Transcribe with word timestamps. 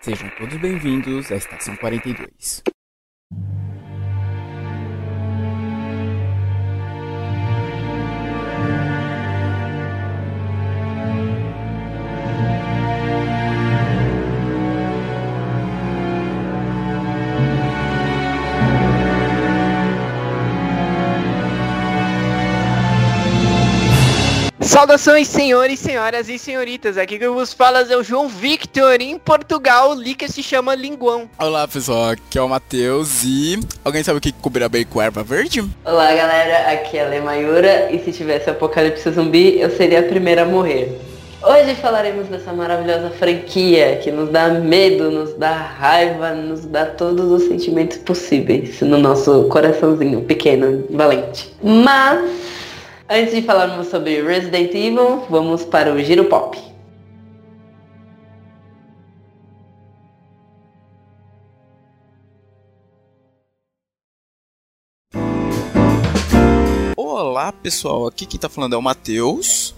Sejam 0.00 0.30
todos 0.38 0.56
bem-vindos 0.58 1.32
à 1.32 1.36
Estação 1.36 1.76
42. 1.76 2.62
Saudações, 24.78 25.26
senhores, 25.26 25.80
senhoras 25.80 26.28
e 26.28 26.38
senhoritas. 26.38 26.96
Aqui 26.96 27.18
que 27.18 27.24
eu 27.24 27.34
vos 27.34 27.52
falo 27.52 27.78
é 27.78 27.96
o 27.96 28.02
João 28.04 28.28
Victor. 28.28 29.00
Em 29.00 29.18
Portugal, 29.18 29.90
o 29.90 29.94
Lica 30.00 30.28
se 30.28 30.40
chama 30.40 30.72
Linguão. 30.72 31.28
Olá, 31.36 31.66
pessoal. 31.66 32.10
Aqui 32.10 32.38
é 32.38 32.40
o 32.40 32.48
Matheus 32.48 33.24
e... 33.24 33.58
Alguém 33.84 34.04
sabe 34.04 34.18
o 34.18 34.20
que 34.20 34.30
cobrir 34.30 34.68
bem 34.68 34.84
com 34.84 35.02
erva 35.02 35.24
verde? 35.24 35.68
Olá, 35.84 36.14
galera. 36.14 36.70
Aqui 36.70 36.96
é 36.96 37.04
a 37.04 37.08
Lemayura 37.08 37.90
e 37.90 37.98
se 38.04 38.12
tivesse 38.12 38.50
apocalipse 38.50 39.10
zumbi, 39.10 39.58
eu 39.58 39.68
seria 39.68 39.98
a 39.98 40.04
primeira 40.04 40.42
a 40.42 40.44
morrer. 40.44 40.96
Hoje 41.42 41.74
falaremos 41.74 42.28
dessa 42.28 42.52
maravilhosa 42.52 43.10
franquia 43.10 43.98
que 44.00 44.12
nos 44.12 44.30
dá 44.30 44.48
medo, 44.48 45.10
nos 45.10 45.34
dá 45.34 45.54
raiva, 45.54 46.30
nos 46.30 46.64
dá 46.64 46.86
todos 46.86 47.32
os 47.32 47.48
sentimentos 47.48 47.98
possíveis 47.98 48.80
no 48.80 48.96
nosso 48.98 49.48
coraçãozinho 49.48 50.20
pequeno, 50.20 50.84
valente. 50.88 51.52
Mas 51.64 52.57
Antes 53.10 53.34
de 53.34 53.40
falarmos 53.40 53.86
sobre 53.86 54.22
Resident 54.22 54.74
Evil, 54.74 55.24
vamos 55.30 55.64
para 55.64 55.94
o 55.94 55.98
Giro 55.98 56.26
Pop. 56.26 56.58
Olá, 66.94 67.50
pessoal. 67.50 68.06
Aqui 68.06 68.26
quem 68.26 68.38
tá 68.38 68.50
falando 68.50 68.74
é 68.74 68.76
o 68.76 68.82
Matheus. 68.82 69.74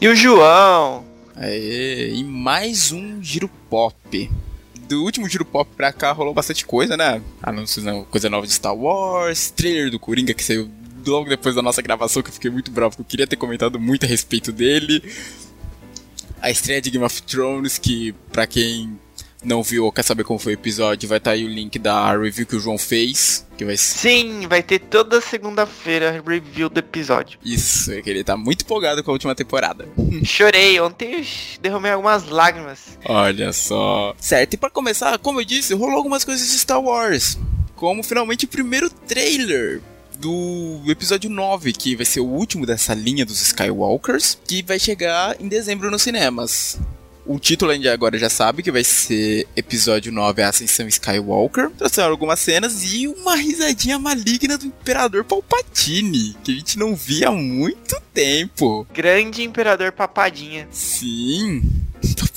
E 0.00 0.08
o 0.08 0.16
João. 0.16 1.04
Aê, 1.36 2.12
e 2.12 2.24
mais 2.24 2.90
um 2.90 3.22
Giro 3.22 3.48
Pop. 3.70 4.30
Do 4.88 5.04
último 5.04 5.28
Giro 5.28 5.44
Pop 5.44 5.70
pra 5.76 5.92
cá 5.92 6.10
rolou 6.10 6.34
bastante 6.34 6.66
coisa, 6.66 6.96
né? 6.96 7.22
Anúncios, 7.40 7.86
coisa 8.10 8.28
nova 8.28 8.48
de 8.48 8.52
Star 8.52 8.74
Wars, 8.74 9.52
trailer 9.52 9.92
do 9.92 10.00
Coringa 10.00 10.34
que 10.34 10.42
saiu 10.42 10.68
logo 11.10 11.28
depois 11.28 11.54
da 11.54 11.62
nossa 11.62 11.82
gravação 11.82 12.22
que 12.22 12.28
eu 12.28 12.34
fiquei 12.34 12.50
muito 12.50 12.70
bravo, 12.70 12.90
porque 12.90 13.02
eu 13.02 13.10
queria 13.10 13.26
ter 13.26 13.36
comentado 13.36 13.78
muito 13.78 14.04
a 14.04 14.08
respeito 14.08 14.52
dele. 14.52 15.02
A 16.40 16.50
estreia 16.50 16.80
de 16.80 16.90
Game 16.90 17.04
of 17.04 17.22
Thrones, 17.22 17.78
que 17.78 18.12
pra 18.32 18.46
quem 18.46 18.98
não 19.44 19.62
viu 19.62 19.84
ou 19.84 19.92
quer 19.92 20.02
saber 20.02 20.24
como 20.24 20.38
foi 20.38 20.52
o 20.52 20.54
episódio, 20.54 21.08
vai 21.08 21.18
estar 21.18 21.32
tá 21.32 21.34
aí 21.34 21.44
o 21.44 21.48
link 21.48 21.78
da 21.78 22.16
review 22.16 22.46
que 22.46 22.56
o 22.56 22.60
João 22.60 22.78
fez. 22.78 23.46
Que 23.56 23.64
vai... 23.64 23.76
Sim, 23.76 24.46
vai 24.48 24.62
ter 24.62 24.78
toda 24.78 25.20
segunda-feira 25.20 26.22
review 26.26 26.68
do 26.68 26.78
episódio. 26.78 27.38
Isso, 27.44 27.92
é 27.92 28.00
que 28.00 28.08
ele 28.08 28.24
tá 28.24 28.36
muito 28.36 28.62
empolgado 28.62 29.02
com 29.02 29.10
a 29.10 29.14
última 29.14 29.34
temporada. 29.34 29.88
Chorei, 30.24 30.80
ontem 30.80 31.14
eu 31.14 31.24
derramei 31.60 31.92
algumas 31.92 32.28
lágrimas. 32.28 32.98
Olha 33.04 33.52
só. 33.52 34.14
Certo, 34.18 34.54
e 34.54 34.56
para 34.56 34.70
começar, 34.70 35.18
como 35.18 35.40
eu 35.40 35.44
disse, 35.44 35.74
rolou 35.74 35.96
algumas 35.96 36.24
coisas 36.24 36.46
de 36.46 36.58
Star 36.58 36.80
Wars. 36.80 37.38
Como 37.74 38.02
finalmente 38.02 38.44
o 38.44 38.48
primeiro 38.48 38.88
trailer 38.88 39.80
do 40.22 40.80
episódio 40.86 41.28
9, 41.28 41.72
que 41.72 41.96
vai 41.96 42.06
ser 42.06 42.20
o 42.20 42.26
último 42.26 42.64
dessa 42.64 42.94
linha 42.94 43.26
dos 43.26 43.42
Skywalkers, 43.42 44.38
que 44.46 44.62
vai 44.62 44.78
chegar 44.78 45.34
em 45.40 45.48
dezembro 45.48 45.90
nos 45.90 46.02
cinemas. 46.02 46.78
O 47.26 47.40
título 47.40 47.72
a 47.72 47.74
gente 47.74 47.88
agora 47.88 48.16
já 48.16 48.30
sabe 48.30 48.62
que 48.62 48.70
vai 48.70 48.84
ser 48.84 49.48
episódio 49.56 50.12
9, 50.12 50.42
a 50.42 50.48
Ascensão 50.48 50.86
Skywalker. 50.86 51.70
Trouxeram 51.70 52.10
algumas 52.10 52.38
cenas 52.38 52.84
e 52.84 53.08
uma 53.08 53.34
risadinha 53.34 53.98
maligna 53.98 54.56
do 54.56 54.66
Imperador 54.66 55.24
Palpatine, 55.24 56.36
que 56.44 56.52
a 56.52 56.54
gente 56.54 56.78
não 56.78 56.94
via 56.94 57.28
há 57.28 57.32
muito 57.32 58.00
tempo. 58.14 58.86
Grande 58.94 59.42
Imperador 59.42 59.90
Papadinha. 59.90 60.68
Sim. 60.70 61.62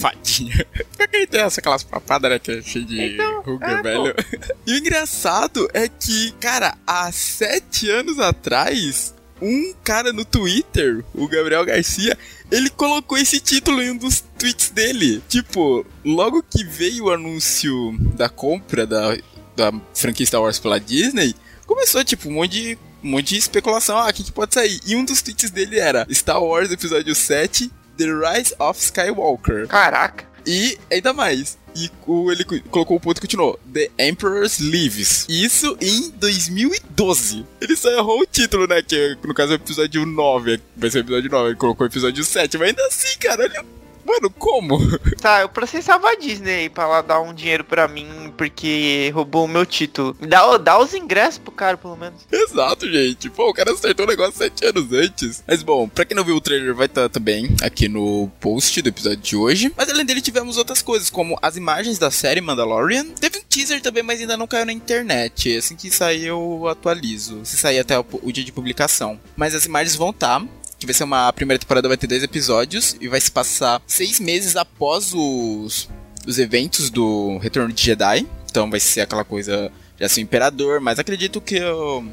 Papadinha. 0.05 0.65
Por 0.95 1.07
que 1.07 1.17
ele 1.17 1.27
tem 1.27 1.41
essa 1.41 1.61
classe 1.61 1.85
papada, 1.85 2.29
né? 2.29 2.37
Que 2.37 2.51
é 2.51 2.61
cheio 2.61 2.85
de 2.85 3.01
então, 3.01 3.41
ruga, 3.41 3.65
é, 3.65 3.81
velho. 3.81 4.15
E 4.65 4.73
o 4.73 4.77
engraçado 4.77 5.67
é 5.73 5.87
que, 5.87 6.31
cara, 6.33 6.77
há 6.85 7.11
sete 7.11 7.89
anos 7.89 8.19
atrás, 8.19 9.13
um 9.41 9.73
cara 9.83 10.13
no 10.13 10.23
Twitter, 10.23 11.03
o 11.13 11.27
Gabriel 11.27 11.65
Garcia, 11.65 12.17
ele 12.51 12.69
colocou 12.69 13.17
esse 13.17 13.39
título 13.39 13.81
em 13.81 13.91
um 13.91 13.97
dos 13.97 14.23
tweets 14.37 14.69
dele. 14.69 15.23
Tipo, 15.27 15.85
logo 16.03 16.43
que 16.43 16.63
veio 16.63 17.05
o 17.05 17.11
anúncio 17.11 17.97
da 18.15 18.29
compra 18.29 18.85
da, 18.85 19.17
da 19.55 19.73
franquia 19.93 20.25
Star 20.25 20.41
Wars 20.41 20.59
pela 20.59 20.79
Disney, 20.79 21.35
começou, 21.65 22.03
tipo, 22.03 22.29
um 22.29 22.33
monte 22.33 22.51
de, 22.51 22.77
um 23.03 23.09
monte 23.09 23.29
de 23.29 23.37
especulação. 23.37 23.97
Ah, 23.97 24.09
o 24.09 24.13
que, 24.13 24.23
que 24.23 24.31
pode 24.31 24.53
sair? 24.53 24.79
E 24.85 24.95
um 24.95 25.05
dos 25.05 25.21
tweets 25.21 25.49
dele 25.49 25.79
era 25.79 26.07
Star 26.11 26.41
Wars 26.43 26.71
Episódio 26.71 27.13
7 27.15 27.71
The 27.97 28.05
Rise 28.05 28.55
of 28.59 28.79
Skywalker. 28.79 29.67
Caraca. 29.67 30.25
E 30.45 30.77
ainda 30.91 31.11
mais. 31.13 31.57
E 31.75 31.89
ele 32.31 32.61
colocou 32.69 32.95
o 32.95 32.99
ponto 32.99 33.17
e 33.17 33.21
continuou: 33.21 33.59
The 33.73 33.89
Emperor's 33.99 34.59
Lives. 34.59 35.25
Isso 35.27 35.77
em 35.81 36.09
2012. 36.11 37.45
Ele 37.59 37.75
só 37.75 37.89
errou 37.91 38.21
o 38.21 38.25
título, 38.25 38.65
né? 38.65 38.81
Que 38.81 39.17
no 39.25 39.33
caso 39.33 39.53
é 39.53 39.55
o 39.55 39.57
episódio 39.57 40.05
9. 40.05 40.61
Vai 40.77 40.89
ser 40.89 40.99
o 40.99 41.01
episódio 41.01 41.29
9. 41.29 41.49
Ele 41.49 41.55
colocou 41.55 41.85
o 41.85 41.89
episódio 41.89 42.23
7. 42.23 42.57
Mas 42.57 42.69
ainda 42.69 42.85
assim, 42.85 43.17
cara, 43.17 43.43
olha 43.43 43.65
Mano, 44.05 44.29
como? 44.29 44.77
Tá, 45.25 45.41
eu 45.41 45.49
processava 45.49 46.09
a 46.09 46.15
Disney 46.15 46.69
pra 46.69 46.83
ela 46.83 47.01
dar 47.01 47.19
um 47.19 47.33
dinheiro 47.33 47.63
pra 47.63 47.87
mim 47.87 48.31
porque 48.37 49.09
roubou 49.13 49.45
o 49.45 49.47
meu 49.47 49.65
título. 49.65 50.15
Dá, 50.19 50.57
dá 50.57 50.77
os 50.77 50.93
ingressos 50.93 51.39
pro 51.39 51.51
cara, 51.51 51.77
pelo 51.77 51.95
menos. 51.95 52.21
Exato, 52.31 52.87
gente. 52.91 53.27
Pô, 53.31 53.49
o 53.49 53.53
cara 53.53 53.71
acertou 53.71 54.05
o 54.05 54.09
negócio 54.09 54.37
sete 54.37 54.65
anos 54.65 54.91
antes. 54.93 55.43
Mas 55.47 55.63
bom, 55.63 55.87
pra 55.89 56.05
quem 56.05 56.15
não 56.15 56.23
viu 56.23 56.35
o 56.35 56.41
trailer, 56.41 56.75
vai 56.75 56.85
estar 56.85 57.03
tá 57.03 57.09
também 57.09 57.55
aqui 57.63 57.87
no 57.87 58.29
post 58.39 58.79
do 58.83 58.89
episódio 58.89 59.17
de 59.17 59.35
hoje. 59.35 59.73
Mas 59.75 59.89
além 59.89 60.05
dele, 60.05 60.21
tivemos 60.21 60.57
outras 60.57 60.81
coisas, 60.81 61.09
como 61.09 61.39
as 61.41 61.57
imagens 61.57 61.97
da 61.97 62.11
série 62.11 62.41
Mandalorian. 62.41 63.05
Teve 63.19 63.39
um 63.39 63.43
teaser 63.49 63.81
também, 63.81 64.03
mas 64.03 64.21
ainda 64.21 64.37
não 64.37 64.45
caiu 64.45 64.65
na 64.65 64.73
internet. 64.73 65.57
Assim 65.57 65.75
que 65.75 65.89
sair, 65.89 66.27
eu 66.27 66.67
atualizo. 66.67 67.41
Se 67.43 67.57
sair 67.57 67.79
até 67.79 67.97
o, 67.97 68.05
o 68.21 68.31
dia 68.31 68.43
de 68.43 68.51
publicação. 68.51 69.19
Mas 69.35 69.55
as 69.55 69.65
imagens 69.65 69.95
vão 69.95 70.11
estar. 70.11 70.39
Tá 70.39 70.45
que 70.79 70.85
vai 70.85 70.93
ser 70.93 71.03
uma 71.03 71.27
a 71.27 71.33
primeira 71.33 71.59
temporada 71.59 71.87
vai 71.87 71.97
ter 71.97 72.07
dois 72.07 72.23
episódios 72.23 72.95
e 72.99 73.07
vai 73.07 73.19
se 73.19 73.31
passar 73.31 73.81
seis 73.85 74.19
meses 74.19 74.55
após 74.55 75.13
os, 75.13 75.89
os 76.25 76.39
eventos 76.39 76.89
do 76.89 77.37
Retorno 77.39 77.73
de 77.73 77.81
Jedi. 77.83 78.25
Então 78.49 78.69
vai 78.69 78.79
ser 78.79 79.01
aquela 79.01 79.23
coisa 79.23 79.71
já 79.99 80.09
ser 80.09 80.21
o 80.21 80.23
imperador, 80.23 80.79
mas 80.81 80.99
acredito 80.99 81.39
que 81.39 81.61
o, 81.63 82.03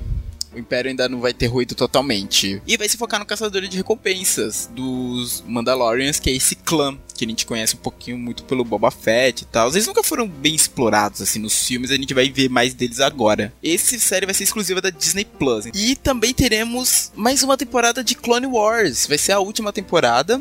o 0.54 0.58
Império 0.58 0.90
ainda 0.90 1.08
não 1.08 1.20
vai 1.20 1.32
ter 1.32 1.46
ruído 1.46 1.74
totalmente. 1.74 2.62
E 2.66 2.76
vai 2.76 2.88
se 2.88 2.96
focar 2.96 3.18
no 3.18 3.26
caçador 3.26 3.62
de 3.62 3.76
recompensas 3.76 4.70
dos 4.74 5.42
Mandalorians, 5.46 6.18
que 6.18 6.30
é 6.30 6.32
esse 6.32 6.54
clã 6.54 6.96
que 7.16 7.24
a 7.24 7.28
gente 7.28 7.46
conhece 7.46 7.74
um 7.74 7.78
pouquinho 7.78 8.18
muito 8.18 8.44
pelo 8.44 8.64
Boba 8.64 8.90
Fett 8.90 9.42
e 9.42 9.46
tal. 9.46 9.70
Eles 9.70 9.86
nunca 9.86 10.02
foram 10.02 10.26
bem 10.26 10.54
explorados 10.54 11.22
assim 11.22 11.38
nos 11.38 11.66
filmes, 11.66 11.90
a 11.90 11.96
gente 11.96 12.14
vai 12.14 12.30
ver 12.30 12.48
mais 12.48 12.74
deles 12.74 13.00
agora. 13.00 13.52
Esse 13.62 13.98
série 14.00 14.26
vai 14.26 14.34
ser 14.34 14.44
exclusiva 14.44 14.80
da 14.80 14.90
Disney 14.90 15.24
Plus. 15.24 15.66
E 15.74 15.96
também 15.96 16.34
teremos 16.34 17.12
mais 17.14 17.42
uma 17.42 17.56
temporada 17.56 18.02
de 18.02 18.14
Clone 18.14 18.46
Wars. 18.46 19.06
Vai 19.06 19.18
ser 19.18 19.32
a 19.32 19.40
última 19.40 19.72
temporada. 19.72 20.40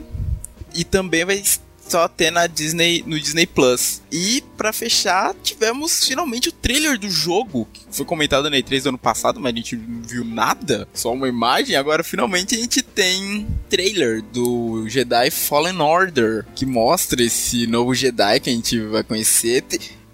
E 0.73 0.85
também 0.85 1.25
vai 1.25 1.43
só 1.91 2.07
ter 2.07 2.31
na 2.31 2.47
Disney, 2.47 3.03
no 3.05 3.19
Disney 3.19 3.45
Plus. 3.45 4.01
E 4.09 4.41
para 4.55 4.71
fechar, 4.71 5.35
tivemos 5.43 6.07
finalmente 6.07 6.47
o 6.47 6.51
trailer 6.51 6.97
do 6.97 7.09
jogo, 7.09 7.67
que 7.71 7.81
foi 7.91 8.05
comentado 8.05 8.49
na 8.49 8.55
E3 8.55 8.83
do 8.83 8.89
ano 8.89 8.97
passado, 8.97 9.41
mas 9.41 9.53
a 9.53 9.57
gente 9.57 9.75
não 9.75 10.01
viu 10.01 10.23
nada, 10.23 10.87
só 10.93 11.11
uma 11.11 11.27
imagem. 11.27 11.75
Agora 11.75 12.01
finalmente 12.01 12.55
a 12.55 12.57
gente 12.57 12.81
tem 12.81 13.45
trailer 13.69 14.21
do 14.21 14.87
Jedi 14.87 15.29
Fallen 15.29 15.81
Order, 15.81 16.45
que 16.55 16.65
mostra 16.65 17.21
esse 17.21 17.67
novo 17.67 17.93
Jedi 17.93 18.39
que 18.39 18.49
a 18.49 18.53
gente 18.53 18.79
vai 18.79 19.03
conhecer. 19.03 19.65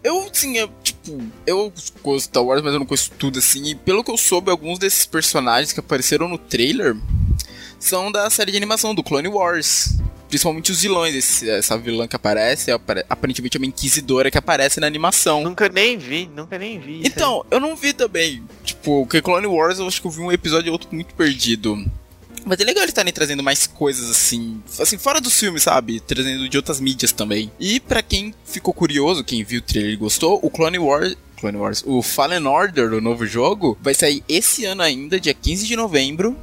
Eu, 0.04 0.32
eu, 0.56 0.70
tipo, 0.82 1.24
eu 1.46 1.72
gosto 2.02 2.26
Star 2.26 2.44
Wars, 2.44 2.64
mas 2.64 2.74
eu 2.74 2.80
não 2.80 2.86
conheço 2.88 3.12
tudo 3.20 3.38
assim. 3.38 3.64
E 3.66 3.76
pelo 3.76 4.04
que 4.04 4.10
eu 4.10 4.18
soube, 4.18 4.50
alguns 4.50 4.80
desses 4.80 5.06
personagens 5.06 5.74
que 5.74 5.80
apareceram 5.80 6.28
no 6.28 6.40
trailer 6.40 6.96
são 7.80 8.12
da 8.12 8.28
série 8.32 8.52
de 8.52 8.58
animação 8.58 8.96
do 8.96 9.04
Clone 9.04 9.28
Wars 9.28 9.96
principalmente 10.28 10.72
os 10.72 10.82
vilões. 10.82 11.16
Esse, 11.16 11.50
essa 11.50 11.78
vilã 11.78 12.08
que 12.08 12.16
aparece, 12.16 12.72
é 12.72 12.80
aparentemente 13.10 13.58
é 13.58 13.60
uma 13.60 13.66
inquisidora 13.66 14.30
que 14.32 14.38
aparece 14.38 14.80
na 14.80 14.88
animação. 14.88 15.44
Nunca 15.44 15.70
nem 15.70 15.98
vi, 15.98 16.30
nunca 16.36 16.58
nem 16.58 16.80
vi. 16.80 17.02
Então, 17.04 17.46
eu 17.50 17.60
não 17.60 17.76
vi 17.76 17.94
também. 17.94 18.44
Tipo, 18.64 19.02
o 19.02 19.08
Clone 19.08 19.48
Wars, 19.48 19.80
eu 19.80 19.88
acho 19.88 20.02
que 20.02 20.08
eu 20.08 20.12
vi 20.12 20.22
um 20.22 20.32
episódio 20.32 20.70
e 20.70 20.72
outro 20.72 20.90
muito 20.92 21.14
perdido. 21.16 21.86
Mas 22.46 22.60
é 22.62 22.64
legal 22.64 22.84
eles 22.84 22.92
estarem 22.92 23.12
trazendo 23.12 23.44
mais 23.44 23.68
coisas 23.68 24.10
assim, 24.10 24.62
assim, 24.80 24.98
fora 24.98 25.20
dos 25.20 25.38
filmes, 25.38 25.64
sabe? 25.64 26.00
Trazendo 26.00 26.48
de 26.48 26.56
outras 26.56 26.80
mídias 26.80 27.12
também. 27.12 27.52
E 27.60 27.80
para 27.80 28.02
quem 28.02 28.34
ficou 28.46 28.74
curioso, 28.74 29.24
quem 29.24 29.44
viu 29.44 29.60
o 29.60 29.62
trailer 29.62 29.92
e 29.92 29.98
gostou, 29.98 30.40
o 30.42 30.50
Clone 30.50 30.80
Wars 30.80 31.18
Clone 31.38 31.58
Wars, 31.58 31.84
o 31.86 32.02
Fallen 32.02 32.46
Order, 32.48 32.94
o 32.94 33.02
novo 33.02 33.26
jogo, 33.26 33.78
vai 33.82 33.94
sair 33.94 34.24
esse 34.28 34.66
ano 34.66 34.82
ainda, 34.82 35.20
dia 35.20 35.34
15 35.34 35.68
de 35.68 35.76
novembro, 35.76 36.36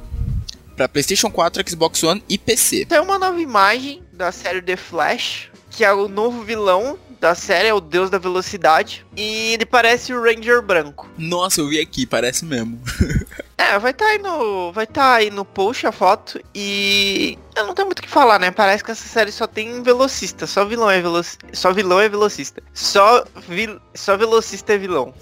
para 0.75 0.89
PlayStation 0.89 1.29
4, 1.31 1.69
Xbox 1.69 2.03
One 2.03 2.23
e 2.27 2.37
PC. 2.37 2.85
Tem 2.85 2.99
uma 2.99 3.17
nova 3.17 3.39
imagem 3.39 4.03
da 4.11 4.31
série 4.31 4.61
The 4.61 4.75
Flash. 4.75 5.49
que 5.69 5.83
é 5.83 5.93
o 5.93 6.07
novo 6.07 6.41
vilão 6.43 6.97
da 7.19 7.35
série, 7.35 7.67
é 7.67 7.73
o 7.73 7.81
Deus 7.81 8.09
da 8.09 8.17
Velocidade. 8.17 9.05
E 9.15 9.53
ele 9.53 9.65
parece 9.65 10.13
o 10.13 10.21
Ranger 10.21 10.61
branco. 10.61 11.09
Nossa, 11.17 11.61
eu 11.61 11.67
vi 11.67 11.79
aqui, 11.79 12.05
parece 12.05 12.45
mesmo. 12.45 12.79
É, 13.57 13.79
vai 13.79 13.91
estar 13.91 14.05
tá 14.05 14.11
aí 14.11 14.17
no. 14.19 14.71
Vai 14.73 14.83
estar 14.83 15.01
tá 15.01 15.15
aí 15.15 15.31
no 15.31 15.43
post 15.43 15.87
a 15.87 15.91
foto. 15.91 16.39
E. 16.53 17.37
Eu 17.55 17.65
não 17.65 17.73
tenho 17.73 17.87
muito 17.87 17.99
o 17.99 18.03
que 18.03 18.09
falar, 18.09 18.37
né? 18.37 18.51
Parece 18.51 18.83
que 18.83 18.91
essa 18.91 19.07
série 19.07 19.31
só 19.31 19.47
tem 19.47 19.81
velocista. 19.81 20.45
Só 20.45 20.65
vilão 20.65 20.89
é 20.91 21.01
velocista. 21.01 21.47
Só 21.53 21.71
vilão 21.71 21.99
é 21.99 22.09
velocista. 22.09 22.61
Só, 22.73 23.25
vil... 23.47 23.79
só 23.93 24.17
velocista 24.17 24.73
é 24.73 24.77
vilão. 24.77 25.13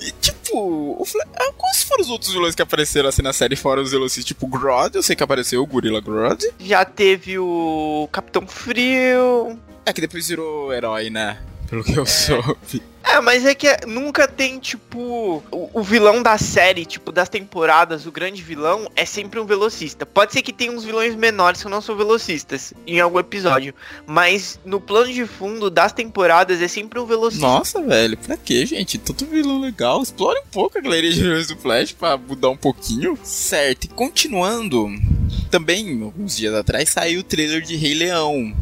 E 0.53 0.55
tipo, 0.55 0.95
o 0.99 1.05
Fla... 1.05 1.25
ah, 1.35 1.51
quais 1.57 1.83
foram 1.83 2.03
os 2.03 2.09
outros 2.09 2.31
vilões 2.31 2.53
que 2.53 2.61
apareceram 2.61 3.09
assim 3.09 3.21
na 3.23 3.33
série 3.33 3.55
fora 3.55 3.81
os 3.81 3.91
velocistas? 3.91 4.25
Tipo, 4.25 4.47
Grodd, 4.47 4.95
eu 4.95 5.03
sei 5.03 5.15
que 5.15 5.23
apareceu 5.23 5.61
o 5.61 5.65
Gorilla 5.65 5.99
Grodd. 5.99 6.43
Já 6.59 6.85
teve 6.85 7.39
o 7.39 8.07
Capitão 8.11 8.45
Frio. 8.47 9.59
É 9.85 9.91
que 9.91 10.01
depois 10.01 10.27
virou 10.27 10.71
herói, 10.71 11.09
né? 11.09 11.41
Pelo 11.73 11.83
que 11.83 11.97
eu 11.97 12.03
é. 12.03 12.05
soube. 12.05 12.83
É, 13.03 13.19
mas 13.19 13.45
é 13.45 13.55
que 13.55 13.67
nunca 13.87 14.27
tem, 14.27 14.59
tipo, 14.59 15.43
o, 15.51 15.69
o, 15.73 15.81
vilão 15.81 16.21
da 16.21 16.37
série, 16.37 16.85
tipo, 16.85 17.11
das 17.11 17.27
temporadas, 17.27 18.05
o 18.05 18.11
grande 18.11 18.43
vilão 18.43 18.87
é 18.95 19.05
sempre 19.05 19.39
um 19.39 19.45
velocista. 19.45 20.05
Pode 20.05 20.33
ser 20.33 20.43
que 20.43 20.53
tenha 20.53 20.71
uns 20.71 20.85
vilões 20.85 21.15
menores 21.15 21.63
que 21.63 21.69
não 21.69 21.81
são 21.81 21.97
velocistas 21.97 22.73
em 22.85 22.99
algum 22.99 23.19
episódio, 23.19 23.73
mas 24.05 24.59
no 24.63 24.79
plano 24.79 25.11
de 25.11 25.25
fundo 25.25 25.69
das 25.69 25.91
temporadas 25.91 26.61
é 26.61 26.67
sempre 26.67 26.99
um 26.99 27.05
velocista. 27.05 27.45
Nossa, 27.45 27.81
velho, 27.81 28.17
pra 28.17 28.37
que, 28.37 28.65
gente? 28.67 28.99
Todo 28.99 29.25
vilão 29.25 29.59
legal. 29.59 30.01
Explore 30.01 30.39
um 30.39 30.49
pouco 30.51 30.77
a 30.77 30.81
galeria 30.81 31.11
de 31.11 31.21
vilões 31.21 31.47
do 31.47 31.57
Flash 31.57 31.91
pra 31.91 32.15
mudar 32.17 32.49
um 32.49 32.57
pouquinho. 32.57 33.17
Certo, 33.23 33.85
e 33.85 33.87
continuando, 33.87 34.87
também, 35.49 36.03
alguns 36.03 36.37
dias 36.37 36.53
atrás, 36.53 36.89
saiu 36.89 37.21
o 37.21 37.23
trailer 37.23 37.61
de 37.61 37.75
Rei 37.75 37.95
Leão 37.95 38.53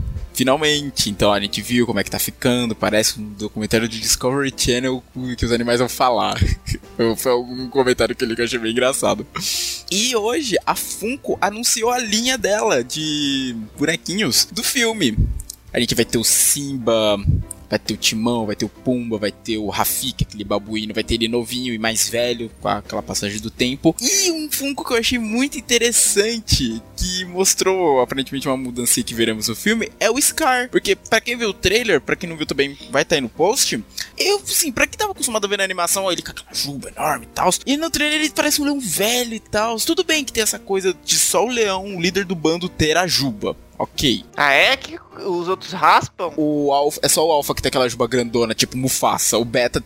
finalmente. 0.41 1.07
Então 1.07 1.31
a 1.31 1.39
gente 1.39 1.61
viu 1.61 1.85
como 1.85 1.99
é 1.99 2.03
que 2.03 2.09
tá 2.09 2.17
ficando. 2.17 2.75
Parece 2.75 3.19
um 3.19 3.29
documentário 3.33 3.87
de 3.87 3.99
Discovery 3.99 4.51
Channel 4.57 5.03
que 5.37 5.45
os 5.45 5.51
animais 5.51 5.79
vão 5.79 5.87
falar. 5.87 6.39
Foi 7.17 7.31
algum 7.31 7.69
comentário 7.69 8.15
que 8.15 8.23
eu 8.23 8.27
li 8.27 8.35
que 8.35 8.41
eu 8.41 8.45
achei 8.45 8.57
bem 8.57 8.71
engraçado. 8.71 9.25
E 9.91 10.15
hoje 10.15 10.55
a 10.65 10.75
Funko 10.75 11.37
anunciou 11.39 11.91
a 11.91 11.99
linha 11.99 12.39
dela 12.39 12.83
de 12.83 13.55
bonequinhos 13.77 14.45
do 14.51 14.63
filme. 14.63 15.15
A 15.71 15.79
gente 15.79 15.93
vai 15.93 16.03
ter 16.03 16.17
o 16.17 16.23
Simba, 16.23 17.17
vai 17.69 17.79
ter 17.79 17.93
o 17.93 17.97
Timão, 17.97 18.45
vai 18.45 18.55
ter 18.55 18.65
o 18.65 18.69
Pumba, 18.69 19.17
vai 19.17 19.31
ter 19.31 19.57
o 19.57 19.69
Rafik, 19.69 20.25
aquele 20.25 20.43
babuíno, 20.43 20.93
vai 20.93 21.03
ter 21.03 21.13
ele 21.13 21.29
novinho 21.29 21.73
e 21.73 21.77
mais 21.77 22.09
velho, 22.09 22.51
com 22.59 22.67
aquela 22.67 23.01
passagem 23.01 23.39
do 23.39 23.49
tempo. 23.49 23.95
E 24.01 24.31
um 24.31 24.51
Funko 24.51 24.83
que 24.83 24.93
eu 24.93 24.97
achei 24.97 25.17
muito 25.17 25.57
interessante, 25.57 26.81
que 27.01 27.25
mostrou 27.25 27.99
aparentemente 27.99 28.47
uma 28.47 28.55
mudança 28.55 29.01
que 29.01 29.15
veremos 29.15 29.47
no 29.47 29.55
filme, 29.55 29.91
é 29.99 30.11
o 30.11 30.21
Scar. 30.21 30.69
Porque 30.69 30.95
para 30.95 31.19
quem 31.19 31.35
viu 31.35 31.49
o 31.49 31.53
trailer, 31.53 31.99
para 31.99 32.15
quem 32.15 32.29
não 32.29 32.37
viu 32.37 32.45
também, 32.45 32.77
vai 32.91 33.01
estar 33.01 33.09
tá 33.09 33.15
aí 33.15 33.21
no 33.21 33.29
post. 33.29 33.83
Eu, 34.15 34.37
assim, 34.37 34.71
pra 34.71 34.85
quem 34.85 34.99
tava 34.99 35.11
acostumado 35.11 35.45
a 35.45 35.47
ver 35.47 35.57
na 35.57 35.63
animação, 35.63 36.11
ele 36.11 36.21
com 36.21 36.29
aquela 36.29 36.53
juba 36.53 36.89
enorme 36.89 37.25
e 37.25 37.29
tal. 37.29 37.49
E 37.65 37.75
no 37.75 37.89
trailer 37.89 38.19
ele 38.19 38.29
parece 38.29 38.61
um 38.61 38.65
leão 38.65 38.79
velho 38.79 39.33
e 39.33 39.39
tal. 39.39 39.77
Tudo 39.77 40.03
bem 40.03 40.23
que 40.23 40.31
tem 40.31 40.43
essa 40.43 40.59
coisa 40.59 40.95
de 41.03 41.15
só 41.15 41.43
o 41.43 41.49
leão, 41.49 41.95
o 41.95 41.99
líder 41.99 42.23
do 42.23 42.35
bando, 42.35 42.69
ter 42.69 42.95
a 42.95 43.07
juba. 43.07 43.57
Ok. 43.79 44.23
Ah, 44.37 44.53
é 44.53 44.77
que 44.77 44.99
os 45.25 45.47
outros 45.47 45.71
raspam? 45.71 46.31
O 46.37 46.71
alfa, 46.71 46.99
é 47.01 47.09
só 47.09 47.27
o 47.27 47.31
alfa 47.31 47.55
que 47.55 47.63
tem 47.63 47.69
aquela 47.69 47.89
juba 47.89 48.07
grandona, 48.07 48.53
tipo 48.53 48.77
Mufasa. 48.77 49.39
O 49.39 49.45
beta, 49.45 49.83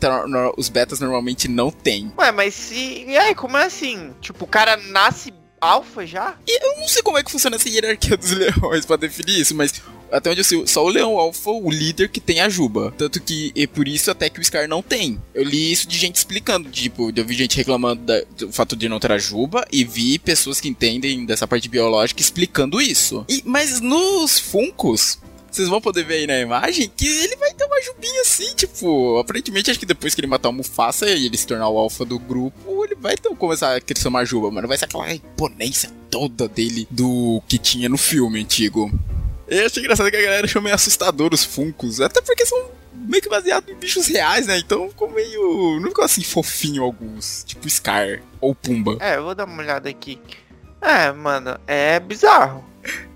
os 0.58 0.68
betas 0.68 1.00
normalmente 1.00 1.48
não 1.48 1.72
tem. 1.72 2.12
Ué, 2.18 2.30
mas 2.34 2.54
se. 2.56 3.06
E 3.08 3.18
aí, 3.18 3.34
como 3.34 3.56
é 3.56 3.64
assim? 3.64 4.14
Tipo, 4.20 4.44
o 4.44 4.48
cara 4.48 4.76
nasce 4.76 5.34
alfa 5.66 6.06
já? 6.06 6.38
E 6.48 6.64
eu 6.64 6.80
não 6.80 6.88
sei 6.88 7.02
como 7.02 7.18
é 7.18 7.24
que 7.24 7.32
funciona 7.32 7.56
essa 7.56 7.70
hierarquia 7.70 8.18
dos 8.18 8.32
leões 8.36 8.86
pra 8.86 8.96
definir 8.96 9.40
isso, 9.40 9.56
mas 9.56 9.82
até 10.12 10.30
onde 10.30 10.40
eu 10.40 10.44
sei, 10.44 10.66
só 10.68 10.84
o 10.84 10.90
leão 10.90 11.18
alfa, 11.18 11.50
o 11.50 11.70
líder 11.70 12.10
que 12.10 12.20
tem 12.20 12.40
a 12.40 12.50
juba. 12.50 12.94
Tanto 12.98 13.22
que, 13.22 13.52
e 13.56 13.68
por 13.68 13.88
isso 13.88 14.10
até 14.12 14.30
que 14.30 14.40
o 14.40 14.44
Scar 14.44 14.68
não 14.68 14.82
tem. 14.82 15.22
Eu 15.34 15.44
li 15.44 15.72
isso 15.72 15.88
de 15.88 15.98
gente 15.98 16.16
explicando, 16.16 16.70
tipo, 16.70 17.12
eu 17.16 17.26
vi 17.26 17.36
gente 17.36 17.58
reclamando 17.58 18.04
da, 18.04 18.22
do 18.38 18.52
fato 18.52 18.76
de 18.76 18.88
não 18.88 19.00
ter 19.00 19.12
a 19.12 19.18
juba 19.18 19.66
e 19.72 19.84
vi 19.84 20.20
pessoas 20.20 20.62
que 20.62 20.70
entendem 20.70 21.26
dessa 21.26 21.48
parte 21.48 21.68
biológica 21.68 22.22
explicando 22.22 22.82
isso. 22.82 23.26
E, 23.28 23.42
mas 23.46 23.82
nos 23.82 24.40
Funcos, 24.40 25.20
vocês 25.56 25.70
vão 25.70 25.80
poder 25.80 26.04
ver 26.04 26.16
aí 26.16 26.28
na 26.28 26.40
imagem 26.40 26.92
que 26.96 27.08
ele 27.08 27.36
vai 27.38 27.54
ter 27.54 27.64
uma 27.64 27.82
jubinha 27.82 28.22
assim, 28.22 28.54
tipo, 28.56 29.18
aparentemente 29.20 29.72
acho 29.72 29.80
que 29.80 29.86
depois 29.86 30.14
que 30.14 30.20
ele 30.20 30.28
matar 30.28 30.50
o 30.50 30.54
Mufasa 30.54 31.10
e 31.10 31.26
ele 31.26 31.38
se 31.38 31.48
tornar 31.48 31.70
o 31.70 31.78
alfa 31.78 32.04
do 32.04 32.20
grupo, 32.20 32.84
ele 32.84 32.96
vai 32.96 33.16
começar 33.38 33.76
a 33.76 33.82
crescer 33.82 34.08
uma 34.08 34.26
juba, 34.26 34.52
mano. 34.52 34.68
Vai 34.68 34.78
ser 34.78 34.86
aquela 34.86 35.12
imponência 35.14 35.90
toda 36.10 36.48
dele 36.48 36.88
do 36.92 37.42
que 37.48 37.58
tinha 37.58 37.88
no 37.88 37.98
filme 37.98 38.42
antigo. 38.42 38.92
Eu 39.48 39.66
achei 39.66 39.82
engraçado 39.82 40.10
que 40.10 40.18
a 40.18 40.22
galera 40.22 40.46
achou 40.46 40.62
meio 40.62 40.76
assustador 40.76 41.34
os 41.34 41.44
Funcos, 41.44 42.02
até 42.02 42.22
porque 42.22 42.46
são 42.46 42.70
meio 42.94 43.22
que 43.22 43.30
baseados 43.30 43.70
em 43.70 43.76
bichos 43.76 44.08
reais, 44.08 44.48
né? 44.48 44.58
Então 44.58 44.90
ficou 44.90 45.10
meio. 45.10 45.80
Não 45.80 45.90
ficou 45.90 46.04
assim 46.04 46.24
fofinho 46.24 46.84
alguns, 46.84 47.44
tipo 47.46 47.70
Scar 47.70 48.22
ou 48.42 48.56
Pumba. 48.56 48.98
É, 49.00 49.18
eu 49.18 49.24
vou 49.24 49.36
dar 49.36 49.46
uma 49.46 49.62
olhada 49.62 49.90
aqui. 49.90 50.20
É, 50.82 51.12
mano, 51.12 51.60
é 51.68 52.00
bizarro. 52.00 52.64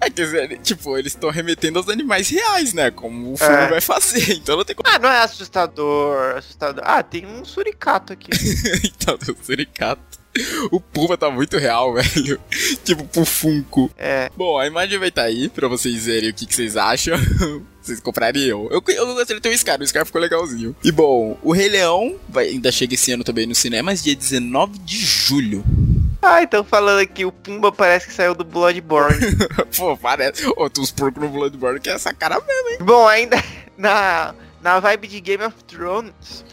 É, 0.01 0.09
quer 0.09 0.25
dizer, 0.25 0.59
tipo, 0.59 0.97
eles 0.97 1.13
estão 1.13 1.29
remetendo 1.29 1.77
aos 1.77 1.89
animais 1.89 2.29
reais, 2.29 2.73
né? 2.73 2.89
Como 2.89 3.33
o 3.33 3.37
filme 3.37 3.53
é. 3.53 3.67
vai 3.67 3.81
fazer, 3.81 4.33
então 4.37 4.57
não 4.57 4.65
tem 4.65 4.75
como. 4.75 4.89
Ah, 4.89 4.97
não 4.97 5.09
é 5.09 5.21
assustador, 5.21 6.37
assustador. 6.37 6.83
Ah, 6.85 7.03
tem 7.03 7.25
um 7.25 7.45
suricato 7.45 8.13
aqui. 8.13 8.29
então, 8.83 9.17
tem 9.17 9.33
um 9.33 9.43
suricato. 9.43 10.19
O 10.71 10.79
Puma 10.79 11.17
tá 11.17 11.29
muito 11.29 11.57
real, 11.57 11.93
velho. 11.95 12.39
tipo, 12.83 13.03
pro 13.05 13.25
Funko. 13.25 13.91
É. 13.97 14.29
Bom, 14.37 14.57
a 14.57 14.67
imagem 14.67 14.97
vai 14.97 15.09
estar 15.09 15.23
tá 15.23 15.27
aí 15.27 15.49
pra 15.49 15.67
vocês 15.67 16.05
verem 16.05 16.29
o 16.29 16.33
que, 16.33 16.45
que 16.45 16.55
vocês 16.55 16.77
acham. 16.77 17.17
vocês 17.81 17.99
comprariam. 17.99 18.67
Eu, 18.71 18.81
eu 18.87 19.05
gostaria 19.07 19.35
de 19.35 19.41
ter 19.41 19.49
o 19.49 19.57
Scar, 19.57 19.81
o 19.81 19.87
Scar 19.87 20.05
ficou 20.05 20.21
legalzinho. 20.21 20.75
E 20.83 20.91
bom, 20.91 21.37
o 21.43 21.51
Rei 21.51 21.67
Leão 21.67 22.15
vai, 22.29 22.47
ainda 22.47 22.71
chega 22.71 22.93
esse 22.93 23.11
ano 23.11 23.23
também 23.23 23.47
nos 23.47 23.57
cinemas, 23.57 24.03
dia 24.03 24.15
19 24.15 24.77
de 24.79 24.97
julho. 24.97 25.63
Ah, 26.21 26.43
então 26.43 26.63
falando 26.63 26.99
aqui, 26.99 27.23
o 27.23 27.31
Pumba 27.31 27.71
parece 27.71 28.07
que 28.07 28.13
saiu 28.13 28.35
do 28.35 28.43
Bloodborne. 28.43 29.19
Pô, 29.77 29.95
parece. 29.95 30.45
Ô, 30.57 30.69
tu 30.69 30.81
os 30.81 30.91
porcos 30.91 31.21
no 31.21 31.29
Bloodborne 31.29 31.79
que 31.79 31.89
é 31.89 31.93
essa 31.93 32.13
cara 32.13 32.39
mesmo, 32.41 32.69
hein? 32.69 32.77
Bom, 32.81 33.07
ainda 33.07 33.37
na, 33.77 34.35
na 34.61 34.79
vibe 34.79 35.07
de 35.07 35.21
Game 35.21 35.43
of 35.43 35.63
Thrones, 35.63 36.43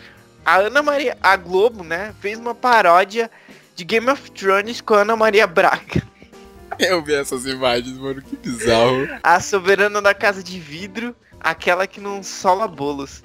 a 0.45 0.59
Ana 0.59 0.83
Maria, 0.83 1.19
a 1.21 1.37
Globo, 1.37 1.83
né, 1.83 2.15
fez 2.21 2.39
uma 2.39 2.55
paródia 2.55 3.29
de 3.75 3.85
Game 3.85 4.09
of 4.09 4.31
Thrones 4.31 4.81
com 4.81 4.95
a 4.95 5.01
Ana 5.01 5.17
Maria 5.17 5.47
Braga. 5.47 6.03
Eu 6.79 7.03
vi 7.03 7.15
essas 7.15 7.45
imagens, 7.47 7.99
mano, 7.99 8.23
que 8.23 8.37
bizarro. 8.37 9.09
A 9.23 9.41
soberana 9.41 10.01
da 10.01 10.15
casa 10.15 10.43
de 10.43 10.61
vidro, 10.61 11.17
aquela 11.41 11.87
que 11.87 12.01
não 12.01 12.23
sola 12.23 12.69
bolos. 12.69 13.23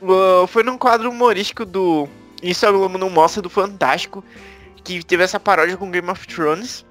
Uh, 0.00 0.46
foi 0.46 0.62
num 0.62 0.78
quadro 0.78 1.10
humorístico 1.10 1.64
do 1.64 2.08
Isso 2.42 2.64
a 2.66 2.70
Globo 2.70 2.96
não 2.96 3.10
mostra 3.10 3.42
do 3.42 3.50
Fantástico, 3.50 4.24
que 4.88 5.04
teve 5.04 5.22
essa 5.22 5.38
paródia 5.38 5.76
com 5.76 5.90
Game 5.90 6.08
of 6.08 6.26
Thrones, 6.26 6.84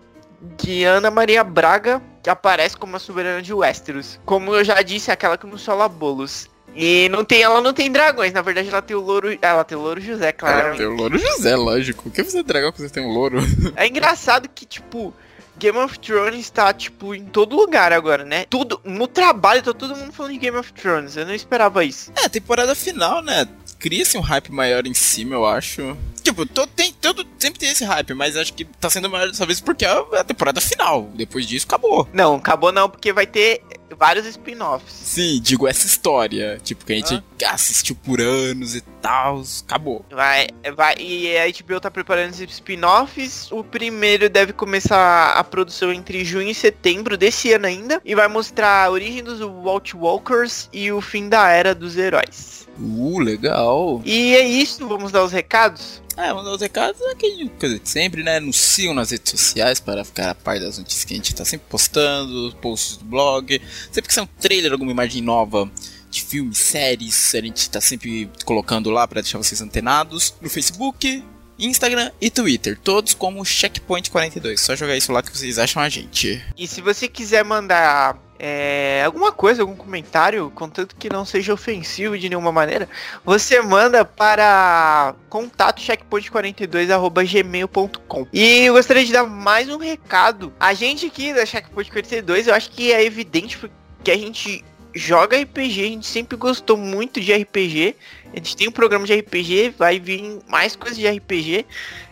que 0.55 0.83
Ana 0.83 1.09
Maria 1.09 1.43
Braga 1.43 1.99
aparece 2.27 2.77
como 2.77 2.95
a 2.95 2.99
soberana 2.99 3.41
de 3.41 3.51
Westeros. 3.51 4.19
Como 4.23 4.53
eu 4.53 4.63
já 4.63 4.83
disse, 4.83 5.09
aquela 5.09 5.35
que 5.35 5.47
não 5.47 5.57
sola 5.57 5.87
bolos. 5.87 6.47
E 6.75 7.09
não 7.09 7.25
tem, 7.25 7.41
ela 7.41 7.59
não 7.59 7.73
tem 7.73 7.91
dragões, 7.91 8.31
na 8.31 8.43
verdade 8.43 8.69
ela 8.69 8.83
tem 8.83 8.95
o 8.95 8.99
louro. 9.01 9.35
Ela 9.41 9.63
tem 9.63 9.75
o 9.75 9.81
louro 9.81 9.99
José, 9.99 10.31
claro. 10.31 10.67
Ela 10.67 10.77
tem 10.77 10.85
o 10.85 10.93
louro 10.93 11.17
José, 11.17 11.55
lógico. 11.55 12.07
O 12.07 12.11
que 12.11 12.23
você 12.23 12.37
é 12.39 12.43
dragão 12.43 12.71
que 12.71 12.79
você 12.79 12.89
tem 12.89 13.03
um 13.03 13.11
louro? 13.11 13.39
É 13.75 13.87
engraçado 13.87 14.47
que, 14.47 14.67
tipo, 14.67 15.11
Game 15.57 15.79
of 15.79 15.97
Thrones 15.97 16.51
tá, 16.51 16.71
tipo, 16.71 17.15
em 17.15 17.25
todo 17.25 17.55
lugar 17.55 17.91
agora, 17.91 18.23
né? 18.23 18.45
Tudo. 18.47 18.79
No 18.83 19.07
trabalho 19.07 19.63
tá 19.63 19.73
todo 19.73 19.95
mundo 19.95 20.13
falando 20.13 20.33
de 20.33 20.37
Game 20.37 20.57
of 20.57 20.71
Thrones. 20.71 21.17
Eu 21.17 21.25
não 21.25 21.33
esperava 21.33 21.83
isso. 21.83 22.11
É, 22.15 22.29
temporada 22.29 22.75
final, 22.75 23.23
né? 23.23 23.47
Cria-se 23.79 24.19
um 24.19 24.21
hype 24.21 24.51
maior 24.51 24.85
em 24.85 24.93
cima, 24.93 25.33
eu 25.33 25.47
acho. 25.47 25.97
Tipo, 26.27 26.45
todo, 26.45 26.67
tem, 26.75 26.91
todo, 26.91 27.25
sempre 27.39 27.57
tem 27.57 27.69
esse 27.69 27.85
hype, 27.85 28.13
mas 28.13 28.35
acho 28.35 28.53
que 28.53 28.65
tá 28.65 28.89
sendo 28.89 29.09
maior 29.09 29.29
dessa 29.29 29.45
vez 29.45 29.61
porque 29.61 29.85
é 29.85 29.89
a 29.89 30.23
temporada 30.25 30.59
final. 30.59 31.09
Depois 31.15 31.47
disso, 31.47 31.65
acabou. 31.65 32.05
Não, 32.11 32.35
acabou 32.35 32.69
não, 32.69 32.89
porque 32.89 33.13
vai 33.13 33.25
ter 33.25 33.61
vários 33.95 34.25
spin-offs. 34.25 34.91
Sim, 34.91 35.39
digo 35.41 35.67
essa 35.67 35.85
história. 35.85 36.59
Tipo, 36.63 36.85
que 36.85 36.93
a 36.93 36.95
gente 36.95 37.23
ah. 37.45 37.51
assistiu 37.51 37.95
por 37.95 38.19
anos 38.19 38.75
e 38.75 38.81
tal. 39.01 39.43
Acabou. 39.65 40.05
Vai, 40.09 40.47
vai. 40.75 40.95
E 40.99 41.37
a 41.37 41.47
HBO 41.47 41.79
tá 41.79 41.89
preparando 41.91 42.31
esses 42.31 42.51
spin-offs. 42.51 43.51
O 43.51 43.63
primeiro 43.63 44.29
deve 44.29 44.53
começar 44.53 45.31
a 45.31 45.43
produção 45.43 45.91
entre 45.91 46.23
junho 46.25 46.49
e 46.49 46.55
setembro 46.55 47.17
desse 47.17 47.53
ano 47.53 47.67
ainda. 47.67 48.01
E 48.03 48.15
vai 48.15 48.27
mostrar 48.27 48.85
a 48.85 48.91
origem 48.91 49.23
dos 49.23 49.39
Walt 49.39 49.93
Walkers 49.93 50.69
e 50.73 50.91
o 50.91 51.01
fim 51.01 51.29
da 51.29 51.49
era 51.49 51.73
dos 51.73 51.97
heróis. 51.97 52.67
Uh, 52.79 53.19
legal. 53.19 54.01
E 54.05 54.35
é 54.35 54.47
isso, 54.47 54.87
vamos 54.87 55.11
dar 55.11 55.23
os 55.23 55.31
recados? 55.31 56.01
É, 56.17 56.33
mandar 56.33 56.51
os 56.51 56.61
recados 56.61 56.99
é 56.99 57.11
aquele 57.11 57.47
coisa 57.47 57.77
de 57.77 57.87
sempre, 57.87 58.23
né? 58.23 58.39
Nos 58.39 58.57
sigam 58.57 58.95
nas 58.95 59.11
redes 59.11 59.29
sociais 59.29 59.79
para 59.79 60.03
ficar 60.03 60.31
a 60.31 60.35
par 60.35 60.59
das 60.59 60.79
notícias 60.79 61.05
que 61.05 61.13
a 61.13 61.15
gente 61.15 61.35
tá 61.35 61.45
sempre 61.45 61.67
postando, 61.69 62.55
posts 62.59 62.97
do 62.97 63.05
blog. 63.05 63.61
Sempre 63.91 64.07
que 64.07 64.13
sai 64.13 64.23
um 64.23 64.27
trailer, 64.39 64.71
alguma 64.71 64.91
imagem 64.91 65.21
nova 65.21 65.69
de 66.09 66.21
filmes, 66.21 66.57
séries, 66.57 67.35
a 67.35 67.41
gente 67.41 67.69
tá 67.69 67.81
sempre 67.81 68.29
colocando 68.45 68.89
lá 68.89 69.07
para 69.07 69.21
deixar 69.21 69.37
vocês 69.37 69.61
antenados. 69.61 70.33
No 70.41 70.49
Facebook, 70.49 71.23
Instagram 71.59 72.11
e 72.21 72.29
Twitter, 72.29 72.77
todos 72.81 73.13
como 73.13 73.41
Checkpoint42. 73.41 74.57
Só 74.57 74.75
jogar 74.75 74.95
isso 74.95 75.11
lá 75.11 75.21
que 75.21 75.35
vocês 75.35 75.57
acham 75.57 75.81
a 75.81 75.89
gente. 75.89 76.43
E 76.57 76.67
se 76.67 76.81
você 76.81 77.07
quiser 77.07 77.43
mandar 77.43 78.17
é, 78.39 79.01
alguma 79.05 79.31
coisa, 79.31 79.63
algum 79.63 79.75
comentário, 79.75 80.51
contanto 80.53 80.95
que 80.95 81.09
não 81.09 81.25
seja 81.25 81.51
ofensivo 81.53 82.15
de 82.17 82.29
nenhuma 82.29 82.51
maneira, 82.51 82.87
você 83.25 83.59
manda 83.61 84.05
para 84.05 85.15
contato 85.29 85.81
checkpoint42@gmail.com. 85.81 88.27
E 88.31 88.65
eu 88.65 88.73
gostaria 88.73 89.05
de 89.05 89.11
dar 89.11 89.25
mais 89.25 89.67
um 89.69 89.77
recado. 89.77 90.53
A 90.59 90.73
gente 90.73 91.07
aqui 91.07 91.33
da 91.33 91.45
Checkpoint 91.45 91.89
42, 91.89 92.47
eu 92.47 92.53
acho 92.53 92.69
que 92.71 92.91
é 92.91 93.01
evidente 93.03 93.57
que 94.03 94.11
a 94.11 94.17
gente 94.17 94.65
joga 94.93 95.39
RPG, 95.39 95.81
a 95.81 95.89
gente 95.89 96.07
sempre 96.07 96.35
gostou 96.37 96.77
muito 96.77 97.21
de 97.21 97.33
RPG. 97.33 97.95
A 98.33 98.37
gente 98.37 98.57
tem 98.57 98.67
um 98.67 98.71
programa 98.71 99.05
de 99.05 99.15
RPG, 99.15 99.75
vai 99.77 99.99
vir 99.99 100.39
mais 100.47 100.75
coisas 100.75 100.97
de 100.97 101.07
RPG. 101.07 101.67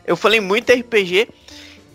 Eu 0.05 0.15
falei 0.15 0.39
muito 0.39 0.71
RPG. 0.71 1.27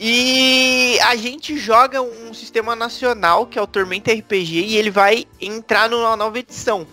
E 0.02 0.98
a 1.00 1.14
gente 1.14 1.58
joga 1.58 2.00
um 2.00 2.32
sistema 2.32 2.74
nacional 2.74 3.46
que 3.46 3.58
é 3.58 3.62
o 3.62 3.66
Tormenta 3.66 4.10
RPG 4.10 4.64
e 4.68 4.76
ele 4.78 4.90
vai 4.90 5.26
entrar 5.38 5.90
numa 5.90 6.16
nova 6.16 6.38
edição. 6.38 6.86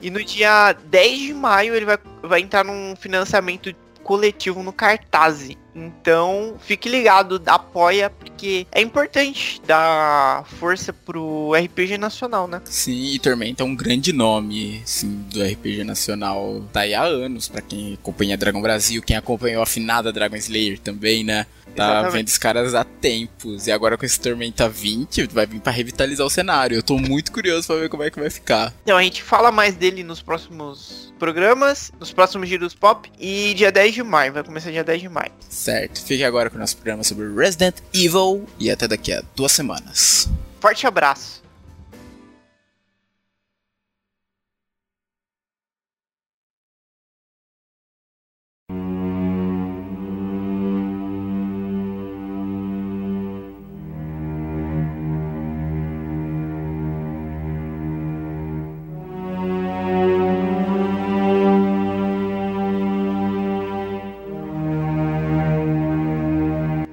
E 0.00 0.10
no 0.10 0.24
dia 0.24 0.72
10 0.72 1.20
de 1.20 1.32
maio 1.32 1.76
ele 1.76 1.86
vai, 1.86 1.98
vai 2.20 2.40
entrar 2.40 2.64
num 2.64 2.96
financiamento 2.96 3.72
coletivo 4.02 4.64
no 4.64 4.72
Cartaz. 4.72 5.50
Então, 5.74 6.56
fique 6.60 6.88
ligado, 6.88 7.40
apoia, 7.46 8.10
porque 8.10 8.66
é 8.72 8.80
importante 8.80 9.60
dar 9.66 10.44
força 10.58 10.92
pro 10.92 11.52
RPG 11.54 11.98
nacional, 11.98 12.46
né? 12.46 12.60
Sim, 12.64 13.12
e 13.12 13.18
Tormenta 13.18 13.62
é 13.62 13.66
um 13.66 13.74
grande 13.74 14.12
nome, 14.12 14.82
sim, 14.84 15.24
do 15.32 15.42
RPG 15.42 15.84
nacional. 15.84 16.62
Tá 16.72 16.80
aí 16.80 16.94
há 16.94 17.02
anos, 17.02 17.48
para 17.48 17.60
quem 17.60 17.94
acompanha 17.94 18.36
Dragon 18.36 18.60
Brasil, 18.60 19.02
quem 19.02 19.16
acompanhou 19.16 19.62
a 19.62 19.66
finada 19.66 20.12
Dragon 20.12 20.36
Slayer 20.36 20.78
também, 20.78 21.24
né? 21.24 21.46
Tá 21.74 21.84
Exatamente. 21.84 22.12
vendo 22.12 22.28
os 22.28 22.38
caras 22.38 22.74
há 22.74 22.84
tempos. 22.84 23.66
E 23.66 23.72
agora 23.72 23.96
com 23.96 24.04
esse 24.04 24.20
Tormenta 24.20 24.68
20, 24.68 25.26
vai 25.28 25.46
vir 25.46 25.60
pra 25.60 25.72
revitalizar 25.72 26.26
o 26.26 26.30
cenário. 26.30 26.76
Eu 26.76 26.82
tô 26.82 26.98
muito 26.98 27.32
curioso 27.32 27.66
pra 27.66 27.76
ver 27.76 27.88
como 27.88 28.02
é 28.02 28.10
que 28.10 28.18
vai 28.18 28.30
ficar. 28.30 28.72
Então, 28.82 28.96
a 28.96 29.02
gente 29.02 29.22
fala 29.22 29.52
mais 29.52 29.76
dele 29.76 30.02
nos 30.02 30.20
próximos 30.22 31.12
programas, 31.18 31.92
nos 31.98 32.12
próximos 32.12 32.48
giros 32.48 32.74
pop. 32.74 33.10
E 33.18 33.54
dia 33.54 33.70
10 33.70 33.94
de 33.94 34.02
maio, 34.02 34.32
vai 34.32 34.42
começar 34.42 34.70
dia 34.70 34.84
10 34.84 35.02
de 35.02 35.08
maio. 35.08 35.32
Certo. 35.60 36.02
Fique 36.02 36.24
agora 36.24 36.48
com 36.48 36.56
o 36.56 36.58
nosso 36.58 36.74
programa 36.76 37.04
sobre 37.04 37.28
Resident 37.34 37.76
Evil. 37.92 38.48
E 38.58 38.70
até 38.70 38.88
daqui 38.88 39.12
a 39.12 39.22
duas 39.36 39.52
semanas. 39.52 40.26
Forte 40.58 40.86
abraço. 40.86 41.39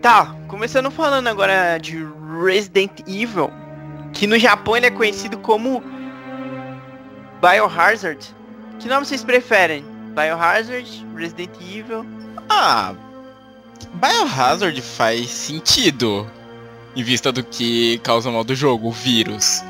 Tá, 0.07 0.33
começando 0.47 0.89
falando 0.89 1.27
agora 1.27 1.77
de 1.77 1.97
Resident 2.41 3.01
Evil, 3.05 3.51
que 4.13 4.25
no 4.25 4.39
Japão 4.39 4.77
ele 4.77 4.85
é 4.85 4.89
conhecido 4.89 5.37
como 5.37 5.83
Biohazard. 7.41 8.25
Que 8.79 8.87
nome 8.87 9.05
vocês 9.05 9.21
preferem? 9.21 9.83
Biohazard, 10.15 11.05
Resident 11.13 11.49
Evil? 11.59 12.05
Ah, 12.47 12.95
Biohazard 13.95 14.81
faz 14.81 15.29
sentido 15.29 16.25
em 16.95 17.03
vista 17.03 17.29
do 17.29 17.43
que 17.43 17.97
causa 17.97 18.31
mal 18.31 18.45
do 18.45 18.55
jogo, 18.55 18.87
o 18.87 18.93
vírus, 18.93 19.61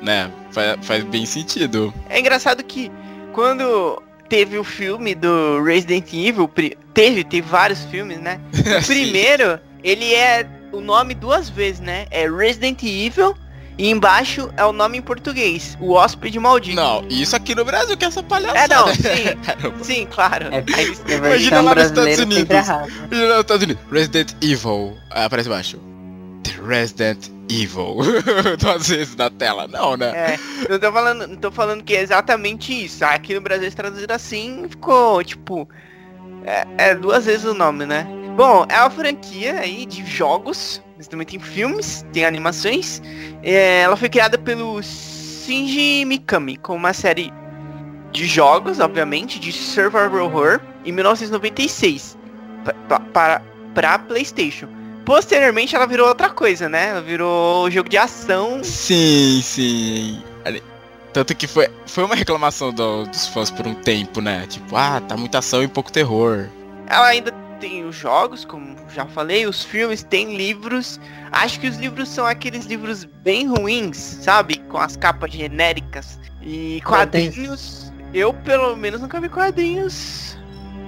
né? 0.00 0.30
Faz, 0.52 0.86
faz 0.86 1.02
bem 1.02 1.26
sentido. 1.26 1.92
É 2.08 2.20
engraçado 2.20 2.62
que 2.62 2.92
quando 3.32 4.00
teve 4.28 4.56
o 4.56 4.62
filme 4.62 5.16
do 5.16 5.60
Resident 5.64 6.12
Evil, 6.12 6.48
teve, 6.94 7.24
teve 7.24 7.48
vários 7.48 7.82
filmes, 7.86 8.20
né? 8.20 8.40
O 8.80 8.86
primeiro 8.86 9.58
ele 9.82 10.14
é 10.14 10.46
o 10.72 10.80
nome 10.80 11.14
duas 11.14 11.48
vezes, 11.48 11.80
né? 11.80 12.06
É 12.10 12.28
Resident 12.28 12.82
Evil 12.82 13.34
e 13.80 13.88
embaixo 13.88 14.52
é 14.58 14.64
o 14.66 14.74
nome 14.74 14.98
em 14.98 15.00
português, 15.00 15.74
o 15.80 15.92
hóspede 15.92 16.38
maldito. 16.38 16.76
Não, 16.76 17.02
isso 17.08 17.34
aqui 17.34 17.54
no 17.54 17.64
Brasil 17.64 17.96
que 17.96 18.04
é 18.04 18.08
essa 18.08 18.22
palhaçada. 18.22 18.60
É, 18.62 18.68
não, 18.68 18.94
sim. 18.94 19.80
sim, 19.82 20.06
claro. 20.06 20.48
É, 20.52 20.62
Imagina 21.14 21.62
lá 21.62 21.74
nos 21.74 21.84
Estados 21.86 22.18
Unidos. 22.18 22.66
Imagina 22.66 23.28
lá 23.28 23.34
nos 23.36 23.40
Estados 23.40 23.62
Unidos. 23.64 23.82
Resident 23.90 24.34
Evil. 24.42 24.98
Ah, 25.10 25.24
aparece 25.24 25.48
embaixo. 25.48 25.80
The 26.42 26.52
Resident 26.62 27.28
Evil. 27.48 27.96
Duas 28.60 28.86
vezes 28.86 29.16
na 29.16 29.30
tela. 29.30 29.66
Não, 29.66 29.96
né? 29.96 30.10
É, 30.14 30.38
eu 30.68 30.78
tô 30.78 30.92
falando, 30.92 31.26
não 31.26 31.36
tô 31.36 31.50
falando 31.50 31.82
que 31.82 31.96
é 31.96 32.02
exatamente 32.02 32.84
isso. 32.84 33.02
Aqui 33.02 33.32
no 33.34 33.40
Brasil, 33.40 33.72
traduzido 33.72 34.12
assim, 34.12 34.66
ficou, 34.68 35.24
tipo... 35.24 35.66
É, 36.44 36.66
é 36.90 36.94
duas 36.94 37.24
vezes 37.24 37.44
o 37.44 37.54
nome, 37.54 37.86
né? 37.86 38.06
Bom, 38.36 38.66
é 38.68 38.80
uma 38.80 38.90
franquia 38.90 39.60
aí 39.60 39.84
de 39.84 40.04
jogos, 40.04 40.82
mas 40.96 41.08
também 41.08 41.26
tem 41.26 41.38
filmes, 41.38 42.04
tem 42.12 42.24
animações. 42.24 43.02
É, 43.42 43.82
ela 43.82 43.96
foi 43.96 44.08
criada 44.08 44.38
pelo 44.38 44.82
Shinji 44.82 46.04
Mikami, 46.04 46.56
com 46.56 46.74
uma 46.74 46.92
série 46.92 47.32
de 48.12 48.26
jogos, 48.26 48.80
obviamente, 48.80 49.38
de 49.38 49.52
survival 49.52 50.24
horror, 50.24 50.60
em 50.84 50.92
1996, 50.92 52.16
para 52.88 53.42
para 53.74 53.98
PlayStation. 53.98 54.68
Posteriormente, 55.04 55.74
ela 55.74 55.86
virou 55.86 56.08
outra 56.08 56.28
coisa, 56.28 56.68
né? 56.68 56.90
Ela 56.90 57.00
virou 57.00 57.70
jogo 57.70 57.88
de 57.88 57.96
ação. 57.96 58.62
Sim, 58.62 59.40
sim. 59.42 60.22
Tanto 61.12 61.34
que 61.34 61.46
foi, 61.46 61.68
foi 61.86 62.04
uma 62.04 62.14
reclamação 62.14 62.72
do, 62.72 63.04
dos 63.06 63.26
fãs 63.28 63.50
por 63.50 63.66
um 63.66 63.74
tempo, 63.74 64.20
né? 64.20 64.46
Tipo, 64.46 64.76
ah, 64.76 65.00
tá 65.00 65.16
muita 65.16 65.38
ação 65.38 65.62
e 65.62 65.68
pouco 65.68 65.90
terror. 65.90 66.46
Ela 66.86 67.06
ainda 67.08 67.32
tem 67.60 67.84
os 67.84 67.94
jogos, 67.94 68.44
como 68.44 68.74
já 68.92 69.06
falei, 69.06 69.46
os 69.46 69.62
filmes, 69.62 70.02
tem 70.02 70.36
livros. 70.36 70.98
Acho 71.30 71.60
que 71.60 71.68
os 71.68 71.76
livros 71.76 72.08
são 72.08 72.26
aqueles 72.26 72.64
livros 72.64 73.04
bem 73.04 73.46
ruins, 73.46 73.96
sabe? 73.96 74.56
Com 74.68 74.78
as 74.78 74.96
capas 74.96 75.32
genéricas. 75.32 76.18
E 76.42 76.80
quadrinhos. 76.84 77.92
Eu, 78.12 78.32
pelo 78.32 78.74
menos, 78.76 79.00
nunca 79.00 79.20
vi 79.20 79.28
quadrinhos. 79.28 80.36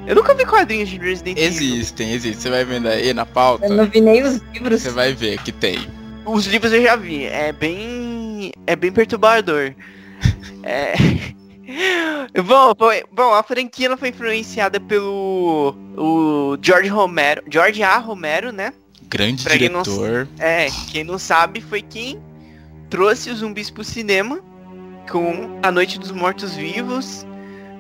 Eu 0.06 0.16
nunca 0.16 0.34
vi 0.34 0.44
quadrinhos 0.44 0.88
de 0.88 0.98
Resident 0.98 1.38
Evil. 1.38 1.76
Existem, 1.76 2.12
existem. 2.12 2.40
Você 2.40 2.50
vai 2.50 2.64
vendo 2.64 2.88
aí 2.88 3.14
na 3.14 3.26
pauta. 3.26 3.66
Eu 3.66 3.76
não 3.76 3.86
vi 3.86 4.00
nem 4.00 4.22
os 4.22 4.40
livros. 4.52 4.82
Você 4.82 4.90
vai 4.90 5.12
ver 5.12 5.40
que 5.42 5.52
tem. 5.52 5.78
Os 6.24 6.46
livros 6.46 6.72
eu 6.72 6.82
já 6.82 6.96
vi. 6.96 7.26
É 7.26 7.52
bem. 7.52 8.50
É 8.66 8.74
bem 8.74 8.90
perturbador. 8.90 9.74
é. 10.64 10.94
bom, 12.44 12.74
foi, 12.76 13.04
bom, 13.12 13.32
a 13.34 13.42
franquia 13.42 13.96
foi 13.96 14.08
influenciada 14.08 14.80
pelo 14.80 15.74
o 15.96 16.56
George 16.60 16.88
Romero, 16.88 17.42
George 17.48 17.82
A. 17.82 17.98
Romero, 17.98 18.52
né? 18.52 18.72
Grande 19.08 19.44
pra 19.44 19.52
diretor. 19.52 19.84
Quem 19.84 20.38
não, 20.38 20.46
é, 20.46 20.66
quem 20.90 21.04
não 21.04 21.18
sabe 21.18 21.60
foi 21.60 21.82
quem 21.82 22.20
trouxe 22.88 23.30
os 23.30 23.38
zumbis 23.38 23.70
pro 23.70 23.84
cinema 23.84 24.40
com 25.10 25.58
A 25.62 25.70
Noite 25.70 25.98
dos 25.98 26.10
Mortos 26.10 26.54
Vivos, 26.54 27.26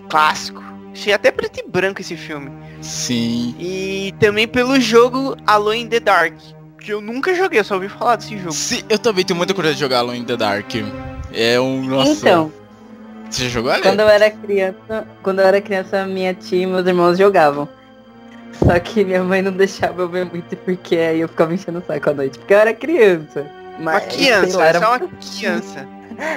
clássico. 0.08 0.62
Achei 0.92 1.12
até 1.12 1.30
preto 1.30 1.60
e 1.60 1.68
branco 1.68 2.00
esse 2.00 2.16
filme. 2.16 2.50
Sim. 2.82 3.54
E 3.58 4.14
também 4.20 4.46
pelo 4.46 4.78
jogo 4.78 5.36
Alone 5.46 5.82
in 5.82 5.88
the 5.88 6.00
Dark, 6.00 6.34
que 6.78 6.92
eu 6.92 7.00
nunca 7.00 7.34
joguei, 7.34 7.60
eu 7.60 7.64
só 7.64 7.74
ouvi 7.74 7.88
falar 7.88 8.16
desse 8.16 8.36
jogo. 8.36 8.52
Sim, 8.52 8.82
eu 8.88 8.98
também 8.98 9.24
tenho 9.24 9.36
muita 9.36 9.54
curiosidade 9.54 9.78
de 9.78 9.84
jogar 9.84 10.00
Alone 10.00 10.18
in 10.18 10.24
the 10.24 10.36
Dark. 10.36 10.70
É 11.32 11.58
um. 11.58 11.82
Nossa. 11.84 12.10
Então, 12.12 12.52
você 13.36 13.48
jogou 13.48 13.70
ali? 13.70 13.82
Quando 13.82 14.00
eu 14.00 14.08
era 14.08 14.30
criança, 14.30 15.06
quando 15.22 15.40
eu 15.40 15.46
era 15.46 15.60
criança, 15.60 16.06
minha 16.06 16.34
tia 16.34 16.62
e 16.62 16.66
meus 16.66 16.86
irmãos 16.86 17.18
jogavam. 17.18 17.68
Só 18.64 18.78
que 18.78 19.04
minha 19.04 19.22
mãe 19.22 19.42
não 19.42 19.52
deixava 19.52 20.02
eu 20.02 20.08
ver 20.08 20.26
muito 20.26 20.56
porque 20.58 20.96
aí 20.96 21.20
eu 21.20 21.28
ficava 21.28 21.54
enchendo 21.54 21.78
o 21.78 21.82
saco 21.86 22.10
à 22.10 22.14
noite. 22.14 22.38
Porque 22.38 22.54
eu 22.54 22.58
era 22.58 22.74
criança. 22.74 23.46
Mas, 23.78 24.04
uma 24.04 24.12
criança, 24.12 24.58
lá, 24.58 24.66
era 24.66 24.78
só 24.78 24.88
uma 24.90 24.98
criança. 25.08 25.88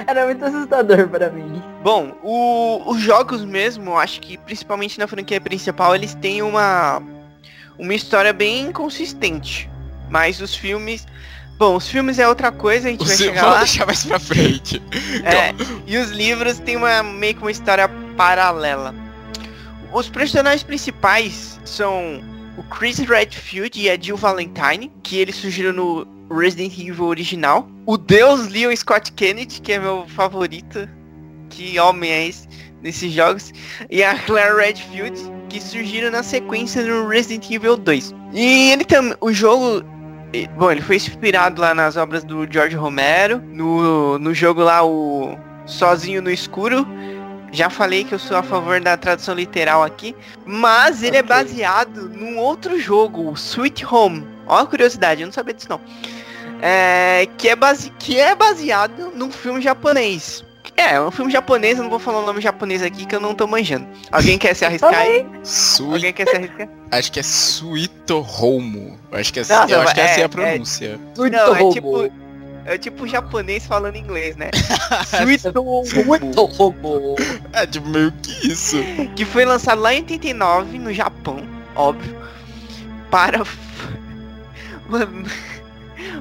era 0.06 0.24
muito 0.24 0.44
assustador 0.44 1.08
para 1.08 1.30
mim. 1.30 1.62
Bom, 1.82 2.12
o, 2.22 2.82
os 2.90 3.00
jogos 3.00 3.44
mesmo, 3.44 3.96
acho 3.96 4.20
que 4.20 4.38
principalmente 4.38 4.98
na 4.98 5.06
franquia 5.06 5.40
principal, 5.40 5.94
eles 5.94 6.14
têm 6.14 6.42
uma, 6.42 7.02
uma 7.78 7.94
história 7.94 8.32
bem 8.32 8.72
consistente. 8.72 9.70
Mas 10.08 10.40
os 10.40 10.54
filmes, 10.54 11.06
Bom, 11.58 11.76
os 11.76 11.88
filmes 11.88 12.18
é 12.18 12.28
outra 12.28 12.52
coisa, 12.52 12.88
a 12.88 12.90
gente 12.90 13.04
vai 13.04 13.16
chegar 13.16 13.46
lá. 13.46 13.58
deixar 13.58 13.86
mais 13.86 14.04
pra 14.04 14.18
frente. 14.18 14.82
É, 15.24 15.54
e 15.86 15.96
os 15.96 16.10
livros 16.10 16.58
tem 16.58 16.76
uma 16.76 17.02
meio 17.02 17.34
que 17.34 17.40
uma 17.40 17.50
história 17.50 17.88
paralela. 18.16 18.94
Os 19.92 20.08
personagens 20.08 20.62
principais 20.62 21.58
são 21.64 22.20
o 22.56 22.62
Chris 22.64 22.98
Redfield 22.98 23.80
e 23.80 23.90
a 23.90 23.98
Jill 23.98 24.16
Valentine, 24.16 24.92
que 25.02 25.16
eles 25.16 25.36
surgiram 25.36 25.72
no 25.72 26.06
Resident 26.30 26.78
Evil 26.78 27.06
original. 27.06 27.68
O 27.86 27.96
Deus 27.96 28.48
Leon 28.48 28.74
Scott 28.76 29.12
Kennedy, 29.12 29.60
que 29.60 29.72
é 29.72 29.78
meu 29.78 30.06
favorito. 30.08 30.88
Que 31.48 31.78
homem 31.78 32.10
é 32.10 32.28
esse 32.28 32.48
nesses 32.82 33.12
jogos. 33.12 33.52
E 33.90 34.02
a 34.02 34.18
Claire 34.18 34.56
Redfield, 34.56 35.18
que 35.48 35.60
surgiram 35.60 36.10
na 36.10 36.22
sequência 36.22 36.82
no 36.82 37.08
Resident 37.08 37.50
Evil 37.50 37.76
2. 37.76 38.14
E 38.32 38.70
ele 38.72 38.84
também. 38.84 39.14
O 39.20 39.32
jogo 39.32 39.84
Bom, 40.56 40.70
ele 40.70 40.82
foi 40.82 40.96
inspirado 40.96 41.60
lá 41.60 41.74
nas 41.74 41.96
obras 41.96 42.24
do 42.24 42.50
George 42.50 42.76
Romero, 42.76 43.40
no, 43.48 44.18
no 44.18 44.34
jogo 44.34 44.62
lá, 44.62 44.84
o 44.84 45.38
Sozinho 45.66 46.20
no 46.20 46.30
Escuro. 46.30 46.86
Já 47.52 47.70
falei 47.70 48.04
que 48.04 48.12
eu 48.12 48.18
sou 48.18 48.36
a 48.36 48.42
favor 48.42 48.80
da 48.80 48.96
tradução 48.96 49.34
literal 49.34 49.82
aqui, 49.82 50.14
mas 50.44 51.02
ele 51.02 51.16
é 51.16 51.20
Ok. 51.20 51.28
baseado 51.28 52.08
num 52.08 52.38
outro 52.38 52.78
jogo, 52.78 53.30
o 53.30 53.34
Sweet 53.34 53.86
Home. 53.86 54.26
Ó 54.46 54.58
a 54.58 54.66
curiosidade, 54.66 55.22
eu 55.22 55.26
não 55.26 55.32
sabia 55.32 55.54
disso 55.54 55.68
não. 55.70 55.80
É, 56.60 57.28
que, 57.36 57.48
é 57.48 57.56
base, 57.56 57.90
que 57.98 58.18
é 58.18 58.34
baseado 58.34 59.12
num 59.14 59.30
filme 59.30 59.60
japonês. 59.60 60.45
É, 60.76 60.94
é 60.94 61.00
um 61.00 61.10
filme 61.10 61.30
japonês, 61.30 61.78
eu 61.78 61.84
não 61.84 61.90
vou 61.90 61.98
falar 61.98 62.20
o 62.20 62.26
nome 62.26 62.40
japonês 62.40 62.82
aqui 62.82 63.06
que 63.06 63.14
eu 63.14 63.20
não 63.20 63.34
tô 63.34 63.46
manjando. 63.46 63.86
Alguém 64.10 64.38
quer 64.38 64.54
se 64.54 64.64
arriscar 64.64 64.94
aí? 64.94 65.26
Sui... 65.42 65.94
Alguém 65.94 66.12
quer 66.12 66.28
se 66.28 66.36
arriscar? 66.36 66.68
Acho 66.90 67.12
que 67.12 67.20
é 67.20 67.22
Suitohomo. 67.22 68.98
Eu 69.10 69.18
acho 69.18 69.32
que 69.32 69.40
é, 69.40 69.44
Não, 69.48 69.62
eu 69.68 69.68
não, 69.68 69.84
acho 69.84 69.94
que 69.94 70.00
é 70.00 70.10
assim 70.10 70.20
é- 70.20 70.24
a 70.24 70.28
pronúncia. 70.28 71.00
Não, 71.16 71.54
é 71.54 71.72
tipo, 71.72 72.10
é 72.64 72.78
tipo 72.78 73.06
japonês 73.06 73.66
falando 73.66 73.96
inglês, 73.96 74.36
né? 74.36 74.50
Robô. 76.56 77.16
É, 77.52 77.66
tipo, 77.66 77.88
meio 77.88 78.12
que 78.22 78.48
isso. 78.48 78.76
que 79.14 79.24
foi 79.24 79.44
lançado 79.44 79.80
lá 79.80 79.94
em 79.94 79.98
89 79.98 80.78
no 80.78 80.92
Japão, 80.92 81.46
óbvio. 81.74 82.16
Para. 83.10 83.42
Mano. 84.88 85.24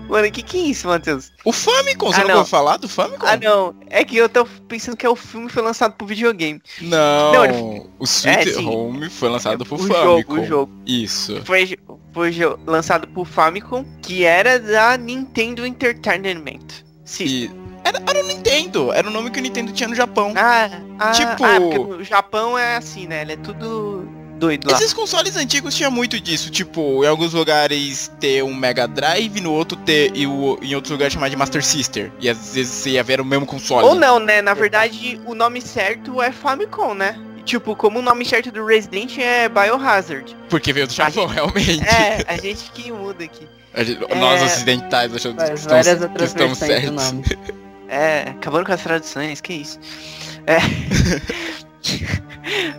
Mano, 0.10 0.32
que 0.32 0.42
que 0.42 0.58
é 0.58 0.62
isso, 0.62 0.88
Matheus? 0.88 1.32
O 1.44 1.52
Famicom, 1.52 2.08
você 2.12 2.22
Ah, 2.22 2.24
não, 2.24 2.28
não. 2.30 2.36
vai 2.38 2.46
falar 2.46 2.78
do 2.78 2.88
Famicom? 2.88 3.26
Ah, 3.26 3.38
não. 3.38 3.76
É 3.90 4.04
que 4.04 4.18
eu 4.18 4.30
tô 4.30 4.46
pensando 4.68 4.96
que 4.98 5.06
é 5.06 5.10
o 5.10 5.16
filme 5.16 5.50
foi 5.50 5.62
lançado 5.64 5.94
pro 5.94 6.06
videogame. 6.08 6.62
Não, 6.82 7.34
Não, 7.34 7.46
ele- 7.46 7.84
o 8.00 8.04
Sweet 8.06 8.50
É. 8.56 8.60
Home 8.62 9.10
foi 9.10 9.30
lançado 9.30 9.66
por 9.66 9.76
o 9.76 9.84
Famicom. 9.88 10.04
jogo, 10.04 10.42
o 10.42 10.46
jogo. 10.46 10.72
Isso. 10.86 11.42
Foi, 11.46 11.78
foi 12.14 12.32
lançado 12.66 13.08
por 13.08 13.26
Famicom, 13.26 13.86
que 14.02 14.24
era 14.24 14.60
da 14.60 14.98
Nintendo 14.98 15.66
Entertainment. 15.66 16.84
Sim. 17.04 17.26
E 17.26 17.52
era, 17.84 18.02
era 18.08 18.24
o 18.24 18.28
Nintendo, 18.28 18.92
era 18.94 19.08
o 19.08 19.12
nome 19.12 19.30
que 19.30 19.40
o 19.40 19.42
Nintendo 19.42 19.72
tinha 19.72 19.88
no 19.88 19.96
Japão. 19.96 20.34
Ah, 20.36 20.70
ah, 21.00 21.12
Tipo- 21.12 21.44
ah, 21.44 21.60
porque 21.62 21.78
no 21.78 22.04
Japão 22.04 22.58
é 22.58 22.78
assim, 22.78 23.06
né? 23.08 23.22
Ele 23.22 23.34
é 23.34 23.38
tudo 23.38 24.08
doido 24.38 24.70
lá. 24.70 24.78
Esses 24.78 24.94
consoles 24.94 25.36
antigos 25.36 25.76
tinha 25.76 25.90
muito 25.90 26.20
disso, 26.20 26.50
tipo, 26.52 27.04
em 27.04 27.08
alguns 27.08 27.34
lugares 27.34 28.12
ter 28.20 28.44
um 28.44 28.54
Mega 28.54 28.88
Drive, 28.88 29.40
no 29.42 29.52
outro 29.54 29.78
ter 29.78 30.12
e 30.16 30.28
o, 30.28 30.58
em 30.62 30.76
outros 30.76 30.92
lugares 30.92 31.14
chamar 31.14 31.30
de 31.30 31.36
Master 31.36 31.64
Sister. 31.64 32.12
E 32.20 32.30
às 32.30 32.54
vezes 32.54 32.72
você 32.74 32.90
ia 32.92 33.04
ver 33.04 33.20
o 33.22 33.26
mesmo 33.26 33.46
console. 33.46 33.86
Ou 33.88 33.96
não, 33.96 34.20
né? 34.20 34.42
Na 34.42 34.54
verdade, 34.54 35.20
o 35.26 35.34
nome 35.34 35.62
certo 35.62 36.22
é 36.22 36.32
Famicom, 36.32 36.94
né? 36.94 37.18
Tipo, 37.44 37.76
como 37.76 38.00
o 38.00 38.02
nome 38.02 38.26
certo 38.26 38.52
do 38.52 38.66
Resident 38.66 39.18
é 39.20 39.48
Biohazard. 39.48 40.36
Porque 40.50 40.74
veio 40.74 40.88
do 40.88 40.94
Japão, 40.94 41.28
realmente. 41.28 41.80
É, 41.88 42.26
a 42.28 42.38
gente 42.38 42.72
que 42.72 42.92
muda 42.92 43.24
aqui. 43.24 43.48
Gente- 43.78 44.04
É. 44.10 44.16
Nós 44.16 44.42
ocidentais 44.42 45.14
achamos 45.16 45.44
que 45.44 45.54
estamos, 45.54 45.66
várias 45.66 45.98
que 46.00 46.04
outras 46.06 46.30
estamos 46.30 46.58
certos. 46.58 47.14
É, 47.88 48.22
acabando 48.30 48.66
com 48.66 48.72
as 48.74 48.82
traduções, 48.82 49.42
que 49.42 49.54
isso. 49.54 49.80
É. 50.48 50.58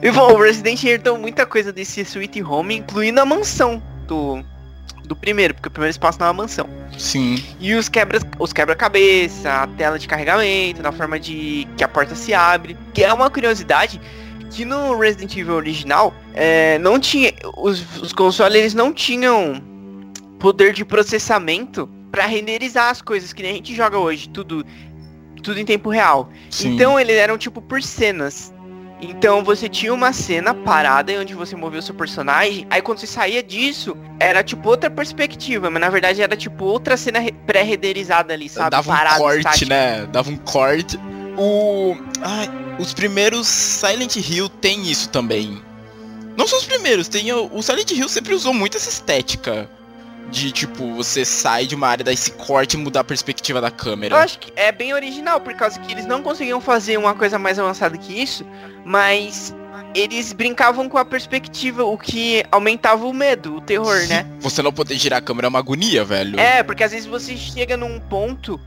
e 0.03 0.11
bom, 0.13 0.33
o 0.33 0.43
Resident 0.43 0.83
herdou 0.85 1.19
muita 1.19 1.47
coisa 1.47 1.73
desse 1.73 2.01
Sweet 2.01 2.43
Home, 2.43 2.77
incluindo 2.77 3.21
a 3.21 3.25
mansão 3.25 3.83
do, 4.07 4.43
do 5.05 5.15
primeiro, 5.15 5.55
porque 5.55 5.69
o 5.69 5.71
primeiro 5.71 5.93
se 5.93 5.99
passa 5.99 6.19
numa 6.19 6.33
mansão. 6.33 6.69
Sim. 6.99 7.43
E 7.61 7.75
os 7.75 7.89
quebras, 7.89 8.23
os 8.39 8.53
quebra-cabeça, 8.53 9.63
a 9.63 9.67
tela 9.67 9.99
de 9.99 10.09
carregamento, 10.09 10.83
na 10.83 10.93
forma 10.93 11.19
de 11.19 11.67
que 11.77 11.85
a 11.85 11.89
porta 11.89 12.15
se 12.15 12.35
abre. 12.35 12.77
Que 12.93 13.05
é 13.05 13.13
uma 13.13 13.31
curiosidade 13.31 14.01
que 14.51 14.65
no 14.65 14.99
Resident 14.99 15.37
Evil 15.37 15.55
original 15.55 16.15
é, 16.35 16.79
não 16.79 16.99
tinha 16.99 17.33
os, 17.57 18.01
os 18.01 18.13
consoles 18.13 18.57
eles 18.57 18.75
não 18.75 18.93
tinham 18.93 19.63
poder 20.39 20.73
de 20.73 20.85
processamento 20.85 21.89
para 22.11 22.27
renderizar 22.27 22.91
as 22.91 23.03
coisas 23.03 23.33
que 23.33 23.43
nem 23.43 23.53
a 23.53 23.55
gente 23.55 23.75
joga 23.75 23.99
hoje, 23.99 24.29
tudo 24.29 24.65
tudo 25.43 25.61
em 25.61 25.65
tempo 25.65 25.91
real. 25.91 26.31
Sim. 26.51 26.75
Então 26.75 26.99
eles 26.99 27.17
eram 27.17 27.39
tipo 27.39 27.61
por 27.63 27.83
cenas. 27.83 28.53
Então 29.01 29.45
você 29.45 29.69
tinha 29.69 29.93
uma 29.93 30.13
cena 30.13 30.55
parada 30.55 31.13
onde 31.21 31.35
você 31.35 31.55
movia 31.55 31.81
o 31.81 31.83
seu 31.83 31.95
personagem, 31.95 32.67
aí 32.71 32.81
quando 32.81 32.99
você 32.99 33.07
saía 33.07 33.43
disso, 33.43 33.97
era 34.19 34.43
tipo 34.43 34.69
outra 34.69 34.91
perspectiva, 34.91 35.69
mas 35.71 35.81
na 35.81 35.91
verdade 35.91 36.23
era 36.23 36.35
tipo 36.35 36.65
outra 36.65 36.97
cena 36.97 37.19
re- 37.19 37.33
pré-renderizada 37.47 38.33
ali, 38.33 38.49
sabe? 38.49 38.71
Dava 38.71 38.91
um 38.91 38.95
corte, 39.19 39.43
né? 39.69 40.07
Dava 40.07 40.31
um 40.31 40.37
corte. 40.39 40.99
O. 41.37 41.95
Ai, 42.23 42.49
os 42.79 42.95
primeiros 42.95 43.47
Silent 43.47 44.17
Hill 44.17 44.49
tem 44.49 44.91
isso 44.91 45.11
também. 45.11 45.61
Não 46.35 46.47
são 46.47 46.59
os 46.59 46.65
primeiros, 46.65 47.09
tem 47.09 47.31
o, 47.33 47.51
o 47.53 47.63
Silent 47.63 47.91
Hill 47.91 48.09
sempre 48.09 48.35
usou 48.35 48.55
muito 48.55 48.77
essa 48.79 48.89
estética. 48.89 49.69
De 50.31 50.51
tipo, 50.51 50.95
você 50.95 51.25
sai 51.25 51.67
de 51.67 51.75
uma 51.75 51.89
área, 51.89 52.05
daí 52.05 52.15
esse 52.15 52.33
corte 52.33 52.75
e 52.75 52.77
mudar 52.77 53.01
a 53.01 53.05
perspectiva 53.05 53.61
da 53.61 53.69
Eu 53.69 53.73
câmera. 53.73 54.19
acho 54.19 54.39
que 54.39 54.53
é 54.57 54.73
bem 54.73 54.93
original, 54.93 55.41
por 55.41 55.55
causa 55.55 55.79
que 55.79 55.93
eles 55.93 56.05
não 56.05 56.23
conseguiam 56.23 56.61
fazer 56.61 56.99
uma 56.99 57.15
coisa 57.15 57.39
mais 57.39 57.59
avançada 57.59 57.97
que 57.97 58.23
isso, 58.23 58.45
mas 58.85 59.55
eles 59.95 60.33
brincavam 60.33 60.89
com 60.89 60.99
a 60.99 61.05
perspectiva, 61.05 61.85
o 61.85 61.97
que 61.97 62.45
aumentava 62.51 63.07
o 63.07 63.13
medo, 63.13 63.57
o 63.57 63.61
terror, 63.61 63.97
né? 64.09 64.27
Você 64.41 64.61
não 64.63 64.73
poder 64.73 64.97
girar 64.99 65.21
a 65.21 65.23
câmera 65.23 65.47
é 65.47 65.49
uma 65.49 65.59
agonia, 65.61 66.05
velho. 66.05 66.39
É, 66.39 66.63
porque 66.63 66.85
às 66.85 66.93
vezes 66.93 67.07
você 67.07 67.37
chega 67.37 67.77
num 67.77 67.99
ponto, 68.01 68.61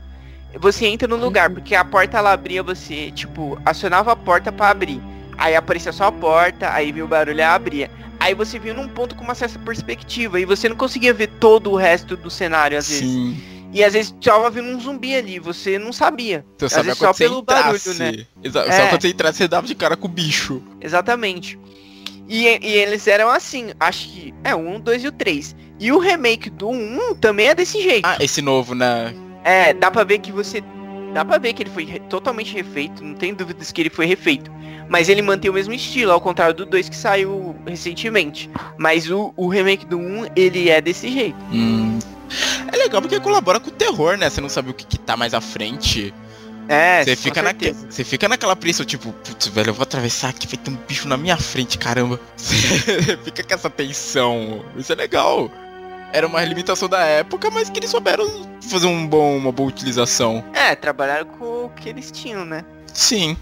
você 0.58 0.86
entra 0.86 1.06
num 1.06 1.16
lugar, 1.16 1.50
porque 1.50 1.74
a 1.74 1.84
porta 1.84 2.18
ela 2.18 2.32
abria, 2.32 2.62
você, 2.62 3.10
tipo, 3.12 3.60
acionava 3.64 4.10
a 4.12 4.16
porta 4.16 4.50
pra 4.50 4.70
abrir. 4.70 5.00
Aí 5.38 5.54
aparecia 5.54 5.92
só 5.92 6.04
a 6.06 6.12
porta, 6.12 6.72
aí 6.72 6.90
viu 6.90 7.04
o 7.04 7.08
barulho 7.08 7.38
e 7.38 7.42
abria. 7.42 7.90
Aí 8.20 8.34
você 8.34 8.58
viu 8.58 8.74
num 8.74 8.86
ponto 8.88 9.14
com 9.16 9.24
uma 9.24 9.34
certa 9.34 9.58
perspectiva 9.58 10.38
e 10.38 10.44
você 10.44 10.68
não 10.68 10.76
conseguia 10.76 11.12
ver 11.14 11.26
todo 11.40 11.70
o 11.70 11.76
resto 11.76 12.16
do 12.16 12.30
cenário 12.30 12.76
às 12.78 12.88
vezes. 12.88 13.02
Sim. 13.10 13.36
E 13.72 13.82
às 13.84 13.92
vezes 13.94 14.14
tava 14.22 14.50
vindo 14.50 14.68
um 14.68 14.80
zumbi 14.80 15.14
ali, 15.14 15.38
você 15.38 15.78
não 15.78 15.92
sabia. 15.92 16.44
Você 16.58 16.66
Às 16.66 16.72
sabe 16.72 16.84
vezes 16.86 16.98
só 16.98 17.12
você 17.12 17.24
pelo 17.24 17.40
barulho, 17.42 17.76
entrasse. 17.76 17.98
né? 17.98 18.26
Exa- 18.42 18.64
É. 18.66 18.72
Só 18.72 18.86
quando 18.88 19.00
você 19.02 19.08
entrasse, 19.08 19.38
você 19.38 19.48
dava 19.48 19.66
de 19.66 19.74
cara 19.74 19.96
com 19.96 20.06
o 20.06 20.10
bicho. 20.10 20.60
Exatamente. 20.80 21.58
E, 22.28 22.46
e 22.46 22.72
eles 22.74 23.06
eram 23.06 23.28
assim, 23.30 23.70
acho 23.80 24.08
que 24.08 24.34
é 24.44 24.54
1, 24.54 24.80
2 24.80 25.04
e 25.04 25.08
o 25.08 25.12
3. 25.12 25.56
E 25.78 25.90
o 25.92 25.98
remake 25.98 26.50
do 26.50 26.68
1 26.68 27.14
também 27.14 27.46
é 27.48 27.54
desse 27.54 27.80
jeito. 27.82 28.04
Ah, 28.06 28.16
esse 28.20 28.42
novo, 28.42 28.74
né? 28.74 29.14
É, 29.44 29.72
dá 29.72 29.90
pra 29.90 30.04
ver 30.04 30.18
que 30.18 30.30
você. 30.30 30.62
Dá 31.12 31.24
pra 31.24 31.38
ver 31.38 31.52
que 31.52 31.62
ele 31.62 31.70
foi 31.70 31.84
re- 31.84 32.00
totalmente 32.00 32.52
refeito, 32.54 33.02
não 33.04 33.14
tem 33.14 33.34
dúvidas 33.34 33.70
que 33.72 33.80
ele 33.80 33.90
foi 33.90 34.06
refeito. 34.06 34.50
Mas 34.88 35.08
ele 35.08 35.22
mantém 35.22 35.50
o 35.50 35.54
mesmo 35.54 35.72
estilo, 35.72 36.10
ao 36.12 36.20
contrário 36.20 36.54
do 36.54 36.66
2 36.66 36.88
que 36.88 36.96
saiu 36.96 37.54
recentemente. 37.66 38.50
Mas 38.76 39.08
o, 39.10 39.32
o 39.36 39.48
remake 39.48 39.86
do 39.86 39.96
1, 39.98 40.26
ele 40.34 40.68
é 40.68 40.80
desse 40.80 41.10
jeito. 41.10 41.36
Hum. 41.52 41.98
É 42.72 42.76
legal 42.76 43.00
porque 43.00 43.18
colabora 43.20 43.58
com 43.60 43.68
o 43.68 43.72
terror, 43.72 44.16
né? 44.16 44.28
Você 44.30 44.40
não 44.40 44.48
sabe 44.48 44.70
o 44.70 44.74
que, 44.74 44.84
que 44.86 44.98
tá 44.98 45.16
mais 45.16 45.32
à 45.34 45.40
frente. 45.40 46.12
É, 46.68 47.02
Você 47.04 47.16
fica, 47.16 47.42
naque... 47.42 47.64
certeza. 47.64 47.86
você 47.90 48.04
fica 48.04 48.28
naquela 48.28 48.54
pressão, 48.54 48.86
tipo, 48.86 49.12
putz, 49.12 49.48
velho, 49.48 49.70
eu 49.70 49.74
vou 49.74 49.82
atravessar 49.82 50.28
aqui, 50.28 50.46
vai 50.46 50.56
ter 50.56 50.70
um 50.70 50.76
bicho 50.86 51.08
na 51.08 51.16
minha 51.16 51.36
frente, 51.36 51.76
caramba. 51.76 52.20
Você 52.36 53.16
fica 53.24 53.42
com 53.42 53.54
essa 53.54 53.68
tensão. 53.68 54.64
Isso 54.76 54.92
é 54.92 54.94
legal. 54.94 55.50
Era 56.12 56.26
uma 56.26 56.42
limitação 56.44 56.88
da 56.88 57.00
época, 57.04 57.50
mas 57.50 57.70
que 57.70 57.78
eles 57.78 57.90
souberam 57.90 58.28
fazer 58.68 58.86
um 58.86 59.06
bom, 59.06 59.36
uma 59.36 59.52
boa 59.52 59.68
utilização. 59.68 60.44
É, 60.52 60.74
trabalharam 60.74 61.26
com 61.26 61.66
o 61.66 61.70
que 61.70 61.88
eles 61.88 62.10
tinham, 62.10 62.44
né? 62.44 62.64
Sim. 62.92 63.36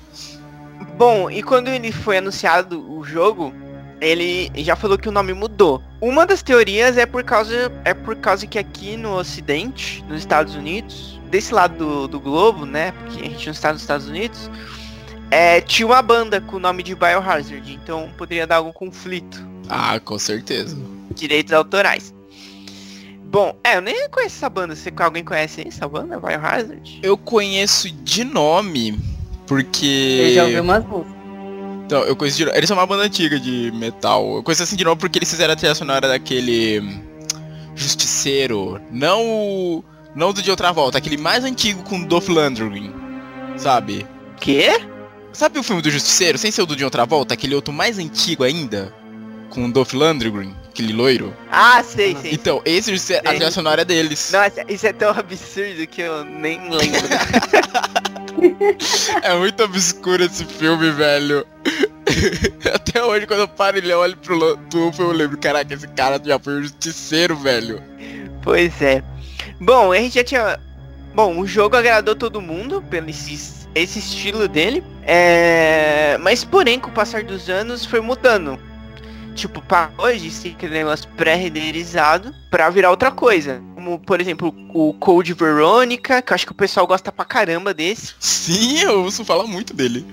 Bom, 0.96 1.30
e 1.30 1.42
quando 1.42 1.68
ele 1.68 1.90
foi 1.92 2.18
anunciado 2.18 2.78
o 2.92 3.02
jogo, 3.04 3.52
ele 4.00 4.50
já 4.56 4.76
falou 4.76 4.98
que 4.98 5.08
o 5.08 5.12
nome 5.12 5.32
mudou. 5.32 5.82
Uma 6.00 6.26
das 6.26 6.42
teorias 6.42 6.96
é 6.96 7.06
por 7.06 7.24
causa 7.24 7.72
é 7.84 7.94
por 7.94 8.16
causa 8.16 8.46
que 8.46 8.58
aqui 8.58 8.96
no 8.96 9.14
Ocidente, 9.16 10.04
nos 10.08 10.18
Estados 10.18 10.54
Unidos, 10.54 11.18
desse 11.30 11.52
lado 11.54 11.76
do, 11.76 12.08
do 12.08 12.20
globo, 12.20 12.64
né? 12.66 12.92
Porque 12.92 13.20
a 13.20 13.24
gente 13.24 13.46
não 13.46 13.52
está 13.52 13.72
nos 13.72 13.80
Estados 13.82 14.06
Unidos, 14.08 14.50
é, 15.30 15.60
tinha 15.60 15.86
uma 15.86 16.00
banda 16.02 16.40
com 16.40 16.56
o 16.56 16.60
nome 16.60 16.82
de 16.82 16.94
Biohazard, 16.94 17.72
então 17.82 18.08
poderia 18.16 18.46
dar 18.46 18.56
algum 18.56 18.72
conflito, 18.72 19.44
Ah, 19.68 19.98
com 20.00 20.18
certeza. 20.18 20.76
direitos 21.14 21.52
autorais. 21.52 22.14
Bom, 23.30 23.54
é, 23.62 23.76
eu 23.76 23.82
nem 23.82 24.08
conheço 24.08 24.36
essa 24.36 24.48
banda. 24.48 24.74
Você 24.74 24.92
alguém 24.98 25.22
conhece 25.22 25.66
essa 25.66 25.86
banda, 25.86 26.18
Biohazard? 26.18 27.00
Eu 27.02 27.16
conheço 27.16 27.90
de 27.90 28.24
nome, 28.24 28.98
porque. 29.46 30.18
Eu 30.28 30.34
já 30.34 30.44
ouvi 30.44 30.60
umas 30.60 30.84
músicas. 30.86 31.18
Então, 31.84 32.02
eu 32.04 32.16
conheço 32.16 32.36
de 32.38 32.44
nome. 32.46 32.56
Eles 32.56 32.68
são 32.68 32.76
uma 32.76 32.86
banda 32.86 33.02
antiga 33.04 33.38
de 33.38 33.70
metal. 33.74 34.36
Eu 34.36 34.42
conheço 34.42 34.62
assim 34.62 34.76
de 34.76 34.84
nome 34.84 34.98
porque 34.98 35.18
eles 35.18 35.30
fizeram 35.30 35.52
a 35.52 35.56
trilha 35.56 35.74
sonora 35.74 36.08
daquele. 36.08 36.80
hum, 36.80 37.00
Justiceiro. 37.74 38.80
Não 38.90 39.24
o. 39.24 39.84
Não 40.14 40.32
do 40.32 40.42
de 40.42 40.50
outra 40.50 40.72
volta, 40.72 40.98
aquele 40.98 41.16
mais 41.16 41.44
antigo 41.44 41.82
com 41.84 42.02
Dolph 42.02 42.28
Lundgren. 42.28 42.92
Sabe? 43.56 44.06
Quê? 44.40 44.80
Sabe 45.32 45.58
o 45.58 45.62
filme 45.62 45.82
do 45.82 45.90
Justiceiro, 45.90 46.38
sem 46.38 46.50
ser 46.50 46.62
o 46.62 46.66
do 46.66 46.74
de 46.74 46.82
outra 46.84 47.04
volta, 47.04 47.34
aquele 47.34 47.54
outro 47.54 47.72
mais 47.72 47.98
antigo 47.98 48.42
ainda? 48.42 48.92
Com 49.50 49.66
o 49.66 49.72
Dolph 49.72 49.92
Lundgren, 49.92 50.52
aquele 50.78 50.92
loiro? 50.92 51.34
Ah, 51.50 51.82
sei, 51.82 52.16
sei. 52.16 52.32
Então, 52.32 52.62
esse 52.64 52.92
Justiceiro, 52.92 53.28
a 53.28 53.30
trilha 53.30 53.50
sonora 53.50 53.82
é 53.82 53.84
deles. 53.84 54.30
Nossa, 54.32 54.64
isso 54.68 54.86
é 54.86 54.92
tão 54.92 55.10
absurdo 55.10 55.86
que 55.88 56.02
eu 56.02 56.24
nem 56.24 56.70
lembro. 56.70 57.08
É 59.20 59.34
muito 59.34 59.64
obscuro 59.64 60.22
esse 60.22 60.44
filme, 60.44 60.92
velho. 60.92 61.44
Até 62.72 63.02
hoje, 63.02 63.26
quando 63.26 63.40
eu 63.40 63.48
paro 63.48 63.84
e 63.84 63.92
olho 63.92 64.16
pro 64.16 64.54
Dolph, 64.70 65.00
eu 65.00 65.10
lembro, 65.10 65.36
caraca, 65.38 65.74
esse 65.74 65.88
cara 65.88 66.20
já 66.24 66.38
foi 66.38 66.60
um 66.60 66.62
justiceiro, 66.62 67.34
velho. 67.34 67.82
Pois 68.40 68.80
é. 68.80 69.02
Bom, 69.60 69.90
a 69.90 69.96
gente 69.96 70.14
já 70.14 70.22
tinha. 70.22 70.60
Bom, 71.12 71.40
o 71.40 71.48
jogo 71.48 71.76
agradou 71.76 72.14
todo 72.14 72.40
mundo 72.40 72.80
pelo 72.88 73.10
esse, 73.10 73.66
esse 73.74 73.98
estilo 73.98 74.46
dele. 74.46 74.84
É... 75.02 76.16
Mas 76.20 76.44
porém, 76.44 76.78
com 76.78 76.90
o 76.90 76.92
passar 76.92 77.24
dos 77.24 77.48
anos, 77.48 77.84
foi 77.84 78.00
mudando. 78.00 78.56
Tipo, 79.38 79.62
para 79.62 79.92
hoje, 79.96 80.26
esse 80.26 80.56
negócio 80.68 81.08
pré-renderizado 81.16 82.34
pra 82.50 82.68
virar 82.70 82.90
outra 82.90 83.12
coisa. 83.12 83.62
Como, 83.76 83.96
por 84.00 84.20
exemplo, 84.20 84.52
o 84.74 84.92
Code 84.94 85.32
Veronica, 85.32 86.20
que 86.20 86.32
eu 86.32 86.34
acho 86.34 86.44
que 86.44 86.50
o 86.50 86.56
pessoal 86.56 86.88
gosta 86.88 87.12
pra 87.12 87.24
caramba 87.24 87.72
desse. 87.72 88.14
Sim, 88.18 88.80
eu 88.80 89.04
ouço 89.04 89.24
falar 89.24 89.46
muito 89.46 89.72
dele. 89.72 90.04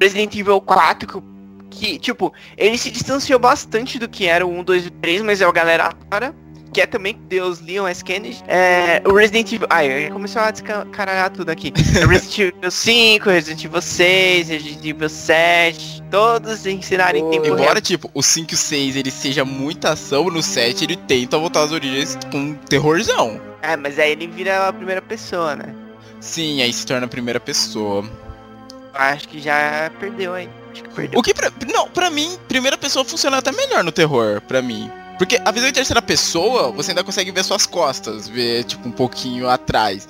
Resident 0.00 0.34
Evil 0.34 0.62
4, 0.62 1.06
que, 1.06 1.22
que, 1.70 1.98
tipo, 1.98 2.32
ele 2.56 2.78
se 2.78 2.90
distanciou 2.90 3.38
bastante 3.38 3.98
do 3.98 4.08
que 4.08 4.24
era 4.24 4.46
o 4.46 4.50
1, 4.50 4.64
2 4.64 4.86
e 4.86 4.90
3, 4.92 5.20
mas 5.20 5.42
é 5.42 5.44
a 5.44 5.52
galera 5.52 5.92
para 6.08 6.34
que 6.72 6.80
é 6.80 6.86
também 6.86 7.18
Deus 7.28 7.60
Leon 7.60 7.86
S. 7.86 8.04
Kennedy. 8.04 8.42
É, 8.46 9.02
o 9.06 9.12
Resident 9.14 9.52
Evil. 9.52 9.66
Ai, 9.70 10.10
começou 10.10 10.42
a 10.42 10.50
descaralhar 10.50 11.30
tudo 11.30 11.50
aqui. 11.50 11.72
Resident 12.08 12.54
Evil 12.56 12.70
5, 12.70 13.30
Resident 13.30 13.64
Evil 13.64 13.82
6, 13.82 14.48
Resident 14.48 14.84
Evil 14.84 15.08
7. 15.08 16.02
Todos 16.10 16.66
ensinaram 16.66 17.18
em 17.18 17.30
tempo 17.30 17.46
Embora, 17.46 17.62
real. 17.72 17.80
tipo, 17.80 18.10
o 18.14 18.22
5 18.22 18.52
e 18.52 18.54
o 18.54 18.58
6 18.58 18.96
ele 18.96 19.10
seja 19.10 19.44
muita 19.44 19.90
ação, 19.90 20.24
no 20.30 20.42
7 20.42 20.84
ele 20.84 20.96
tenta 20.96 21.36
voltar 21.38 21.64
às 21.64 21.72
origens 21.72 22.18
com 22.30 22.38
um 22.38 22.54
terrorzão. 22.54 23.40
É, 23.60 23.76
mas 23.76 23.98
aí 23.98 24.12
ele 24.12 24.26
vira 24.26 24.68
a 24.68 24.72
primeira 24.72 25.02
pessoa, 25.02 25.54
né? 25.56 25.74
Sim, 26.20 26.62
aí 26.62 26.72
se 26.72 26.86
torna 26.86 27.06
a 27.06 27.08
primeira 27.08 27.38
pessoa. 27.38 28.04
Acho 28.94 29.28
que 29.28 29.38
já 29.40 29.90
perdeu 30.00 30.34
aí. 30.34 30.48
Acho 30.72 30.82
que 30.82 30.88
perdeu. 30.90 31.20
O 31.20 31.22
que 31.22 31.34
pra, 31.34 31.52
não, 31.72 31.88
pra 31.88 32.10
mim, 32.10 32.38
primeira 32.48 32.76
pessoa 32.76 33.04
funciona 33.04 33.38
até 33.38 33.52
melhor 33.52 33.84
no 33.84 33.92
terror, 33.92 34.40
pra 34.40 34.60
mim. 34.62 34.90
Porque 35.18 35.40
a 35.44 35.50
visão 35.50 35.68
em 35.68 35.72
terceira 35.72 36.00
pessoa, 36.00 36.70
você 36.70 36.92
ainda 36.92 37.02
consegue 37.04 37.30
ver 37.32 37.44
suas 37.44 37.66
costas, 37.66 38.28
ver, 38.28 38.64
tipo, 38.64 38.88
um 38.88 38.92
pouquinho 38.92 39.48
atrás. 39.48 40.08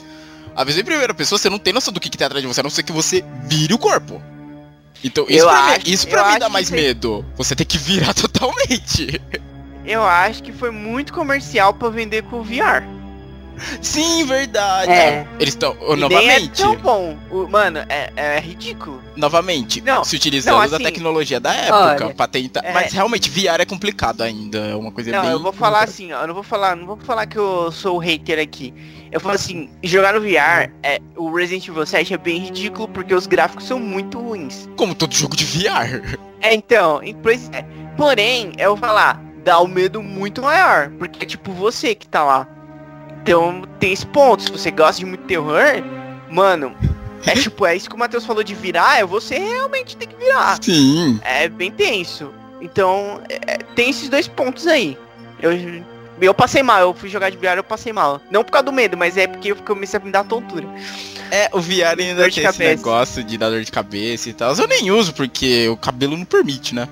A 0.54 0.62
visão 0.64 0.82
em 0.82 0.84
primeira 0.84 1.14
pessoa, 1.14 1.38
você 1.38 1.48
não 1.48 1.58
tem 1.58 1.72
noção 1.72 1.92
do 1.92 1.98
que, 2.00 2.10
que 2.10 2.18
tem 2.18 2.26
atrás 2.26 2.42
de 2.42 2.48
você, 2.48 2.60
a 2.60 2.62
não 2.62 2.70
ser 2.70 2.82
que 2.82 2.92
você 2.92 3.24
vire 3.44 3.72
o 3.72 3.78
corpo. 3.78 4.20
Então, 5.02 5.24
isso 5.28 5.38
Eu 5.38 5.48
pra 5.48 5.62
mim, 5.62 5.72
acho- 5.72 5.88
isso 5.88 6.08
pra 6.08 6.32
mim 6.32 6.38
dá 6.38 6.48
mais 6.48 6.70
medo. 6.70 7.24
Você 7.36 7.54
tem 7.56 7.66
que 7.66 7.78
virar 7.78 8.12
totalmente. 8.14 9.20
Eu 9.86 10.02
acho 10.04 10.42
que 10.42 10.52
foi 10.52 10.70
muito 10.70 11.12
comercial 11.12 11.72
pra 11.72 11.88
vender 11.88 12.24
com 12.24 12.40
o 12.40 12.44
VR. 12.44 12.82
Sim, 13.82 14.24
verdade. 14.26 14.90
É. 14.90 15.26
Eles 15.38 15.54
estão, 15.54 15.76
é 15.80 15.96
novamente, 15.96 16.62
tão 16.62 16.76
bom. 16.76 17.16
O- 17.30 17.46
mano, 17.48 17.78
é, 17.88 18.10
é 18.16 18.40
ridículo. 18.40 19.02
novamente, 19.16 19.80
Não, 19.80 20.04
se 20.04 20.16
utilizando 20.16 20.54
não, 20.60 20.68
da 20.68 20.76
assim, 20.76 20.84
tecnologia 20.84 21.40
da 21.40 21.52
época 21.54 22.04
olha, 22.06 22.14
pra 22.14 22.26
tentar. 22.28 22.60
é- 22.64 22.72
Mas 22.72 22.92
realmente, 22.92 23.28
VR 23.30 23.60
é 23.60 23.64
complicado 23.64 24.22
ainda. 24.22 24.58
É 24.58 24.74
uma 24.74 24.92
coisa 24.92 25.10
Não, 25.10 25.22
bem. 25.22 25.30
eu 25.32 25.42
vou 25.42 25.52
falar 25.52 25.84
assim, 25.84 26.12
ó, 26.12 26.22
eu 26.22 26.26
não 26.28 26.34
vou 26.34 26.42
falar, 26.42 26.76
não 26.76 26.86
vou 26.86 26.96
falar 26.98 27.26
que 27.26 27.36
eu 27.38 27.70
sou 27.72 27.96
o 27.96 27.98
hater 27.98 28.38
aqui. 28.38 28.72
Eu 29.10 29.20
falo 29.20 29.34
assim, 29.34 29.70
jogar 29.82 30.12
no 30.14 30.20
VR, 30.20 30.70
é, 30.82 30.98
o 31.16 31.34
Resident 31.34 31.66
Evil 31.68 31.86
7 31.86 32.12
é 32.14 32.18
bem 32.18 32.38
ridículo 32.38 32.88
porque 32.88 33.14
os 33.14 33.26
gráficos 33.26 33.64
são 33.64 33.78
muito 33.78 34.18
ruins. 34.20 34.68
Como 34.76 34.94
todo 34.94 35.14
jogo 35.14 35.36
de 35.36 35.44
VR. 35.44 36.18
É, 36.40 36.54
então, 36.54 37.00
pois 37.20 37.50
é. 37.52 37.64
Porém, 37.96 38.52
eu 38.58 38.68
vou 38.68 38.76
falar, 38.76 39.20
dá 39.42 39.60
um 39.60 39.66
medo 39.66 40.00
muito 40.00 40.40
maior, 40.40 40.88
porque 40.96 41.24
é 41.24 41.26
tipo 41.26 41.50
você 41.50 41.96
que 41.96 42.06
tá 42.06 42.22
lá. 42.22 42.46
Então, 43.28 43.62
tem 43.78 43.92
esse 43.92 44.06
ponto, 44.06 44.42
se 44.42 44.50
você 44.50 44.70
gosta 44.70 45.00
de 45.00 45.04
muito 45.04 45.24
terror, 45.24 45.60
mano, 46.30 46.74
é 47.26 47.34
tipo, 47.34 47.66
é 47.66 47.76
isso 47.76 47.86
que 47.86 47.94
o 47.94 47.98
Matheus 47.98 48.24
falou 48.24 48.42
de 48.42 48.54
virar, 48.54 49.00
é 49.00 49.04
você 49.04 49.38
realmente 49.38 49.98
tem 49.98 50.08
que 50.08 50.16
virar. 50.16 50.58
Sim. 50.62 51.20
É 51.22 51.46
bem 51.46 51.70
tenso. 51.70 52.32
Então, 52.58 53.20
é, 53.28 53.58
tem 53.74 53.90
esses 53.90 54.08
dois 54.08 54.26
pontos 54.26 54.66
aí. 54.66 54.96
Eu, 55.42 55.50
eu 56.18 56.32
passei 56.32 56.62
mal, 56.62 56.80
eu 56.80 56.94
fui 56.94 57.10
jogar 57.10 57.28
de 57.28 57.36
VR, 57.36 57.58
eu 57.58 57.64
passei 57.64 57.92
mal. 57.92 58.18
Não 58.30 58.42
por 58.42 58.50
causa 58.50 58.64
do 58.64 58.72
medo, 58.72 58.96
mas 58.96 59.18
é 59.18 59.26
porque 59.26 59.52
eu 59.52 59.56
comecei 59.56 60.00
a 60.00 60.02
me 60.02 60.10
dar 60.10 60.24
tontura. 60.24 60.66
É, 61.30 61.50
o 61.52 61.60
VR 61.60 61.98
ainda 61.98 62.30
tem 62.30 62.46
esse 62.46 62.58
negócio 62.58 63.22
de 63.22 63.36
dar 63.36 63.50
dor 63.50 63.62
de 63.62 63.70
cabeça 63.70 64.30
e 64.30 64.32
tal. 64.32 64.54
Eu 64.54 64.66
nem 64.66 64.90
uso 64.90 65.12
porque 65.12 65.68
o 65.68 65.76
cabelo 65.76 66.16
não 66.16 66.24
permite, 66.24 66.74
né? 66.74 66.88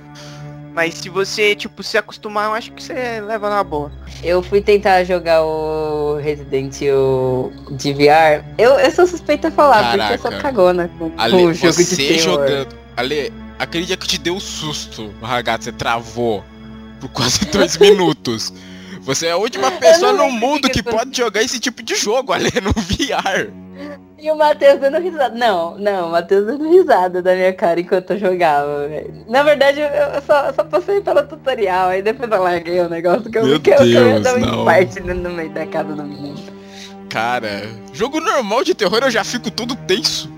Mas 0.77 0.93
se 0.93 1.09
você, 1.09 1.55
tipo, 1.57 1.83
se 1.83 1.97
acostumar, 1.97 2.51
eu 2.51 2.53
acho 2.53 2.71
que 2.71 2.83
você 2.83 3.19
leva 3.23 3.49
na 3.49 3.65
boa. 3.65 3.91
Eu 4.23 4.43
fui 4.43 4.61
tentar 4.61 5.05
jogar 5.05 5.43
o 5.43 6.19
Resident 6.19 6.83
Evil 6.83 7.51
de 7.71 7.95
VR. 7.95 8.45
Eu, 8.59 8.73
eu 8.73 8.91
sou 8.91 9.07
suspeita 9.07 9.49
a 9.49 9.51
falar, 9.51 9.97
porque 9.97 10.13
eu 10.13 10.19
sou 10.19 10.31
Caraca. 10.31 10.43
cagona 10.43 10.91
com, 10.99 11.09
com 11.09 11.19
Ale, 11.19 11.47
o 11.47 11.55
jogo 11.55 11.79
de 11.79 11.83
você 11.83 11.97
terror. 11.97 12.19
jogando. 12.19 12.77
Ale, 12.95 13.33
aquele 13.59 13.87
dia 13.87 13.97
que 13.97 14.07
te 14.07 14.19
deu 14.19 14.39
susto, 14.39 15.15
o 15.23 15.25
ragato, 15.25 15.65
você 15.65 15.73
travou 15.73 16.45
por 17.01 17.09
quase 17.09 17.47
dois 17.51 17.79
minutos. 17.79 18.53
Você 19.01 19.29
é 19.29 19.31
a 19.31 19.39
última 19.39 19.71
pessoa 19.71 20.13
não 20.13 20.27
no 20.27 20.33
mundo 20.33 20.69
que 20.69 20.75
que 20.75 20.83
que 20.83 20.91
pode 20.91 21.17
jogar 21.17 21.43
esse 21.43 21.59
tipo 21.59 21.83
de 21.83 21.95
jogo, 21.95 22.35
Ale, 22.35 22.51
no 22.61 22.73
VR. 22.73 23.51
E 24.19 24.31
o 24.31 24.37
Matheus 24.37 24.81
dando 24.81 24.99
risada. 24.99 25.35
Não, 25.35 25.77
não, 25.79 26.09
o 26.09 26.13
Matheus 26.13 26.47
dando 26.47 26.69
risada 26.69 27.21
da 27.21 27.35
minha 27.35 27.53
cara 27.53 27.81
enquanto 27.81 28.13
eu 28.13 28.19
jogava, 28.19 28.89
velho. 28.89 29.25
Na 29.29 29.43
verdade, 29.43 29.81
eu, 29.81 30.23
só, 30.27 30.47
eu 30.47 30.55
só 30.55 30.65
passei 30.65 31.01
pelo 31.03 31.23
tutorial, 31.25 31.91
aí 31.91 32.01
depois 32.01 32.31
eu 32.31 32.43
larguei 32.43 32.81
o 32.81 32.89
negócio 32.89 33.31
que 33.31 33.39
eu 33.39 33.45
Meu 33.45 33.61
que 33.61 33.71
eu, 33.71 33.77
que 33.77 33.83
eu 33.83 33.87
ia 33.87 34.21
Deus, 34.21 34.23
dar 34.23 34.35
um 34.37 34.41
no, 35.05 35.15
no 35.15 35.31
meio 35.31 35.51
da 35.51 35.67
casa 35.67 35.95
do 35.95 36.03
menino. 36.03 36.37
Cara, 37.11 37.63
jogo 37.93 38.21
normal 38.21 38.65
de 38.65 38.75
terror 38.75 39.01
eu 39.03 39.11
já 39.11 39.23
fico 39.23 39.51
todo 39.51 39.77
tenso. 39.77 40.31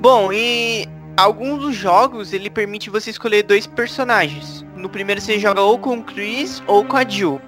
Bom, 0.00 0.32
e 0.32 0.88
alguns 1.16 1.60
dos 1.60 1.74
jogos, 1.74 2.32
ele 2.32 2.48
permite 2.48 2.88
você 2.88 3.10
escolher 3.10 3.42
dois 3.42 3.66
personagens. 3.66 4.64
No 4.76 4.88
primeiro 4.88 5.20
você 5.20 5.38
joga 5.38 5.60
ou 5.60 5.78
com 5.78 5.98
o 5.98 6.04
Chris 6.04 6.62
ou 6.66 6.84
com 6.84 6.96
a 6.96 7.08
Jill. 7.08 7.40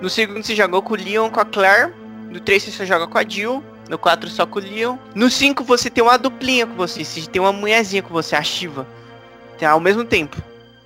No 0.00 0.10
segundo 0.10 0.42
você 0.42 0.54
joga 0.54 0.76
ou 0.76 0.82
com 0.82 0.94
o 0.94 0.96
Leon 0.96 1.24
ou 1.24 1.30
com 1.30 1.40
a 1.40 1.44
Claire. 1.44 1.92
No 2.30 2.40
3 2.40 2.62
você 2.62 2.70
só 2.70 2.84
joga 2.84 3.06
com 3.06 3.18
a 3.18 3.24
Jill. 3.26 3.62
No 3.88 3.98
4 3.98 4.28
só 4.30 4.44
com 4.46 4.58
o 4.58 4.62
Leon. 4.62 4.96
No 5.14 5.30
5 5.30 5.62
você 5.64 5.88
tem 5.88 6.02
uma 6.02 6.18
duplinha 6.18 6.66
com 6.66 6.74
você. 6.74 7.04
Você 7.04 7.22
tem 7.22 7.40
uma 7.40 7.52
mulherzinha 7.52 8.02
com 8.02 8.12
você, 8.12 8.34
a 8.34 8.42
Shiva. 8.42 8.86
Tem 9.58 9.66
ao 9.68 9.80
mesmo 9.80 10.04
tempo. 10.04 10.36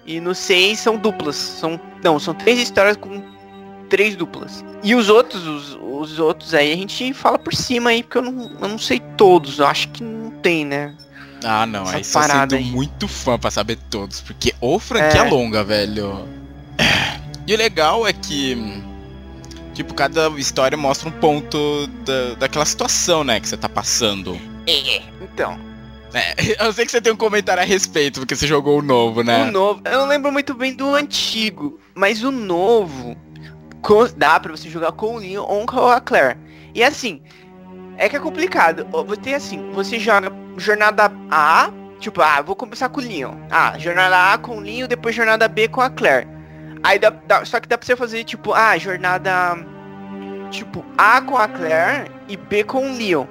E 0.07 0.21
no 0.21 0.35
6 0.35 0.79
são 0.79 0.97
duplas. 0.97 1.37
São. 1.37 1.81
Não, 2.03 2.19
são 2.19 2.35
três 2.35 2.59
histórias 2.59 2.97
com 2.97 3.23
três 3.89 4.17
duplas. 4.17 4.65
E 4.83 4.95
os 4.95 5.09
outros, 5.09 5.47
os, 5.47 5.79
os 5.83 6.19
outros 6.19 6.55
aí 6.55 6.73
a 6.73 6.77
gente 6.77 7.13
fala 7.13 7.39
por 7.39 7.55
cima 7.55 7.91
aí, 7.91 8.03
porque 8.03 8.19
eu 8.19 8.23
não, 8.23 8.51
eu 8.61 8.69
não 8.69 8.79
sei 8.79 9.01
todos. 9.17 9.59
Eu 9.59 9.67
acho 9.67 9.89
que 9.89 10.03
não 10.03 10.31
tem, 10.31 10.65
né? 10.65 10.95
Ah, 11.43 11.65
não, 11.67 11.83
Essa 11.85 11.97
aí 11.97 12.05
só 12.05 12.23
sendo 12.23 12.55
aí. 12.55 12.65
muito 12.65 13.09
fã 13.09 13.39
pra 13.39 13.51
saber 13.51 13.79
todos, 13.89 14.21
porque 14.21 14.55
ô 14.61 14.79
franquia 14.79 15.23
É. 15.23 15.31
longa, 15.31 15.65
velho. 15.65 16.29
E 17.47 17.55
o 17.55 17.57
legal 17.57 18.07
é 18.07 18.13
que, 18.13 18.83
tipo, 19.75 19.95
cada 19.95 20.29
história 20.31 20.77
mostra 20.77 21.09
um 21.09 21.13
ponto 21.13 21.87
da, 22.05 22.35
daquela 22.39 22.65
situação, 22.65 23.25
né, 23.25 23.41
que 23.41 23.49
você 23.49 23.57
tá 23.57 23.69
passando. 23.69 24.39
É, 24.67 25.03
então. 25.23 25.59
É, 26.13 26.35
eu 26.65 26.73
sei 26.73 26.85
que 26.85 26.91
você 26.91 27.01
tem 27.01 27.13
um 27.13 27.17
comentário 27.17 27.63
a 27.63 27.67
respeito, 27.67 28.21
porque 28.21 28.35
você 28.37 28.47
jogou 28.47 28.79
o 28.79 28.83
novo, 28.83 29.23
né? 29.23 29.45
O 29.49 29.53
novo. 29.53 29.81
Eu 29.85 30.01
não 30.01 30.07
lembro 30.09 30.33
muito 30.33 30.55
bem 30.55 30.75
do 30.75 30.95
antigo, 30.95 31.79
mas 31.95 32.23
o 32.25 32.31
novo 32.31 33.17
co- 33.81 34.09
dá 34.09 34.39
pra 34.41 34.51
você 34.57 34.69
jogar 34.69 34.93
com 34.93 35.15
o 35.15 35.19
Leon 35.19 35.45
ou 35.47 35.67
com 35.67 35.87
a 35.87 36.01
Claire. 36.01 36.37
E 36.75 36.83
assim, 36.83 37.23
é 37.97 38.09
que 38.09 38.17
é 38.17 38.21
complicado. 38.21 38.87
Você 39.07 39.35
assim, 39.35 39.71
você 39.73 39.99
joga 39.99 40.33
jornada 40.57 41.13
A, 41.31 41.71
tipo, 42.01 42.21
ah, 42.23 42.43
vou 42.43 42.57
começar 42.57 42.89
com 42.89 43.01
o 43.01 43.05
Leon. 43.05 43.35
Ah, 43.51 43.79
jornada 43.79 44.33
A 44.33 44.39
com 44.39 44.57
o 44.57 44.61
Leon, 44.61 44.89
depois 44.89 45.15
jornada 45.15 45.47
B 45.49 45.69
com 45.69 45.81
a 45.81 45.89
Claire. 45.91 46.27
Aí 46.83 46.99
dá, 46.99 47.11
dá- 47.11 47.45
só 47.45 47.61
que 47.61 47.69
dá 47.69 47.77
pra 47.77 47.87
você 47.87 47.95
fazer 47.97 48.25
tipo, 48.25 48.53
ah, 48.55 48.77
jornada 48.79 49.57
tipo 50.51 50.85
A 50.99 51.21
com 51.21 51.37
a 51.37 51.47
Claire 51.49 52.11
e 52.29 52.37
B 52.37 52.65
com 52.65 52.91
o 52.91 52.97
Leon. 52.97 53.27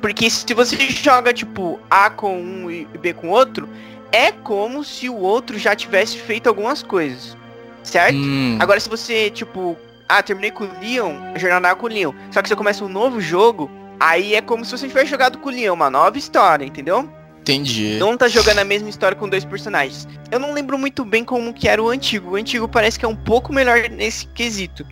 Porque 0.00 0.28
se 0.30 0.52
você 0.54 0.76
joga 0.90 1.32
tipo 1.32 1.78
A 1.90 2.10
com 2.10 2.36
um 2.40 2.70
e 2.70 2.84
B 2.98 3.12
com 3.12 3.28
outro, 3.28 3.68
é 4.10 4.32
como 4.32 4.82
se 4.84 5.08
o 5.08 5.16
outro 5.16 5.58
já 5.58 5.74
tivesse 5.74 6.18
feito 6.18 6.48
algumas 6.48 6.82
coisas. 6.82 7.36
Certo? 7.82 8.16
Hum, 8.16 8.58
Agora 8.60 8.78
se 8.78 8.88
você, 8.88 9.28
tipo, 9.30 9.76
ah, 10.08 10.22
terminei 10.22 10.50
com 10.52 10.64
o 10.64 10.70
Leon, 10.80 11.14
jornada 11.36 11.70
A 11.70 11.74
com 11.74 11.86
o 11.86 11.88
Leon. 11.88 12.12
Só 12.30 12.40
que 12.40 12.48
você 12.48 12.54
começa 12.56 12.84
um 12.84 12.88
novo 12.88 13.20
jogo, 13.20 13.68
aí 13.98 14.34
é 14.34 14.40
como 14.40 14.64
se 14.64 14.70
você 14.70 14.86
tivesse 14.86 15.10
jogado 15.10 15.38
com 15.38 15.48
o 15.48 15.52
Leon, 15.52 15.74
uma 15.74 15.90
nova 15.90 16.16
história, 16.16 16.64
entendeu? 16.64 17.08
Entendi. 17.42 17.98
Não 17.98 18.16
tá 18.16 18.28
jogando 18.28 18.60
a 18.60 18.64
mesma 18.64 18.88
história 18.88 19.16
com 19.16 19.28
dois 19.28 19.44
personagens. 19.44 20.08
Eu 20.30 20.38
não 20.38 20.54
lembro 20.54 20.78
muito 20.78 21.04
bem 21.04 21.24
como 21.24 21.52
que 21.52 21.68
era 21.68 21.82
o 21.82 21.88
antigo. 21.88 22.30
O 22.30 22.36
antigo 22.36 22.66
parece 22.66 22.98
que 22.98 23.04
é 23.04 23.08
um 23.08 23.16
pouco 23.16 23.52
melhor 23.52 23.90
nesse 23.90 24.26
quesito. 24.28 24.86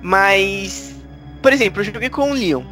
Mas, 0.00 0.96
por 1.42 1.52
exemplo, 1.52 1.80
eu 1.80 1.84
joguei 1.84 2.08
com 2.08 2.30
o 2.30 2.34
Leon 2.34 2.62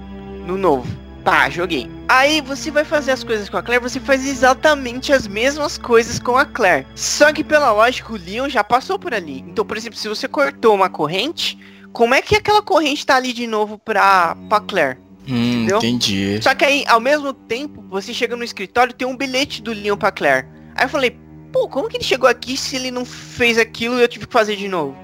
no 0.46 0.56
novo. 0.56 0.86
Tá, 1.24 1.50
joguei. 1.50 1.90
Aí 2.08 2.40
você 2.40 2.70
vai 2.70 2.84
fazer 2.84 3.12
as 3.12 3.22
coisas 3.22 3.48
com 3.48 3.56
a 3.56 3.62
Claire, 3.62 3.82
você 3.82 4.00
faz 4.00 4.26
exatamente 4.26 5.12
as 5.12 5.28
mesmas 5.28 5.76
coisas 5.76 6.18
com 6.18 6.36
a 6.36 6.46
Claire. 6.46 6.86
Só 6.94 7.32
que 7.32 7.44
pela 7.44 7.72
lógica, 7.72 8.12
o 8.12 8.16
Leon 8.16 8.48
já 8.48 8.64
passou 8.64 8.98
por 8.98 9.12
ali. 9.12 9.44
Então, 9.46 9.64
por 9.64 9.76
exemplo, 9.76 9.98
se 9.98 10.08
você 10.08 10.26
cortou 10.26 10.74
uma 10.74 10.88
corrente, 10.88 11.58
como 11.92 12.14
é 12.14 12.22
que 12.22 12.36
aquela 12.36 12.62
corrente 12.62 13.04
tá 13.04 13.16
ali 13.16 13.32
de 13.32 13.46
novo 13.46 13.78
pra, 13.78 14.34
pra 14.48 14.60
Claire? 14.60 14.98
Hum, 15.28 15.66
entendi. 15.66 16.40
Só 16.42 16.54
que 16.54 16.64
aí, 16.64 16.84
ao 16.86 17.00
mesmo 17.00 17.32
tempo, 17.32 17.84
você 17.88 18.12
chega 18.12 18.36
no 18.36 18.44
escritório 18.44 18.92
tem 18.92 19.06
um 19.06 19.16
bilhete 19.16 19.62
do 19.62 19.72
Leon 19.72 19.96
pra 19.96 20.10
Claire. 20.10 20.46
Aí 20.74 20.84
eu 20.84 20.88
falei, 20.88 21.16
pô, 21.52 21.68
como 21.68 21.88
que 21.88 21.96
ele 21.96 22.04
chegou 22.04 22.28
aqui 22.28 22.56
se 22.56 22.76
ele 22.76 22.90
não 22.90 23.04
fez 23.04 23.58
aquilo 23.58 23.98
e 23.98 24.02
eu 24.02 24.08
tive 24.08 24.26
que 24.26 24.32
fazer 24.32 24.56
de 24.56 24.68
novo? 24.68 24.96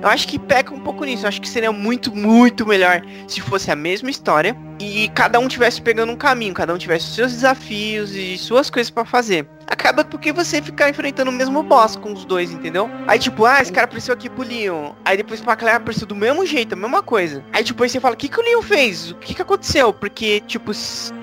Eu 0.00 0.08
acho 0.08 0.28
que 0.28 0.38
peca 0.38 0.72
um 0.72 0.80
pouco 0.80 1.04
nisso. 1.04 1.24
Eu 1.24 1.28
acho 1.28 1.40
que 1.40 1.48
seria 1.48 1.72
muito, 1.72 2.14
muito 2.14 2.66
melhor 2.66 3.02
se 3.26 3.40
fosse 3.40 3.70
a 3.70 3.76
mesma 3.76 4.10
história 4.10 4.56
e 4.80 5.08
cada 5.08 5.38
um 5.38 5.48
tivesse 5.48 5.82
pegando 5.82 6.12
um 6.12 6.16
caminho, 6.16 6.54
cada 6.54 6.72
um 6.72 6.78
tivesse 6.78 7.06
seus 7.06 7.32
desafios 7.32 8.14
e 8.14 8.38
suas 8.38 8.70
coisas 8.70 8.90
para 8.90 9.04
fazer. 9.04 9.46
Acaba 9.66 10.04
porque 10.04 10.32
você 10.32 10.62
fica 10.62 10.88
enfrentando 10.88 11.30
o 11.30 11.34
mesmo 11.34 11.62
boss 11.62 11.96
com 11.96 12.12
os 12.12 12.24
dois, 12.24 12.50
entendeu? 12.52 12.88
Aí 13.06 13.18
tipo, 13.18 13.44
ah, 13.44 13.60
esse 13.60 13.72
cara 13.72 13.84
apareceu 13.84 14.14
aqui 14.14 14.30
pro 14.30 14.44
Leon. 14.44 14.92
Aí 15.04 15.16
depois 15.16 15.40
pra 15.40 15.56
Claire 15.56 15.76
apareceu 15.78 16.06
do 16.06 16.14
mesmo 16.14 16.46
jeito, 16.46 16.72
a 16.72 16.76
mesma 16.76 17.02
coisa. 17.02 17.44
Aí 17.52 17.64
tipo, 17.64 17.86
você 17.86 18.00
fala, 18.00 18.14
o 18.14 18.18
que, 18.18 18.28
que 18.28 18.40
o 18.40 18.42
Leon 18.42 18.62
fez? 18.62 19.10
O 19.10 19.16
que, 19.16 19.34
que 19.34 19.42
aconteceu? 19.42 19.92
Porque, 19.92 20.40
tipo, 20.46 20.72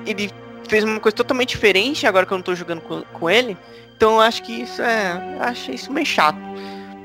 ele 0.06 0.30
fez 0.68 0.84
uma 0.84 1.00
coisa 1.00 1.16
totalmente 1.16 1.50
diferente 1.50 2.06
agora 2.06 2.26
que 2.26 2.34
eu 2.34 2.38
não 2.38 2.44
tô 2.44 2.56
jogando 2.56 2.82
com, 2.82 3.02
com 3.02 3.30
ele. 3.30 3.58
Então 3.96 4.16
eu 4.16 4.22
acho 4.22 4.44
que 4.44 4.52
isso 4.62 4.82
é. 4.82 5.36
Eu 5.38 5.44
achei 5.44 5.76
isso 5.76 5.92
meio 5.92 6.06
chato. 6.06 6.38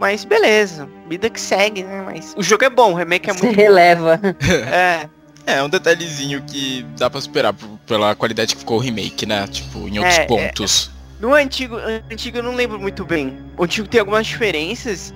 Mas 0.00 0.24
beleza, 0.24 0.88
vida 1.08 1.28
que 1.28 1.38
segue, 1.40 1.82
né? 1.84 2.02
Mas 2.04 2.34
o 2.36 2.42
jogo 2.42 2.64
é 2.64 2.70
bom, 2.70 2.92
o 2.92 2.94
remake 2.96 3.28
é 3.28 3.34
Você 3.34 3.44
muito. 3.44 3.56
releva. 3.56 4.18
É. 4.72 5.08
É, 5.46 5.62
um 5.62 5.68
detalhezinho 5.68 6.42
que 6.42 6.84
dá 6.98 7.10
pra 7.10 7.20
superar 7.20 7.54
pela 7.86 8.14
qualidade 8.14 8.54
que 8.54 8.60
ficou 8.60 8.76
o 8.78 8.80
remake, 8.80 9.26
né? 9.26 9.46
Tipo, 9.48 9.88
em 9.88 9.98
outros 9.98 10.18
É, 10.18 10.22
é. 10.22 10.26
pontos. 10.26 10.90
No 11.18 11.34
antigo, 11.34 11.76
antigo 12.10 12.38
eu 12.38 12.42
não 12.42 12.54
lembro 12.54 12.78
muito 12.78 13.04
bem. 13.04 13.36
O 13.58 13.64
antigo 13.64 13.86
tem 13.88 14.00
algumas 14.00 14.26
diferenças. 14.26 15.12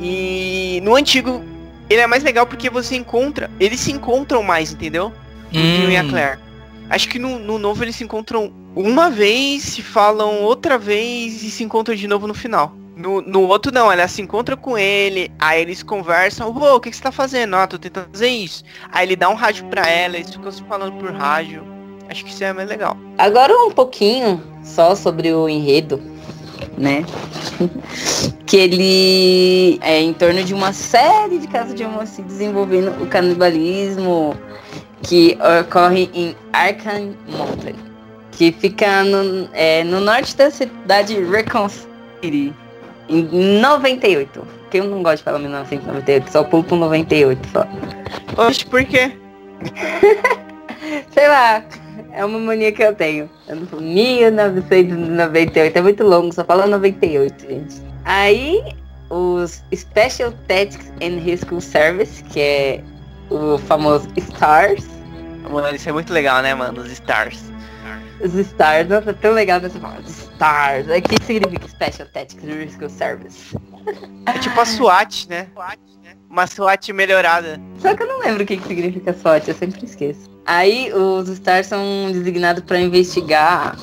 E 0.00 0.80
no 0.82 0.94
antigo 0.96 1.42
ele 1.88 2.00
é 2.00 2.06
mais 2.06 2.22
legal 2.24 2.46
porque 2.46 2.68
você 2.68 2.96
encontra. 2.96 3.50
Eles 3.60 3.80
se 3.80 3.92
encontram 3.92 4.42
mais, 4.42 4.72
entendeu? 4.72 5.12
O 5.52 5.56
Leon 5.56 5.90
e 5.90 5.96
a 5.96 6.02
Hum. 6.02 6.08
Claire. 6.10 6.38
Acho 6.90 7.08
que 7.08 7.18
no, 7.18 7.38
no 7.38 7.58
novo 7.58 7.84
eles 7.84 7.96
se 7.96 8.02
encontram 8.04 8.52
uma 8.74 9.08
vez, 9.10 9.62
se 9.62 9.82
falam 9.82 10.42
outra 10.42 10.76
vez 10.78 11.42
e 11.42 11.50
se 11.50 11.62
encontram 11.64 11.94
de 11.94 12.06
novo 12.08 12.26
no 12.26 12.34
final. 12.34 12.74
No, 12.96 13.20
no 13.20 13.42
outro 13.42 13.70
não, 13.70 13.92
ela 13.92 14.08
se 14.08 14.22
encontra 14.22 14.56
com 14.56 14.78
ele, 14.78 15.30
aí 15.38 15.60
eles 15.60 15.82
conversam, 15.82 16.48
o 16.48 16.80
que, 16.80 16.88
que 16.88 16.96
você 16.96 17.02
tá 17.02 17.12
fazendo? 17.12 17.54
Ah, 17.54 17.66
tô 17.66 17.78
tentando 17.78 18.08
fazer 18.10 18.28
isso. 18.28 18.64
Aí 18.90 19.06
ele 19.06 19.14
dá 19.14 19.28
um 19.28 19.34
rádio 19.34 19.66
pra 19.66 19.86
ela, 19.86 20.16
eles 20.16 20.30
ficam 20.30 20.50
se 20.50 20.62
falando 20.62 20.98
por 20.98 21.12
rádio. 21.12 21.62
Acho 22.08 22.24
que 22.24 22.30
isso 22.30 22.42
é 22.42 22.54
mais 22.54 22.66
legal. 22.66 22.96
Agora 23.18 23.52
um 23.66 23.70
pouquinho 23.70 24.42
só 24.64 24.94
sobre 24.94 25.30
o 25.30 25.46
enredo, 25.46 26.00
né? 26.78 27.04
que 28.46 28.56
ele 28.56 29.78
é 29.82 30.00
em 30.00 30.14
torno 30.14 30.42
de 30.42 30.54
uma 30.54 30.72
série 30.72 31.38
de 31.38 31.48
casos 31.48 31.74
de 31.74 31.84
homem 31.84 32.06
se 32.06 32.22
desenvolvendo 32.22 33.02
o 33.02 33.06
canibalismo 33.08 34.34
que 35.02 35.36
ocorre 35.60 36.08
em 36.14 36.34
Arkham 36.50 37.14
Mountain, 37.28 37.74
que 38.32 38.52
fica 38.52 39.04
no, 39.04 39.50
é, 39.52 39.84
no 39.84 40.00
norte 40.00 40.34
da 40.34 40.50
cidade 40.50 41.14
de 41.14 41.22
Recon 41.22 41.68
City, 41.68 42.54
em 43.08 43.22
98. 43.60 44.46
Que 44.70 44.78
eu 44.78 44.84
não 44.84 45.02
gosto 45.02 45.18
de 45.18 45.22
falar 45.24 45.38
1998, 45.38 46.30
só 46.30 46.44
pulo 46.44 46.64
pro 46.64 46.76
98 46.76 47.48
só. 47.48 47.66
Oxe, 48.36 48.66
por 48.66 48.84
quê? 48.84 49.12
Sei 51.10 51.28
lá, 51.28 51.64
é 52.12 52.24
uma 52.24 52.38
mania 52.38 52.72
que 52.72 52.82
eu 52.82 52.94
tenho. 52.94 53.30
Eu 53.48 53.56
não 53.56 53.66
falo 53.66 53.82
1998, 53.82 55.76
é 55.76 55.80
muito 55.80 56.04
longo, 56.04 56.32
só 56.32 56.44
fala 56.44 56.66
98, 56.66 57.48
gente. 57.48 57.82
Aí, 58.04 58.62
os 59.10 59.62
Special 59.74 60.32
Tactics 60.48 60.92
and 61.02 61.20
Rescue 61.20 61.60
Service, 61.60 62.22
que 62.24 62.40
é 62.40 62.80
o 63.30 63.58
famoso 63.58 64.08
STARS. 64.18 64.86
Mano, 65.50 65.74
isso 65.76 65.88
é 65.88 65.92
muito 65.92 66.12
legal, 66.12 66.42
né, 66.42 66.54
mano? 66.54 66.80
Os 66.80 66.90
Stars. 66.90 67.42
Os 68.20 68.32
STARS, 68.32 68.88
nossa, 68.88 69.10
é 69.10 69.12
tão 69.12 69.32
legal 69.32 69.60
você 69.60 69.78
fala 69.78 70.02
STARS. 70.06 70.86
O 70.88 71.02
que 71.02 71.24
significa 71.24 71.68
Special 71.68 72.08
Tactics 72.08 72.44
Rescue 72.44 72.90
Service? 72.90 73.56
É 74.26 74.38
tipo 74.38 74.60
a 74.60 74.64
SWAT, 74.64 75.28
né? 75.28 75.48
Uma 76.28 76.46
SWAT 76.46 76.92
melhorada. 76.92 77.60
Só 77.78 77.94
que 77.94 78.02
eu 78.02 78.06
não 78.06 78.20
lembro 78.20 78.42
o 78.42 78.46
que, 78.46 78.56
que 78.56 78.66
significa 78.66 79.12
SWAT, 79.12 79.48
eu 79.48 79.54
sempre 79.54 79.84
esqueço. 79.84 80.30
Aí 80.46 80.92
os 80.92 81.28
Stars 81.28 81.66
são 81.66 82.10
designados 82.12 82.62
para 82.64 82.80
investigar 82.80 83.76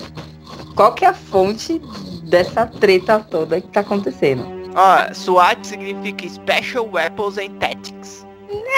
qual 0.75 0.93
que 0.93 1.05
é 1.05 1.09
a 1.09 1.13
fonte 1.13 1.81
dessa 2.29 2.65
treta 2.65 3.19
toda 3.19 3.61
que 3.61 3.67
tá 3.67 3.81
acontecendo. 3.81 4.45
Ó, 4.75 5.13
SWAT 5.13 5.65
significa 5.65 6.27
Special 6.27 6.89
Weapons 6.91 7.37
and 7.37 7.57
Tactics. 7.59 8.25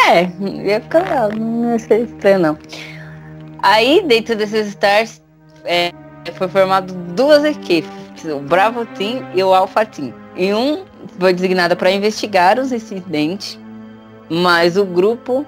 É, 0.08 0.24
ia 0.66 0.82
ficar 0.82 1.04
legal, 1.04 1.32
não 1.32 1.72
ia 1.72 1.80
ser 1.80 2.02
estranho 2.02 2.40
não. 2.40 2.58
Aí 3.60 4.04
dentro 4.06 4.36
desses 4.36 4.68
Stars 4.68 5.22
é, 5.66 5.92
foi 6.34 6.48
formado 6.48 6.94
duas 7.14 7.44
equipes, 7.44 7.90
o 8.26 8.40
Bravo 8.40 8.86
Team 8.98 9.28
e 9.34 9.44
o 9.44 9.54
Alpha 9.54 9.86
Team. 9.86 10.14
E 10.36 10.54
um 10.54 10.84
foi 11.20 11.34
designado 11.34 11.76
para 11.76 11.92
investigar 11.92 12.60
os 12.60 12.72
incidentes, 12.72 13.60
mas 14.30 14.78
o 14.78 14.86
grupo 14.86 15.46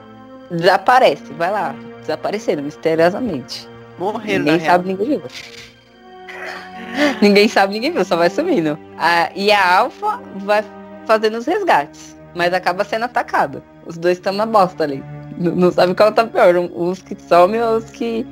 desaparece, 0.52 1.34
vai 1.34 1.52
lá, 1.52 1.76
desapareceram 2.02 2.64
misteriosamente. 2.64 3.68
Morreram, 3.98 4.40
Ninguém 4.46 4.58
real. 4.60 4.72
sabe, 4.72 4.88
ninguém 4.90 5.08
viu. 5.08 5.22
ninguém 7.22 7.48
sabe, 7.48 7.74
ninguém 7.74 7.92
viu, 7.92 8.06
só 8.06 8.16
vai 8.16 8.30
sumindo. 8.30 8.78
A- 8.98 9.30
e 9.36 9.52
a 9.52 9.78
Alpha 9.80 10.20
vai 10.38 10.64
fazendo 11.06 11.38
os 11.38 11.46
resgates, 11.46 12.16
mas 12.36 12.54
acaba 12.54 12.84
sendo 12.84 13.06
atacado. 13.06 13.64
Os 13.86 13.98
dois 13.98 14.18
estão 14.18 14.34
na 14.34 14.46
bosta 14.46 14.84
ali. 14.84 15.04
N- 15.38 15.52
Não 15.56 15.72
sabe 15.72 15.96
qual 15.96 16.12
tá 16.12 16.26
pior, 16.26 16.56
os 16.76 17.02
que 17.02 17.16
somem 17.22 17.62
ou 17.62 17.78
os 17.78 17.86
que 17.90 18.26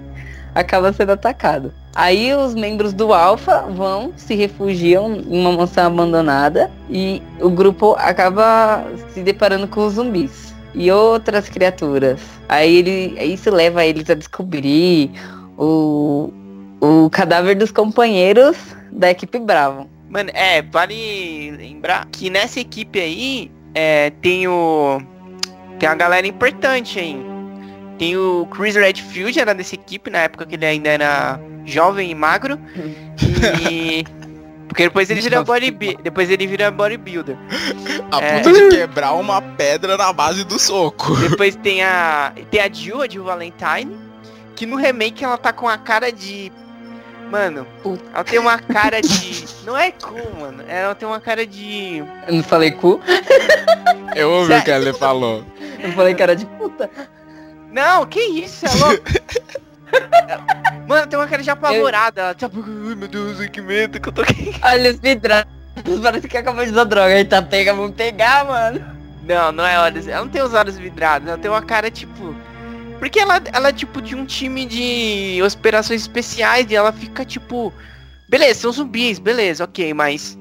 acabam 0.55 0.91
sendo 0.93 1.11
atacados. 1.11 1.71
Aí 1.93 2.33
os 2.33 2.55
membros 2.55 2.93
do 2.93 3.13
Alpha 3.13 3.61
vão, 3.69 4.13
se 4.15 4.33
refugiam 4.35 5.15
em 5.15 5.41
uma 5.41 5.51
mansão 5.51 5.87
abandonada 5.87 6.71
e 6.89 7.21
o 7.39 7.49
grupo 7.49 7.95
acaba 7.99 8.83
se 9.09 9.21
deparando 9.21 9.67
com 9.67 9.85
os 9.85 9.93
zumbis 9.93 10.53
e 10.73 10.91
outras 10.91 11.47
criaturas. 11.47 12.19
Aí 12.49 12.77
ele, 12.77 13.23
isso 13.23 13.49
leva 13.51 13.85
eles 13.85 14.09
a 14.09 14.15
descobrir 14.15 15.11
o, 15.57 16.33
o 16.81 17.09
cadáver 17.09 17.55
dos 17.55 17.71
companheiros 17.71 18.57
da 18.91 19.11
equipe 19.11 19.39
Bravo. 19.39 19.89
Mano, 20.09 20.29
é, 20.33 20.61
vale 20.61 21.51
lembrar 21.51 22.05
que 22.11 22.29
nessa 22.29 22.59
equipe 22.59 22.99
aí 22.99 23.51
é, 23.73 24.11
tem 24.21 24.47
o. 24.47 25.01
Tem 25.79 25.89
uma 25.89 25.95
galera 25.95 26.25
importante 26.25 26.99
aí. 26.99 27.34
Tem 27.97 28.17
o 28.17 28.45
Chris 28.51 28.75
Redfield, 28.75 29.39
era 29.39 29.53
dessa 29.53 29.75
equipe 29.75 30.09
na 30.09 30.19
época 30.19 30.45
que 30.45 30.55
ele 30.55 30.65
ainda 30.65 30.89
era 30.89 31.39
jovem 31.65 32.11
e 32.11 32.15
magro. 32.15 32.59
E. 33.69 34.03
Porque 34.67 34.83
depois 34.83 35.09
ele 35.09 35.21
vira 35.21 35.41
bodybuilder. 35.43 36.01
Depois 36.03 36.29
ele 36.29 36.45
vira 36.47 36.69
bodybuilder. 36.69 37.37
A 38.11 38.19
É. 38.21 38.39
ponto 38.41 38.51
de 38.51 38.67
quebrar 38.75 39.13
uma 39.13 39.41
pedra 39.41 39.95
na 39.95 40.11
base 40.11 40.43
do 40.43 40.59
soco. 40.59 41.15
Depois 41.15 41.55
tem 41.55 41.81
a. 41.83 42.33
Tem 42.51 42.59
a 42.59 42.69
Jill, 42.69 43.01
a 43.01 43.07
Jill 43.07 43.23
Valentine. 43.23 43.95
Que 44.55 44.65
no 44.65 44.75
remake 44.75 45.23
ela 45.23 45.37
tá 45.37 45.53
com 45.53 45.69
a 45.69 45.77
cara 45.77 46.11
de. 46.11 46.51
Mano, 47.31 47.65
ela 48.13 48.23
tem 48.25 48.37
uma 48.39 48.59
cara 48.59 49.01
de. 49.01 49.45
Não 49.65 49.77
é 49.77 49.91
cool, 49.91 50.35
mano. 50.41 50.63
Ela 50.67 50.93
tem 50.93 51.07
uma 51.07 51.19
cara 51.21 51.45
de. 51.47 52.03
Eu 52.27 52.33
não 52.35 52.43
falei 52.43 52.71
cu, 52.71 52.99
Eu 54.15 54.29
ouvi 54.31 54.53
o 54.53 54.63
que 54.63 54.69
ele 54.71 54.93
falou. 54.93 55.43
eu 55.79 55.91
falei 55.93 56.13
cara 56.15 56.35
de 56.35 56.45
puta. 56.45 56.89
Não, 57.75 58.05
que 58.05 58.21
isso, 58.21 58.65
é 58.65 58.73
louco? 58.75 59.03
Mano, 60.87 61.07
tem 61.07 61.19
uma 61.19 61.27
cara 61.27 61.43
de 61.43 61.49
apavorada. 61.49 62.21
Ela 62.21 62.33
tipo, 62.33 62.63
ai 62.63 62.95
meu 62.95 63.07
Deus, 63.09 63.45
que 63.49 63.61
medo 63.61 63.99
que 63.99 64.07
eu 64.07 64.13
tô 64.13 64.21
aqui. 64.21 64.55
Olha 64.63 64.91
os 64.91 64.97
vidrados. 64.97 65.51
Parece 66.01 66.25
que 66.25 66.37
acabou 66.37 66.63
de 66.63 66.71
usar 66.71 66.85
droga. 66.85 67.13
Aí 67.13 67.25
tá 67.25 67.41
pega, 67.41 67.73
vamos 67.73 67.93
pegar, 67.93 68.45
mano. 68.45 68.81
Não, 69.27 69.51
não 69.51 69.65
é 69.65 69.77
olhos. 69.77 70.07
Ela 70.07 70.23
não 70.23 70.31
tem 70.31 70.41
os 70.41 70.53
olhos 70.53 70.77
vidrados, 70.77 71.27
ela 71.27 71.37
tem 71.37 71.51
uma 71.51 71.61
cara 71.61 71.91
tipo. 71.91 72.33
Porque 72.97 73.19
ela, 73.19 73.41
ela 73.51 73.67
é 73.67 73.73
tipo 73.73 74.01
de 74.01 74.15
um 74.15 74.25
time 74.25 74.65
de 74.65 75.41
operações 75.43 76.03
especiais 76.03 76.71
e 76.71 76.75
ela 76.75 76.93
fica 76.93 77.25
tipo. 77.25 77.73
Beleza, 78.29 78.61
são 78.61 78.71
zumbis, 78.71 79.19
beleza, 79.19 79.65
ok, 79.65 79.93
mas. 79.93 80.37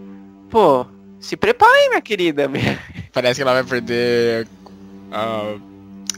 Pô, 0.50 0.86
se 1.18 1.36
prepare, 1.36 1.88
minha 1.88 2.00
querida. 2.00 2.48
Parece 3.12 3.38
que 3.38 3.42
ela 3.42 3.54
vai 3.54 3.64
perder 3.64 4.46
a, 5.10 5.56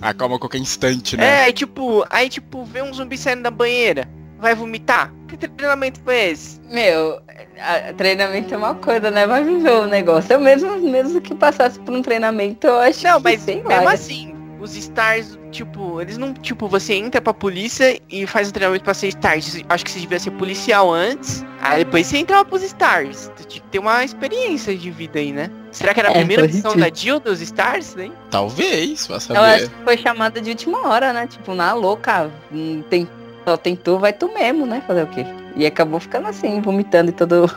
a 0.01 0.13
calma 0.15 0.37
a 0.37 0.39
qualquer 0.39 0.59
instante, 0.59 1.17
né? 1.17 1.25
É, 1.25 1.45
aí 1.45 1.53
tipo, 1.53 2.05
aí 2.11 2.29
tipo, 2.29 2.65
vê 2.65 2.83
um 2.83 2.93
zumbi 2.93 3.17
saindo 3.17 3.43
da 3.43 3.51
banheira. 3.51 4.09
Vai 4.39 4.55
vomitar? 4.55 5.13
Que 5.29 5.37
treinamento 5.37 5.99
foi 6.05 6.31
esse? 6.31 6.61
Meu, 6.71 7.21
a- 7.59 7.93
treinamento 7.95 8.53
é 8.53 8.57
uma 8.57 8.75
coisa, 8.75 9.11
né? 9.11 9.27
Vai 9.27 9.43
viver 9.43 9.71
o 9.71 9.87
negócio. 9.87 10.35
Eu 10.35 10.41
mesmo, 10.41 10.79
mesmo 10.79 11.21
que 11.23 11.35
passasse 11.35 11.81
por 11.81 11.95
um 11.95 12.03
treinamento, 12.03 12.67
eu 12.67 12.79
acho 12.79 13.03
Não, 13.05 13.17
que, 13.17 13.23
mas 13.25 13.41
sei 13.41 13.63
mesmo 13.63 13.85
lá, 13.85 13.93
assim, 13.93 14.36
os 14.61 14.75
stars, 14.77 15.39
tipo, 15.53 16.01
eles 16.01 16.17
não, 16.17 16.33
tipo, 16.33 16.67
você 16.69 16.95
entra 16.95 17.21
pra 17.21 17.35
polícia 17.35 18.01
e 18.09 18.27
faz 18.27 18.49
um 18.49 18.53
treinamento 18.53 18.85
pra 18.85 18.95
ser 18.95 19.09
stars. 19.09 19.63
Acho 19.69 19.85
que 19.85 19.91
você 19.91 20.01
devia 20.01 20.19
ser 20.19 20.31
policial 20.33 20.91
antes, 20.93 21.45
aí 21.61 21.85
depois 21.85 22.07
você 22.07 22.19
entrava 22.19 22.45
pros 22.45 22.63
stars. 22.63 23.31
Tu 23.37 23.45
tinha 23.47 23.63
que 23.63 23.69
ter 23.69 23.79
uma 23.79 24.03
experiência 24.05 24.77
de 24.77 24.91
vida 24.91 25.19
aí, 25.19 25.33
né? 25.33 25.51
Será 25.73 25.93
que 25.93 26.01
era 26.01 26.09
a 26.09 26.13
É, 26.13 26.19
primeira 26.19 26.43
missão 26.45 26.73
ridículo. 26.73 26.91
da 26.91 26.97
Jill 26.97 27.21
dos 27.21 27.41
stars, 27.43 27.95
né? 27.95 28.11
Talvez, 28.31 29.07
vai 29.07 29.17
Eu 29.17 29.21
saber. 29.21 29.39
acho 29.41 29.71
que 29.71 29.85
foi 29.85 29.99
chamada 29.99 30.41
de 30.41 30.51
última 30.51 30.89
hora, 30.89 31.13
né? 31.13 31.27
Tipo, 31.27 31.55
na 31.55 31.73
louca, 31.75 32.31
hum, 32.53 32.83
tem, 32.89 33.07
só 33.47 33.57
tentou, 33.57 33.99
vai 33.99 34.13
tu 34.13 34.33
mesmo, 34.33 34.65
né? 34.67 34.83
Fazer 34.87 35.03
o 35.03 35.07
quê? 35.09 35.25
E 35.55 35.67
acabou 35.67 36.01
ficando 36.01 36.29
assim, 36.29 36.61
vomitando 36.61 37.11
e 37.11 37.13
todo. 37.13 37.51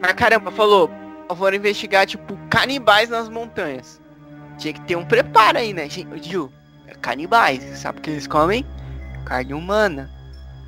Mas 0.00 0.12
caramba, 0.12 0.50
falou, 0.50 0.90
foram 1.36 1.56
investigar, 1.56 2.06
tipo, 2.06 2.36
canibais 2.50 3.08
nas 3.08 3.28
montanhas. 3.28 4.00
Tinha 4.58 4.72
que 4.74 4.80
ter 4.82 4.96
um 4.96 5.04
preparo 5.04 5.58
aí, 5.58 5.72
né? 5.72 5.88
Gente, 5.88 6.28
Ju, 6.30 6.50
é 6.86 6.94
canibais, 6.94 7.62
sabe 7.78 7.98
o 7.98 8.02
que 8.02 8.10
eles 8.10 8.26
comem? 8.26 8.64
Carne 9.24 9.54
humana. 9.54 10.10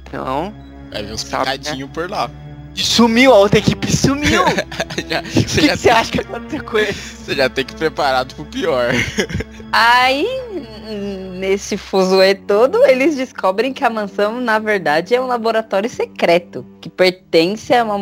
Então, 0.03 0.53
Vai 0.91 1.03
ver 1.03 1.13
uns 1.13 1.21
Sabe, 1.21 1.45
né? 1.47 1.59
picadinhos 1.59 1.91
por 1.91 2.09
lá. 2.11 2.31
sumiu, 2.75 3.33
a 3.33 3.37
outra 3.39 3.59
equipe 3.59 3.91
sumiu. 3.95 4.43
Já- 5.09 5.21
O 5.21 5.25
você, 5.25 5.61
que 5.61 5.67
já, 5.67 5.73
que 5.73 5.79
você 5.79 5.91
acha 5.91 6.11
que 6.13 6.21
aconteceu 6.21 6.65
com 6.65 6.79
eles? 6.79 6.97
você 6.97 7.35
já 7.35 7.49
tem 7.49 7.65
que 7.65 7.75
ir 7.75 7.77
preparado 7.77 8.35
pro 8.35 8.45
pior. 8.47 8.91
Aí, 9.73 10.27
nesse 10.89 11.77
fuzuê 11.77 12.35
todo, 12.35 12.85
eles 12.87 13.17
descobrem 13.17 13.73
que 13.73 13.85
a 13.85 13.91
mansão, 13.91 14.41
na 14.41 14.59
verdade, 14.59 15.15
é 15.15 15.21
um 15.21 15.27
laboratório 15.27 15.89
secreto, 15.89 16.65
que 16.81 16.89
pertence 16.89 17.75
a 17.75 17.85
uma 17.85 17.99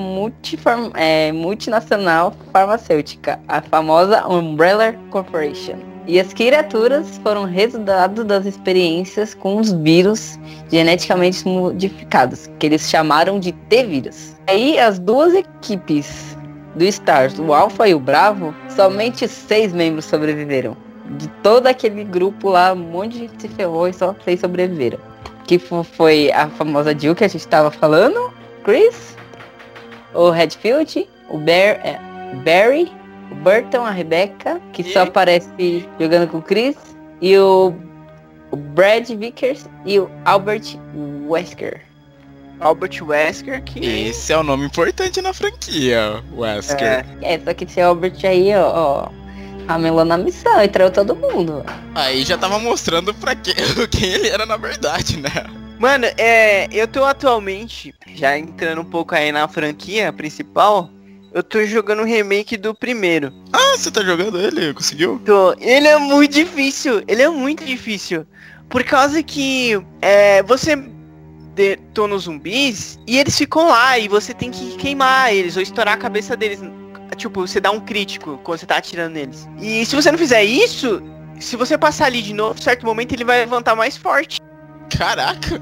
é, 0.94 1.32
multinacional 1.32 2.34
farmacêutica, 2.52 3.40
a 3.48 3.60
famosa 3.60 4.26
Umbrella 4.26 4.94
Corporation. 5.10 5.78
E 6.06 6.20
as 6.20 6.32
criaturas 6.32 7.18
foram 7.18 7.44
resultado 7.44 8.24
das 8.24 8.46
experiências 8.46 9.34
com 9.34 9.56
os 9.56 9.72
vírus 9.72 10.38
geneticamente 10.70 11.46
modificados, 11.46 12.48
que 12.60 12.66
eles 12.66 12.88
chamaram 12.88 13.40
de 13.40 13.50
T-vírus. 13.50 14.36
Aí 14.46 14.78
as 14.78 15.00
duas 15.00 15.34
equipes 15.34 16.36
do 16.76 16.84
Stars, 16.84 17.36
o 17.40 17.52
Alpha 17.52 17.88
e 17.88 17.94
o 17.94 17.98
Bravo, 17.98 18.54
somente 18.68 19.26
seis 19.26 19.72
membros 19.72 20.04
sobreviveram 20.04 20.85
de 21.12 21.28
todo 21.42 21.66
aquele 21.66 22.04
grupo 22.04 22.50
lá, 22.50 22.72
um 22.72 22.76
monte 22.76 23.12
de 23.12 23.18
gente 23.20 23.42
se 23.42 23.48
ferrou 23.48 23.88
e 23.88 23.92
só 23.92 24.14
seis 24.24 24.40
sobreviveram. 24.40 24.98
Que 25.46 25.58
fo- 25.58 25.84
foi 25.84 26.32
a 26.32 26.48
famosa 26.48 26.98
Jill 26.98 27.14
que 27.14 27.24
a 27.24 27.28
gente 27.28 27.46
tava 27.46 27.70
falando, 27.70 28.32
Chris, 28.64 29.16
o 30.14 30.30
Redfield, 30.30 31.08
o 31.30 31.38
Bear, 31.38 31.80
é, 31.84 32.00
Barry, 32.44 32.90
o 33.30 33.34
Burton, 33.36 33.84
a 33.84 33.90
Rebecca, 33.90 34.60
que 34.72 34.82
só 34.82 35.00
E? 35.00 35.08
aparece 35.08 35.88
jogando 36.00 36.28
com 36.28 36.38
o 36.38 36.42
Chris, 36.42 36.76
e 37.20 37.36
o, 37.38 37.72
o 38.50 38.56
Brad 38.56 39.08
Vickers 39.08 39.66
e 39.84 39.98
o 40.00 40.10
Albert 40.24 40.76
Wesker. 41.28 41.82
Albert 42.58 43.02
Wesker, 43.02 43.62
que 43.64 43.78
Esse 44.08 44.32
é 44.32 44.38
o 44.38 44.42
nome 44.42 44.64
importante 44.64 45.20
na 45.20 45.32
franquia, 45.32 46.22
Wesker. 46.34 46.82
é, 47.20 47.34
É, 47.34 47.38
só 47.38 47.52
que 47.52 47.64
esse 47.64 47.80
Albert 47.80 48.16
aí, 48.24 48.54
ó, 48.56 48.72
ó 48.74 49.08
ramelou 49.66 50.04
na 50.04 50.16
missão 50.16 50.62
e 50.62 50.68
traiu 50.68 50.90
todo 50.90 51.14
mundo. 51.14 51.64
Aí 51.94 52.24
já 52.24 52.38
tava 52.38 52.58
mostrando 52.58 53.12
pra 53.14 53.34
quem, 53.34 53.54
quem 53.90 54.08
ele 54.08 54.28
era 54.28 54.46
na 54.46 54.56
verdade, 54.56 55.18
né? 55.18 55.30
Mano, 55.78 56.06
é, 56.16 56.68
eu 56.72 56.88
tô 56.88 57.04
atualmente, 57.04 57.94
já 58.14 58.38
entrando 58.38 58.80
um 58.80 58.84
pouco 58.84 59.14
aí 59.14 59.30
na 59.30 59.46
franquia 59.46 60.10
principal, 60.12 60.90
eu 61.34 61.42
tô 61.42 61.62
jogando 61.66 62.00
o 62.00 62.06
remake 62.06 62.56
do 62.56 62.74
primeiro. 62.74 63.30
Ah, 63.52 63.76
você 63.76 63.90
tá 63.90 64.02
jogando 64.02 64.40
ele? 64.40 64.72
Conseguiu? 64.72 65.20
Tô, 65.24 65.54
ele 65.60 65.86
é 65.86 65.98
muito 65.98 66.32
difícil, 66.32 67.02
ele 67.06 67.20
é 67.20 67.28
muito 67.28 67.62
difícil. 67.62 68.26
Por 68.70 68.82
causa 68.84 69.22
que 69.22 69.78
é, 70.00 70.42
você 70.42 70.76
detona 71.54 72.14
os 72.14 72.24
zumbis 72.24 72.98
e 73.06 73.18
eles 73.18 73.36
ficam 73.36 73.68
lá 73.68 73.98
e 73.98 74.08
você 74.08 74.32
tem 74.32 74.50
que 74.50 74.76
queimar 74.76 75.34
eles 75.34 75.56
ou 75.56 75.62
estourar 75.62 75.94
a 75.94 75.98
cabeça 75.98 76.36
deles. 76.36 76.60
Tipo, 77.16 77.46
você 77.46 77.60
dá 77.60 77.70
um 77.70 77.80
crítico 77.80 78.38
quando 78.44 78.58
você 78.60 78.66
tá 78.66 78.76
atirando 78.76 79.14
neles. 79.14 79.48
E 79.60 79.84
se 79.86 79.94
você 79.96 80.10
não 80.12 80.18
fizer 80.18 80.44
isso, 80.44 81.02
se 81.40 81.56
você 81.56 81.76
passar 81.78 82.06
ali 82.06 82.20
de 82.22 82.34
novo, 82.34 82.58
em 82.58 82.62
certo 82.62 82.84
momento 82.84 83.12
ele 83.12 83.24
vai 83.24 83.38
levantar 83.38 83.74
mais 83.74 83.96
forte. 83.96 84.40
Caraca! 84.96 85.60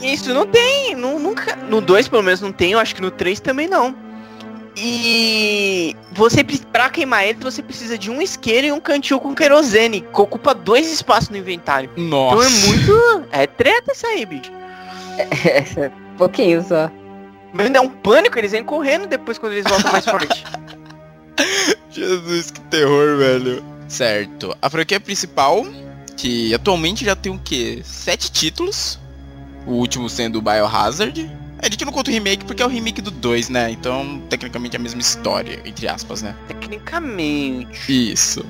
E 0.00 0.12
isso 0.12 0.32
não 0.34 0.46
tem, 0.46 0.94
nu- 0.94 1.18
nunca. 1.18 1.56
No 1.56 1.80
2 1.80 2.08
pelo 2.08 2.22
menos 2.22 2.40
não 2.40 2.52
tem, 2.52 2.72
eu 2.72 2.78
acho 2.78 2.94
que 2.94 3.02
no 3.02 3.10
3 3.10 3.40
também 3.40 3.68
não. 3.68 3.94
E 4.76 5.96
você 6.12 6.42
pra 6.72 6.90
queimar 6.90 7.24
ele, 7.24 7.38
você 7.40 7.62
precisa 7.62 7.96
de 7.96 8.10
um 8.10 8.20
isqueiro 8.20 8.66
e 8.66 8.72
um 8.72 8.80
cantil 8.80 9.20
com 9.20 9.34
querosene, 9.34 10.00
que 10.00 10.20
ocupa 10.20 10.52
dois 10.54 10.92
espaços 10.92 11.28
no 11.30 11.36
inventário. 11.36 11.90
Nossa! 11.96 12.48
Então 12.48 12.72
é 12.72 12.76
muito. 12.76 13.24
É 13.32 13.46
treta 13.46 13.92
isso 13.92 14.06
aí, 14.06 14.26
bicho. 14.26 14.50
Um 16.12 16.16
pouquinho 16.18 16.62
só. 16.66 16.90
Mas 17.52 17.70
dá 17.70 17.80
um 17.80 17.88
pânico, 17.88 18.36
eles 18.36 18.50
vêm 18.50 18.64
correndo 18.64 19.06
depois 19.06 19.38
quando 19.38 19.52
eles 19.52 19.64
voltam 19.64 19.92
mais 19.92 20.04
forte. 20.10 20.44
Jesus, 21.90 22.50
que 22.50 22.60
terror, 22.62 23.16
velho. 23.18 23.64
Certo. 23.88 24.56
A 24.60 24.68
franquia 24.68 24.98
principal, 24.98 25.64
que 26.16 26.54
atualmente 26.54 27.04
já 27.04 27.14
tem 27.14 27.32
o 27.32 27.38
quê? 27.38 27.80
Sete 27.84 28.30
títulos. 28.30 28.98
O 29.66 29.72
último 29.72 30.08
sendo 30.08 30.38
o 30.38 30.42
Biohazard. 30.42 31.30
A 31.58 31.70
gente 31.70 31.84
não 31.84 31.92
conta 31.92 32.10
o 32.10 32.12
remake 32.12 32.44
porque 32.44 32.62
é 32.62 32.66
o 32.66 32.68
remake 32.68 33.00
do 33.00 33.10
2, 33.10 33.48
né? 33.48 33.70
Então, 33.70 34.22
tecnicamente 34.28 34.76
é 34.76 34.78
a 34.78 34.82
mesma 34.82 35.00
história, 35.00 35.62
entre 35.64 35.88
aspas, 35.88 36.20
né? 36.20 36.36
Tecnicamente. 36.46 38.12
Isso. 38.12 38.44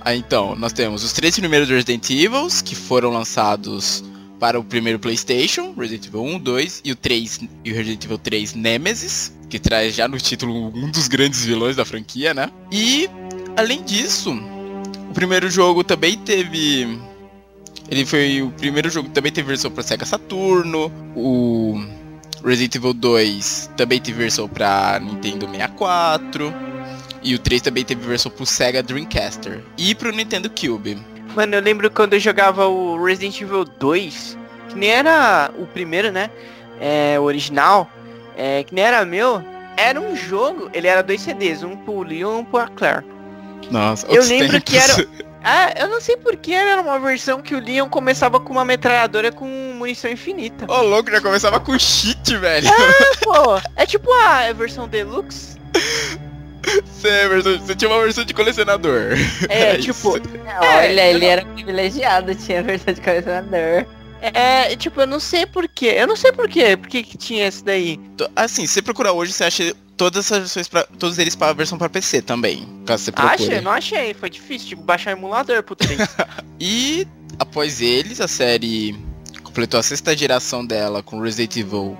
Aí 0.00 0.18
então, 0.18 0.54
nós 0.54 0.72
temos 0.72 1.04
os 1.04 1.12
três 1.12 1.38
primeiros 1.38 1.68
Resident 1.68 2.08
Evils, 2.10 2.62
que 2.62 2.74
foram 2.74 3.10
lançados 3.10 4.02
para 4.38 4.58
o 4.58 4.64
primeiro 4.64 4.98
PlayStation, 4.98 5.74
Resident 5.76 6.06
Evil 6.06 6.22
1, 6.22 6.38
2 6.38 6.80
e 6.84 6.92
o 6.92 6.96
3 6.96 7.40
e 7.64 7.72
o 7.72 7.74
Resident 7.74 8.04
Evil 8.04 8.18
3 8.18 8.54
Nemesis, 8.54 9.33
que 9.48 9.58
traz 9.58 9.94
já 9.94 10.08
no 10.08 10.18
título 10.18 10.68
um 10.74 10.90
dos 10.90 11.08
grandes 11.08 11.44
vilões 11.44 11.76
da 11.76 11.84
franquia, 11.84 12.34
né? 12.34 12.50
E 12.70 13.08
além 13.56 13.82
disso, 13.82 14.32
o 15.10 15.14
primeiro 15.14 15.50
jogo 15.50 15.84
também 15.84 16.16
teve 16.18 16.98
ele 17.88 18.06
foi 18.06 18.42
o 18.42 18.50
primeiro 18.50 18.88
jogo 18.88 19.08
também 19.10 19.30
teve 19.30 19.48
versão 19.48 19.70
para 19.70 19.82
Sega 19.82 20.06
Saturno, 20.06 20.90
o 21.14 21.78
Resident 22.44 22.74
Evil 22.74 22.92
2 22.92 23.70
também 23.76 24.00
teve 24.00 24.18
versão 24.18 24.48
para 24.48 25.00
Nintendo 25.00 25.48
64. 25.48 26.52
E 27.22 27.34
o 27.34 27.38
3 27.38 27.62
também 27.62 27.84
teve 27.84 28.06
versão 28.06 28.30
pro 28.30 28.44
Sega 28.44 28.82
Dreamcaster. 28.82 29.62
E 29.78 29.94
pro 29.94 30.12
Nintendo 30.12 30.50
Cube. 30.50 30.98
Mano, 31.34 31.54
eu 31.54 31.62
lembro 31.62 31.90
quando 31.90 32.12
eu 32.12 32.20
jogava 32.20 32.66
o 32.66 33.02
Resident 33.02 33.40
Evil 33.40 33.64
2, 33.64 34.38
que 34.68 34.76
nem 34.76 34.90
era 34.90 35.50
o 35.58 35.66
primeiro, 35.66 36.12
né? 36.12 36.30
É, 36.78 37.18
o 37.18 37.22
original, 37.22 37.90
é, 38.36 38.62
que 38.64 38.74
nem 38.74 38.84
era 38.84 39.04
meu. 39.04 39.42
Era 39.76 40.00
um 40.00 40.14
jogo, 40.14 40.70
ele 40.72 40.86
era 40.86 41.02
dois 41.02 41.20
CDs, 41.20 41.62
um 41.62 41.76
pro 41.76 42.02
Leon 42.02 42.38
e 42.38 42.40
um 42.40 42.44
pro 42.44 42.70
Claire. 42.72 43.04
Nossa, 43.70 44.06
Eu 44.06 44.22
lembro 44.24 44.60
que 44.60 44.72
tempos. 44.78 44.98
era- 44.98 45.08
Ah, 45.42 45.74
eu 45.80 45.88
não 45.88 46.00
sei 46.00 46.16
porque 46.16 46.52
era 46.52 46.80
uma 46.80 46.98
versão 47.00 47.42
que 47.42 47.54
o 47.54 47.60
Leon 47.60 47.88
começava 47.88 48.38
com 48.38 48.52
uma 48.52 48.64
metralhadora 48.64 49.32
com 49.32 49.46
munição 49.76 50.10
infinita. 50.10 50.64
Ô, 50.70 50.82
louco, 50.82 51.10
já 51.10 51.20
começava 51.20 51.58
com 51.58 51.76
cheat, 51.78 52.36
velho. 52.36 52.68
Pô, 53.22 53.58
é 53.76 53.84
tipo 53.84 54.12
a 54.12 54.52
versão 54.52 54.86
deluxe. 54.86 55.54
Você, 56.84 57.08
é 57.08 57.28
versão- 57.28 57.58
você 57.58 57.74
tinha 57.74 57.90
uma 57.90 58.00
versão 58.02 58.24
de 58.24 58.32
colecionador. 58.32 59.12
É, 59.48 59.76
isso. 59.78 59.92
tipo, 59.92 60.10
Olha, 60.60 61.02
ele 61.10 61.26
era 61.26 61.44
privilegiado, 61.44 62.34
tinha 62.34 62.62
versão 62.62 62.94
de 62.94 63.00
colecionador. 63.00 63.84
É, 64.32 64.76
tipo, 64.76 65.00
eu 65.00 65.06
não 65.06 65.20
sei 65.20 65.44
porquê. 65.44 65.94
Eu 65.96 66.06
não 66.06 66.16
sei 66.16 66.32
porquê, 66.32 66.76
por 66.76 66.88
que 66.88 67.02
que 67.02 67.18
tinha 67.18 67.46
esse 67.46 67.64
daí. 67.64 68.00
Assim, 68.34 68.66
se 68.66 68.74
você 68.74 68.82
procurar 68.82 69.12
hoje, 69.12 69.32
você 69.32 69.44
acha 69.44 69.76
todas 69.96 70.26
essas 70.26 70.38
versões 70.38 70.68
pra, 70.68 70.82
todos 70.98 71.18
eles 71.18 71.36
para 71.36 71.52
versão 71.52 71.78
para 71.78 71.88
PC 71.88 72.22
também. 72.22 72.66
Caso 72.86 73.04
você 73.04 73.12
procure. 73.12 73.34
Achei, 73.34 73.60
não 73.60 73.70
achei, 73.70 74.14
foi 74.14 74.30
difícil, 74.30 74.68
tipo, 74.68 74.82
baixar 74.82 75.12
emulador 75.12 75.62
pro 75.62 75.76
3. 75.76 75.98
E 76.60 77.06
após 77.38 77.80
eles, 77.80 78.20
a 78.20 78.28
série 78.28 78.96
completou 79.42 79.78
a 79.78 79.82
sexta 79.82 80.16
geração 80.16 80.64
dela 80.64 81.02
com 81.02 81.20
Resident 81.20 81.56
Evil 81.56 81.96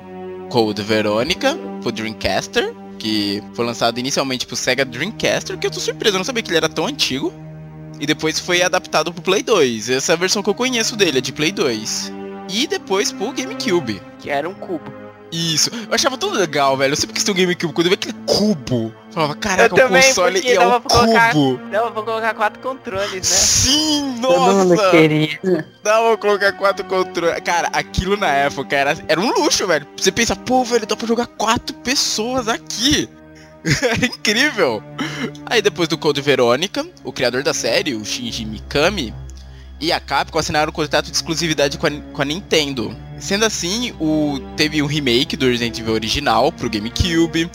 Code 0.49 0.81
Veronica 0.81 1.59
pro 1.83 1.91
Dreamcaster, 1.91 2.73
que 2.99 3.43
foi 3.53 3.65
lançado 3.65 3.99
inicialmente 3.99 4.47
pro 4.47 4.57
Sega 4.57 4.85
Dreamcaster, 4.85 5.59
que 5.59 5.67
eu 5.67 5.71
tô 5.71 5.81
surpreso, 5.81 6.15
eu 6.15 6.19
não 6.19 6.25
sabia 6.25 6.43
que 6.43 6.51
ele 6.51 6.57
era 6.57 6.69
tão 6.69 6.87
antigo. 6.87 7.33
E 8.05 8.07
depois 8.07 8.39
foi 8.39 8.61
adaptado 8.63 9.11
pro 9.11 9.23
Play 9.23 9.43
2. 9.43 9.89
Essa 9.89 10.13
é 10.13 10.15
a 10.15 10.17
versão 10.19 10.43
que 10.43 10.51
eu 10.51 10.55
conheço 10.55 10.95
dele, 10.95 11.17
é 11.17 11.21
de 11.23 11.33
Play 11.33 11.51
2. 11.51 12.13
E 12.51 12.67
depois 12.67 13.11
pro 13.11 13.33
GameCube. 13.33 14.03
que 14.19 14.29
era 14.29 14.47
um 14.47 14.53
cubo. 14.53 14.93
Isso. 15.33 15.71
Eu 15.89 15.95
achava 15.95 16.19
tão 16.19 16.31
legal, 16.31 16.77
velho. 16.77 16.93
Eu 16.93 16.97
sempre 16.97 17.15
quis 17.15 17.25
ter 17.25 17.31
um 17.31 17.35
GameCube. 17.35 17.73
Quando 17.73 17.87
eu 17.87 17.91
vi 17.93 17.95
aquele 17.95 18.15
cubo, 18.27 18.93
eu 19.07 19.13
falava, 19.13 19.35
caraca, 19.37 19.75
Eu 19.81 19.87
o 19.87 19.89
console 19.89 20.47
é 20.47 20.55
dava 20.55 20.77
um 20.77 20.81
pra 20.83 20.99
colocar- 21.01 21.33
cubo. 21.33 21.61
Não, 21.73 21.87
eu 21.87 21.95
vou 21.95 22.03
colocar 22.05 22.35
quatro 22.35 22.61
controles, 22.63 23.11
né? 23.15 23.23
Sim, 23.23 24.19
nossa! 24.21 24.77
Dá 25.83 25.99
pra 26.03 26.17
colocar 26.19 26.53
quatro 26.53 26.85
controles. 26.85 27.41
Cara, 27.43 27.69
aquilo 27.73 28.19
na 28.19 28.29
época 28.29 28.77
era, 28.77 28.97
era 29.09 29.19
um 29.19 29.33
luxo, 29.33 29.67
velho. 29.67 29.87
Você 29.97 30.13
pensa, 30.13 30.37
pô, 30.37 30.63
velho, 30.63 30.87
dá 30.87 30.95
pra 30.95 31.07
jogar 31.09 31.27
quatro 31.27 31.75
pessoas 31.77 32.49
aqui. 32.49 33.09
Era 33.65 34.05
incrível. 34.07 34.83
Aí 35.47 35.63
depois 35.63 35.89
do 35.89 35.97
Code 35.97 36.21
Verônica, 36.21 36.87
o 37.03 37.13
criador 37.13 37.43
da 37.43 37.55
série, 37.55 37.95
o 37.95 38.05
Shinji 38.05 38.45
Mikami, 38.45 39.15
e 39.81 39.93
a 39.93 39.99
Capcom 40.01 40.39
assinaram 40.39 40.71
um 40.71 40.75
contrato 40.75 41.07
de 41.07 41.17
exclusividade 41.17 41.79
com 41.79 41.87
a, 41.87 41.91
com 41.91 42.23
a 42.23 42.25
Nintendo. 42.25 42.97
Sendo 43.19 43.45
assim, 43.45 43.93
o, 44.01 44.39
teve 44.57 44.83
um 44.83 44.87
remake 44.87 45.37
do 45.37 45.47
Resident 45.47 45.79
Evil 45.79 45.95
original 45.95 46.53
pro 46.53 46.71
GameCube. 46.71 47.51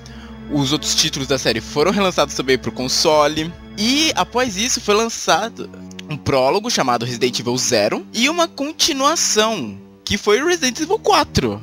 Os 0.51 0.71
outros 0.71 0.95
títulos 0.95 1.27
da 1.27 1.37
série 1.37 1.61
foram 1.61 1.91
relançados 1.91 2.33
também 2.33 2.57
pro 2.57 2.71
console. 2.71 3.51
E 3.77 4.11
após 4.15 4.57
isso 4.57 4.81
foi 4.81 4.95
lançado 4.95 5.69
um 6.09 6.17
prólogo 6.17 6.69
chamado 6.69 7.05
Resident 7.05 7.39
Evil 7.39 7.57
Zero 7.57 8.05
e 8.13 8.27
uma 8.29 8.47
continuação 8.47 9.79
que 10.03 10.17
foi 10.17 10.41
o 10.41 10.47
Resident 10.47 10.79
Evil 10.79 10.99
4. 10.99 11.61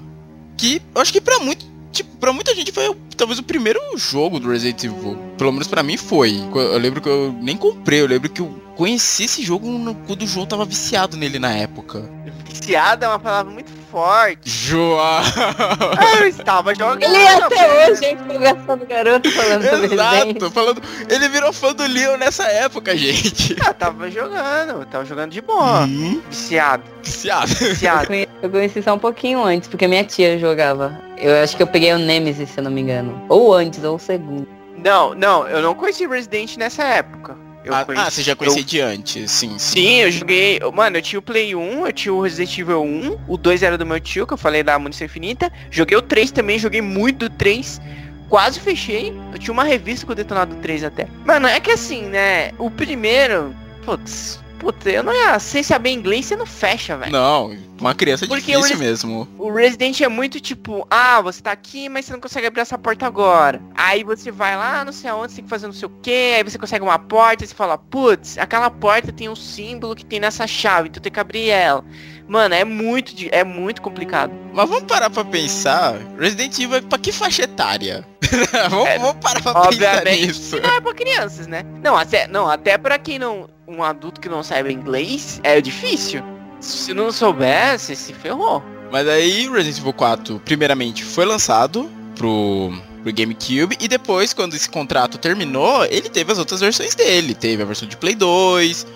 Que 0.57 0.81
eu 0.95 1.03
acho 1.03 1.13
que 1.13 1.21
pra 1.21 1.39
muito, 1.41 1.67
tipo, 1.93 2.17
pra 2.17 2.33
muita 2.33 2.55
gente 2.55 2.73
foi 2.73 2.95
talvez 3.17 3.39
o 3.39 3.43
primeiro 3.43 3.81
jogo 3.97 4.39
do 4.39 4.51
Resident 4.51 4.85
Evil. 4.85 5.17
Pelo 5.39 5.53
menos 5.53 5.67
pra 5.67 5.83
mim 5.83 5.97
foi. 5.97 6.43
Eu 6.55 6.79
lembro 6.79 7.01
que 7.01 7.09
eu 7.09 7.35
nem 7.41 7.57
comprei, 7.57 8.01
eu 8.01 8.07
lembro 8.07 8.29
que 8.29 8.41
eu 8.41 8.49
conheci 8.77 9.25
esse 9.25 9.43
jogo 9.43 9.67
quando 10.07 10.23
o 10.23 10.27
João 10.27 10.47
tava 10.47 10.65
viciado 10.65 11.17
nele 11.17 11.39
na 11.39 11.53
época. 11.53 12.11
Viciado 12.45 13.05
é 13.05 13.09
uma 13.09 13.19
palavra 13.19 13.53
muito 13.53 13.73
forte. 13.91 14.49
João! 14.49 15.21
Eu 16.21 16.27
estava 16.29 16.75
jogando. 16.75 17.03
Ele 17.03 17.29
até 17.29 17.91
hoje 17.91 18.05
é 18.05 18.13
empolgação 18.13 18.79
garoto 18.89 19.31
falando 19.33 19.69
sobre 19.69 19.95
Exato, 19.95 20.51
falando. 20.51 20.83
Ele 21.09 21.29
virou 21.29 21.53
fã 21.53 21.73
do 21.73 21.83
Leon 21.87 22.17
nessa 22.17 22.45
época, 22.45 22.97
gente. 22.97 23.57
Eu 23.65 23.75
tava 23.75 24.11
jogando, 24.11 24.81
eu 24.81 24.87
tava 24.87 25.05
jogando 25.05 25.31
de 25.33 25.41
boa. 25.41 25.85
Hum, 25.85 26.21
Viciado, 26.31 26.83
viciado. 27.03 27.51
Eu 27.61 27.69
viciado. 27.69 28.07
conheci- 28.07 28.29
Eu 28.43 28.51
conheci 28.51 28.83
só 28.83 28.95
um 28.95 28.99
pouquinho 28.99 29.43
antes, 29.43 29.69
porque 29.69 29.87
minha 29.89 30.05
tia 30.05 30.39
jogava. 30.39 30.97
Eu 31.17 31.43
acho 31.43 31.57
que 31.57 31.63
eu 31.63 31.67
peguei 31.67 31.93
o 31.93 31.99
Nemesis, 31.99 32.51
se 32.51 32.59
eu 32.61 32.65
não 32.65 32.71
me 32.71 32.81
engano. 32.83 33.25
Ou 33.29 33.55
antes, 33.55 33.83
ou 33.83 33.97
o 33.97 33.99
segundo. 33.99 34.47
Não, 34.85 35.15
não, 35.15 35.49
eu 35.49 35.63
não 35.63 35.75
conheci 35.75 36.07
Resident 36.07 36.57
nessa 36.59 36.85
época. 36.85 37.37
Eu 37.67 37.75
ah, 37.75 37.85
conheci- 37.85 38.07
ah, 38.07 38.11
você 38.11 38.23
já 38.23 38.37
conhecia 38.37 38.63
de 38.63 38.81
antes, 38.81 39.31
sim, 39.33 39.59
sim. 39.59 39.81
Sim, 39.81 40.01
eu 40.03 40.11
joguei. 40.13 40.61
Mano, 40.73 40.99
eu 40.99 41.03
tinha 41.03 41.19
o 41.19 41.23
Play 41.23 41.53
1, 41.53 41.87
eu 41.87 41.93
tinha 41.93 42.15
o 42.15 42.23
Resident 42.23 42.57
Evil 42.57 42.81
1, 42.81 43.19
o 43.27 43.37
2 43.37 43.61
era 43.65 43.77
do 43.77 43.85
meu 43.85 43.99
tio, 43.99 44.25
que 44.25 44.33
eu 44.33 44.39
falei 44.39 44.63
da 44.63 44.79
Munição 44.79 45.05
Infinita. 45.05 45.53
Joguei 45.69 45.99
o 45.99 46.03
3 46.03 46.31
também, 46.31 46.61
joguei 46.61 46.81
muito 46.81 47.29
do 47.29 47.31
3. 47.31 47.81
Quase 48.29 48.61
fechei. 48.61 49.13
Eu 49.33 49.39
tinha 49.39 49.53
uma 49.53 49.65
revista 49.65 50.07
com 50.07 50.13
o 50.13 50.15
detonado 50.15 50.55
3 50.57 50.85
até. 50.85 51.09
Mano, 51.25 51.49
é 51.49 51.59
que 51.59 51.73
assim, 51.73 52.03
né? 52.03 52.53
O 52.57 52.71
primeiro. 52.71 53.55
Putz. 53.85 54.41
Putz, 54.59 54.87
eu 54.87 55.03
não 55.03 55.13
ia. 55.13 55.39
Sem 55.39 55.63
saber 55.63 55.91
inglês, 55.91 56.27
você 56.27 56.35
não 56.37 56.47
fecha, 56.47 56.97
velho. 56.97 57.13
Não, 57.13 57.57
uma 57.79 57.95
criança 57.95 58.25
é 58.25 58.29
Porque 58.29 58.53
difícil 58.53 58.77
o- 58.77 58.79
mesmo. 58.79 59.29
O 59.39 59.53
Resident 59.53 60.01
é 60.01 60.09
muito 60.09 60.41
tipo, 60.41 60.87
ah, 60.91 61.21
você 61.21 61.43
tá 61.43 61.53
aqui, 61.53 61.89
mas 61.89 62.07
você 62.07 62.13
não 62.13 62.21
consegue 62.21 62.47
abrir 62.47 62.63
essa 62.63 62.79
porta 62.79 63.07
agora. 63.07 63.61
Aí 63.75 64.03
você 64.03 64.31
vai 64.31 64.57
lá, 64.57 64.85
não 64.85 64.93
sei 64.93 65.11
aonde, 65.11 65.33
você 65.33 65.37
tem 65.37 65.45
que 65.45 65.51
fazer 65.51 65.67
não 65.67 65.75
sei 65.75 65.87
o 65.87 65.93
que, 66.03 66.35
aí 66.37 66.43
você 66.43 66.59
consegue 66.59 66.83
uma 66.83 66.99
porta 66.99 67.45
e 67.45 67.47
você 67.47 67.55
fala, 67.55 67.77
putz, 67.77 68.39
aquela 68.39 68.71
porta 68.71 69.13
tem 69.13 69.29
um 69.29 69.37
símbolo 69.37 69.95
que 69.95 70.05
tem 70.07 70.19
nessa 70.19 70.47
chave, 70.47 70.89
então 70.89 71.03
tem 71.03 71.13
que 71.13 71.21
abrir 71.21 71.51
ela. 71.51 71.85
Mano, 72.27 72.55
é 72.55 72.65
muito, 72.65 73.15
é 73.31 73.45
muito 73.45 73.81
complicado. 73.83 74.33
Mas 74.53 74.69
vamos 74.69 74.85
parar 74.85 75.11
pra 75.11 75.25
pensar. 75.25 75.95
Resident 76.19 76.59
Evil 76.59 76.77
é 76.79 76.81
pra 76.81 76.99
que 76.99 77.13
faixa 77.13 77.43
etária? 77.43 78.05
vamos, 78.71 78.89
É, 78.89 78.99
vamos 78.99 79.17
parar 79.23 79.41
pra 79.41 79.53
obviamente. 79.61 80.05
pensar 80.05 80.27
nisso. 80.27 80.61
Não 80.61 80.71
é 80.77 80.81
pra 80.81 80.95
crianças, 80.95 81.47
né? 81.47 81.63
Não, 81.85 81.97
até, 81.97 82.27
não, 82.27 82.49
até 82.49 82.77
pra 82.77 82.99
quem 82.99 83.17
não, 83.19 83.49
um 83.67 83.83
adulto 83.83 84.21
que 84.21 84.29
não 84.29 84.43
sabe 84.43 84.73
inglês, 84.73 85.41
é 85.43 85.61
difícil. 85.61 86.23
Se 86.61 86.95
não 86.95 87.11
souber, 87.11 87.79
você 87.79 87.95
se 87.95 88.13
ferrou. 88.13 88.63
Mas 88.91 89.09
aí 89.09 89.49
o 89.49 89.53
Resident 89.53 89.79
Evil 89.79 89.93
4, 89.93 90.41
primeiramente, 90.45 91.05
foi 91.05 91.25
lançado 91.25 91.91
pro, 92.15 92.73
pro 93.03 93.13
GameCube 93.13 93.77
e 93.81 93.89
depois, 93.89 94.33
quando 94.33 94.55
esse 94.55 94.69
contrato 94.69 95.19
terminou, 95.19 95.85
ele 95.87 96.09
teve 96.09 96.33
as 96.33 96.39
outras 96.39 96.61
versões 96.61 96.95
dele. 96.95 97.35
Teve 97.35 97.63
a 97.63 97.67
versão 97.67 97.89
de 97.89 97.97
Play 97.97 98.15
2, 98.15 98.87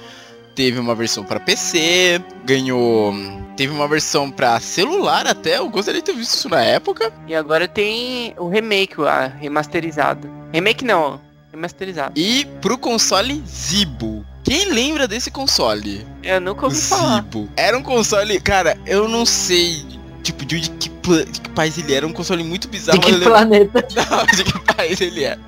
teve 0.54 0.78
uma 0.78 0.94
versão 0.94 1.24
pra 1.24 1.40
PC, 1.40 2.22
ganhou. 2.44 3.12
Teve 3.56 3.72
uma 3.72 3.88
versão 3.88 4.30
pra 4.30 4.58
celular 4.58 5.26
até, 5.26 5.58
eu 5.58 5.68
gostaria 5.68 6.00
de 6.00 6.06
ter 6.06 6.14
visto 6.14 6.34
isso 6.34 6.48
na 6.48 6.62
época. 6.62 7.12
E 7.26 7.34
agora 7.34 7.68
tem 7.68 8.34
o 8.38 8.48
remake, 8.48 8.94
a 9.02 9.26
remasterizado. 9.26 10.30
Remake 10.52 10.84
não, 10.84 11.20
remasterizado. 11.52 12.18
E 12.18 12.46
pro 12.62 12.78
console 12.78 13.42
Zibo. 13.46 14.24
Quem 14.44 14.70
lembra 14.72 15.06
desse 15.06 15.30
console? 15.30 16.06
Eu 16.22 16.40
nunca 16.40 16.66
ouvi 16.66 16.80
falar. 16.80 17.24
Era 17.56 17.76
um 17.78 17.82
console, 17.82 18.40
cara, 18.40 18.76
eu 18.86 19.08
não 19.08 19.24
sei, 19.26 19.84
tipo, 20.22 20.44
de, 20.44 20.56
onde- 20.56 20.70
que, 20.70 20.88
de 20.88 21.40
que 21.40 21.50
país 21.50 21.76
ele 21.78 21.94
era. 21.94 22.06
Um 22.06 22.12
console 22.12 22.42
muito 22.42 22.68
bizarro. 22.68 22.98
De 22.98 23.06
mas 23.12 23.20
que 23.20 23.24
eu 23.26 23.32
lembro- 23.32 23.32
planeta? 23.32 23.88
Não, 24.10 24.26
de 24.26 24.44
que 24.44 24.74
país 24.74 25.00
ele 25.00 25.24
é. 25.24 25.38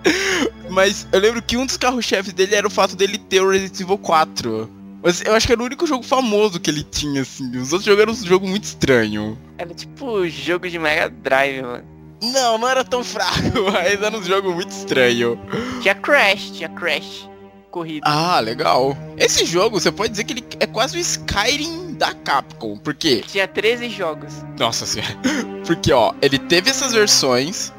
Mas 0.68 1.06
eu 1.12 1.20
lembro 1.20 1.42
que 1.42 1.56
um 1.56 1.66
dos 1.66 1.76
carros-chefes 1.76 2.32
dele 2.32 2.54
era 2.54 2.66
o 2.66 2.70
fato 2.70 2.94
dele 2.96 3.18
ter 3.18 3.40
o 3.40 3.50
Resident 3.50 3.80
Evil 3.80 3.98
4. 3.98 4.70
Mas 5.02 5.20
eu 5.22 5.34
acho 5.34 5.46
que 5.46 5.52
era 5.52 5.60
o 5.62 5.66
único 5.66 5.86
jogo 5.86 6.04
famoso 6.04 6.60
que 6.60 6.70
ele 6.70 6.84
tinha, 6.84 7.22
assim. 7.22 7.50
Os 7.56 7.72
outros 7.72 7.84
jogos 7.84 8.02
eram 8.02 8.12
um 8.12 8.16
jogo 8.26 8.46
muito 8.46 8.64
estranho. 8.64 9.36
Era 9.58 9.74
tipo 9.74 10.26
jogo 10.28 10.68
de 10.70 10.78
Mega 10.78 11.08
Drive, 11.10 11.60
mano. 11.62 11.84
Não, 12.22 12.56
não 12.56 12.68
era 12.68 12.84
tão 12.84 13.02
fraco, 13.02 13.40
mas 13.72 14.00
era 14.00 14.16
um 14.16 14.22
jogo 14.22 14.52
muito 14.52 14.70
estranho. 14.70 15.36
Tinha 15.80 15.94
Crash, 15.94 16.52
tinha 16.52 16.68
Crash. 16.68 17.28
Corrida. 17.72 18.06
Ah, 18.08 18.38
legal. 18.38 18.96
Esse 19.16 19.44
jogo, 19.44 19.80
você 19.80 19.90
pode 19.90 20.10
dizer 20.10 20.24
que 20.24 20.32
ele 20.34 20.44
é 20.60 20.66
quase 20.66 20.96
o 20.96 21.00
Skyrim 21.00 21.94
da 21.94 22.12
Capcom. 22.14 22.76
Por 22.76 22.94
quê? 22.94 23.24
Tinha 23.26 23.48
13 23.48 23.88
jogos. 23.88 24.32
Nossa 24.58 24.86
senhora. 24.86 25.16
Porque, 25.66 25.92
ó, 25.92 26.12
ele 26.22 26.38
teve 26.38 26.70
essas 26.70 26.92
versões. 26.92 27.72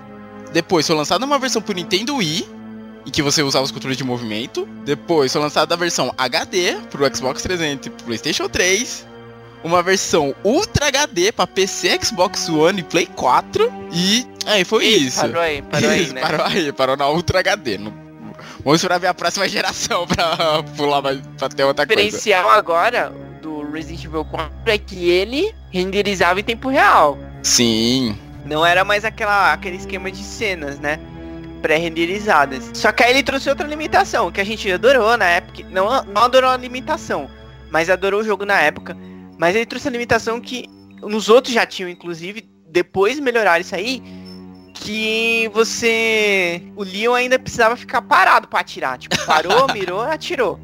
Depois 0.52 0.86
foi 0.86 0.96
lançada 0.96 1.26
uma 1.26 1.40
versão 1.40 1.62
pro 1.62 1.74
Nintendo 1.74 2.16
Wii. 2.16 2.50
Em 3.06 3.12
que 3.12 3.22
você 3.22 3.44
usava 3.44 3.66
os 3.66 3.72
controles 3.72 3.98
de 3.98 4.04
movimento. 4.04 4.68
Depois 4.86 5.32
foi 5.32 5.42
lançada 5.42 5.74
a 5.76 5.78
versão 5.78 6.14
HD 6.18 6.76
pro 6.90 7.16
Xbox 7.16 7.42
300 7.44 7.88
e 7.88 7.90
pro 7.90 8.06
PlayStation 8.06 8.50
3. 8.50 9.06
Uma 9.64 9.82
versão 9.82 10.36
Ultra 10.44 10.88
HD 10.88 11.32
pra 11.32 11.48
PC, 11.48 11.98
Xbox 12.04 12.50
One 12.50 12.80
e 12.82 12.84
Play 12.84 13.06
4. 13.06 13.72
E 13.94 14.28
aí 14.46 14.66
foi 14.66 14.86
Ih, 14.86 15.08
isso. 15.08 15.22
Parou 15.22 15.42
aí, 15.42 15.62
parou 15.62 15.90
aí, 15.90 16.08
né? 16.14 16.22
Parou 16.22 16.46
aí, 16.46 16.72
parou 16.74 16.98
na 16.98 17.10
Ultra 17.10 17.40
HD. 17.40 17.78
Não- 17.78 18.03
Vamos 18.64 18.80
esperar 18.80 19.00
ver 19.00 19.08
a 19.08 19.14
próxima 19.14 19.48
geração 19.48 20.06
pra 20.08 20.64
pular 20.78 21.02
mais, 21.02 21.20
pra 21.38 21.50
ter 21.50 21.64
outra 21.64 21.84
O 21.84 21.88
coisa. 21.88 22.02
diferencial 22.02 22.50
agora 22.50 23.12
do 23.42 23.70
Resident 23.72 24.06
Evil 24.06 24.24
4 24.26 24.52
é 24.66 24.78
que 24.78 25.10
ele 25.10 25.54
renderizava 25.72 26.40
em 26.40 26.44
tempo 26.44 26.70
real. 26.70 27.18
Sim. 27.42 28.18
Não 28.46 28.66
era 28.66 28.84
mais 28.86 29.04
aquela, 29.06 29.52
aquele 29.54 29.76
esquema 29.78 30.10
de 30.12 30.24
cenas, 30.24 30.80
né? 30.80 31.00
Pré-renderizadas. 31.62 32.72
Só 32.74 32.92
que 32.92 33.04
aí 33.04 33.12
ele 33.12 33.24
trouxe 33.24 33.50
outra 33.50 33.68
limitação, 33.68 34.32
que 34.32 34.42
a 34.42 34.44
gente 34.44 34.70
adorou 34.72 35.18
na 35.18 35.26
época. 35.26 35.64
Não, 35.70 36.04
não 36.06 36.24
adorou 36.24 36.50
a 36.50 36.58
limitação, 36.58 37.30
mas 37.72 37.90
adorou 37.90 38.22
o 38.22 38.24
jogo 38.24 38.46
na 38.46 38.60
época. 38.62 38.98
Mas 39.38 39.56
ele 39.56 39.66
trouxe 39.66 39.88
a 39.88 39.92
limitação 39.92 40.40
que 40.40 40.66
nos 41.02 41.30
outros 41.30 41.54
já 41.54 41.66
tinham, 41.66 41.90
inclusive, 41.90 42.50
depois 42.70 43.20
melhoraram 43.20 43.62
isso 43.62 43.76
aí. 43.76 44.04
Que 44.74 45.50
você. 45.54 46.64
O 46.76 46.84
Leon 46.84 47.14
ainda 47.14 47.40
precisava 47.40 47.76
ficar 47.76 48.02
parado 48.02 48.48
pra 48.48 48.60
atirar. 48.60 48.98
Tipo, 48.98 49.16
parou, 49.26 49.68
mirou, 49.74 50.02
atirou. 50.02 50.60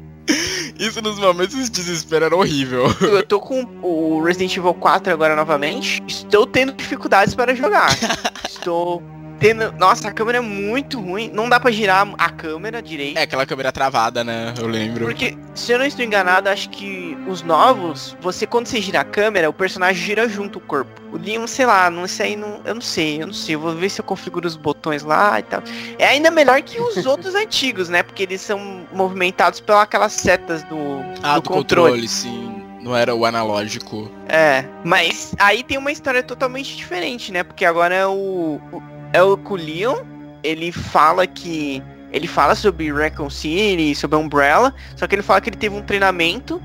Isso 0.78 1.02
nos 1.02 1.18
momentos 1.18 1.56
de 1.56 1.70
desespero 1.70 2.26
era 2.26 2.36
horrível. 2.36 2.84
Eu 3.00 3.22
tô 3.22 3.40
com 3.40 3.62
o 3.82 4.22
Resident 4.22 4.56
Evil 4.56 4.74
4 4.74 5.12
agora 5.12 5.34
novamente. 5.34 6.02
Estou 6.06 6.46
tendo 6.46 6.72
dificuldades 6.72 7.34
para 7.34 7.54
jogar. 7.54 7.90
Estou 8.48 9.02
tendo. 9.40 9.72
Nossa, 9.72 10.08
a 10.08 10.12
câmera 10.12 10.38
é 10.38 10.40
muito 10.40 11.00
ruim. 11.00 11.30
Não 11.32 11.48
dá 11.48 11.58
pra 11.58 11.70
girar 11.72 12.06
a 12.18 12.30
câmera 12.30 12.80
direito. 12.80 13.18
É 13.18 13.22
aquela 13.22 13.44
câmera 13.44 13.72
travada, 13.72 14.22
né? 14.22 14.54
Eu 14.58 14.66
lembro. 14.68 15.06
Porque, 15.06 15.36
se 15.54 15.72
eu 15.72 15.78
não 15.78 15.84
estou 15.86 16.04
enganado, 16.04 16.48
acho 16.48 16.68
que 16.70 17.16
os 17.26 17.42
novos, 17.42 18.16
você 18.20 18.46
quando 18.46 18.66
você 18.66 18.80
gira 18.80 19.00
a 19.00 19.04
câmera, 19.04 19.48
o 19.50 19.52
personagem 19.52 20.00
gira 20.04 20.28
junto 20.28 20.58
o 20.58 20.60
corpo. 20.60 21.00
O 21.12 21.16
Leon, 21.16 21.46
sei 21.48 21.66
lá, 21.66 21.90
não 21.90 22.06
sei, 22.06 22.36
não, 22.36 22.60
eu 22.64 22.74
não 22.74 22.82
sei, 22.82 23.20
eu 23.22 23.26
não 23.26 23.34
sei. 23.34 23.54
Eu 23.56 23.60
vou 23.60 23.74
ver 23.74 23.88
se 23.88 24.00
eu 24.00 24.04
configuro 24.04 24.46
os 24.46 24.54
botões 24.56 25.02
lá 25.02 25.40
e 25.40 25.42
tal. 25.42 25.62
É 25.98 26.06
ainda 26.06 26.30
melhor 26.30 26.60
que 26.62 26.80
os 26.80 27.04
outros 27.06 27.34
antigos, 27.34 27.88
né? 27.88 28.02
Porque 28.04 28.22
eles 28.22 28.40
são 28.42 28.86
movimentados 28.92 29.58
pelas 29.58 29.82
aquelas 29.82 30.12
setas 30.12 30.62
do, 30.64 30.76
Ah, 31.22 31.34
do 31.36 31.40
do 31.42 31.48
controle. 31.50 32.06
sim. 32.06 32.48
Não 32.82 32.96
era 32.96 33.14
o 33.14 33.26
analógico. 33.26 34.10
É, 34.26 34.64
mas 34.84 35.34
aí 35.38 35.62
tem 35.62 35.76
uma 35.76 35.92
história 35.92 36.22
totalmente 36.22 36.74
diferente, 36.76 37.30
né? 37.30 37.42
Porque 37.42 37.64
agora 37.64 37.94
é 37.94 38.06
o. 38.06 38.58
o- 38.72 38.99
é 39.12 39.22
o 39.22 39.38
Leon, 39.54 39.98
ele 40.42 40.72
fala 40.72 41.26
que. 41.26 41.82
Ele 42.12 42.26
fala 42.26 42.56
sobre 42.56 42.92
Recon 42.92 43.30
City, 43.30 43.94
sobre 43.94 44.16
Umbrella, 44.16 44.74
só 44.96 45.06
que 45.06 45.14
ele 45.14 45.22
fala 45.22 45.40
que 45.40 45.48
ele 45.48 45.56
teve 45.56 45.76
um 45.76 45.82
treinamento 45.82 46.60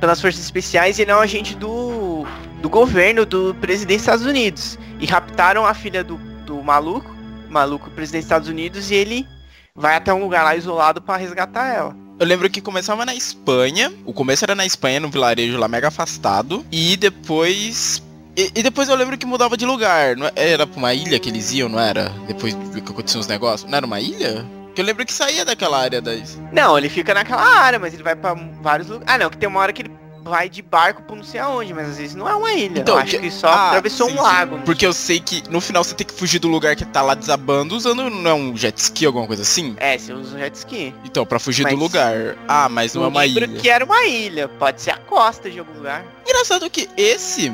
pelas 0.00 0.20
forças 0.20 0.42
especiais 0.42 0.98
e 0.98 1.02
ele 1.02 1.10
é 1.10 1.16
um 1.16 1.20
agente 1.20 1.54
do. 1.54 2.26
do 2.60 2.68
governo 2.68 3.24
do 3.24 3.54
presidente 3.60 3.98
dos 3.98 4.02
Estados 4.02 4.26
Unidos. 4.26 4.78
E 5.00 5.06
raptaram 5.06 5.64
a 5.64 5.74
filha 5.74 6.02
do, 6.02 6.16
do 6.44 6.62
maluco, 6.62 7.08
maluco 7.48 7.88
presidente 7.90 8.22
dos 8.22 8.26
Estados 8.26 8.48
Unidos, 8.48 8.90
e 8.90 8.94
ele 8.94 9.26
vai 9.74 9.94
até 9.94 10.12
um 10.12 10.20
lugar 10.20 10.42
lá 10.42 10.56
isolado 10.56 11.00
pra 11.00 11.16
resgatar 11.16 11.68
ela. 11.68 12.08
Eu 12.18 12.26
lembro 12.26 12.50
que 12.50 12.60
começava 12.60 13.06
na 13.06 13.14
Espanha. 13.14 13.92
O 14.04 14.12
começo 14.12 14.44
era 14.44 14.56
na 14.56 14.66
Espanha, 14.66 14.98
num 14.98 15.08
vilarejo 15.10 15.56
lá 15.56 15.68
mega 15.68 15.86
afastado. 15.86 16.66
E 16.72 16.96
depois. 16.96 18.02
E, 18.40 18.52
e 18.54 18.62
depois 18.62 18.88
eu 18.88 18.94
lembro 18.94 19.18
que 19.18 19.26
mudava 19.26 19.56
de 19.56 19.66
lugar. 19.66 20.16
Não 20.16 20.26
é- 20.28 20.32
era 20.36 20.64
pra 20.64 20.78
uma 20.78 20.94
ilha 20.94 21.18
que 21.18 21.28
eles 21.28 21.50
iam, 21.52 21.68
não 21.68 21.80
era? 21.80 22.08
Depois 22.28 22.54
que 22.54 22.78
aconteciam 22.92 23.20
os 23.20 23.26
negócios. 23.26 23.68
Não 23.68 23.76
era 23.76 23.84
uma 23.84 24.00
ilha? 24.00 24.46
Que 24.76 24.80
eu 24.80 24.84
lembro 24.84 25.04
que 25.04 25.12
saía 25.12 25.44
daquela 25.44 25.76
área 25.76 26.00
das. 26.00 26.38
Não, 26.52 26.78
ele 26.78 26.88
fica 26.88 27.12
naquela 27.12 27.42
área, 27.42 27.80
mas 27.80 27.92
ele 27.94 28.04
vai 28.04 28.14
pra 28.14 28.34
vários 28.62 28.88
lugares. 28.88 29.12
Ah, 29.12 29.18
não, 29.18 29.28
que 29.28 29.36
tem 29.36 29.48
uma 29.48 29.58
hora 29.58 29.72
que 29.72 29.82
ele 29.82 29.90
vai 30.22 30.48
de 30.48 30.62
barco 30.62 31.02
pra 31.02 31.16
não 31.16 31.24
sei 31.24 31.40
aonde, 31.40 31.74
mas 31.74 31.88
às 31.88 31.96
vezes 31.98 32.14
não 32.14 32.28
é 32.28 32.34
uma 32.36 32.52
ilha. 32.52 32.78
Então, 32.80 32.94
eu 32.94 33.00
acho 33.00 33.18
que- 33.18 33.30
só 33.30 33.48
Ah, 33.48 33.68
atravessou 33.70 34.08
sim, 34.08 34.16
um 34.16 34.22
lago. 34.22 34.58
Porque 34.64 34.86
eu 34.86 34.92
sei 34.92 35.18
que 35.18 35.42
no 35.50 35.60
final 35.60 35.82
você 35.82 35.94
tem 35.94 36.06
que 36.06 36.12
fugir 36.14 36.38
do 36.38 36.46
lugar 36.46 36.76
que 36.76 36.84
tá 36.84 37.02
lá 37.02 37.14
desabando 37.14 37.74
usando 37.74 38.08
não 38.08 38.30
é 38.30 38.34
um 38.34 38.56
jet 38.56 38.76
ski, 38.78 39.04
alguma 39.06 39.26
coisa 39.26 39.42
assim? 39.42 39.74
É, 39.78 39.98
você 39.98 40.12
usa 40.12 40.36
o 40.36 40.38
jet 40.38 40.54
ski. 40.54 40.94
Então, 41.04 41.26
pra 41.26 41.40
fugir 41.40 41.64
Mas- 41.64 41.72
do 41.72 41.78
lugar. 41.80 42.36
Ah, 42.46 42.68
mas 42.68 42.94
não 42.94 43.02
é 43.02 43.08
uma 43.08 43.22
lembro 43.22 43.44
ilha. 43.46 43.60
que 43.60 43.68
era 43.68 43.84
uma 43.84 44.04
ilha. 44.06 44.46
Pode 44.46 44.80
ser 44.80 44.90
a 44.92 44.98
costa 44.98 45.50
de 45.50 45.58
algum 45.58 45.72
lugar. 45.72 46.04
Engraçado 46.24 46.68
que 46.70 46.88
esse. 46.96 47.50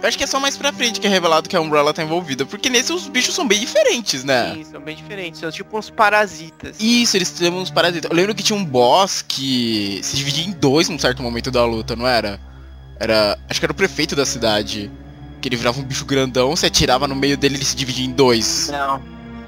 Eu 0.00 0.08
acho 0.08 0.16
que 0.16 0.22
é 0.22 0.26
só 0.26 0.38
mais 0.38 0.56
pra 0.56 0.72
frente 0.72 1.00
que 1.00 1.06
é 1.06 1.10
revelado 1.10 1.48
que 1.48 1.56
a 1.56 1.60
Umbrella 1.60 1.92
tá 1.92 2.02
envolvida. 2.02 2.46
Porque 2.46 2.70
nesse 2.70 2.92
os 2.92 3.08
bichos 3.08 3.34
são 3.34 3.48
bem 3.48 3.58
diferentes, 3.58 4.22
né? 4.22 4.54
Sim, 4.54 4.64
são 4.64 4.80
bem 4.80 4.94
diferentes. 4.94 5.40
São 5.40 5.50
tipo 5.50 5.76
uns 5.76 5.90
parasitas. 5.90 6.76
Isso, 6.78 7.16
eles 7.16 7.30
têm 7.30 7.50
uns 7.50 7.70
parasitas. 7.70 8.08
Eu 8.08 8.16
lembro 8.16 8.34
que 8.34 8.42
tinha 8.42 8.56
um 8.56 8.64
boss 8.64 9.24
que 9.26 9.98
se 10.02 10.16
dividia 10.16 10.44
em 10.46 10.52
dois 10.52 10.88
num 10.88 10.98
certo 10.98 11.20
momento 11.20 11.50
da 11.50 11.64
luta, 11.64 11.96
não 11.96 12.06
era? 12.06 12.40
Era. 13.00 13.36
Acho 13.50 13.58
que 13.60 13.66
era 13.66 13.72
o 13.72 13.76
prefeito 13.76 14.14
da 14.14 14.24
cidade. 14.24 14.90
Que 15.40 15.48
ele 15.48 15.56
virava 15.56 15.80
um 15.80 15.84
bicho 15.84 16.04
grandão, 16.04 16.54
você 16.54 16.66
atirava 16.66 17.06
no 17.06 17.14
meio 17.14 17.36
dele 17.36 17.56
ele 17.56 17.64
se 17.64 17.76
dividia 17.76 18.04
em 18.04 18.10
dois. 18.10 18.68
Não. 18.70 19.00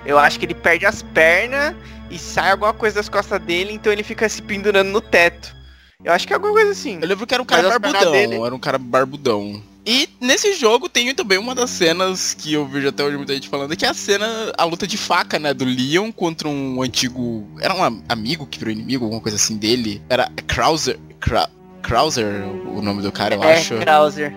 Eu 0.05 0.19
acho 0.19 0.39
que 0.39 0.47
ele 0.47 0.55
perde 0.55 0.87
as 0.87 1.03
pernas 1.03 1.75
e 2.11 2.19
sai 2.19 2.51
alguma 2.51 2.73
coisa 2.73 2.97
das 2.97 3.09
costas 3.09 3.41
dele, 3.41 3.73
então 3.73 3.93
ele 3.93 4.03
fica 4.03 4.29
se 4.29 4.41
pendurando 4.41 4.91
no 4.91 5.01
teto. 5.01 5.55
Eu 6.03 6.13
acho 6.13 6.27
que 6.27 6.33
é 6.33 6.37
alguma 6.37 6.53
coisa 6.53 6.71
assim. 6.71 6.99
Eu 7.01 7.09
lembro 7.09 7.27
que 7.27 7.35
era 7.35 7.43
um 7.43 7.47
cara 7.47 7.69
Mas 7.69 7.79
barbudão, 7.79 8.47
era 8.47 8.55
um 8.55 8.59
cara 8.59 8.79
barbudão. 8.79 9.63
E 9.87 10.09
nesse 10.21 10.53
jogo 10.55 10.89
tem 10.89 11.15
também 11.15 11.39
uma 11.39 11.55
das 11.55 11.71
cenas 11.71 12.35
que 12.35 12.53
eu 12.53 12.67
vejo 12.67 12.89
até 12.89 13.03
hoje 13.03 13.17
muita 13.17 13.33
gente 13.35 13.49
falando, 13.49 13.75
que 13.75 13.85
é 13.85 13.89
a 13.89 13.95
cena, 13.95 14.27
a 14.57 14.65
luta 14.65 14.87
de 14.87 14.97
faca, 14.99 15.39
né, 15.39 15.55
do 15.55 15.65
Leon 15.65 16.13
contra 16.13 16.47
um 16.49 16.83
antigo, 16.83 17.49
era 17.61 17.75
um 17.75 17.83
am- 17.83 18.03
amigo 18.09 18.47
que 18.47 18.59
virou 18.59 18.73
inimigo, 18.73 19.05
alguma 19.05 19.23
coisa 19.23 19.37
assim 19.37 19.57
dele. 19.57 20.03
Era 20.09 20.31
Krauser, 20.47 20.99
Kra, 21.19 21.49
Krauser, 21.83 22.45
o 22.67 22.83
nome 22.83 23.01
do 23.01 23.11
cara, 23.11 23.35
eu 23.35 23.43
é, 23.43 23.55
acho. 23.55 23.79
Krauser. 23.79 24.37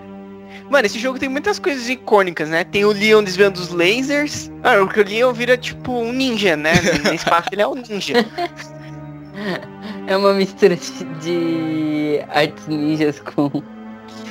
Mano, 0.70 0.86
esse 0.86 0.98
jogo 0.98 1.18
tem 1.18 1.28
muitas 1.28 1.58
coisas 1.58 1.90
icônicas, 1.90 2.48
né? 2.48 2.64
Tem 2.64 2.86
o 2.86 2.92
Leon 2.92 3.22
desviando 3.22 3.60
os 3.60 3.68
lasers. 3.68 4.50
Ah, 4.62 4.76
porque 4.78 5.00
o 5.00 5.04
Leon 5.04 5.32
vira 5.34 5.58
tipo 5.58 5.92
um 5.92 6.10
ninja, 6.10 6.56
né? 6.56 6.72
Nesse 7.04 7.24
papo 7.26 7.50
ele 7.52 7.60
é 7.60 7.68
um 7.68 7.74
ninja. 7.74 8.14
É 10.06 10.16
uma 10.16 10.32
mistura 10.32 10.74
de, 10.76 11.04
de 11.20 12.20
artes 12.30 12.66
ninjas 12.66 13.20
com. 13.20 13.62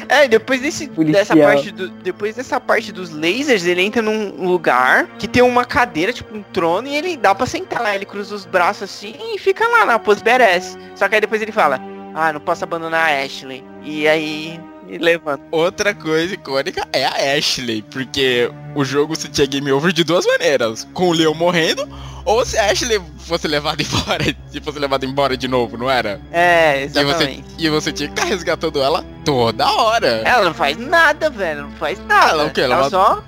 É, 0.08 0.28
depois 0.28 0.62
desse, 0.62 0.88
dessa 0.88 1.36
parte 1.36 1.72
do, 1.72 1.90
depois 1.90 2.36
dessa 2.36 2.60
parte 2.60 2.92
dos 2.92 3.12
lasers, 3.12 3.66
ele 3.66 3.82
entra 3.82 4.02
num 4.02 4.48
lugar 4.48 5.08
que 5.18 5.28
tem 5.28 5.42
uma 5.42 5.66
cadeira, 5.66 6.14
tipo 6.14 6.36
um 6.36 6.44
trono, 6.44 6.88
e 6.88 6.96
ele 6.96 7.18
dá 7.18 7.34
pra 7.34 7.46
sentar 7.46 7.82
lá. 7.82 7.96
Ele 7.96 8.06
cruza 8.06 8.36
os 8.36 8.46
braços 8.46 8.84
assim 8.84 9.16
e 9.34 9.40
fica 9.40 9.68
lá 9.68 9.86
na 9.86 10.00
pose 10.00 10.24
badass. 10.24 10.78
Só 10.96 11.08
que 11.08 11.16
aí 11.16 11.22
depois 11.22 11.42
ele 11.42 11.52
fala, 11.52 11.80
ah, 12.14 12.34
não 12.34 12.40
posso 12.40 12.64
abandonar 12.64 13.10
a 13.10 13.24
Ashley. 13.24 13.64
E 13.84 14.08
aí 14.08 14.60
ele 14.96 15.04
levanta. 15.04 15.44
Outra 15.52 15.94
coisa 15.94 16.34
icônica 16.34 16.88
é 16.92 17.06
a 17.06 17.38
Ashley, 17.38 17.82
porque 17.84 18.50
o 18.76 18.84
jogo 18.84 19.16
você 19.16 19.28
tinha 19.28 19.48
game 19.48 19.72
over 19.72 19.92
de 19.92 20.04
duas 20.04 20.26
maneiras, 20.26 20.88
com 20.94 21.10
o 21.10 21.14
Leon 21.14 21.34
morrendo, 21.34 21.88
ou 22.26 22.46
se 22.46 22.58
a 22.58 22.72
Ashley 22.72 23.02
fosse 23.20 23.48
levada 23.48 23.82
embora, 23.84 24.24
se 24.52 24.62
fosse 24.62 24.80
levada 24.80 25.06
embora 25.06 25.36
de 25.38 25.48
novo, 25.48 25.78
não 25.78 25.90
era? 25.90 26.22
É, 26.32 26.86
E 26.86 26.90
você, 26.90 27.00
exatamente. 27.00 27.44
e 27.58 27.70
você 27.70 27.92
tinha 27.92 28.10
que 28.10 28.14
estar 28.16 28.28
resgatando 28.30 28.82
ela 28.82 29.04
toda 29.26 29.70
hora. 29.72 30.22
Ela 30.26 30.46
não 30.46 30.54
faz 30.54 30.78
nada, 30.78 31.30
velho. 31.30 31.64
Não 31.64 31.72
faz 31.72 32.00
nada. 32.06 32.30
Ela 32.32 32.46
o 32.46 32.52
quê? 32.52 32.62
Ela 32.62 32.76
Ela 32.76 32.90
só. 32.90 33.24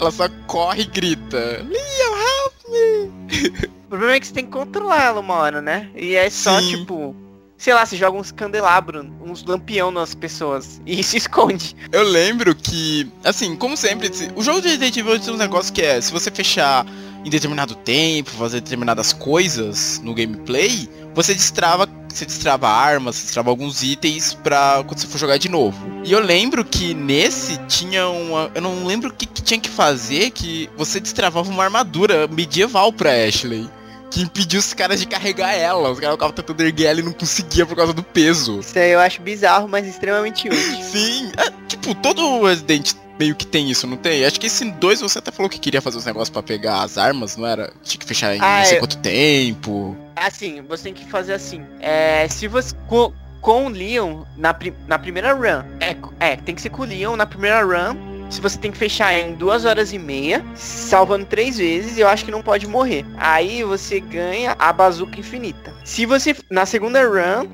Ela 0.00 0.10
só 0.10 0.28
corre 0.46 0.82
e 0.82 0.86
grita. 0.86 1.64
Leon, 1.68 2.16
help 2.16 2.54
me! 2.68 3.70
O 3.90 3.90
problema 3.90 4.14
é 4.14 4.20
que 4.20 4.26
você 4.28 4.32
tem 4.34 4.44
que 4.46 4.52
controlar 4.52 5.02
ela 5.02 5.18
uma 5.18 5.34
hora, 5.34 5.60
né? 5.60 5.88
E 5.96 6.14
é 6.14 6.30
só, 6.30 6.60
Sim. 6.60 6.76
tipo. 6.78 7.12
Sei 7.60 7.74
lá, 7.74 7.84
você 7.84 7.94
joga 7.94 8.16
uns 8.16 8.32
candelabros, 8.32 9.04
uns 9.22 9.44
lampião 9.44 9.90
nas 9.90 10.14
pessoas 10.14 10.80
e 10.86 11.04
se 11.04 11.18
esconde. 11.18 11.76
Eu 11.92 12.02
lembro 12.04 12.54
que, 12.54 13.06
assim, 13.22 13.54
como 13.54 13.76
sempre, 13.76 14.10
se- 14.10 14.30
o 14.34 14.42
jogo 14.42 14.62
de 14.62 14.68
Evil 14.70 15.20
tem 15.20 15.34
um 15.34 15.36
negócio 15.36 15.70
que 15.70 15.82
é, 15.82 16.00
se 16.00 16.10
você 16.10 16.30
fechar 16.30 16.86
em 17.22 17.28
determinado 17.28 17.74
tempo, 17.74 18.30
fazer 18.30 18.62
determinadas 18.62 19.12
coisas 19.12 20.00
no 20.02 20.14
gameplay, 20.14 20.88
você 21.14 21.34
destrava, 21.34 21.86
você 22.08 22.24
destrava 22.24 22.66
armas, 22.66 23.16
você 23.16 23.24
destrava 23.24 23.50
alguns 23.50 23.82
itens 23.82 24.32
pra 24.32 24.82
quando 24.86 24.98
você 24.98 25.06
for 25.06 25.18
jogar 25.18 25.36
de 25.36 25.50
novo. 25.50 25.76
E 26.02 26.12
eu 26.12 26.20
lembro 26.20 26.64
que 26.64 26.94
nesse 26.94 27.58
tinha 27.66 28.08
uma, 28.08 28.50
eu 28.54 28.62
não 28.62 28.86
lembro 28.86 29.10
o 29.10 29.12
que, 29.12 29.26
que 29.26 29.42
tinha 29.42 29.60
que 29.60 29.68
fazer, 29.68 30.30
que 30.30 30.70
você 30.78 30.98
destravava 30.98 31.50
uma 31.50 31.62
armadura 31.62 32.26
medieval 32.26 32.90
pra 32.90 33.10
Ashley. 33.12 33.68
Que 34.10 34.22
impediu 34.22 34.58
os 34.58 34.74
caras 34.74 34.98
de 35.00 35.06
carregar 35.06 35.52
ela. 35.54 35.90
Os 35.90 36.00
caras 36.00 36.14
ficavam 36.14 36.34
tentando 36.34 36.60
erguer 36.62 36.86
ela 36.86 37.00
e 37.00 37.02
não 37.02 37.12
conseguia 37.12 37.64
por 37.64 37.76
causa 37.76 37.92
do 37.92 38.02
peso. 38.02 38.58
Isso 38.60 38.78
aí 38.78 38.90
eu 38.90 39.00
acho 39.00 39.22
bizarro, 39.22 39.68
mas 39.68 39.86
extremamente 39.86 40.48
útil. 40.48 40.60
Sim, 40.82 41.30
é, 41.36 41.50
tipo, 41.68 41.94
todo 41.94 42.42
Resident 42.44 42.92
meio 43.18 43.34
que 43.36 43.46
tem 43.46 43.70
isso, 43.70 43.86
não 43.86 43.96
tem? 43.98 44.24
Acho 44.24 44.40
que 44.40 44.46
esse 44.46 44.64
2 44.70 45.00
você 45.02 45.18
até 45.18 45.30
falou 45.30 45.48
que 45.50 45.58
queria 45.60 45.80
fazer 45.82 45.98
os 45.98 46.04
negócios 46.06 46.30
pra 46.30 46.42
pegar 46.42 46.82
as 46.82 46.96
armas, 46.98 47.36
não 47.36 47.46
era? 47.46 47.70
Tinha 47.84 48.00
que 48.00 48.06
fechar 48.06 48.34
em 48.34 48.40
Ah, 48.40 48.58
não 48.60 48.64
sei 48.64 48.76
eu- 48.76 48.80
quanto 48.80 48.96
tempo. 48.98 49.96
Assim, 50.16 50.62
você 50.62 50.84
tem 50.84 50.94
que 50.94 51.04
fazer 51.04 51.34
assim. 51.34 51.62
É, 51.80 52.26
se 52.28 52.48
você. 52.48 52.74
Com, 52.88 53.12
com 53.40 53.66
o 53.66 53.68
Leon 53.68 54.24
na, 54.36 54.54
na 54.88 54.98
primeira 54.98 55.32
run. 55.34 55.62
É, 55.80 55.96
é, 56.18 56.36
tem 56.36 56.54
que 56.54 56.60
ser 56.62 56.70
com 56.70 56.82
o 56.82 56.84
Leon 56.86 57.14
na 57.16 57.26
primeira 57.26 57.62
run. 57.62 58.09
Se 58.30 58.40
você 58.40 58.56
tem 58.56 58.70
que 58.70 58.78
fechar 58.78 59.12
em 59.12 59.34
duas 59.34 59.64
horas 59.64 59.92
e 59.92 59.98
meia, 59.98 60.44
salvando 60.54 61.26
três 61.26 61.58
vezes, 61.58 61.98
eu 61.98 62.06
acho 62.08 62.24
que 62.24 62.30
não 62.30 62.42
pode 62.42 62.66
morrer. 62.66 63.04
Aí 63.18 63.64
você 63.64 63.98
ganha 64.00 64.54
a 64.58 64.72
bazuca 64.72 65.18
infinita. 65.18 65.74
Se 65.84 66.06
você. 66.06 66.34
Na 66.50 66.64
segunda 66.64 67.02
run, 67.04 67.48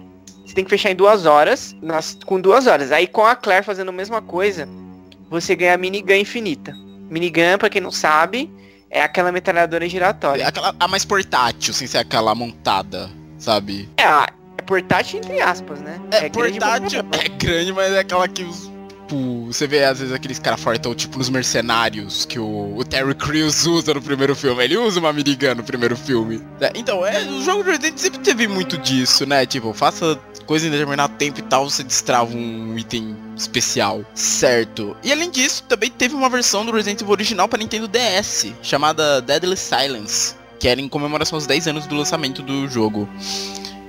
você 0.45 0.55
tem 0.55 0.65
que 0.65 0.71
fechar 0.71 0.91
em 0.91 0.95
duas 0.97 1.25
horas. 1.27 1.75
nas- 1.81 2.19
com 2.27 2.39
duas 2.41 2.67
horas. 2.67 2.93
Aí 2.93 3.07
com 3.07 3.25
a 3.25 3.35
Claire 3.35 3.65
fazendo 3.65 3.89
a 3.89 3.93
mesma 3.93 4.21
coisa, 4.21 4.69
você 5.31 5.57
ganha 5.57 5.75
a 5.75 5.79
minigun 5.79 6.13
infinita. 6.15 6.73
Minigun, 7.11 7.57
pra 7.59 7.71
quem 7.71 7.81
não 7.81 7.91
sabe, 7.91 8.53
é 8.91 9.01
aquela 9.03 9.33
metralhadora 9.33 9.89
giratória. 9.89 10.47
Aquela, 10.47 10.75
a 10.79 10.87
mais 10.89 11.05
portátil, 11.05 11.73
sem 11.73 11.87
ser 11.87 11.99
aquela 11.99 12.35
montada, 12.35 13.09
sabe? 13.39 13.89
É, 13.97 14.03
é 14.05 14.63
portátil 14.67 15.19
entre 15.21 15.41
aspas, 15.41 15.81
né? 15.81 15.99
É, 16.11 16.29
grande, 16.29 16.61
mas 16.61 16.71
portátil, 16.71 17.03
não 17.03 17.19
é 17.19 17.25
é 17.25 17.29
grande, 17.29 17.73
mas 17.73 17.93
é 17.93 17.99
aquela 18.01 18.29
que 18.29 18.43
os. 18.45 18.71
Tipo, 19.07 19.47
você 19.47 19.69
vê 19.69 19.85
às 19.85 20.01
vezes 20.01 20.13
aqueles 20.13 20.41
caras 20.41 20.61
fortão, 20.61 20.93
tipo 20.93 21.17
nos 21.17 21.29
mercenários, 21.29 22.25
que 22.25 22.41
o, 22.41 22.77
o 22.77 22.85
Terry 22.85 23.15
Crews 23.15 23.65
usa 23.67 23.95
no 23.95 24.03
primeiro 24.03 24.35
filme. 24.35 24.65
Ele 24.65 24.77
usa 24.77 24.99
uma 24.99 25.13
minigun 25.13 25.55
no 25.55 25.63
primeiro 25.63 25.97
filme. 25.97 26.43
É, 26.61 26.73
então, 26.75 27.07
é, 27.07 27.23
o 27.23 27.41
jogo 27.41 27.63
de 27.63 27.71
Resident 27.71 27.99
sempre 27.99 28.19
teve 28.19 28.49
muito 28.49 28.77
disso, 28.77 29.25
né? 29.25 29.47
Tipo, 29.47 29.73
faça 29.73 30.19
coisa 30.45 30.67
em 30.67 30.71
determinado 30.71 31.15
tempo 31.15 31.39
e 31.39 31.43
tal, 31.43 31.71
você 31.71 31.85
destrava 31.85 32.35
um 32.35 32.77
item 32.77 33.17
especial. 33.37 34.05
Certo. 34.13 34.97
E 35.05 35.13
além 35.13 35.31
disso, 35.31 35.63
também 35.69 35.89
teve 35.89 36.17
uma 36.17 36.29
versão 36.29 36.67
do 36.67 36.73
Resident 36.73 37.01
Evil 37.01 37.13
original 37.13 37.49
para 37.49 37.61
Nintendo 37.61 37.87
DS, 37.87 38.53
chamada 38.61 39.23
Deadly 39.23 39.57
Silence, 39.57 40.35
que 40.59 40.67
era 40.67 40.81
em 40.81 40.89
comemoração 40.89 41.37
aos 41.37 41.47
10 41.47 41.69
anos 41.69 41.87
do 41.87 41.95
lançamento 41.95 42.43
do 42.43 42.67
jogo. 42.67 43.09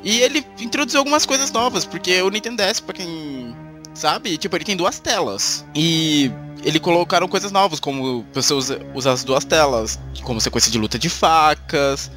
E 0.03 0.21
ele 0.21 0.45
introduziu 0.59 0.99
algumas 0.99 1.25
coisas 1.25 1.51
novas, 1.51 1.85
porque 1.85 2.21
o 2.21 2.29
Nintendo 2.29 2.57
DS, 2.57 2.79
pra 2.79 2.93
quem 2.93 3.55
sabe, 3.97 4.37
tipo, 4.37 4.55
ele 4.55 4.63
tem 4.65 4.75
duas 4.77 4.99
telas. 4.99 5.65
E 5.75 6.31
ele 6.63 6.79
colocaram 6.79 7.27
coisas 7.27 7.51
novas, 7.51 7.79
como 7.79 8.25
você 8.33 8.53
usa, 8.53 8.79
usar 8.93 9.11
as 9.13 9.23
duas 9.23 9.43
telas, 9.45 9.99
como 10.23 10.39
sequência 10.41 10.71
de 10.71 10.77
luta 10.77 10.97
de 10.99 11.09
facas, 11.09 12.09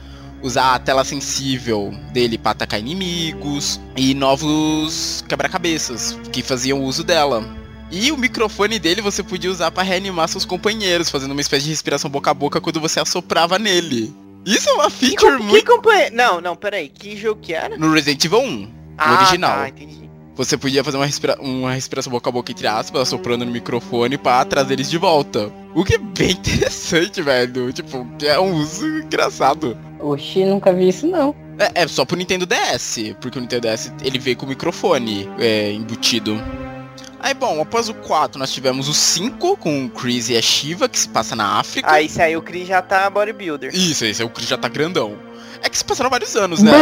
usar 0.42 0.74
a 0.74 0.78
tela 0.78 1.04
sensível 1.04 1.92
dele 2.12 2.38
para 2.38 2.52
atacar 2.52 2.80
inimigos, 2.80 3.80
e 3.96 4.14
novos 4.14 5.24
quebra-cabeças 5.28 6.18
que 6.32 6.42
faziam 6.42 6.82
uso 6.84 7.04
dela. 7.04 7.44
E 7.90 8.12
o 8.12 8.16
microfone 8.16 8.78
dele 8.78 9.02
você 9.02 9.22
podia 9.22 9.50
usar 9.50 9.70
para 9.72 9.82
reanimar 9.82 10.28
seus 10.28 10.44
companheiros, 10.44 11.10
fazendo 11.10 11.32
uma 11.32 11.40
espécie 11.40 11.64
de 11.64 11.70
respiração 11.70 12.08
boca 12.08 12.30
a 12.30 12.34
boca 12.34 12.60
quando 12.60 12.80
você 12.80 13.00
assoprava 13.00 13.58
nele. 13.58 14.14
Isso 14.46 14.68
é 14.70 14.72
uma 14.72 14.90
Que, 14.90 15.08
feature 15.08 15.36
com- 15.38 15.44
muito 15.44 15.64
que 15.66 15.70
companhia... 15.70 16.10
Não, 16.10 16.40
não, 16.40 16.56
peraí. 16.56 16.88
Que 16.88 17.16
jogo 17.16 17.40
que 17.42 17.52
era? 17.52 17.76
no 17.76 17.92
Resident 17.92 18.24
Evil 18.24 18.40
1. 18.40 18.70
Ah, 18.96 19.14
original. 19.18 19.56
Tá, 19.58 19.68
entendi. 19.68 19.99
Você 20.40 20.56
podia 20.56 20.82
fazer 20.82 20.96
uma, 20.96 21.04
respira 21.04 21.36
uma 21.38 21.74
respiração 21.74 22.10
boca 22.10 22.30
a 22.30 22.32
boca 22.32 22.50
entre 22.50 22.66
aspas, 22.66 23.10
soprando 23.10 23.44
no 23.44 23.52
microfone 23.52 24.16
pra 24.16 24.42
trazer 24.42 24.72
eles 24.72 24.88
de 24.88 24.96
volta. 24.96 25.52
O 25.74 25.84
que 25.84 25.96
é 25.96 25.98
bem 25.98 26.30
interessante, 26.32 27.20
velho. 27.20 27.70
Tipo, 27.74 28.06
que 28.18 28.26
é 28.26 28.40
um 28.40 28.54
uso 28.54 28.86
engraçado. 28.86 29.76
Oxi, 29.98 30.46
nunca 30.46 30.72
vi 30.72 30.88
isso 30.88 31.06
não. 31.06 31.36
É, 31.58 31.82
é 31.82 31.86
só 31.86 32.06
pro 32.06 32.16
Nintendo 32.16 32.46
DS, 32.46 33.14
porque 33.20 33.36
o 33.36 33.42
Nintendo 33.42 33.68
DS 33.68 33.92
ele 34.02 34.18
veio 34.18 34.34
com 34.34 34.46
o 34.46 34.48
microfone 34.48 35.28
é, 35.38 35.72
embutido. 35.72 36.42
Aí, 37.18 37.34
bom, 37.34 37.60
após 37.60 37.90
o 37.90 37.94
4 37.94 38.38
nós 38.38 38.50
tivemos 38.50 38.88
o 38.88 38.94
5 38.94 39.58
com 39.58 39.84
o 39.84 39.90
Chris 39.90 40.30
e 40.30 40.38
a 40.38 40.40
Shiva, 40.40 40.88
que 40.88 40.98
se 40.98 41.08
passa 41.10 41.36
na 41.36 41.58
África. 41.58 41.92
Aí 41.92 42.08
se 42.08 42.22
aí 42.22 42.34
o 42.34 42.40
Chris 42.40 42.66
já 42.66 42.80
tá 42.80 43.10
bodybuilder. 43.10 43.74
Isso, 43.74 44.06
esse 44.06 44.22
é 44.22 44.24
o 44.24 44.30
Chris 44.30 44.48
já 44.48 44.56
tá 44.56 44.68
grandão. 44.68 45.18
É 45.62 45.68
que 45.68 45.76
se 45.76 45.84
passaram 45.84 46.08
vários 46.08 46.34
anos, 46.34 46.62
né? 46.62 46.72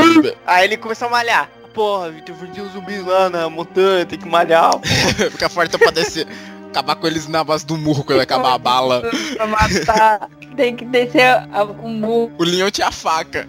Aí 0.47 0.65
ele 0.65 0.77
começou 0.77 1.09
a 1.09 1.11
malhar. 1.11 1.58
Porra, 1.79 2.11
Vitor, 2.11 2.35
tem 2.53 2.65
uns 2.65 2.73
zumbis 2.73 3.07
lá 3.07 3.31
na 3.31 3.49
montanha, 3.49 4.05
tem 4.05 4.19
que 4.19 4.29
malhar. 4.29 4.73
Fica 5.31 5.49
forte 5.49 5.79
pra 5.79 5.93
descer. 5.93 6.27
Acabar 6.71 6.97
com 6.97 7.07
eles 7.07 7.29
na 7.29 7.45
base 7.45 7.65
do 7.65 7.79
murro 7.79 8.03
quando 8.03 8.21
acabar 8.21 8.55
a 8.55 8.59
bala. 8.59 9.01
Pra 9.37 9.47
matar, 9.47 10.29
tem 10.57 10.75
que 10.75 10.85
descer 10.85 11.23
a- 11.53 11.63
um 11.81 11.89
murro. 11.91 12.33
O 12.37 12.43
Leon 12.43 12.69
tinha 12.73 12.89
a 12.89 12.91
faca. 12.93 13.49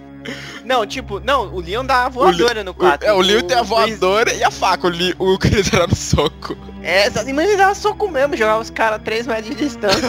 Não, 0.63 0.85
tipo, 0.85 1.19
não, 1.19 1.51
o 1.51 1.59
Leon 1.59 1.83
dá 1.83 2.05
a 2.05 2.09
voadora 2.09 2.63
no 2.63 2.69
O, 2.69 2.73
4. 2.75 3.07
é, 3.07 3.11
o 3.11 3.19
Leon 3.19 3.41
tem 3.41 3.57
a 3.57 3.63
voadora 3.63 4.31
e 4.31 4.43
a 4.43 4.51
faca. 4.51 4.87
O, 5.17 5.33
o 5.33 5.39
Chris 5.39 5.73
era 5.73 5.87
no 5.87 5.95
soco. 5.95 6.55
É, 6.83 7.09
mas 7.09 7.27
ele 7.27 7.57
dava 7.57 7.73
soco 7.73 8.07
mesmo, 8.07 8.37
jogava 8.37 8.61
os 8.61 8.69
caras 8.69 9.01
3 9.03 9.25
metros 9.25 9.47
de 9.49 9.55
distância. 9.55 9.99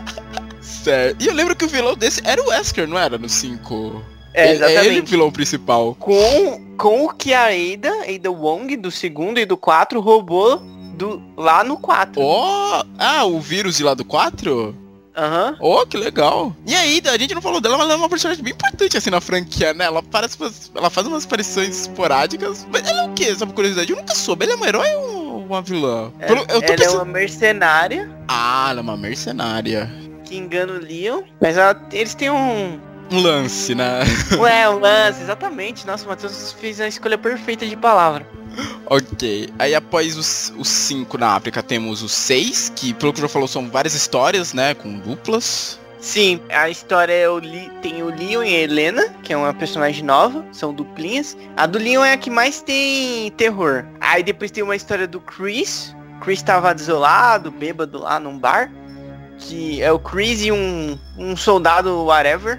Certo. 0.62 1.22
E 1.22 1.26
eu 1.26 1.34
lembro 1.34 1.54
que 1.54 1.66
o 1.66 1.68
vilão 1.68 1.94
desse 1.94 2.22
era 2.24 2.42
o 2.42 2.48
Wesker, 2.48 2.88
não 2.88 2.98
era? 2.98 3.18
No 3.18 3.28
5. 3.28 4.02
É, 4.32 4.52
Ele- 4.52 4.52
É 4.52 4.54
ele 4.54 4.64
o 4.64 4.70
exatamente. 4.80 5.10
vilão 5.10 5.30
principal. 5.30 5.94
Com, 5.98 6.76
com 6.76 7.04
o 7.06 7.12
que 7.12 7.34
a 7.34 7.46
Ada, 7.46 7.92
Ada 8.14 8.30
Wong, 8.30 8.76
do 8.76 8.90
segundo 8.90 9.38
e 9.38 9.44
do 9.44 9.56
4, 9.56 10.00
roubou 10.00 10.58
do, 10.96 11.20
lá 11.36 11.64
no 11.64 11.76
4. 11.78 12.20
Ó, 12.22 12.84
ah, 12.98 13.24
o 13.24 13.40
vírus 13.40 13.76
de 13.76 13.82
lá 13.84 13.94
do 13.94 14.04
4? 14.04 14.76
Aham. 15.16 15.56
Oh, 15.60 15.84
que 15.84 15.96
legal. 15.96 16.54
E 16.64 16.74
aí, 16.74 17.02
a 17.04 17.18
gente 17.18 17.34
não 17.34 17.42
falou 17.42 17.60
dela, 17.60 17.76
mas 17.76 17.84
ela 17.86 17.94
é 17.94 17.96
uma 17.96 18.08
personagem 18.08 18.42
bem 18.44 18.52
importante 18.52 18.96
assim 18.96 19.10
na 19.10 19.20
franquia, 19.20 19.74
né? 19.74 19.84
Ela 19.86 20.02
parece 20.02 20.38
ela 20.74 20.88
faz 20.88 21.06
umas 21.06 21.24
aparições 21.24 21.80
esporádicas. 21.80 22.66
Mas 22.70 22.88
ela 22.88 23.02
é 23.02 23.06
o 23.06 23.12
quê? 23.12 23.34
Só 23.34 23.44
por 23.44 23.54
curiosidade, 23.54 23.90
eu 23.90 23.96
nunca 23.98 24.14
soube. 24.14 24.44
Ela 24.44 24.52
é 24.54 24.56
uma 24.56 24.68
herói 24.68 24.94
ou 24.94 25.38
uma 25.44 25.60
vilã? 25.60 26.12
É, 26.20 26.26
Pelo- 26.26 26.44
ela 26.48 26.64
é 26.64 26.76
pensando... 26.76 26.94
uma 26.94 27.04
mercenária 27.04 28.08
Ah, 28.28 28.68
ela 28.70 28.80
é 28.80 28.82
uma 28.82 28.96
mercenária. 28.96 29.90
que 30.24 30.36
engana 30.36 30.74
o 30.74 30.78
Leon. 30.78 31.22
Mas 31.40 31.56
ela- 31.58 31.78
eles 31.92 32.14
têm 32.14 32.30
um. 32.30 32.78
Um 33.10 33.20
lance, 33.20 33.74
né? 33.74 34.00
Ué, 34.38 34.68
um 34.68 34.78
lance, 34.78 35.22
exatamente. 35.22 35.86
Nossa, 35.86 36.04
o 36.04 36.08
Matheus 36.08 36.52
fez 36.60 36.80
a 36.80 36.86
escolha 36.86 37.18
perfeita 37.18 37.66
de 37.66 37.76
palavra. 37.76 38.26
ok. 38.86 39.48
Aí 39.58 39.74
após 39.74 40.16
os, 40.16 40.52
os 40.56 40.68
cinco 40.68 41.18
na 41.18 41.34
África, 41.34 41.62
temos 41.62 42.02
os 42.02 42.12
seis, 42.12 42.72
que 42.74 42.94
pelo 42.94 43.12
que 43.12 43.20
já 43.20 43.28
falou 43.28 43.48
são 43.48 43.68
várias 43.68 43.94
histórias, 43.94 44.52
né? 44.52 44.74
Com 44.74 44.98
duplas. 44.98 45.80
Sim, 46.00 46.40
a 46.48 46.70
história 46.70 47.12
é 47.12 47.28
o 47.28 47.40
tem 47.82 48.02
o 48.02 48.06
Leon 48.06 48.42
e 48.42 48.56
a 48.56 48.60
Helena, 48.60 49.08
que 49.22 49.34
é 49.34 49.36
uma 49.36 49.52
personagem 49.52 50.02
nova, 50.02 50.42
são 50.50 50.72
duplinhas. 50.72 51.36
A 51.56 51.66
do 51.66 51.78
Leon 51.78 52.02
é 52.02 52.14
a 52.14 52.16
que 52.16 52.30
mais 52.30 52.62
tem 52.62 53.30
terror. 53.32 53.84
Aí 54.00 54.22
depois 54.22 54.50
tem 54.50 54.64
uma 54.64 54.74
história 54.74 55.06
do 55.06 55.20
Chris. 55.20 55.94
Chris 56.22 56.40
tava 56.40 56.74
desolado, 56.74 57.50
bêbado 57.50 57.98
lá 57.98 58.18
num 58.18 58.38
bar. 58.38 58.72
Que 59.38 59.82
é 59.82 59.92
o 59.92 59.98
Chris 59.98 60.42
e 60.42 60.50
um, 60.50 60.98
um 61.18 61.36
soldado 61.36 62.04
whatever. 62.04 62.58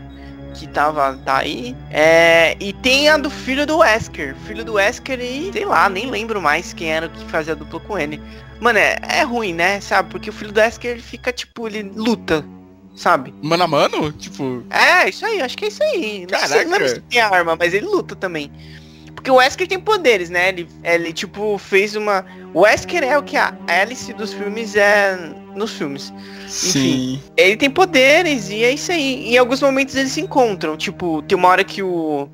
Que 0.53 0.67
tava 0.67 1.17
tá 1.25 1.37
aí. 1.37 1.75
É, 1.89 2.55
e 2.59 2.73
tem 2.73 3.09
a 3.09 3.17
do 3.17 3.29
filho 3.29 3.65
do 3.65 3.77
Wesker. 3.77 4.35
Filho 4.45 4.63
do 4.63 4.73
Wesker 4.73 5.19
e, 5.19 5.51
sei 5.51 5.65
lá, 5.65 5.89
nem 5.89 6.09
lembro 6.09 6.41
mais 6.41 6.73
quem 6.73 6.91
era 6.91 7.07
o 7.07 7.09
que 7.09 7.25
fazia 7.25 7.53
a 7.53 7.55
dupla 7.55 7.79
com 7.79 7.97
ele. 7.97 8.21
Mano, 8.59 8.77
é, 8.77 8.97
é 9.01 9.23
ruim, 9.23 9.53
né? 9.53 9.79
Sabe? 9.81 10.09
Porque 10.09 10.29
o 10.29 10.33
filho 10.33 10.51
do 10.51 10.59
Wesker 10.59 10.91
ele 10.91 11.01
fica 11.01 11.31
tipo, 11.31 11.67
ele 11.67 11.83
luta. 11.95 12.45
Sabe? 12.95 13.33
Mano 13.41 13.63
a 13.63 13.67
mano? 13.67 14.11
Tipo. 14.11 14.63
É, 14.69 15.09
isso 15.09 15.25
aí, 15.25 15.41
acho 15.41 15.57
que 15.57 15.65
é 15.65 15.67
isso 15.69 15.81
aí. 15.81 16.27
Não 16.29 16.39
sei, 16.39 16.47
Caraca. 16.47 16.63
não 16.65 16.71
lembro 16.71 16.89
se 16.89 17.01
tem 17.01 17.21
arma, 17.21 17.55
mas 17.55 17.73
ele 17.73 17.85
luta 17.85 18.15
também. 18.15 18.51
Porque 19.21 19.29
o 19.29 19.35
Wesker 19.35 19.67
tem 19.67 19.79
poderes, 19.79 20.31
né? 20.31 20.49
Ele, 20.49 20.67
ele 20.83 21.13
tipo, 21.13 21.55
fez 21.59 21.95
uma. 21.95 22.25
O 22.55 22.61
Wesker 22.61 23.03
é 23.03 23.15
o 23.15 23.21
que 23.21 23.37
a 23.37 23.55
Alice 23.67 24.11
dos 24.13 24.33
filmes 24.33 24.75
é 24.75 25.15
nos 25.55 25.73
filmes. 25.73 26.11
Sim. 26.47 27.21
Ele 27.37 27.55
tem 27.55 27.69
poderes 27.69 28.49
e 28.49 28.63
é 28.63 28.71
isso 28.71 28.91
aí. 28.91 29.31
Em 29.31 29.37
alguns 29.37 29.61
momentos 29.61 29.95
eles 29.95 30.11
se 30.11 30.21
encontram. 30.21 30.75
Tipo, 30.75 31.21
tem 31.21 31.37
uma 31.37 31.49
hora 31.49 31.63
que 31.63 31.83
o. 31.83 32.27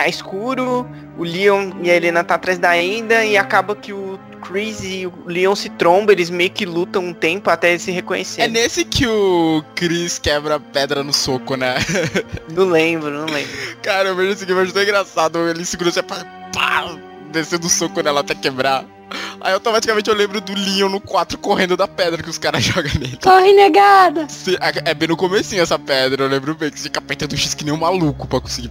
Tá 0.00 0.08
escuro, 0.08 0.88
o 1.18 1.22
Leon 1.24 1.72
e 1.82 1.90
a 1.90 1.94
Helena 1.94 2.24
tá 2.24 2.34
atrás 2.36 2.58
da 2.58 2.74
Enda 2.80 3.22
e 3.22 3.36
acaba 3.36 3.76
que 3.76 3.92
o 3.92 4.18
Chris 4.42 4.82
e 4.82 5.06
o 5.06 5.12
Leon 5.26 5.54
se 5.54 5.68
trombam, 5.68 6.10
eles 6.14 6.30
meio 6.30 6.50
que 6.50 6.64
lutam 6.64 7.04
um 7.04 7.12
tempo 7.12 7.50
até 7.50 7.68
eles 7.72 7.82
se 7.82 7.90
É 7.90 7.94
reconhecerem. 7.94 8.50
nesse 8.50 8.82
que 8.82 9.06
o 9.06 9.62
Chris 9.74 10.18
quebra 10.18 10.54
a 10.54 10.60
pedra 10.60 11.02
no 11.04 11.12
soco, 11.12 11.54
né? 11.54 11.74
Não 12.50 12.64
lembro, 12.64 13.10
não 13.10 13.26
lembro. 13.26 13.50
Cara, 13.82 14.08
eu 14.08 14.16
vejo 14.16 14.32
esse 14.32 14.46
game, 14.46 14.58
eu 14.58 14.64
acho 14.64 14.72
tão 14.72 14.82
engraçado. 14.82 15.38
Ele 15.50 15.64
segura 15.66 15.90
você 15.92 16.02
pá, 16.02 16.24
pá, 16.54 16.96
descendo 17.30 17.66
o 17.66 17.70
soco 17.70 18.00
nela 18.02 18.20
até 18.20 18.34
quebrar. 18.34 18.86
Aí 19.42 19.52
automaticamente 19.52 20.08
eu 20.08 20.16
lembro 20.16 20.40
do 20.40 20.54
Leon 20.54 20.88
no 20.88 21.00
4 21.00 21.36
correndo 21.36 21.76
da 21.76 21.86
pedra 21.86 22.22
que 22.22 22.30
os 22.30 22.38
caras 22.38 22.64
jogam 22.64 22.90
nele. 22.98 23.18
Corre, 23.22 23.52
negada! 23.52 24.26
Se- 24.30 24.56
É 24.86 24.94
bem 24.94 25.08
no 25.08 25.16
comecinho 25.16 25.62
essa 25.62 25.78
pedra, 25.78 26.24
eu 26.24 26.28
lembro 26.28 26.54
bem 26.54 26.70
que 26.70 26.78
você 26.78 26.84
fica 26.84 27.00
apertando 27.00 27.32
o 27.34 27.36
X 27.36 27.52
que 27.52 27.64
nem 27.66 27.74
um 27.74 27.76
maluco 27.76 28.26
pra 28.26 28.40
conseguir, 28.40 28.70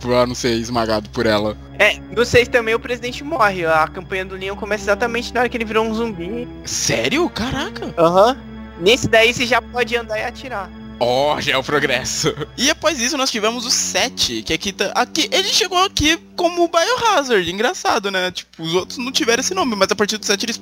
pra 0.00 0.26
não 0.26 0.34
ser 0.34 0.52
esmagado 0.54 1.08
por 1.10 1.26
ela. 1.26 1.56
É, 1.78 1.98
no 2.14 2.24
6 2.24 2.48
também 2.48 2.74
o 2.74 2.80
presidente 2.80 3.22
morre. 3.22 3.64
A 3.64 3.86
campanha 3.86 4.24
do 4.24 4.34
Leon 4.34 4.56
começa 4.56 4.84
exatamente 4.84 5.32
na 5.32 5.40
hora 5.40 5.48
que 5.48 5.56
ele 5.56 5.64
virou 5.64 5.84
um 5.84 5.94
zumbi. 5.94 6.48
Sério? 6.64 7.28
Caraca. 7.30 7.94
Aham. 7.96 8.36
Nesse 8.80 9.08
daí 9.08 9.32
você 9.32 9.46
já 9.46 9.60
pode 9.60 9.94
andar 9.96 10.18
e 10.18 10.24
atirar. 10.24 10.70
Ó, 10.98 11.40
já 11.40 11.52
é 11.52 11.56
o 11.56 11.64
progresso. 11.64 12.34
E 12.58 12.68
após 12.68 13.00
isso 13.00 13.16
nós 13.16 13.30
tivemos 13.30 13.64
o 13.64 13.70
7, 13.70 14.42
que 14.42 14.52
aqui 14.52 14.70
tá. 14.70 14.92
Aqui, 14.94 15.28
ele 15.32 15.48
chegou 15.48 15.78
aqui 15.82 16.18
como 16.36 16.68
Biohazard. 16.68 17.50
Engraçado, 17.50 18.10
né? 18.10 18.30
Tipo, 18.30 18.62
os 18.62 18.74
outros 18.74 18.98
não 18.98 19.10
tiveram 19.10 19.40
esse 19.40 19.54
nome, 19.54 19.74
mas 19.74 19.90
a 19.90 19.96
partir 19.96 20.18
do 20.18 20.26
7 20.26 20.44
eles 20.44 20.60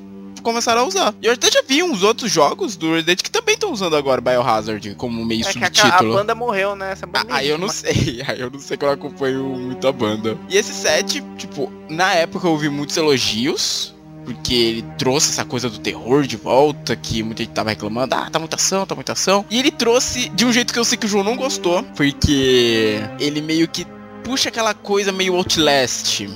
começaram 0.48 0.82
a 0.82 0.84
usar. 0.84 1.14
E 1.22 1.26
eu 1.26 1.32
até 1.32 1.50
já 1.50 1.62
vi 1.66 1.82
uns 1.82 2.02
outros 2.02 2.30
jogos 2.30 2.76
do 2.76 2.92
Red 2.94 3.02
Dead 3.02 3.20
que 3.22 3.30
também 3.30 3.54
estão 3.54 3.72
usando 3.72 3.96
agora 3.96 4.20
Biohazard 4.20 4.94
como 4.96 5.24
meio 5.24 5.46
É 5.46 5.52
que 5.52 5.58
a, 5.58 5.66
subtítulo. 5.66 6.14
banda 6.14 6.34
morreu, 6.34 6.74
né? 6.74 6.92
Essa 6.92 7.06
banda 7.06 7.26
Ah, 7.30 7.36
Aí 7.36 7.48
eu 7.50 7.58
não 7.58 7.68
sei, 7.68 8.22
aí 8.26 8.40
eu 8.40 8.50
não 8.50 8.58
sei 8.60 8.76
que 8.76 8.84
eu 8.84 8.90
acompanho 8.90 9.44
muito 9.44 9.86
a 9.86 9.92
banda. 9.92 10.36
E 10.48 10.56
esse 10.56 10.72
set, 10.72 11.22
tipo, 11.36 11.70
na 11.88 12.12
época 12.14 12.46
eu 12.46 12.52
ouvi 12.52 12.68
muitos 12.68 12.96
elogios, 12.96 13.94
porque 14.24 14.54
ele 14.54 14.84
trouxe 14.98 15.30
essa 15.30 15.44
coisa 15.44 15.68
do 15.70 15.78
terror 15.78 16.26
de 16.26 16.36
volta, 16.36 16.94
que 16.96 17.22
muita 17.22 17.42
gente 17.42 17.52
tava 17.52 17.70
reclamando, 17.70 18.14
ah, 18.14 18.28
tá 18.30 18.38
muita 18.38 18.56
ação, 18.56 18.84
tá 18.86 18.94
muita 18.94 19.12
ação. 19.12 19.44
E 19.50 19.58
ele 19.58 19.70
trouxe 19.70 20.28
de 20.30 20.44
um 20.44 20.52
jeito 20.52 20.72
que 20.72 20.78
eu 20.78 20.84
sei 20.84 20.98
que 20.98 21.06
o 21.06 21.08
João 21.08 21.24
não 21.24 21.36
gostou, 21.36 21.82
porque 21.96 23.00
ele 23.18 23.40
meio 23.40 23.66
que 23.68 23.86
puxa 24.22 24.48
aquela 24.50 24.74
coisa 24.74 25.10
meio 25.12 25.34
Outlast, 25.34 26.26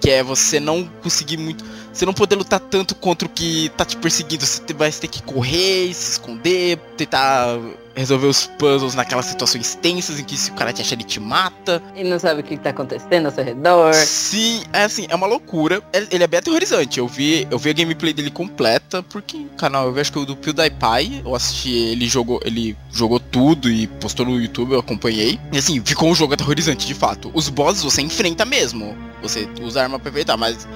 que 0.00 0.10
é 0.10 0.22
você 0.22 0.58
não 0.58 0.84
conseguir 1.02 1.36
muito. 1.36 1.64
Você 1.92 2.06
não 2.06 2.14
poder 2.14 2.36
lutar 2.36 2.60
tanto 2.60 2.94
contra 2.94 3.26
o 3.26 3.30
que 3.30 3.70
tá 3.76 3.84
te 3.84 3.96
perseguindo. 3.96 4.44
Você 4.46 4.62
vai 4.72 4.90
ter 4.90 5.08
que 5.08 5.22
correr, 5.22 5.92
se 5.92 6.12
esconder, 6.12 6.78
tentar 6.96 7.58
resolver 7.94 8.26
os 8.26 8.46
puzzles 8.58 8.94
naquelas 8.94 9.26
situações 9.26 9.74
tensas 9.74 10.18
em 10.18 10.24
que 10.24 10.36
se 10.36 10.50
o 10.50 10.54
cara 10.54 10.72
te 10.72 10.82
acha, 10.82 10.94
ele 10.94 11.04
te 11.04 11.20
mata. 11.20 11.82
E 11.94 12.04
não 12.04 12.18
sabe 12.18 12.40
o 12.40 12.44
que 12.44 12.56
tá 12.56 12.70
acontecendo 12.70 13.26
ao 13.26 13.32
seu 13.32 13.44
redor. 13.44 13.94
Sim, 13.94 14.62
é 14.72 14.84
assim, 14.84 15.06
é 15.08 15.14
uma 15.14 15.26
loucura. 15.26 15.82
Ele 15.92 16.22
é 16.22 16.26
bem 16.26 16.38
aterrorizante. 16.38 16.98
Eu 16.98 17.08
vi, 17.08 17.46
eu 17.50 17.58
vi 17.58 17.70
a 17.70 17.72
gameplay 17.72 18.12
dele 18.12 18.30
completa, 18.30 19.02
porque 19.02 19.36
o 19.36 19.56
canal, 19.56 19.88
eu 19.88 20.00
acho 20.00 20.12
que 20.12 20.18
o 20.18 20.24
do 20.24 20.36
PewDiePie, 20.36 21.22
eu 21.24 21.34
assisti, 21.34 21.70
ele 21.70 22.08
jogou, 22.08 22.40
ele 22.44 22.76
jogou 22.92 23.20
tudo 23.20 23.70
e 23.70 23.86
postou 23.86 24.26
no 24.26 24.40
YouTube, 24.40 24.72
eu 24.72 24.80
acompanhei. 24.80 25.38
E 25.52 25.58
assim, 25.58 25.82
ficou 25.84 26.10
um 26.10 26.14
jogo 26.14 26.34
aterrorizante, 26.34 26.86
de 26.86 26.94
fato. 26.94 27.30
Os 27.34 27.48
bosses 27.48 27.82
você 27.82 28.02
enfrenta 28.02 28.44
mesmo. 28.44 28.96
Você 29.22 29.48
usa 29.60 29.80
a 29.80 29.82
arma 29.84 29.98
pra 29.98 30.10
evitar, 30.10 30.36
mas 30.36 30.66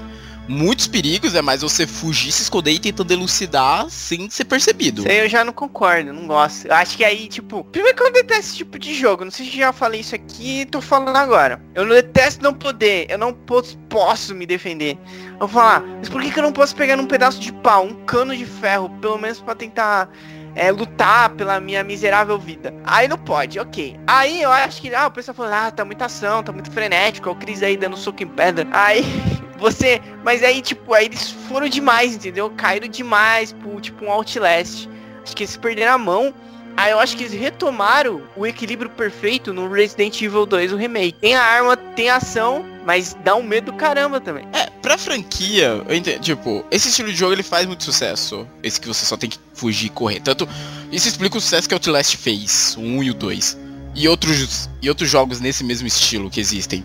muitos 0.48 0.86
perigos 0.86 1.34
é 1.34 1.42
mais 1.42 1.62
você 1.62 1.86
fugir, 1.86 2.32
se 2.32 2.42
esconder 2.42 2.72
e 2.72 2.78
tentando 2.78 3.12
elucidar 3.12 3.88
sem 3.88 4.28
ser 4.28 4.44
percebido. 4.44 5.00
Isso 5.02 5.10
aí 5.10 5.18
eu 5.18 5.28
já 5.28 5.44
não 5.44 5.52
concordo, 5.52 6.12
não 6.12 6.26
gosto. 6.26 6.66
Eu 6.66 6.74
acho 6.74 6.96
que 6.96 7.04
aí, 7.04 7.28
tipo, 7.28 7.64
primeiro 7.64 7.96
que 7.96 8.02
eu 8.02 8.12
detesto 8.12 8.44
esse 8.44 8.56
tipo 8.56 8.78
de 8.78 8.94
jogo. 8.94 9.24
Não 9.24 9.30
sei 9.30 9.46
se 9.46 9.56
já 9.56 9.72
falei 9.72 10.00
isso 10.00 10.14
aqui 10.14 10.66
tô 10.66 10.80
falando 10.80 11.16
agora. 11.16 11.60
Eu 11.74 11.88
detesto 11.88 12.42
não 12.42 12.52
poder. 12.52 13.06
Eu 13.08 13.18
não 13.18 13.32
posso, 13.32 13.78
posso 13.88 14.34
me 14.34 14.46
defender. 14.46 14.98
Eu 15.32 15.46
vou 15.46 15.48
falar, 15.48 15.80
mas 15.80 16.08
por 16.08 16.20
que, 16.20 16.30
que 16.30 16.38
eu 16.38 16.42
não 16.42 16.52
posso 16.52 16.74
pegar 16.74 16.96
num 16.96 17.06
pedaço 17.06 17.38
de 17.40 17.52
pau, 17.52 17.84
um 17.84 17.94
cano 18.04 18.36
de 18.36 18.44
ferro, 18.44 18.90
pelo 19.00 19.18
menos 19.18 19.40
pra 19.40 19.54
tentar 19.54 20.10
é, 20.54 20.70
lutar 20.70 21.30
pela 21.30 21.60
minha 21.60 21.82
miserável 21.84 22.38
vida? 22.38 22.74
Aí 22.84 23.08
não 23.08 23.18
pode, 23.18 23.58
ok. 23.58 23.96
Aí 24.06 24.42
eu 24.42 24.50
acho 24.50 24.80
que, 24.80 24.94
ah, 24.94 25.06
o 25.06 25.10
pessoal 25.10 25.34
falando, 25.34 25.54
ah, 25.54 25.70
tá 25.70 25.84
muita 25.84 26.06
ação, 26.06 26.42
tá 26.42 26.52
muito 26.52 26.70
frenético, 26.70 27.28
é 27.28 27.32
o 27.32 27.36
Cris 27.36 27.62
aí 27.62 27.76
dando 27.76 27.96
soco 27.96 28.22
em 28.22 28.28
pedra. 28.28 28.66
Aí 28.72 29.04
você. 29.58 30.00
Mas 30.22 30.42
aí, 30.42 30.60
tipo, 30.62 30.92
aí 30.92 31.06
eles 31.06 31.30
foram 31.48 31.68
demais, 31.68 32.14
entendeu? 32.14 32.50
Caíram 32.50 32.88
demais 32.88 33.52
pro, 33.52 33.80
tipo, 33.80 34.04
um 34.04 34.10
Outlast. 34.10 34.88
Acho 35.22 35.36
que 35.36 35.42
eles 35.42 35.56
perderam 35.56 35.92
a 35.92 35.98
mão. 35.98 36.34
Aí 36.76 36.90
eu 36.90 36.98
acho 36.98 37.16
que 37.16 37.22
eles 37.22 37.38
retomaram 37.38 38.22
o 38.36 38.44
equilíbrio 38.44 38.90
perfeito 38.90 39.52
no 39.52 39.70
Resident 39.70 40.20
Evil 40.20 40.44
2, 40.44 40.72
o 40.72 40.76
remake. 40.76 41.18
Tem 41.20 41.34
a 41.36 41.42
arma, 41.42 41.76
tem 41.76 42.10
a 42.10 42.16
ação, 42.16 42.64
mas 42.84 43.16
dá 43.22 43.36
um 43.36 43.44
medo 43.44 43.70
do 43.70 43.78
caramba 43.78 44.20
também. 44.20 44.44
É, 44.52 44.68
pra 44.82 44.98
franquia, 44.98 45.84
eu 45.88 45.94
entendo, 45.94 46.20
tipo, 46.20 46.64
esse 46.72 46.88
estilo 46.88 47.10
de 47.10 47.16
jogo 47.16 47.32
ele 47.32 47.44
faz 47.44 47.64
muito 47.66 47.84
sucesso. 47.84 48.46
Esse 48.60 48.80
que 48.80 48.88
você 48.88 49.06
só 49.06 49.16
tem 49.16 49.30
que 49.30 49.38
fugir 49.54 49.86
e 49.86 49.90
correr. 49.90 50.20
Tanto, 50.20 50.48
isso 50.90 51.06
explica 51.06 51.38
o 51.38 51.40
sucesso 51.40 51.68
que 51.68 51.74
Outlast 51.74 52.16
fez, 52.16 52.74
o 52.76 52.80
1 52.80 53.02
e 53.04 53.10
o 53.12 53.14
2. 53.14 53.63
E 53.94 54.08
outros, 54.08 54.68
e 54.82 54.88
outros 54.88 55.08
jogos 55.08 55.40
nesse 55.40 55.62
mesmo 55.62 55.86
estilo 55.86 56.28
que 56.28 56.40
existem. 56.40 56.84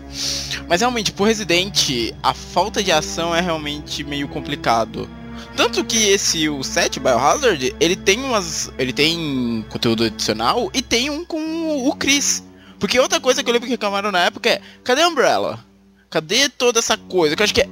Mas 0.68 0.80
realmente, 0.80 1.12
por 1.12 1.26
Resident, 1.26 2.12
a 2.22 2.32
falta 2.32 2.82
de 2.82 2.92
ação 2.92 3.34
é 3.34 3.40
realmente 3.40 4.04
meio 4.04 4.28
complicado. 4.28 5.08
Tanto 5.56 5.84
que 5.84 6.08
esse, 6.08 6.48
o 6.48 6.62
7, 6.62 7.00
Biohazard, 7.00 7.74
ele 7.80 7.96
tem 7.96 8.20
umas. 8.20 8.70
Ele 8.78 8.92
tem 8.92 9.64
conteúdo 9.68 10.04
adicional 10.04 10.70
e 10.72 10.80
tem 10.80 11.10
um 11.10 11.24
com 11.24 11.88
o 11.88 11.94
Chris. 11.96 12.44
Porque 12.78 12.98
outra 12.98 13.20
coisa 13.20 13.42
que 13.42 13.48
eu 13.48 13.52
lembro 13.52 13.66
que 13.66 13.74
reclamaram 13.74 14.10
na 14.10 14.20
época 14.20 14.48
é, 14.48 14.60
cadê 14.82 15.02
a 15.02 15.08
Umbrella? 15.08 15.64
Cadê 16.08 16.48
toda 16.48 16.78
essa 16.78 16.96
coisa? 16.96 17.36
Que 17.36 17.42
eu 17.42 17.44
acho 17.44 17.54
que 17.54 17.60
é, 17.60 17.68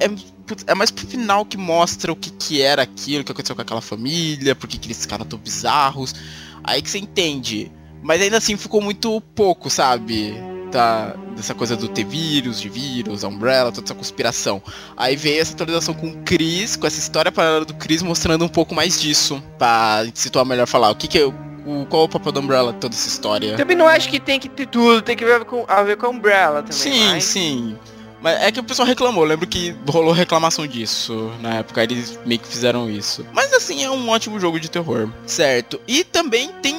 é, 0.66 0.74
mais 0.74 0.90
pro 0.90 1.06
final 1.06 1.44
que 1.44 1.56
mostra 1.56 2.12
o 2.12 2.16
que, 2.16 2.30
que 2.30 2.60
era 2.60 2.82
aquilo, 2.82 3.22
o 3.22 3.24
que 3.24 3.32
aconteceu 3.32 3.56
com 3.56 3.62
aquela 3.62 3.80
família, 3.80 4.54
por 4.54 4.68
que 4.68 4.78
que 4.78 4.86
eles 4.86 5.00
ficaram 5.00 5.24
tão 5.24 5.38
bizarros. 5.38 6.14
Aí 6.62 6.82
que 6.82 6.90
você 6.90 6.98
entende. 6.98 7.72
Mas 8.02 8.20
ainda 8.22 8.36
assim 8.38 8.56
ficou 8.56 8.80
muito 8.80 9.20
pouco, 9.34 9.68
sabe? 9.70 10.34
Da, 10.70 11.14
dessa 11.34 11.54
coisa 11.54 11.74
do 11.76 11.88
ter 11.88 12.04
vírus, 12.04 12.60
de 12.60 12.68
vírus, 12.68 13.24
a 13.24 13.28
Umbrella, 13.28 13.72
toda 13.72 13.86
essa 13.86 13.94
conspiração. 13.94 14.62
Aí 14.96 15.16
veio 15.16 15.40
essa 15.40 15.54
atualização 15.54 15.94
com 15.94 16.08
o 16.08 16.16
Chris, 16.24 16.76
com 16.76 16.86
essa 16.86 16.98
história 16.98 17.32
paralela 17.32 17.64
do 17.64 17.74
Chris, 17.74 18.02
mostrando 18.02 18.44
um 18.44 18.48
pouco 18.48 18.74
mais 18.74 19.00
disso. 19.00 19.42
Pra 19.58 20.04
situar 20.14 20.44
melhor 20.44 20.66
falar 20.66 20.90
o 20.90 20.94
que 20.94 21.08
que 21.08 21.18
é. 21.18 21.24
O, 21.24 21.84
qual 21.88 22.02
é 22.02 22.04
o 22.06 22.08
papel 22.08 22.32
da 22.32 22.40
Umbrella 22.40 22.72
toda 22.72 22.94
essa 22.94 23.08
história? 23.08 23.56
Também 23.56 23.76
não 23.76 23.86
acho 23.86 24.08
que 24.08 24.18
tem 24.20 24.38
que 24.40 24.48
ter 24.48 24.66
tudo, 24.66 25.02
tem 25.02 25.14
que 25.16 25.24
ver 25.24 25.44
com, 25.44 25.64
a 25.68 25.82
ver 25.82 25.96
com 25.96 26.06
a 26.06 26.08
Umbrella 26.08 26.62
também. 26.62 26.72
Sim, 26.78 27.04
mas- 27.08 27.24
sim. 27.24 27.76
Mas 28.20 28.42
é 28.42 28.50
que 28.50 28.58
o 28.58 28.64
pessoal 28.64 28.88
reclamou, 28.88 29.22
eu 29.22 29.28
lembro 29.28 29.46
que 29.46 29.76
rolou 29.88 30.12
reclamação 30.12 30.66
disso 30.66 31.30
na 31.40 31.54
época, 31.56 31.82
eles 31.84 32.18
meio 32.26 32.40
que 32.40 32.48
fizeram 32.48 32.90
isso. 32.90 33.24
Mas 33.32 33.52
assim, 33.52 33.84
é 33.84 33.90
um 33.90 34.08
ótimo 34.08 34.40
jogo 34.40 34.58
de 34.58 34.68
terror. 34.70 35.08
Certo. 35.26 35.80
E 35.86 36.02
também 36.04 36.50
tem 36.62 36.74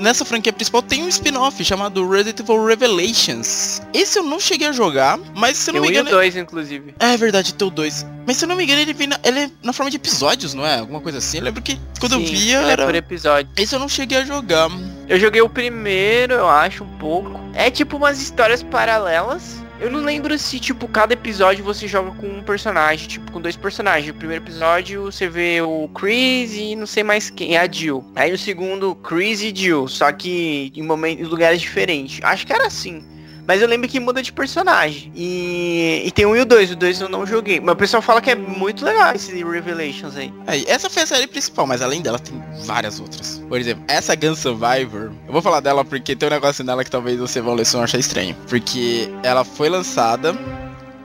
nessa 0.00 0.24
franquia 0.24 0.52
principal 0.52 0.82
tem 0.82 1.02
um 1.04 1.08
spin-off 1.08 1.62
chamado 1.64 2.08
Resident 2.08 2.40
Evil 2.40 2.64
Revelations. 2.64 3.80
Esse 3.92 4.18
eu 4.18 4.22
não 4.22 4.40
cheguei 4.40 4.68
a 4.68 4.72
jogar, 4.72 5.18
mas 5.34 5.56
se 5.56 5.70
eu 5.70 5.74
não 5.74 5.78
Eu 5.78 5.82
me 5.82 5.88
e 5.88 5.90
o 5.90 5.94
engano. 6.00 6.10
2, 6.10 6.36
inclusive. 6.36 6.94
É 6.98 7.16
verdade, 7.16 7.54
tem 7.54 7.68
o 7.68 7.70
2. 7.70 8.06
Mas 8.26 8.36
se 8.36 8.44
eu 8.44 8.48
não 8.48 8.56
me 8.56 8.64
engano, 8.64 8.80
ele 8.80 8.92
vem 8.92 9.06
na, 9.08 9.18
ele 9.24 9.40
é 9.40 9.50
na 9.62 9.72
forma 9.72 9.90
de 9.90 9.96
episódios, 9.96 10.54
não 10.54 10.64
é? 10.66 10.78
Alguma 10.78 11.00
coisa 11.00 11.18
assim. 11.18 11.38
Eu 11.38 11.44
lembro 11.44 11.62
que 11.62 11.78
quando 11.98 12.12
eu 12.12 12.20
Sim, 12.20 12.26
via 12.26 12.58
ele 12.60 12.68
é 12.68 12.72
era. 12.72 12.86
por 12.86 12.94
episódio. 12.94 13.50
Esse 13.56 13.74
eu 13.74 13.78
não 13.78 13.88
cheguei 13.88 14.18
a 14.18 14.24
jogar. 14.24 14.68
Eu 15.08 15.18
joguei 15.18 15.40
o 15.42 15.48
primeiro, 15.48 16.34
eu 16.34 16.48
acho, 16.48 16.84
um 16.84 16.98
pouco. 16.98 17.38
É 17.54 17.70
tipo 17.70 17.96
umas 17.96 18.20
histórias 18.20 18.62
paralelas. 18.62 19.59
Eu 19.80 19.90
não 19.90 20.00
lembro 20.00 20.38
se, 20.38 20.60
tipo, 20.60 20.86
cada 20.86 21.14
episódio 21.14 21.64
você 21.64 21.88
joga 21.88 22.10
com 22.10 22.26
um 22.26 22.42
personagem, 22.42 23.08
tipo, 23.08 23.32
com 23.32 23.40
dois 23.40 23.56
personagens. 23.56 24.12
No 24.12 24.18
primeiro 24.18 24.44
episódio 24.44 25.04
você 25.04 25.26
vê 25.26 25.62
o 25.62 25.88
Chris 25.94 26.52
e 26.52 26.76
não 26.76 26.86
sei 26.86 27.02
mais 27.02 27.30
quem, 27.30 27.56
é 27.56 27.60
a 27.60 27.70
Jill. 27.70 28.04
Aí 28.14 28.30
no 28.30 28.36
segundo, 28.36 28.94
Chris 28.96 29.40
e 29.40 29.50
Jill, 29.56 29.88
só 29.88 30.12
que 30.12 30.70
em 30.76 30.82
momentos, 30.82 31.26
em 31.26 31.28
lugares 31.28 31.62
diferentes. 31.62 32.20
Acho 32.22 32.46
que 32.46 32.52
era 32.52 32.66
assim. 32.66 33.02
Mas 33.46 33.60
eu 33.60 33.68
lembro 33.68 33.88
que 33.88 33.98
muda 34.00 34.22
de 34.22 34.32
personagem. 34.32 35.10
E, 35.14 36.02
e 36.06 36.10
tem 36.10 36.26
um 36.26 36.36
e 36.36 36.40
o 36.40 36.44
dois. 36.44 36.70
O 36.70 36.76
dois 36.76 37.00
eu 37.00 37.08
não 37.08 37.26
joguei. 37.26 37.60
Mas 37.60 37.74
o 37.74 37.76
pessoal 37.76 38.02
fala 38.02 38.20
que 38.20 38.30
é 38.30 38.34
muito 38.34 38.84
legal 38.84 39.14
esse 39.14 39.32
Revelations 39.42 40.16
aí. 40.16 40.32
Aí, 40.46 40.64
essa 40.66 40.88
foi 40.88 41.02
a 41.02 41.06
série 41.06 41.26
principal, 41.26 41.66
mas 41.66 41.82
além 41.82 42.02
dela 42.02 42.18
tem 42.18 42.40
várias 42.64 43.00
outras. 43.00 43.42
Por 43.48 43.58
exemplo, 43.58 43.84
essa 43.88 44.14
Gun 44.14 44.34
Survivor, 44.34 45.12
eu 45.26 45.32
vou 45.32 45.42
falar 45.42 45.60
dela 45.60 45.84
porque 45.84 46.14
tem 46.14 46.28
um 46.28 46.32
negócio 46.32 46.64
nela 46.64 46.84
que 46.84 46.90
talvez 46.90 47.18
você 47.18 47.40
vão 47.40 47.56
achar 47.82 47.98
estranho. 47.98 48.36
Porque 48.48 49.08
ela 49.22 49.44
foi 49.44 49.68
lançada, 49.68 50.34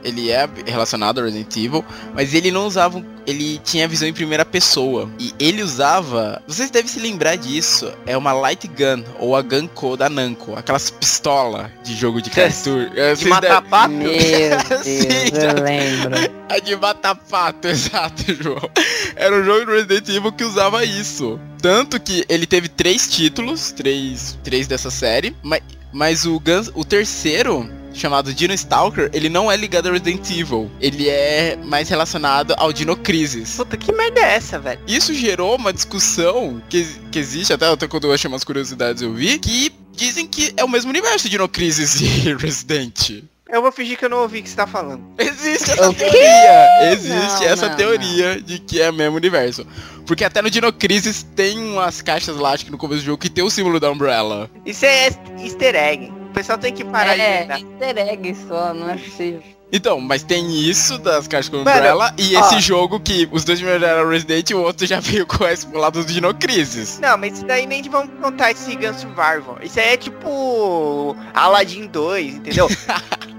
ele 0.06 0.30
é 0.32 0.48
relacionado 0.66 1.18
ao 1.20 1.26
Resident 1.26 1.56
Evil, 1.58 1.84
mas 2.14 2.34
ele 2.34 2.52
não 2.52 2.66
usava. 2.68 3.04
Ele 3.28 3.60
tinha 3.64 3.88
visão 3.88 4.08
em 4.08 4.14
primeira 4.14 4.46
pessoa. 4.46 5.10
E 5.20 5.34
ele 5.40 5.64
usava. 5.64 6.42
Vocês 6.48 6.70
devem 6.70 6.88
se 6.88 7.00
lembrar 7.00 7.36
disso. 7.36 7.92
É 8.06 8.16
uma 8.16 8.32
Light 8.34 8.68
Gun, 8.68 9.04
ou 9.20 9.36
a 9.36 9.42
Gun 9.42 9.68
Co 9.68 9.98
da 9.98 10.08
Namco. 10.08 10.56
Aquelas 10.56 10.92
pistola 10.92 11.72
de 11.84 11.96
jogo 11.96 12.22
de 12.22 12.30
capture. 12.32 12.92
É, 12.96 13.14
De 13.16 13.22
vocês 13.22 13.30
matar 13.30 13.56
devem- 13.62 13.70
pato? 13.70 13.90
Meu 13.96 14.10
Deus, 14.10 14.84
Sim, 14.84 15.08
já- 15.34 15.52
eu 15.52 15.64
lembro. 15.64 16.16
a 16.50 16.60
de 16.60 16.76
matar 16.76 17.16
pato, 17.16 17.68
exato, 17.68 18.24
João. 18.42 18.70
Era 19.16 19.36
um 19.36 19.44
jogo 19.44 19.66
do 19.66 19.72
Resident 19.72 20.08
Evil 20.10 20.32
que 20.32 20.44
usava 20.44 20.86
isso. 20.86 21.40
Tanto 21.60 22.00
que 22.00 22.24
ele 22.30 22.46
teve 22.46 22.68
três 22.70 23.08
títulos, 23.08 23.72
três, 23.72 24.38
três 24.44 24.68
dessa 24.68 24.92
série, 24.92 25.36
mas, 25.42 25.62
mas 25.92 26.26
o, 26.28 26.40
Guns, 26.40 26.70
o 26.76 26.86
terceiro, 26.86 27.68
chamado 27.96 28.34
Dino 28.34 28.54
Stalker, 28.54 29.10
ele 29.14 29.30
não 29.30 29.52
é 29.52 29.56
ligado 29.56 29.88
ao 29.88 29.94
Resident 29.94 30.30
Evil. 30.30 30.70
Ele 30.80 31.10
é 31.10 31.58
mais 31.64 31.90
relacionado 31.90 32.54
ao 32.58 32.72
Dino 32.72 32.96
Crisis. 32.96 33.56
Puta, 33.56 33.78
que 33.78 33.92
merda 33.92 34.20
é 34.22 34.36
essa, 34.36 34.60
velho? 34.60 34.80
Isso 34.88 35.14
gerou 35.14 35.56
uma 35.56 35.74
discussão 35.74 36.62
que, 36.70 36.86
que 37.12 37.20
existe, 37.20 37.54
até, 37.54 37.68
até 37.68 37.88
quando 37.88 38.06
eu 38.06 38.14
achei 38.14 38.28
umas 38.28 38.44
curiosidades 38.44 39.02
eu 39.02 39.14
vi, 39.14 39.40
que 39.40 39.72
dizem 39.94 40.28
que 40.28 40.54
é 40.58 40.64
o 40.64 40.70
mesmo 40.70 40.90
universo 40.90 41.30
Dino 41.30 41.48
Crisis 41.48 42.02
e 42.02 42.34
Resident. 42.36 43.24
Eu 43.48 43.62
vou 43.62 43.72
fingir 43.72 43.98
que 43.98 44.04
eu 44.04 44.10
não 44.10 44.20
ouvi 44.20 44.40
o 44.40 44.44
que 44.44 44.50
você 44.50 44.56
tá 44.56 44.66
falando. 44.66 45.04
Existe 45.20 45.72
essa 45.72 45.94
teoria. 45.94 46.92
Existe 46.92 47.44
Não, 47.44 47.44
essa 47.44 47.70
não, 47.70 47.76
teoria 47.76 48.42
de 48.42 48.58
que 48.58 48.82
é 48.82 48.90
o 48.90 48.94
mesmo 48.94 49.16
universo. 49.16 49.66
Porque 50.06 50.24
até 50.24 50.42
no 50.42 50.50
Dino 50.50 50.74
Crisis 50.74 51.24
tem 51.36 51.60
umas 51.60 52.02
caixas 52.02 52.36
lá, 52.38 52.52
acho 52.52 52.66
que 52.66 52.72
no 52.72 52.78
começo 52.78 53.02
do 53.02 53.06
jogo, 53.06 53.20
que 53.20 53.30
tem 53.30 53.44
o 53.44 53.50
símbolo 53.50 53.80
da 53.80 53.90
Umbrella. 53.92 54.50
Isso 54.66 54.84
é 54.86 55.10
easter 55.40 55.76
egg. 55.76 56.12
O 56.36 56.38
pessoal 56.38 56.58
tem 56.58 56.74
que 56.74 56.84
parar 56.84 57.16
de 57.16 57.22
É, 57.22 57.48
easter 57.50 57.98
egg 58.10 58.36
só, 58.46 58.74
não 58.74 58.90
é 58.90 58.98
possível. 58.98 59.42
Então, 59.72 60.02
mas 60.02 60.22
tem 60.22 60.54
isso 60.54 60.98
das 60.98 61.30
caixas 61.30 61.48
com 61.48 61.58
Mano, 61.64 61.70
Umbrella 61.72 62.14
e 62.18 62.36
ó. 62.36 62.42
esse 62.42 62.60
jogo 62.60 63.00
que 63.00 63.26
os 63.32 63.46
dois 63.46 63.58
primeiros 63.60 63.88
eram 63.88 64.10
Resident 64.10 64.50
e 64.50 64.54
o 64.54 64.62
outro 64.62 64.86
já 64.86 65.00
veio 65.02 65.26
com 65.26 65.48
esse 65.48 65.66
lado 65.74 66.04
do 66.04 66.12
Dino 66.12 66.34
Crisis. 66.36 67.00
Não, 67.00 67.18
mas 67.18 67.38
isso 67.38 67.46
daí 67.46 67.66
nem 67.66 67.82
vamos 67.84 68.14
contar 68.22 68.52
esse 68.52 68.76
Gun 68.76 68.94
Survival. 68.94 69.58
Isso 69.64 69.80
aí 69.80 69.94
é 69.94 69.98
tipo 69.98 71.16
Aladdin 71.34 71.88
2, 71.88 72.36
entendeu? 72.36 72.68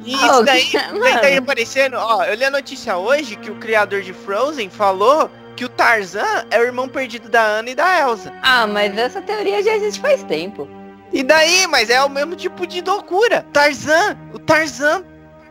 E 0.06 0.14
isso 0.14 0.42
daí, 0.44 0.70
daí 0.72 0.82
tá 0.82 0.92
mano. 0.94 1.38
aparecendo, 1.40 1.96
ó, 1.98 2.22
eu 2.22 2.34
li 2.36 2.44
a 2.44 2.50
notícia 2.50 2.96
hoje 2.96 3.34
que 3.34 3.50
o 3.50 3.56
criador 3.56 4.00
de 4.02 4.12
Frozen 4.12 4.70
falou 4.70 5.28
que 5.56 5.64
o 5.64 5.68
Tarzan 5.68 6.46
é 6.48 6.60
o 6.60 6.62
irmão 6.62 6.88
perdido 6.88 7.28
da 7.28 7.44
Anna 7.44 7.70
e 7.70 7.74
da 7.74 8.00
Elsa. 8.00 8.32
Ah, 8.40 8.66
mas 8.68 8.96
essa 8.96 9.20
teoria 9.20 9.60
já 9.64 9.74
existe 9.74 10.00
faz 10.00 10.22
tempo. 10.22 10.68
E 11.16 11.22
daí, 11.22 11.66
mas 11.66 11.88
é 11.88 12.02
o 12.04 12.10
mesmo 12.10 12.36
tipo 12.36 12.66
de 12.66 12.82
loucura. 12.82 13.42
Tarzan, 13.50 14.14
o 14.34 14.38
Tarzan, 14.38 15.02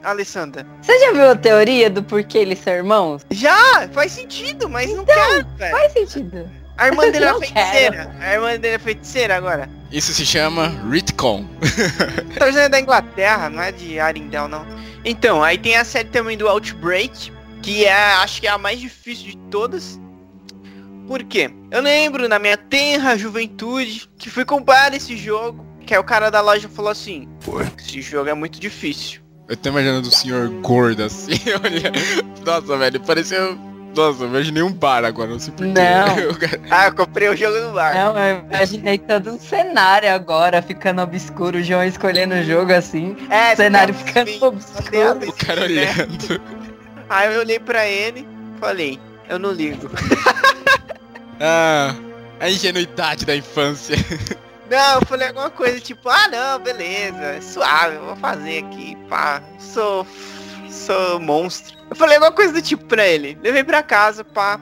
Alessandra. 0.04 0.64
Você 0.80 1.00
já 1.00 1.12
viu 1.12 1.32
a 1.32 1.36
teoria 1.36 1.90
do 1.90 2.04
porquê 2.04 2.38
eles 2.38 2.60
são 2.60 2.72
irmãos? 2.72 3.26
Já, 3.32 3.90
faz 3.92 4.12
sentido, 4.12 4.70
mas 4.70 4.96
não 4.96 5.04
quero, 5.04 5.44
velho. 5.58 5.76
Faz 5.76 5.94
sentido. 5.94 6.48
A 6.78 6.86
irmã 6.86 7.10
dele 7.10 7.26
é 7.26 7.40
feiticeira. 7.40 8.16
A 8.20 8.34
irmã 8.34 8.60
dele 8.60 8.76
é 8.76 8.78
feiticeira 8.78 9.38
agora. 9.38 9.68
Isso 9.92 10.14
se 10.14 10.24
chama 10.24 10.68
Retcon. 10.88 11.48
Tarzan 12.38 12.62
é 12.62 12.70
da 12.70 12.80
Inglaterra, 12.80 13.50
não 13.50 13.64
é 13.64 13.72
de 13.72 14.00
Arendelle, 14.00 14.48
não. 14.48 14.64
Então, 15.04 15.44
aí 15.44 15.58
tem 15.58 15.78
a 15.78 15.84
série 15.84 16.10
também 16.10 16.38
do 16.38 16.48
Outbreak, 16.48 17.34
que 17.64 17.86
é, 17.86 17.92
acho 18.18 18.40
que 18.40 18.46
é 18.46 18.52
a 18.52 18.60
mais 18.60 18.80
difícil 18.80 19.32
de 19.32 19.38
todas. 19.50 20.00
Por 21.08 21.24
quê? 21.24 21.52
Eu 21.72 21.82
lembro 21.82 22.28
na 22.28 22.40
minha 22.40 22.58
tenra 22.58 23.18
juventude 23.18 24.10
que 24.18 24.30
fui 24.30 24.44
comprar 24.46 24.94
esse 24.94 25.16
jogo, 25.16 25.66
que 25.86 25.94
aí 25.94 26.00
o 26.00 26.04
cara 26.04 26.30
da 26.32 26.42
loja 26.42 26.68
falou 26.68 26.92
assim, 26.92 27.28
esse 27.78 28.02
jogo 28.02 28.30
é 28.30 28.34
muito 28.34 28.60
difícil. 28.60 29.22
Eu 29.48 29.56
tô 29.56 29.70
imaginando 29.70 30.08
o 30.08 30.12
senhor 30.12 30.50
gordo 30.62 31.04
assim, 31.04 31.34
olha. 31.64 31.92
Nossa, 32.44 32.78
velho, 32.78 33.00
pareceu. 33.02 33.56
Nossa, 33.96 34.24
eu 34.24 34.28
imaginei 34.28 34.62
um 34.62 34.74
bar 34.74 35.06
agora, 35.06 35.30
não 35.30 35.40
sei 35.40 35.54
porquê. 35.54 35.72
Não. 35.72 36.66
Ah, 36.70 36.88
eu 36.88 36.94
comprei 36.96 37.30
o 37.30 37.36
jogo 37.36 37.58
no 37.60 37.72
bar. 37.72 37.94
Não, 37.94 38.18
eu 38.18 38.40
imaginei 38.40 38.98
todo 38.98 39.32
um 39.32 39.40
cenário 39.40 40.12
agora, 40.12 40.62
ficando 40.62 41.02
obscuro, 41.02 41.60
o 41.60 41.64
João 41.64 41.84
escolhendo 41.86 42.34
o 42.36 42.44
jogo 42.44 42.74
assim, 42.74 43.16
É, 43.30 43.54
o 43.54 43.56
cenário 43.56 43.94
a 43.94 43.98
ficando 43.98 44.32
luzinha, 44.32 44.48
obscuro. 44.48 45.30
o 45.30 45.34
cara 45.34 45.62
olhando. 45.62 46.42
Aí 47.10 47.34
eu 47.34 47.40
olhei 47.40 47.60
pra 47.60 47.88
ele, 47.88 48.28
falei, 48.60 49.00
eu 49.30 49.40
não 49.40 49.52
ligo. 49.54 49.90
Ah, 51.40 51.96
a 52.40 52.50
ingenuidade 52.50 53.26
da 53.26 53.36
infância. 53.36 53.96
Não, 54.70 55.00
eu 55.00 55.06
falei 55.06 55.28
alguma 55.28 55.50
coisa 55.50 55.80
tipo, 55.80 56.10
ah 56.10 56.28
não, 56.28 56.60
beleza, 56.60 57.40
suave, 57.40 57.98
vou 57.98 58.16
fazer 58.16 58.66
aqui, 58.66 58.98
pá, 59.08 59.40
sou. 59.60 60.08
sou 60.68 61.20
monstro. 61.20 61.78
Eu 61.88 61.96
falei 61.96 62.16
alguma 62.16 62.32
coisa 62.32 62.52
do 62.52 62.62
tipo 62.62 62.84
pra 62.86 63.06
ele. 63.08 63.38
Levei 63.44 63.64
pra 63.64 63.84
casa, 63.84 64.24
pá. 64.24 64.60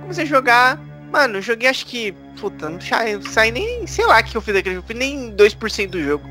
Comecei 0.00 0.24
a 0.24 0.26
jogar. 0.26 0.80
Mano, 1.12 1.40
joguei 1.40 1.68
acho 1.68 1.86
que. 1.86 2.12
Puta, 2.40 2.68
não 2.68 2.80
saí, 2.80 3.22
saí 3.30 3.52
nem. 3.52 3.86
sei 3.86 4.04
lá 4.04 4.20
que 4.22 4.36
eu 4.36 4.40
fiz 4.40 4.52
daquele 4.52 4.74
jogo, 4.76 4.92
nem 4.92 5.32
2% 5.36 5.90
do 5.90 6.02
jogo. 6.02 6.28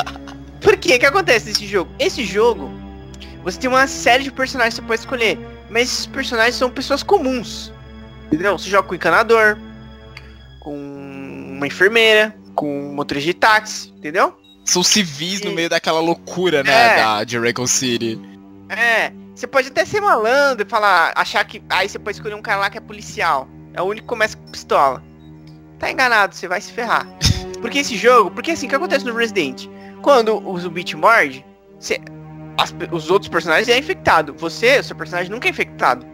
Por 0.60 0.76
quê? 0.78 0.96
O 0.96 0.98
que 0.98 1.06
acontece 1.06 1.48
nesse 1.48 1.66
jogo? 1.66 1.90
Esse 1.98 2.24
jogo, 2.24 2.70
você 3.44 3.60
tem 3.60 3.68
uma 3.68 3.86
série 3.86 4.24
de 4.24 4.32
personagens 4.32 4.74
que 4.74 4.80
você 4.80 4.86
pode 4.86 5.00
escolher. 5.00 5.38
Mas 5.68 5.82
esses 5.92 6.06
personagens 6.06 6.56
são 6.56 6.70
pessoas 6.70 7.02
comuns. 7.02 7.70
Entendeu? 8.26 8.58
Você 8.58 8.68
joga 8.68 8.88
com 8.88 8.94
encanador, 8.94 9.56
com 10.60 10.76
uma 10.76 11.66
enfermeira, 11.66 12.34
com 12.54 12.90
um 12.90 12.94
motorista 12.94 13.26
de 13.30 13.34
táxi, 13.34 13.90
entendeu? 13.96 14.36
São 14.64 14.82
civis 14.82 15.42
no 15.42 15.52
meio 15.52 15.68
daquela 15.68 16.00
loucura, 16.00 16.62
né? 16.62 16.72
É. 16.72 16.96
Da, 16.96 17.24
de 17.24 17.38
Raccoon 17.38 17.66
City. 17.66 18.20
É, 18.68 19.12
você 19.34 19.46
pode 19.46 19.68
até 19.68 19.84
ser 19.84 20.00
malandro 20.00 20.66
e 20.66 20.68
falar, 20.68 21.12
achar 21.14 21.44
que. 21.44 21.62
Aí 21.68 21.88
você 21.88 21.98
pode 21.98 22.16
escolher 22.16 22.34
um 22.34 22.42
cara 22.42 22.60
lá 22.62 22.70
que 22.70 22.78
é 22.78 22.80
policial. 22.80 23.46
É 23.74 23.80
o 23.80 23.84
único 23.84 24.02
que 24.04 24.08
começa 24.08 24.36
com 24.36 24.50
pistola. 24.50 25.02
Tá 25.78 25.90
enganado, 25.90 26.34
você 26.34 26.48
vai 26.48 26.60
se 26.60 26.72
ferrar. 26.72 27.06
Porque 27.60 27.78
esse 27.78 27.96
jogo, 27.96 28.30
porque 28.30 28.50
assim, 28.50 28.66
o 28.66 28.68
que 28.68 28.74
acontece 28.76 29.04
no 29.04 29.14
Resident? 29.14 29.66
Quando 30.02 30.46
o 30.46 30.58
zumbi 30.58 30.84
te 30.84 30.94
morde, 30.94 31.44
você- 31.78 31.98
as 32.58 32.74
os 32.92 33.10
outros 33.10 33.28
personagens 33.30 33.68
é 33.68 33.78
infectado. 33.78 34.34
Você, 34.38 34.78
o 34.78 34.84
seu 34.84 34.94
personagem 34.96 35.30
nunca 35.30 35.48
é 35.48 35.50
infectado. 35.50 36.06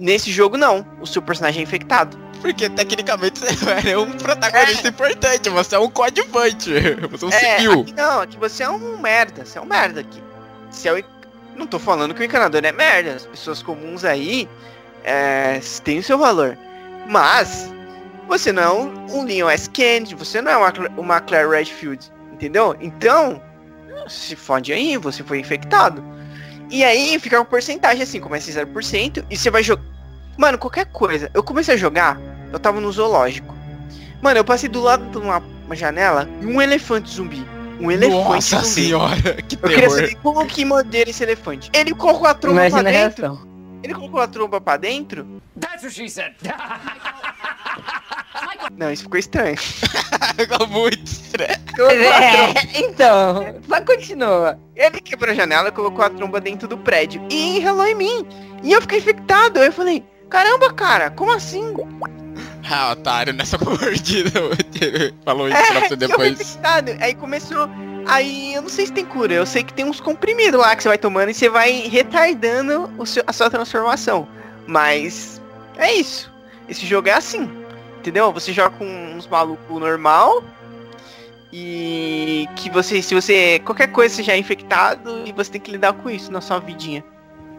Nesse 0.00 0.32
jogo 0.32 0.56
não, 0.56 0.84
o 1.00 1.06
seu 1.06 1.20
personagem 1.22 1.60
é 1.60 1.62
infectado. 1.62 2.18
Porque 2.40 2.70
tecnicamente 2.70 3.38
você 3.44 3.90
é 3.90 3.98
um 3.98 4.10
protagonista 4.12 4.88
importante, 4.88 5.50
você 5.50 5.76
é 5.76 5.78
um 5.78 5.90
coadjuvante. 5.90 6.70
Você 7.10 7.24
é 7.24 7.28
um 7.28 7.30
É, 7.30 7.58
civil. 7.58 7.80
aqui 7.82 7.92
não, 7.94 8.20
aqui 8.22 8.36
você 8.38 8.62
é 8.62 8.70
um 8.70 8.98
merda, 8.98 9.44
você 9.44 9.58
é 9.58 9.60
um 9.60 9.66
merda 9.66 10.00
aqui. 10.00 10.22
Você 10.70 10.88
é 10.88 10.94
o... 10.94 11.04
Não 11.54 11.66
tô 11.66 11.78
falando 11.78 12.14
que 12.14 12.22
o 12.22 12.24
encanador 12.24 12.64
é 12.64 12.72
merda, 12.72 13.12
as 13.12 13.26
pessoas 13.26 13.62
comuns 13.62 14.02
aí 14.06 14.48
é, 15.04 15.60
têm 15.84 15.98
o 15.98 16.02
seu 16.02 16.16
valor. 16.16 16.56
Mas, 17.06 17.70
você 18.26 18.52
não 18.52 18.62
é 18.62 18.70
um, 18.72 19.16
um 19.18 19.24
Leon 19.24 19.50
S. 19.50 19.68
Kennedy, 19.68 20.14
você 20.14 20.40
não 20.40 20.50
é 20.52 20.56
uma, 20.56 20.72
uma 20.96 21.20
Claire 21.20 21.50
Redfield, 21.50 22.10
entendeu? 22.32 22.74
Então, 22.80 23.42
se 24.08 24.34
fode 24.34 24.72
aí, 24.72 24.96
você 24.96 25.22
foi 25.22 25.40
infectado. 25.40 26.02
E 26.70 26.84
aí 26.84 27.18
fica 27.18 27.38
uma 27.38 27.44
porcentagem 27.44 28.02
assim, 28.02 28.20
começa 28.20 28.50
em 28.50 28.54
0% 28.54 29.24
e 29.28 29.36
você 29.36 29.50
vai 29.50 29.62
jogar. 29.62 29.82
Mano, 30.38 30.56
qualquer 30.56 30.86
coisa. 30.86 31.30
Eu 31.34 31.42
comecei 31.42 31.74
a 31.74 31.76
jogar, 31.76 32.18
eu 32.52 32.58
tava 32.58 32.80
no 32.80 32.90
zoológico. 32.92 33.54
Mano, 34.22 34.38
eu 34.38 34.44
passei 34.44 34.68
do 34.68 34.80
lado 34.80 35.04
de 35.10 35.18
uma, 35.18 35.42
uma 35.66 35.74
janela 35.74 36.28
e 36.40 36.46
um 36.46 36.60
elefante 36.62 37.10
zumbi. 37.10 37.44
Um 37.80 37.90
elefante 37.90 38.14
Nossa 38.24 38.56
zumbi. 38.58 38.68
senhora, 38.68 39.34
que 39.42 39.56
Eu 39.56 39.60
queria 39.68 39.76
terror. 39.88 39.96
saber 39.96 40.14
como 40.16 40.46
que 40.46 40.64
morderam 40.64 41.10
esse 41.10 41.22
elefante. 41.22 41.70
Ele 41.72 41.94
colocou 41.94 42.26
a 42.28 42.34
tromba 42.34 42.66
Imagina 42.66 42.82
pra 42.82 42.90
dentro. 43.08 43.48
Ele 43.82 43.94
colocou 43.94 44.20
a 44.20 44.28
tromba 44.28 44.60
pra 44.60 44.76
dentro. 44.76 45.40
That's 45.58 45.82
what 45.82 45.94
she 45.94 46.08
said. 46.08 46.34
Não, 48.76 48.90
isso 48.90 49.02
ficou 49.02 49.18
estranho. 49.18 49.56
Ficou 50.36 50.66
muito 50.66 51.04
estranho. 51.06 51.50
É, 51.90 52.78
então, 52.80 53.56
só 53.68 53.80
continua. 53.82 54.58
Ele 54.74 55.00
quebrou 55.00 55.30
a 55.32 55.34
janela 55.34 55.68
e 55.68 55.72
colocou 55.72 56.02
a 56.04 56.08
tromba 56.08 56.40
dentro 56.40 56.66
do 56.66 56.78
prédio. 56.78 57.22
E 57.30 57.58
enrolou 57.58 57.86
em 57.86 57.94
mim. 57.94 58.26
E 58.62 58.72
eu 58.72 58.80
fiquei 58.80 58.98
infectado. 58.98 59.60
Aí 59.60 59.66
eu 59.66 59.72
falei, 59.72 60.02
caramba, 60.30 60.72
cara, 60.72 61.10
como 61.10 61.30
assim? 61.32 61.74
Ah, 62.70 62.92
otário, 62.92 63.34
nessa 63.34 63.58
mordida. 63.62 64.30
Falou 65.26 65.48
isso 65.48 65.56
pra 65.72 65.80
você 65.88 65.96
depois. 65.96 66.32
infectado. 66.40 66.96
Aí 67.00 67.14
começou. 67.14 67.68
Aí 68.06 68.54
eu 68.54 68.62
não 68.62 68.68
sei 68.70 68.86
se 68.86 68.92
tem 68.92 69.04
cura. 69.04 69.34
Eu 69.34 69.44
sei 69.44 69.62
que 69.62 69.74
tem 69.74 69.84
uns 69.84 70.00
comprimidos 70.00 70.58
lá 70.58 70.74
que 70.74 70.82
você 70.82 70.88
vai 70.88 70.98
tomando 70.98 71.30
e 71.30 71.34
você 71.34 71.50
vai 71.50 71.86
retardando 71.88 72.90
o 72.96 73.04
seu- 73.04 73.24
a 73.26 73.32
sua 73.32 73.50
transformação. 73.50 74.26
Mas 74.66 75.40
é 75.76 75.92
isso. 75.94 76.32
Esse 76.68 76.86
jogo 76.86 77.08
é 77.08 77.12
assim. 77.12 77.50
Entendeu? 78.00 78.32
Você 78.32 78.52
joga 78.52 78.70
com 78.76 78.84
uns 79.14 79.26
malucos 79.26 79.78
normal. 79.78 80.42
E 81.52 82.48
que 82.56 82.70
você, 82.70 83.02
se 83.02 83.14
você. 83.14 83.60
Qualquer 83.64 83.88
coisa 83.88 84.14
você 84.14 84.22
já 84.22 84.32
é 84.34 84.38
infectado 84.38 85.22
e 85.26 85.32
você 85.32 85.50
tem 85.50 85.60
que 85.60 85.70
lidar 85.70 85.92
com 85.94 86.08
isso 86.08 86.30
na 86.30 86.40
sua 86.40 86.58
vidinha. 86.60 87.04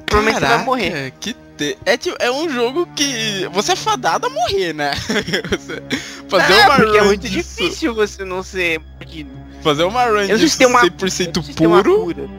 Provavelmente 0.06 0.39
você 0.46 0.56
vai 0.56 0.66
morrer. 0.66 0.92
Caraca, 0.92 1.16
Que 1.20 1.34
te... 1.58 1.78
é, 1.86 1.98
tipo, 1.98 2.16
é 2.20 2.32
um 2.32 2.50
jogo 2.50 2.88
que 2.96 3.48
você 3.52 3.74
é 3.74 3.76
fadado 3.76 4.28
a 4.28 4.30
morrer, 4.30 4.74
né? 4.74 4.92
Fazer 6.30 6.54
Ah, 6.62 6.66
uma 6.68 6.76
porque 6.78 6.98
é 6.98 7.02
muito 7.04 7.22
disso- 7.30 7.58
difícil 7.62 7.94
você 7.94 8.24
não 8.24 8.42
ser 8.44 8.80
mordido. 8.98 9.30
Fazer 9.62 9.84
uma 9.84 10.06
run 10.06 10.10
Eu 10.12 10.16
não 10.20 10.26
sei 10.28 10.38
disso 10.38 10.50
se 10.54 10.58
tem 10.58 10.68
uma- 10.68 10.82
100% 10.82 11.02
Não 11.36 11.44
sei 11.44 11.54
se 11.54 11.54
tem 11.58 11.68
uma 11.68 11.84
puro. 11.84 12.30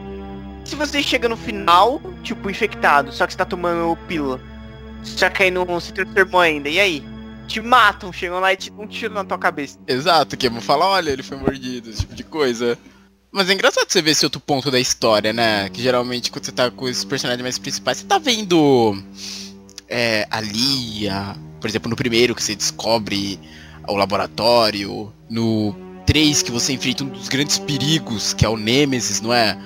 Se 0.64 0.74
você 0.74 1.02
chega 1.02 1.28
no 1.28 1.36
final, 1.36 2.00
tipo, 2.22 2.48
infectado, 2.50 3.12
só 3.12 3.26
que 3.26 3.32
você 3.32 3.38
tá 3.38 3.44
tomando 3.44 3.96
pílula. 4.08 4.40
Só 5.04 5.28
que 5.28 5.42
aí 5.42 5.50
não 5.50 5.78
se 5.80 5.92
transformou 5.92 6.40
ainda. 6.40 6.68
E 6.68 6.80
aí? 6.80 7.04
Te 7.52 7.60
matam, 7.60 8.10
chegam 8.10 8.40
lá 8.40 8.50
e 8.50 8.56
te 8.56 8.70
dão 8.70 8.84
um 8.84 8.86
tiro 8.86 9.12
na 9.12 9.22
tua 9.24 9.36
cabeça. 9.36 9.78
Exato, 9.86 10.38
que 10.38 10.48
vão 10.48 10.62
falar, 10.62 10.88
olha, 10.88 11.10
ele 11.10 11.22
foi 11.22 11.36
mordido, 11.36 11.90
esse 11.90 12.00
tipo 12.00 12.14
de 12.14 12.24
coisa. 12.24 12.78
Mas 13.30 13.50
é 13.50 13.52
engraçado 13.52 13.90
você 13.90 14.00
ver 14.00 14.12
esse 14.12 14.24
outro 14.24 14.40
ponto 14.40 14.70
da 14.70 14.80
história, 14.80 15.34
né? 15.34 15.68
Que 15.68 15.82
geralmente 15.82 16.30
quando 16.30 16.46
você 16.46 16.52
tá 16.52 16.70
com 16.70 16.86
os 16.86 17.04
personagens 17.04 17.42
mais 17.42 17.58
principais, 17.58 17.98
você 17.98 18.06
tá 18.06 18.16
vendo 18.16 18.96
é, 19.86 20.26
a 20.30 20.40
Lia, 20.40 21.36
por 21.60 21.68
exemplo, 21.68 21.90
no 21.90 21.96
primeiro 21.96 22.34
que 22.34 22.42
você 22.42 22.54
descobre 22.54 23.38
o 23.86 23.96
laboratório, 23.96 25.12
no 25.28 25.76
3 26.06 26.42
que 26.42 26.50
você 26.50 26.72
enfrenta 26.72 27.04
um 27.04 27.08
dos 27.08 27.28
grandes 27.28 27.58
perigos, 27.58 28.32
que 28.32 28.46
é 28.46 28.48
o 28.48 28.56
Nemesis, 28.56 29.20
não 29.20 29.30
é? 29.30 29.58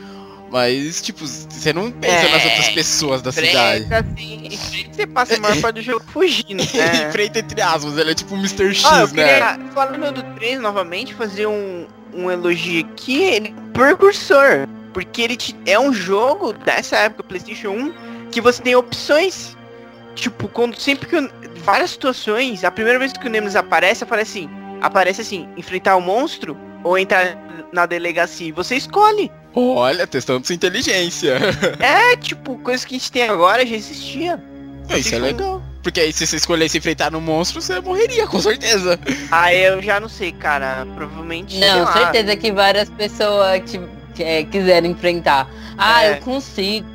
Mas, 0.51 1.03
tipo, 1.03 1.27
você 1.27 1.73
não 1.73 1.91
pensa 1.91 2.27
É, 2.27 2.31
nas 2.31 2.45
outras 2.45 2.69
pessoas 2.69 3.21
da 3.21 3.33
cidade. 3.33 3.87
Assim, 3.93 4.49
você 4.93 5.07
passa 5.07 5.35
a 5.37 5.41
maior 5.41 5.61
parte 5.61 5.75
do 5.77 5.83
jogo 5.83 6.05
fugindo, 6.13 6.63
né? 6.75 7.09
Enfrenta 7.09 7.41
entre 7.41 7.61
aspas, 7.61 7.99
ele 7.99 8.13
é 8.13 8.15
tipo 8.15 8.35
um 8.35 8.39
Mr. 8.39 8.73
X, 8.75 8.85
Ah, 8.85 9.01
eu 9.01 9.09
né? 9.09 9.25
queria, 9.25 9.73
falando 9.73 10.13
do 10.13 10.23
3 10.37 10.61
novamente, 10.61 11.15
fazer 11.15 11.47
um, 11.47 11.87
um 12.15 12.31
elogio 12.31 12.85
aqui, 12.87 13.23
ele 13.23 13.49
é 13.49 13.61
um 13.61 13.73
precursor. 13.73 14.69
Porque 14.95 15.21
ele 15.21 15.37
te, 15.37 15.55
é 15.67 15.79
um 15.79 15.93
jogo 15.93 16.53
dessa 16.55 16.97
época, 16.97 17.25
Playstation 17.25 17.71
1, 17.71 17.93
que 18.31 18.41
você 18.41 18.63
tem 18.63 18.75
opções. 18.77 19.55
Tipo, 20.15 20.49
quando 20.49 20.79
sempre 20.81 21.07
que. 21.09 21.17
eu- 21.17 21.31
várias 21.59 21.91
situações, 21.91 22.65
a 22.65 22.71
primeira 22.71 22.99
vez 22.99 23.13
que 23.13 23.27
o 23.27 23.31
Nemesis 23.31 23.57
aparece, 23.57 24.05
aparece 24.05 24.39
assim. 24.39 24.51
Aparece 24.81 25.21
assim, 25.21 25.49
enfrentar 25.57 25.97
o 25.97 26.01
monstro 26.01 26.57
ou 26.85 26.97
entrar 26.97 27.37
na 27.73 27.85
delegacia. 27.85 28.47
E 28.49 28.53
você 28.53 28.77
escolhe. 28.77 29.31
Olha, 29.59 30.07
testando 30.07 30.47
sua 30.47 30.55
inteligência. 30.55 31.39
É, 31.81 32.15
tipo, 32.17 32.59
coisa 32.59 32.87
que 32.87 32.95
a 32.95 32.99
gente 32.99 33.11
tem 33.11 33.23
agora 33.29 33.65
já 33.67 33.75
existia. 33.75 34.43
Isso 34.97 35.15
é 35.15 35.19
legal. 35.19 35.63
Porque 35.83 36.01
aí 36.01 36.13
se 36.13 36.27
você 36.27 36.37
escolhesse 36.37 36.79
enfrentar 36.79 37.11
no 37.11 37.21
monstro, 37.21 37.61
você 37.63 37.81
morreria, 37.81 38.27
com 38.27 38.41
certeza. 38.41 38.99
Aí 39.31 39.65
eu 39.65 39.81
já 39.83 39.99
não 39.99 40.09
sei, 40.09 40.33
cara. 40.33 40.87
Provavelmente. 40.95 41.59
sei 41.59 41.69
Não, 41.69 41.85
lá. 41.85 41.93
certeza 41.93 42.37
que 42.37 42.53
várias 42.53 42.91
pessoas 42.91 43.63
te, 43.71 43.81
que, 44.15 44.23
é, 44.23 44.45
quiseram 44.45 44.89
enfrentar. 44.89 45.49
Ah, 45.79 46.05
É. 46.05 46.13
eu 46.13 46.17
consigo. 46.23 46.87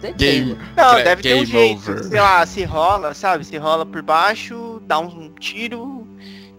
Certeza. 0.00 0.32
Game. 0.44 0.58
Não, 0.76 0.94
deve 0.96 1.22
ter 1.22 1.34
um 1.34 1.44
game 1.44 1.46
jeito. 1.46 1.90
over. 1.90 2.04
Sei 2.04 2.20
lá, 2.20 2.46
se 2.46 2.64
rola, 2.64 3.14
sabe? 3.14 3.44
Se 3.44 3.56
rola 3.56 3.84
por 3.84 4.02
baixo, 4.02 4.80
dá 4.86 4.98
um 4.98 5.32
tiro 5.40 6.06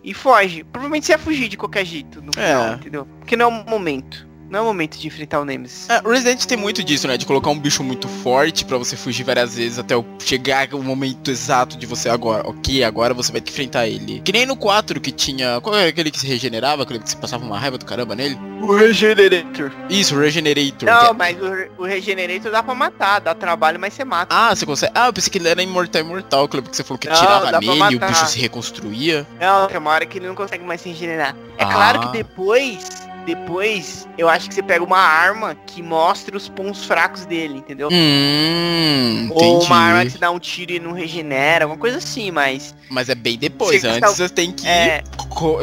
e 0.03 0.14
foge. 0.14 0.64
Provavelmente 0.66 1.05
você 1.05 1.14
ia 1.14 1.18
fugir 1.20 1.47
de 1.47 1.55
qualquer 1.58 1.86
jeito 1.86 2.22
no 2.22 2.32
É. 2.38 2.47
final, 2.47 2.74
entendeu? 2.76 3.08
Porque 3.20 3.36
não 3.38 3.45
é 3.45 3.47
o 3.49 3.70
momento. 3.70 4.26
Não 4.50 4.60
é 4.60 4.62
o 4.62 4.66
momento 4.66 4.98
de 4.98 5.08
enfrentar 5.08 5.39
o 5.41 5.45
Nemesis. 5.45 5.89
É, 5.89 6.02
o 6.06 6.10
Resident 6.10 6.45
tem 6.45 6.58
muito 6.58 6.84
disso, 6.84 7.08
né? 7.08 7.18
De 7.18 7.26
colocar 7.26 7.50
um 7.50 7.60
bicho 7.60 7.84
muito 7.84 8.08
forte 8.08 8.64
pra 8.64 8.78
você 8.78 8.95
fugir 8.95 9.24
várias 9.24 9.56
vezes 9.56 9.78
até 9.78 9.93
chegar 10.20 10.74
o 10.74 10.82
momento 10.82 11.30
exato 11.30 11.78
de 11.78 11.86
você 11.86 12.08
agora. 12.10 12.48
Ok, 12.48 12.84
agora 12.84 13.14
você 13.14 13.32
vai 13.32 13.41
ter 13.41 13.45
que 13.48 13.52
enfrentar 13.52 13.88
ele. 13.88 14.22
Que 14.22 14.32
nem 14.32 14.45
no 14.45 14.56
4 14.56 15.02
que 15.02 15.12
tinha. 15.12 15.60
Qual 15.62 15.76
é 15.76 15.88
aquele 15.88 16.10
que 16.12 16.20
se 16.20 16.26
regenerava? 16.28 16.84
Aquele 16.84 17.00
que 17.00 17.10
você 17.10 17.18
passava 17.18 17.43
uma 17.45 17.60
raiva 17.60 17.78
do 17.78 17.86
caramba 17.86 18.16
nele? 18.16 18.38
O 18.62 18.74
Regenerator. 18.76 19.72
Isso, 19.89 20.16
o 20.16 20.20
Regenerator. 20.20 20.88
Não, 20.89 21.00
que 21.02 21.10
é- 21.10 21.14
mas 21.14 21.38
o, 21.41 21.82
o 21.84 21.86
Regenerator 21.86 22.52
dá 22.52 22.64
pra 22.64 22.74
matar, 22.74 23.20
dá 23.20 23.36
trabalho, 23.36 23.80
mas 23.80 23.93
você 23.93 24.06
mata. 24.06 24.34
Ah, 24.36 24.56
você 24.56 24.66
consegue. 24.66 24.91
Ah, 24.95 25.08
eu 25.08 25.14
pensei 25.14 25.32
que 25.32 25.38
ele 25.38 25.48
era 25.50 25.62
imortal 25.62 26.02
imortal, 26.02 26.48
que 26.48 26.58
você 26.62 26.84
falou 26.84 26.98
que 26.98 27.08
Não, 27.10 27.16
tirava 27.16 27.60
nele 27.60 27.93
e 27.93 27.95
o 27.95 28.00
bicho 28.00 28.26
se 28.28 28.39
reconstruía. 28.39 29.28
Não, 29.39 29.68
tem 29.68 29.78
uma 29.78 29.91
hora 29.91 30.06
que 30.06 30.18
ele 30.18 30.28
não 30.28 30.36
consegue 30.36 30.64
mais 30.64 30.82
se 30.82 30.89
regenerar. 30.89 31.36
É 31.58 31.64
Ah. 31.64 31.68
claro 31.74 32.00
que 32.02 32.08
depois, 32.18 32.80
depois, 33.28 34.07
eu 34.17 34.28
acho 34.30 34.47
que 34.47 34.55
você 34.55 34.63
pega 34.63 34.84
uma 34.84 34.97
arma 34.97 35.55
que 35.67 35.84
mostra 35.84 36.36
os 36.36 36.47
pontos 36.47 36.86
fracos 36.86 37.25
dele, 37.25 37.57
entendeu? 37.57 37.89
Hum, 37.91 39.30
Ou 39.32 39.38
entendi. 39.43 39.65
uma 39.65 39.78
arma 39.78 40.05
que 40.05 40.11
você 40.11 40.17
dá 40.17 40.32
um 40.32 40.39
tiro 40.39 40.71
e 40.71 40.80
não 40.80 40.93
regenera, 40.93 41.65
alguma 41.65 41.80
coisa 41.80 41.97
assim, 41.97 42.32
mas. 42.32 42.73
Mas 42.89 43.09
é 43.09 43.15
bem 43.15 43.38
depois, 43.38 43.82
Você 43.82 43.88
antes 43.88 43.99
tá- 43.99 44.07
você 44.09 44.30
tem 44.30 44.51
que 44.51 44.65
É. 44.65 45.03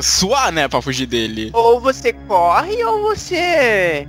suar, 0.03 0.53
né, 0.53 0.69
pra 0.69 0.83
fugir 0.83 1.07
dele. 1.07 1.51
Ou 1.55 1.81
você 1.81 2.13
corre 2.13 2.85
ou 2.85 3.03
você 3.03 4.07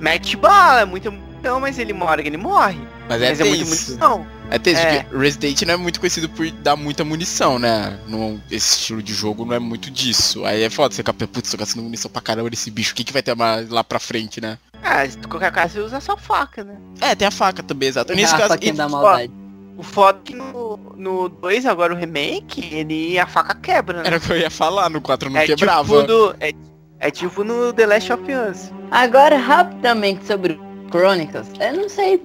mete 0.00 0.36
bala, 0.36 0.80
é 0.80 0.84
muita 0.84 1.10
munição, 1.10 1.60
mas 1.60 1.78
ele 1.78 1.92
morre, 1.92 2.22
ele 2.26 2.36
morre. 2.36 2.78
Mas 3.08 3.22
é 3.22 3.28
mas 3.30 3.40
é 3.40 3.44
muita 3.44 3.64
tenso. 3.64 3.90
munição. 3.92 4.26
É 4.50 4.58
tenso, 4.58 4.80
É. 4.80 5.02
porque 5.02 5.16
Resident 5.16 5.62
não 5.62 5.74
é 5.74 5.76
muito 5.76 6.00
conhecido 6.00 6.28
por 6.28 6.50
dar 6.50 6.74
muita 6.74 7.04
munição, 7.04 7.58
né? 7.58 7.98
No, 8.06 8.40
esse 8.50 8.78
estilo 8.78 9.02
de 9.02 9.12
jogo 9.12 9.44
não 9.44 9.54
é 9.54 9.58
muito 9.58 9.90
disso. 9.90 10.44
Aí 10.44 10.62
é 10.62 10.70
foda, 10.70 10.94
você 10.94 11.02
fica, 11.02 11.12
putz, 11.12 11.50
tô 11.50 11.56
gastando 11.58 11.82
munição 11.84 12.10
pra 12.10 12.22
caramba 12.22 12.48
nesse 12.48 12.70
bicho, 12.70 12.92
o 12.92 12.94
que, 12.96 13.04
que 13.04 13.12
vai 13.12 13.22
ter 13.22 13.34
mais 13.36 13.68
lá 13.68 13.84
pra 13.84 13.98
frente, 13.98 14.40
né? 14.40 14.58
Ah, 14.82 15.06
se 15.06 15.18
qualquer 15.18 15.52
caso 15.52 15.74
você 15.74 15.80
usa 15.80 16.00
só 16.00 16.16
faca, 16.16 16.64
né? 16.64 16.76
É, 17.00 17.14
tem 17.14 17.28
a 17.28 17.30
faca 17.30 17.62
também, 17.62 17.88
exato. 17.90 18.14
Nesse 18.14 18.34
a 18.34 18.38
caso, 18.38 18.56
e- 18.62 18.72
da 18.72 18.88
maldade. 18.88 19.30
O 19.76 19.82
foda 19.82 20.18
é 20.18 20.22
que 20.24 20.34
no, 20.34 20.76
no 20.96 21.28
2, 21.28 21.64
agora 21.66 21.94
o 21.94 21.96
remake, 21.96 22.68
ele 22.74 23.16
a 23.18 23.26
faca 23.28 23.54
quebra, 23.54 23.98
né? 24.02 24.06
era 24.08 24.16
o 24.16 24.20
que 24.20 24.32
eu 24.32 24.36
ia 24.38 24.50
falar, 24.50 24.88
no 24.90 25.00
4 25.00 25.30
não 25.30 25.38
é 25.38 25.46
quebrava. 25.46 26.00
Tipo 26.00 26.06
do, 26.06 26.36
é, 26.40 26.52
é 26.98 27.10
tipo 27.12 27.44
no 27.44 27.72
The 27.72 27.86
Last 27.86 28.12
of 28.12 28.22
Us. 28.32 28.72
Agora, 28.90 29.36
rapidamente 29.38 30.26
sobre 30.26 30.54
o 30.54 30.88
Chronicles, 30.90 31.46
eu 31.60 31.76
não 31.76 31.88
sei 31.88 32.20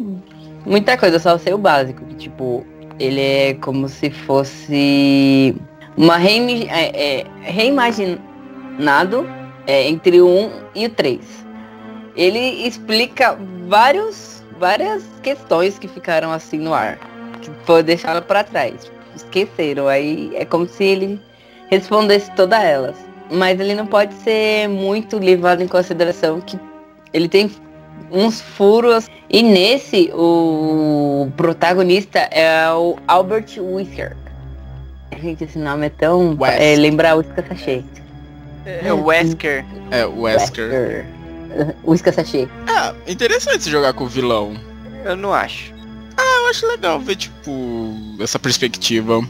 muita 0.66 0.98
coisa, 0.98 1.20
só 1.20 1.38
sei 1.38 1.54
o 1.54 1.58
básico, 1.58 2.04
que 2.06 2.16
tipo, 2.16 2.66
ele 3.00 3.22
é 3.22 3.54
como 3.56 3.88
se 3.90 4.10
fosse 4.10 5.56
uma 5.96 6.18
reimi- 6.18 6.68
é, 6.70 7.20
é, 7.22 7.26
reimaginado 7.42 9.28
é, 9.68 9.88
entre 9.88 10.22
o 10.22 10.28
1 10.28 10.52
e 10.76 10.86
o 10.86 10.90
3. 10.90 11.20
Ele 12.16 12.68
explica 12.68 13.38
vários, 13.68 14.44
várias 14.60 15.04
questões 15.22 15.80
que 15.80 15.88
ficaram 15.88 16.32
assim 16.32 16.60
no 16.60 16.74
ar, 16.74 16.98
que 17.42 17.50
foi 17.66 17.82
deixado 17.84 18.24
para 18.24 18.44
trás. 18.44 18.92
Esqueceram, 19.16 19.88
aí 19.88 20.32
é 20.36 20.46
como 20.46 20.68
se 20.68 20.84
ele 20.84 21.20
respondesse 21.70 22.32
todas 22.36 22.64
elas. 22.64 22.96
Mas 23.32 23.60
ele 23.60 23.74
não 23.74 23.88
pode 23.88 24.14
ser 24.16 24.68
muito 24.68 25.18
levado 25.18 25.62
em 25.62 25.68
consideração 25.68 26.40
que 26.42 26.60
ele 27.14 27.28
tem 27.28 27.50
uns 28.12 28.42
furos. 28.42 29.10
E 29.30 29.42
nesse, 29.42 30.12
o 30.14 31.32
protagonista 31.36 32.20
é 32.20 32.72
o 32.72 32.98
Albert 33.08 33.58
Whisker. 33.58 34.16
Gente, 35.22 35.44
esse 35.44 35.58
nome 35.58 35.88
é 35.88 35.90
tão. 35.90 36.38
É, 36.46 36.76
lembra 36.76 37.16
Whiskas 37.16 37.48
Sachê. 37.48 37.84
É 38.66 38.94
o 38.94 39.06
Wesker. 39.06 39.66
É, 39.92 40.06
o 40.06 40.22
Wesker. 40.22 41.06
Wesker. 41.86 42.14
Sachê. 42.14 42.48
É, 42.68 43.12
interessante 43.12 43.70
jogar 43.70 43.94
com 43.94 44.06
o 44.06 44.08
vilão. 44.08 44.54
Eu 45.04 45.16
não 45.16 45.34
acho. 45.34 45.74
Eu 46.44 46.50
acho 46.50 46.68
legal 46.68 47.00
ver, 47.00 47.16
tipo, 47.16 47.96
essa 48.20 48.38
perspectiva. 48.38 49.22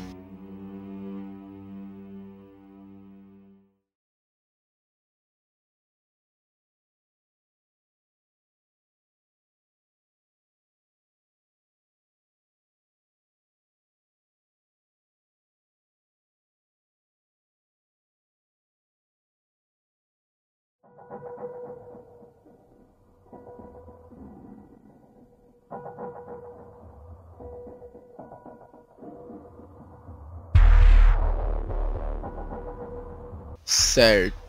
Certo. 33.93 34.42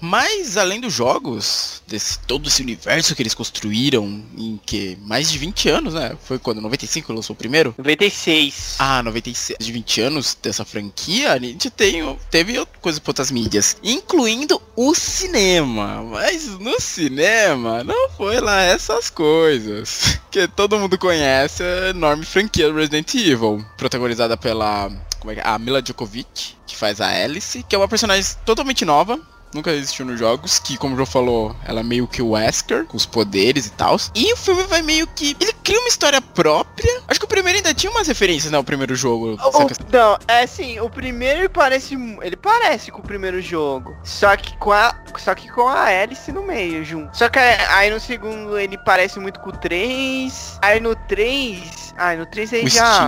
Mas 0.00 0.56
além 0.56 0.80
dos 0.80 0.92
jogos, 0.92 1.82
desse 1.86 2.18
todo 2.20 2.48
esse 2.48 2.62
universo 2.62 3.14
que 3.14 3.22
eles 3.22 3.34
construíram 3.34 4.24
em 4.36 4.58
que 4.64 4.96
mais 5.02 5.30
de 5.30 5.38
20 5.38 5.68
anos, 5.68 5.94
né? 5.94 6.16
Foi 6.22 6.38
quando 6.38 6.60
95 6.60 7.12
lançou 7.12 7.34
o 7.34 7.36
primeiro? 7.36 7.74
96. 7.78 8.76
Ah, 8.78 9.02
96 9.02 9.58
de 9.58 9.72
20 9.72 10.00
anos 10.00 10.38
dessa 10.40 10.64
franquia, 10.64 11.32
a 11.32 11.38
gente 11.38 11.70
tem, 11.70 12.16
teve 12.30 12.64
coisas 12.80 12.98
para 12.98 13.10
outras 13.10 13.30
mídias, 13.30 13.76
incluindo 13.82 14.60
o 14.76 14.94
cinema. 14.94 16.02
Mas 16.04 16.46
no 16.58 16.80
cinema 16.80 17.84
não 17.84 18.10
foi 18.10 18.40
lá 18.40 18.62
essas 18.62 19.10
coisas 19.10 20.18
que 20.30 20.46
todo 20.48 20.78
mundo 20.78 20.98
conhece, 20.98 21.62
a 21.62 21.90
enorme 21.90 22.24
franquia 22.24 22.72
Resident 22.72 23.14
Evil, 23.14 23.64
protagonizada 23.76 24.36
pela 24.36 24.90
como 25.20 25.32
é 25.32 25.34
que 25.34 25.40
é? 25.40 25.46
A 25.46 25.58
Mila 25.58 25.82
Djokovic, 25.82 26.56
que 26.66 26.74
faz 26.74 27.00
a 27.00 27.08
Alice, 27.08 27.62
que 27.68 27.74
é 27.74 27.78
uma 27.78 27.86
personagem 27.86 28.24
totalmente 28.44 28.84
nova, 28.84 29.20
nunca 29.54 29.72
existiu 29.72 30.04
nos 30.04 30.18
jogos, 30.18 30.58
que 30.58 30.76
como 30.76 30.94
o 30.94 30.96
João 30.96 31.06
falou, 31.06 31.56
ela 31.64 31.80
é 31.80 31.82
meio 31.82 32.06
que 32.06 32.22
o 32.22 32.30
Wesker, 32.30 32.84
com 32.84 32.96
os 32.96 33.06
poderes 33.06 33.66
e 33.66 33.70
tal. 33.70 33.96
E 34.14 34.32
o 34.32 34.36
filme 34.36 34.62
vai 34.64 34.82
meio 34.82 35.06
que. 35.06 35.36
Ele 35.40 35.52
cria 35.64 35.78
uma 35.78 35.88
história 35.88 36.20
própria. 36.20 37.02
Acho 37.08 37.20
que 37.20 37.26
o 37.26 37.28
primeiro 37.28 37.58
ainda 37.58 37.74
tinha 37.74 37.90
umas 37.90 38.08
referências, 38.08 38.52
né? 38.52 38.58
O 38.58 38.64
primeiro 38.64 38.94
jogo. 38.94 39.34
O, 39.34 39.92
não, 39.92 40.18
é 40.28 40.42
assim, 40.42 40.78
o 40.80 40.88
primeiro 40.88 41.40
ele 41.40 41.48
parece. 41.48 41.94
Ele 42.22 42.36
parece 42.36 42.90
com 42.90 43.00
o 43.00 43.04
primeiro 43.04 43.40
jogo. 43.40 43.96
Só 44.04 44.36
que 44.36 44.56
com 44.58 44.72
a. 44.72 44.94
Só 45.18 45.34
que 45.34 45.48
com 45.50 45.68
a 45.68 45.84
Alice 45.84 46.30
no 46.32 46.42
meio, 46.42 46.84
junto. 46.84 47.16
Só 47.16 47.28
que 47.28 47.38
aí 47.38 47.90
no 47.90 48.00
segundo 48.00 48.58
ele 48.58 48.78
parece 48.78 49.18
muito 49.18 49.40
com 49.40 49.50
o 49.50 49.56
3. 49.56 50.58
Aí 50.62 50.80
no 50.80 50.94
3. 50.94 51.89
Ai, 51.96 52.16
no 52.16 52.26
3 52.26 52.52
aí 52.54 52.64
o 52.64 52.68
já. 52.68 53.06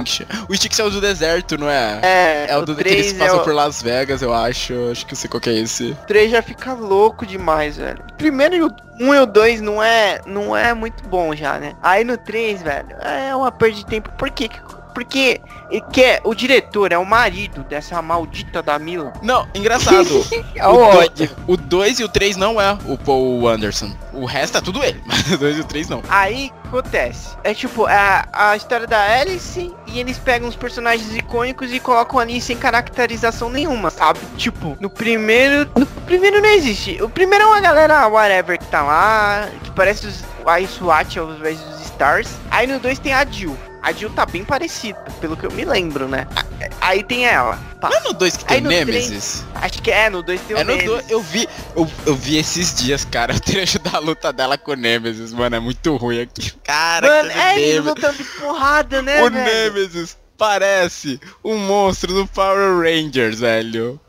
O 0.49 0.53
Extinction 0.55 0.85
é 0.85 0.89
o 0.89 0.91
do 0.91 1.01
deserto, 1.01 1.59
não 1.59 1.69
é? 1.71 2.01
É, 2.03 2.47
É 2.51 2.57
o 2.57 2.65
do 2.65 2.75
que 2.77 2.89
eles 2.89 3.13
passam 3.13 3.43
por 3.45 3.55
Las 3.55 3.83
Vegas, 3.83 4.23
eu 4.23 4.33
acho. 4.33 4.75
Acho 4.91 5.07
que 5.07 5.13
eu 5.15 5.17
sei 5.17 5.29
qual 5.31 5.41
que 5.41 5.51
é 5.51 5.55
esse. 5.55 5.91
O 5.93 6.07
3 6.07 6.31
já 6.31 6.43
fica 6.43 6.73
louco 6.73 7.25
demais, 7.27 7.77
velho. 7.77 8.03
Primeiro 8.17 8.55
e 8.55 8.63
o 8.63 8.71
1 9.01 9.15
e 9.15 9.19
o 9.21 9.27
2 9.27 9.61
não 9.61 9.83
é, 9.83 10.21
não 10.27 10.57
é 10.57 10.75
muito 10.75 11.03
bom 11.09 11.35
já, 11.35 11.59
né? 11.59 11.75
Aí 11.83 12.05
no 12.05 12.17
3, 12.17 12.63
velho, 12.63 12.97
é 13.01 13.35
uma 13.35 13.51
perda 13.51 13.77
de 13.77 13.87
tempo. 13.87 14.11
Por 14.13 14.31
quê? 14.31 14.49
Porque 14.93 15.41
ele 15.71 15.83
quer, 15.93 16.21
o 16.25 16.35
diretor 16.35 16.93
é 16.93 16.99
o 16.99 17.05
marido 17.05 17.63
dessa 17.65 18.01
maldita 18.03 18.63
da 18.63 18.79
Mila. 18.79 19.13
Não, 19.23 19.47
engraçado. 19.55 20.03
É 20.55 20.69
o 20.69 20.77
ódio. 20.77 21.31
O 21.47 21.57
2 21.57 22.01
e 22.01 22.05
o 22.05 22.09
3 22.09 22.37
não 22.37 22.61
é 22.61 22.77
o 22.87 22.97
Paul 22.97 23.49
Anderson. 23.49 23.93
O 24.13 24.25
resto 24.25 24.59
é 24.59 24.61
tudo 24.61 24.83
ele, 24.85 25.01
mas 25.07 25.27
o 25.33 25.39
2 25.39 25.59
e 25.59 25.61
o 25.61 25.65
3 25.65 25.89
não. 25.89 26.03
Aí 26.09 26.53
acontece. 26.65 27.37
É 27.43 27.55
tipo, 27.55 27.89
é 27.89 28.25
a 28.33 28.57
história 28.57 28.87
da 28.87 29.21
Alice 29.21 29.73
e 29.87 29.99
eles 29.99 30.19
pegam 30.19 30.49
os 30.49 30.57
personagens 30.57 31.15
icônicos 31.17 31.73
e 31.73 31.81
colocam 31.81 32.19
ali 32.19 32.41
sem 32.41 32.57
caracterização 32.57 33.49
nenhuma, 33.49 33.91
sabe? 33.91 34.21
Tipo, 34.37 34.77
no 34.81 34.91
primeiro. 34.91 35.71
No 35.77 35.87
primeiro 35.87 36.41
não 36.41 36.51
existe. 36.51 37.03
O 37.03 37.09
primeiro 37.09 37.45
é 37.45 37.49
uma 37.49 37.61
galera 37.61 38.07
whatever 38.07 38.59
que 38.59 38.67
tá 38.67 38.83
lá, 38.83 39.49
que 39.65 39.71
parece 39.71 40.07
os 40.07 40.23
a 40.47 40.61
SWAT 40.67 41.19
ao 41.19 41.31
invés 41.33 41.59
dos 41.61 41.81
Stars. 41.83 42.29
Aí 42.51 42.67
no 42.67 42.79
2 42.79 42.99
tem 42.99 43.13
a 43.13 43.25
Jill. 43.25 43.57
A 43.83 43.93
Jill 43.93 44.11
tá 44.11 44.25
bem 44.25 44.45
parecida, 44.45 44.99
pelo 45.21 45.37
que 45.37 45.45
eu 45.45 45.51
me 45.51 45.65
lembro, 45.65 46.07
né? 46.07 46.27
Aí 46.81 47.03
tem 47.03 47.27
ela. 47.27 47.57
Pá. 47.81 47.89
Não 47.91 47.97
é 47.97 48.01
no 48.05 48.13
2 48.13 48.37
que 48.37 48.45
tem 48.45 48.61
no 48.61 48.69
Nemesis? 48.69 49.45
Acho 49.57 49.83
que 49.83 49.91
é, 49.91 50.09
no 50.09 50.23
2 50.23 50.41
tem 50.43 50.57
o 50.57 50.59
É 50.61 50.65
no 50.65 50.71
Nemesis. 50.77 50.89
2, 50.91 51.11
eu 51.11 51.21
vi, 51.21 51.49
eu, 51.75 51.91
eu 52.07 52.15
vi 52.15 52.37
esses 52.39 52.75
dias, 52.77 53.05
cara, 53.05 53.35
o 53.35 53.41
trecho 53.41 53.79
da 53.81 53.99
luta 53.99 54.33
dela 54.33 54.57
com 54.57 54.71
o 54.73 54.77
Nemesis, 54.77 55.33
mano, 55.33 55.57
é 55.57 55.61
muito 55.61 55.97
ruim 55.97 56.21
aqui. 56.21 56.53
Cara, 56.63 57.09
Mano, 57.09 57.31
que 57.31 57.39
é 57.39 57.55
ele 57.59 57.61
Nemesis. 57.81 57.85
lutando 57.85 58.17
de 58.19 58.25
porrada, 58.25 59.03
né, 59.03 59.23
O 59.23 59.31
velho? 59.31 59.45
Nemesis 59.75 60.22
parece 60.37 61.21
um 61.45 61.57
monstro 61.57 62.13
do 62.13 62.27
Power 62.27 62.81
Rangers, 62.81 63.41
velho. 63.41 64.01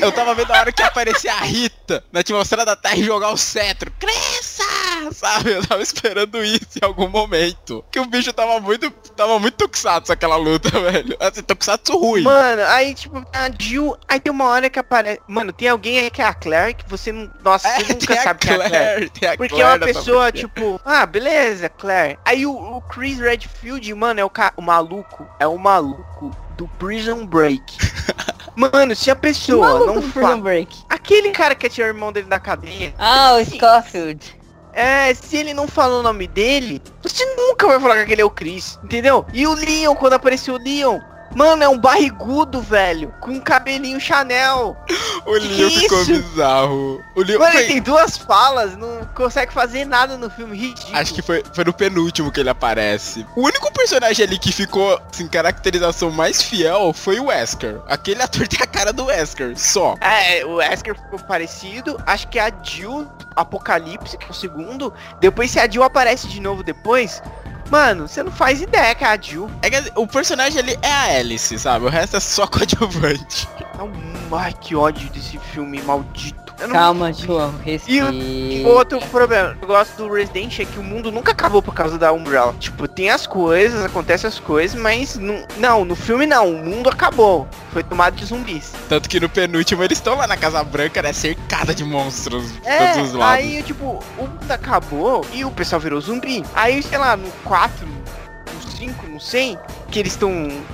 Eu 0.00 0.12
tava 0.12 0.34
vendo 0.34 0.50
a 0.52 0.60
hora 0.60 0.72
que 0.72 0.82
aparecia 0.82 1.32
a 1.32 1.40
Rita 1.40 2.02
na 2.12 2.20
atmosfera 2.20 2.64
da 2.64 2.74
Terra 2.76 2.96
e 2.96 3.04
jogar 3.04 3.30
o 3.30 3.36
cetro. 3.36 3.92
Cresça! 3.98 4.64
Sabe? 5.12 5.52
Eu 5.52 5.66
tava 5.66 5.82
esperando 5.82 6.42
isso 6.42 6.78
em 6.80 6.84
algum 6.84 7.08
momento. 7.08 7.84
Que 7.90 8.00
o 8.00 8.04
bicho 8.06 8.32
tava 8.32 8.60
muito, 8.60 8.90
tava 9.16 9.38
muito 9.38 9.54
tokusatsu 9.54 10.12
aquela 10.12 10.36
luta, 10.36 10.70
velho. 10.80 11.16
Assim, 11.20 11.42
tokusatsu 11.42 11.96
ruim. 11.98 12.22
Mano, 12.22 12.62
aí 12.64 12.94
tipo, 12.94 13.18
a 13.32 13.50
Jill, 13.58 13.96
aí 14.08 14.20
tem 14.20 14.32
uma 14.32 14.46
hora 14.46 14.68
que 14.70 14.78
aparece. 14.78 15.20
Mano, 15.26 15.52
tem 15.52 15.68
alguém 15.68 15.98
aí 16.00 16.10
que 16.10 16.22
é 16.22 16.24
a 16.24 16.34
Claire 16.34 16.74
que 16.74 16.88
você 16.88 17.12
não. 17.12 17.30
Nossa, 17.42 17.68
É, 17.68 17.78
você 17.80 17.92
nunca 17.94 18.16
sabe 18.22 18.40
que 18.40 18.48
é 18.48 18.52
a 18.52 18.56
Claire. 18.56 18.70
Claire, 18.70 19.10
tem 19.10 19.28
a 19.28 19.36
Porque 19.36 19.54
é 19.54 19.58
Claire 19.58 19.78
uma 19.78 19.86
nessa 19.86 19.98
pessoa, 20.00 20.32
tipo, 20.32 20.80
ah, 20.84 21.06
beleza, 21.06 21.68
Claire. 21.68 22.18
Aí 22.24 22.46
o, 22.46 22.52
o 22.52 22.80
Chris 22.82 23.18
Redfield, 23.18 23.94
mano, 23.94 24.20
é 24.20 24.24
o, 24.24 24.30
ca... 24.30 24.52
o 24.56 24.62
maluco. 24.62 25.28
É 25.38 25.46
o 25.48 25.58
maluco 25.58 26.30
do 26.56 26.68
Prison 26.78 27.26
Break. 27.26 27.62
Mano, 28.54 28.94
se 28.94 29.10
a 29.10 29.16
pessoa 29.16 29.86
não 29.86 30.02
fala. 30.02 30.26
Aquele 30.88 31.30
cara 31.30 31.54
que 31.54 31.68
tinha 31.68 31.86
o 31.86 31.90
irmão 31.90 32.12
dele 32.12 32.26
da 32.26 32.40
cadeia. 32.40 32.92
Ah, 32.98 33.34
o 33.34 33.44
Scofield. 33.44 34.36
É, 34.72 35.12
se 35.14 35.36
ele 35.36 35.54
não 35.54 35.66
falou 35.66 36.00
o 36.00 36.02
nome 36.02 36.26
dele, 36.26 36.82
você 37.02 37.24
nunca 37.34 37.66
vai 37.66 37.80
falar 37.80 37.94
que 37.96 38.02
aquele 38.02 38.22
é 38.22 38.24
o 38.24 38.30
Chris, 38.30 38.78
entendeu? 38.82 39.24
E 39.32 39.46
o 39.46 39.54
Leon, 39.54 39.94
quando 39.94 40.12
apareceu 40.14 40.54
o 40.54 40.58
Leon, 40.58 41.00
mano, 41.34 41.62
é 41.62 41.68
um 41.68 41.78
barrigudo, 41.78 42.60
velho, 42.60 43.12
com 43.20 43.30
um 43.32 43.40
cabelinho 43.40 44.00
Chanel. 44.00 44.76
O 45.26 45.32
Leon 45.32 45.68
que 45.68 45.80
ficou 45.80 46.02
isso? 46.02 46.12
bizarro. 46.12 47.02
O 47.14 47.22
Leon 47.22 47.38
Mano, 47.38 47.52
foi- 47.52 47.60
ele 47.62 47.72
tem 47.74 47.82
duas 47.82 48.16
falas, 48.16 48.76
não 48.76 49.04
consegue 49.14 49.52
fazer 49.52 49.84
nada 49.84 50.16
no 50.16 50.30
filme, 50.30 50.56
ridículo. 50.56 50.96
Acho 50.96 51.14
que 51.14 51.22
foi, 51.22 51.42
foi 51.52 51.64
no 51.64 51.72
penúltimo 51.72 52.32
que 52.32 52.40
ele 52.40 52.48
aparece. 52.50 53.26
O 53.36 53.42
único 53.42 53.72
personagem 53.72 54.24
ali 54.26 54.38
que 54.38 54.52
ficou, 54.52 55.00
assim, 55.12 55.26
caracterização 55.28 56.10
mais 56.10 56.42
fiel 56.42 56.92
foi 56.92 57.18
o 57.20 57.26
Wesker. 57.26 57.80
Aquele 57.88 58.22
ator 58.22 58.46
tem 58.48 58.60
a 58.62 58.66
cara 58.66 58.92
do 58.92 59.06
Wesker, 59.06 59.58
só. 59.58 59.94
É, 60.00 60.44
o 60.44 60.54
Wesker 60.56 60.94
ficou 60.96 61.18
parecido. 61.18 62.00
Acho 62.06 62.28
que 62.28 62.38
a 62.38 62.50
Jill 62.62 63.06
Apocalipse, 63.36 64.16
que 64.18 64.26
é 64.26 64.30
o 64.30 64.34
segundo. 64.34 64.92
Depois, 65.20 65.50
se 65.50 65.58
a 65.60 65.68
Jill 65.68 65.82
aparece 65.82 66.26
de 66.28 66.40
novo 66.40 66.62
depois, 66.62 67.22
mano, 67.70 68.08
você 68.08 68.22
não 68.22 68.32
faz 68.32 68.60
ideia 68.60 68.94
que 68.94 69.04
é 69.04 69.08
a 69.08 69.20
Jill. 69.20 69.50
É 69.62 69.70
que 69.70 69.92
o 69.94 70.06
personagem 70.06 70.58
ali 70.58 70.78
é 70.82 70.90
a 70.90 71.18
Alice, 71.18 71.58
sabe? 71.58 71.86
O 71.86 71.88
resto 71.88 72.16
é 72.16 72.20
só 72.20 72.46
coadjuvante. 72.48 73.48
Ai, 74.32 74.52
que 74.60 74.74
ódio 74.74 75.08
desse 75.10 75.38
filme 75.38 75.80
maldito. 75.82 76.47
Eu 76.60 76.66
não- 76.68 76.74
Calma, 76.74 77.12
João, 77.12 77.54
E 77.64 77.70
respira. 77.70 78.10
o 78.10 78.68
outro 78.74 78.98
problema, 79.06 79.56
eu 79.62 79.68
gosto 79.68 79.96
do 79.96 80.12
Resident 80.12 80.58
é 80.58 80.64
que 80.64 80.78
o 80.78 80.82
mundo 80.82 81.12
nunca 81.12 81.30
acabou 81.30 81.62
por 81.62 81.72
causa 81.72 81.96
da 81.96 82.12
Umbrella. 82.12 82.52
Tipo, 82.58 82.88
tem 82.88 83.10
as 83.10 83.26
coisas, 83.28 83.84
acontecem 83.84 84.26
as 84.26 84.40
coisas, 84.40 84.80
mas 84.80 85.16
não, 85.16 85.44
não, 85.58 85.84
no 85.84 85.94
filme 85.94 86.26
não, 86.26 86.50
o 86.50 86.64
mundo 86.64 86.88
acabou. 86.90 87.46
Foi 87.72 87.84
tomado 87.84 88.16
de 88.16 88.24
zumbis. 88.24 88.72
Tanto 88.88 89.08
que 89.08 89.20
no 89.20 89.28
penúltimo 89.28 89.84
eles 89.84 89.98
estão 89.98 90.16
lá 90.16 90.26
na 90.26 90.36
Casa 90.36 90.64
Branca, 90.64 91.00
né? 91.00 91.12
Cercada 91.12 91.72
de 91.72 91.84
monstros 91.84 92.50
de 92.52 92.60
É, 92.68 92.92
todos 92.92 93.10
os 93.10 93.14
lados. 93.14 93.44
aí, 93.44 93.62
tipo, 93.62 94.02
o 94.18 94.22
mundo 94.22 94.50
acabou 94.50 95.24
e 95.32 95.44
o 95.44 95.50
pessoal 95.52 95.80
virou 95.80 96.00
zumbi. 96.00 96.44
Aí, 96.54 96.82
sei 96.82 96.98
lá, 96.98 97.16
no 97.16 97.30
4, 97.44 97.86
no 97.86 98.70
5, 98.76 99.06
não 99.06 99.20
sei, 99.20 99.56
que 99.92 99.98
eles 100.00 100.12
estão 100.12 100.30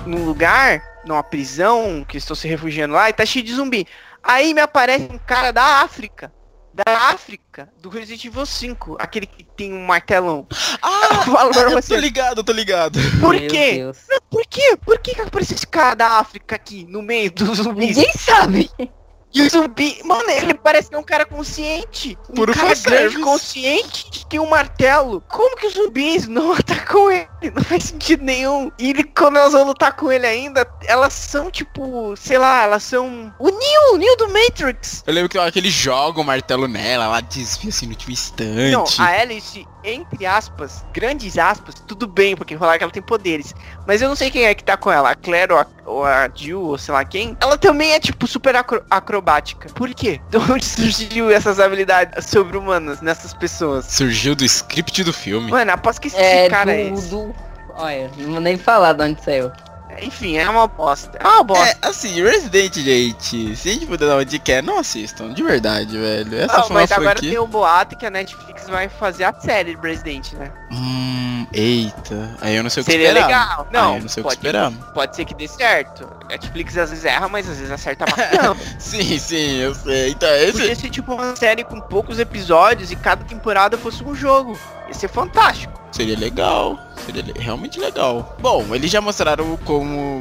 num 0.06 0.24
lugar, 0.24 0.82
numa 1.04 1.22
prisão, 1.22 2.04
que 2.08 2.16
eles 2.16 2.22
estão 2.24 2.34
se 2.34 2.48
refugiando 2.48 2.94
lá 2.94 3.10
e 3.10 3.12
tá 3.12 3.26
cheio 3.26 3.44
de 3.44 3.52
zumbi. 3.54 3.86
Aí 4.24 4.54
me 4.54 4.60
aparece 4.60 5.04
um 5.10 5.18
cara 5.18 5.52
da 5.52 5.82
África. 5.82 6.32
Da 6.72 7.10
África, 7.10 7.68
do 7.80 7.88
Resident 7.88 8.24
Evil 8.24 8.44
5, 8.44 8.96
aquele 8.98 9.26
que 9.26 9.44
tem 9.44 9.72
um 9.72 9.86
martelão. 9.86 10.44
Ah, 10.82 11.22
Eu 11.24 11.32
falo 11.32 11.50
pra 11.52 11.70
eu 11.70 11.82
tô 11.82 11.96
ligado, 11.96 12.38
eu 12.38 12.44
tô 12.44 12.52
ligado. 12.52 12.98
Por 13.20 13.38
Meu 13.38 13.48
quê? 13.48 13.74
Deus. 13.74 13.98
Por 14.28 14.44
quê? 14.44 14.76
Por 14.84 14.98
que 14.98 15.14
que 15.14 15.20
apareceu 15.20 15.54
esse 15.54 15.66
cara 15.68 15.94
da 15.94 16.18
África 16.18 16.56
aqui, 16.56 16.84
no 16.88 17.00
meio 17.00 17.30
dos 17.30 17.58
zumbis? 17.58 17.96
Ninguém 17.96 18.12
sabe. 18.14 18.68
E 19.34 19.42
o 19.42 19.50
zumbi, 19.50 20.00
mano, 20.04 20.30
ele 20.30 20.54
parece 20.54 20.88
que 20.88 20.94
é 20.94 20.98
um 20.98 21.02
cara 21.02 21.26
consciente. 21.26 22.16
Um 22.30 22.34
Puro 22.34 22.54
cara 22.54 22.72
grande, 22.76 23.18
consciente, 23.18 24.06
que 24.08 24.24
tem 24.26 24.38
um 24.38 24.48
martelo. 24.48 25.20
Como 25.28 25.56
que 25.56 25.66
os 25.66 25.74
zumbis 25.74 26.28
não 26.28 26.52
atacam 26.54 27.10
ele? 27.10 27.50
Não 27.52 27.64
faz 27.64 27.84
sentido 27.84 28.22
nenhum. 28.22 28.70
E 28.78 28.90
ele, 28.90 29.02
quando 29.02 29.36
elas 29.36 29.52
vão 29.52 29.64
lutar 29.64 29.96
com 29.96 30.12
ele 30.12 30.24
ainda, 30.24 30.64
elas 30.84 31.12
são 31.12 31.50
tipo, 31.50 32.14
sei 32.16 32.38
lá, 32.38 32.62
elas 32.62 32.84
são 32.84 33.34
o 33.40 33.50
Neo, 33.50 33.94
o 33.94 33.96
Neo 33.96 34.16
do 34.16 34.28
Matrix. 34.28 35.02
Eu 35.04 35.12
lembro 35.12 35.28
que, 35.28 35.36
ó, 35.36 35.50
que 35.50 35.58
ele 35.58 35.70
joga 35.70 36.20
o 36.20 36.24
martelo 36.24 36.68
nela, 36.68 37.06
ela 37.06 37.20
desvia 37.20 37.70
assim 37.70 37.86
no 37.86 37.92
último 37.92 38.12
instante. 38.12 38.70
Não, 38.70 38.84
a 39.04 39.20
Alice, 39.20 39.66
entre 39.84 40.24
aspas, 40.24 40.84
grandes 40.92 41.36
aspas, 41.38 41.74
tudo 41.86 42.06
bem, 42.06 42.34
porque 42.34 42.56
falar 42.56 42.78
que 42.78 42.84
ela 42.84 42.92
tem 42.92 43.02
poderes. 43.02 43.54
Mas 43.86 44.00
eu 44.00 44.08
não 44.08 44.16
sei 44.16 44.30
quem 44.30 44.44
é 44.44 44.54
que 44.54 44.64
tá 44.64 44.76
com 44.76 44.90
ela, 44.90 45.10
a 45.10 45.14
Claire 45.14 45.52
ou 45.52 45.58
a, 45.58 45.66
ou 45.84 46.04
a 46.04 46.28
Jill, 46.34 46.60
ou 46.62 46.78
sei 46.78 46.94
lá 46.94 47.04
quem. 47.04 47.36
Ela 47.40 47.58
também 47.58 47.92
é, 47.92 48.00
tipo, 48.00 48.26
super 48.26 48.56
acro- 48.56 48.82
acrobática. 48.90 49.68
Por 49.74 49.92
quê? 49.94 50.20
De 50.30 50.38
onde 50.38 50.64
surgiu 50.64 51.30
essas 51.30 51.60
habilidades 51.60 52.24
sobre-humanas 52.26 53.00
nessas 53.02 53.34
pessoas? 53.34 53.84
Surgiu 53.84 54.34
do 54.34 54.44
script 54.44 55.04
do 55.04 55.12
filme. 55.12 55.50
Mano, 55.50 55.72
aposto 55.72 56.00
que 56.00 56.08
esse 56.08 56.16
É 56.16 56.48
cara 56.48 56.72
é 56.72 56.88
esse. 56.92 57.10
tudo. 57.10 57.34
Olha, 57.76 58.10
não 58.18 58.32
vou 58.32 58.40
nem 58.40 58.56
falar 58.56 58.92
de 58.94 59.02
onde 59.02 59.22
saiu. 59.22 59.50
Enfim, 60.02 60.36
é 60.36 60.48
uma 60.48 60.66
bosta. 60.66 61.18
É 61.18 61.26
uma 61.26 61.42
bosta. 61.42 61.78
É, 61.82 61.88
assim, 61.88 62.22
Resident, 62.22 62.74
gente, 62.74 63.56
se 63.56 63.68
a 63.68 63.72
gente 63.72 63.86
puder 63.86 64.06
dar 64.06 64.16
uma 64.16 64.24
dica, 64.24 64.52
é 64.52 64.62
não 64.62 64.78
assistam, 64.78 65.32
de 65.32 65.42
verdade, 65.42 65.96
velho. 65.96 66.36
Essa 66.36 66.58
Não, 66.58 66.62
foi 66.64 66.70
uma 66.70 66.80
mas 66.80 66.92
agora 66.92 67.20
tem 67.20 67.38
o 67.38 67.46
boato 67.46 67.96
que 67.96 68.06
a 68.06 68.10
Netflix 68.10 68.68
vai 68.68 68.88
fazer 68.88 69.24
a 69.24 69.32
série 69.40 69.74
de 69.74 69.80
Resident, 69.80 70.32
né? 70.32 70.50
Hum, 70.70 71.46
eita, 71.52 72.36
aí 72.40 72.56
eu 72.56 72.62
não 72.62 72.70
sei 72.70 72.82
o 72.82 72.86
que 72.86 72.92
Seria 72.92 73.08
esperar. 73.08 73.26
legal. 73.26 73.68
Não, 73.72 74.00
não 74.00 74.08
sei 74.08 74.22
o 74.22 74.26
que 74.26 74.34
pode, 74.34 74.34
esperar. 74.34 74.72
pode 74.92 75.16
ser 75.16 75.24
que 75.24 75.34
dê 75.34 75.48
certo. 75.48 76.08
A 76.24 76.28
Netflix 76.28 76.76
às 76.76 76.90
vezes 76.90 77.04
erra, 77.04 77.28
mas 77.28 77.48
às 77.48 77.56
vezes 77.56 77.70
acerta 77.70 78.04
bastante. 78.06 78.60
Sim, 78.78 79.18
sim, 79.18 79.56
eu 79.58 79.74
sei. 79.74 80.10
Então, 80.10 80.28
esse... 80.36 80.52
Podia 80.52 80.76
ser 80.76 80.90
tipo 80.90 81.14
uma 81.14 81.36
série 81.36 81.64
com 81.64 81.80
poucos 81.80 82.18
episódios 82.18 82.90
e 82.90 82.96
cada 82.96 83.24
temporada 83.24 83.76
fosse 83.76 84.02
um 84.04 84.14
jogo. 84.14 84.58
Ia 84.88 84.94
ser 84.94 85.08
fantástico. 85.08 85.83
Seria 85.94 86.18
legal. 86.18 86.76
Seria 87.06 87.24
realmente 87.36 87.78
legal. 87.78 88.36
Bom, 88.40 88.74
eles 88.74 88.90
já 88.90 89.00
mostraram 89.00 89.56
como. 89.64 90.18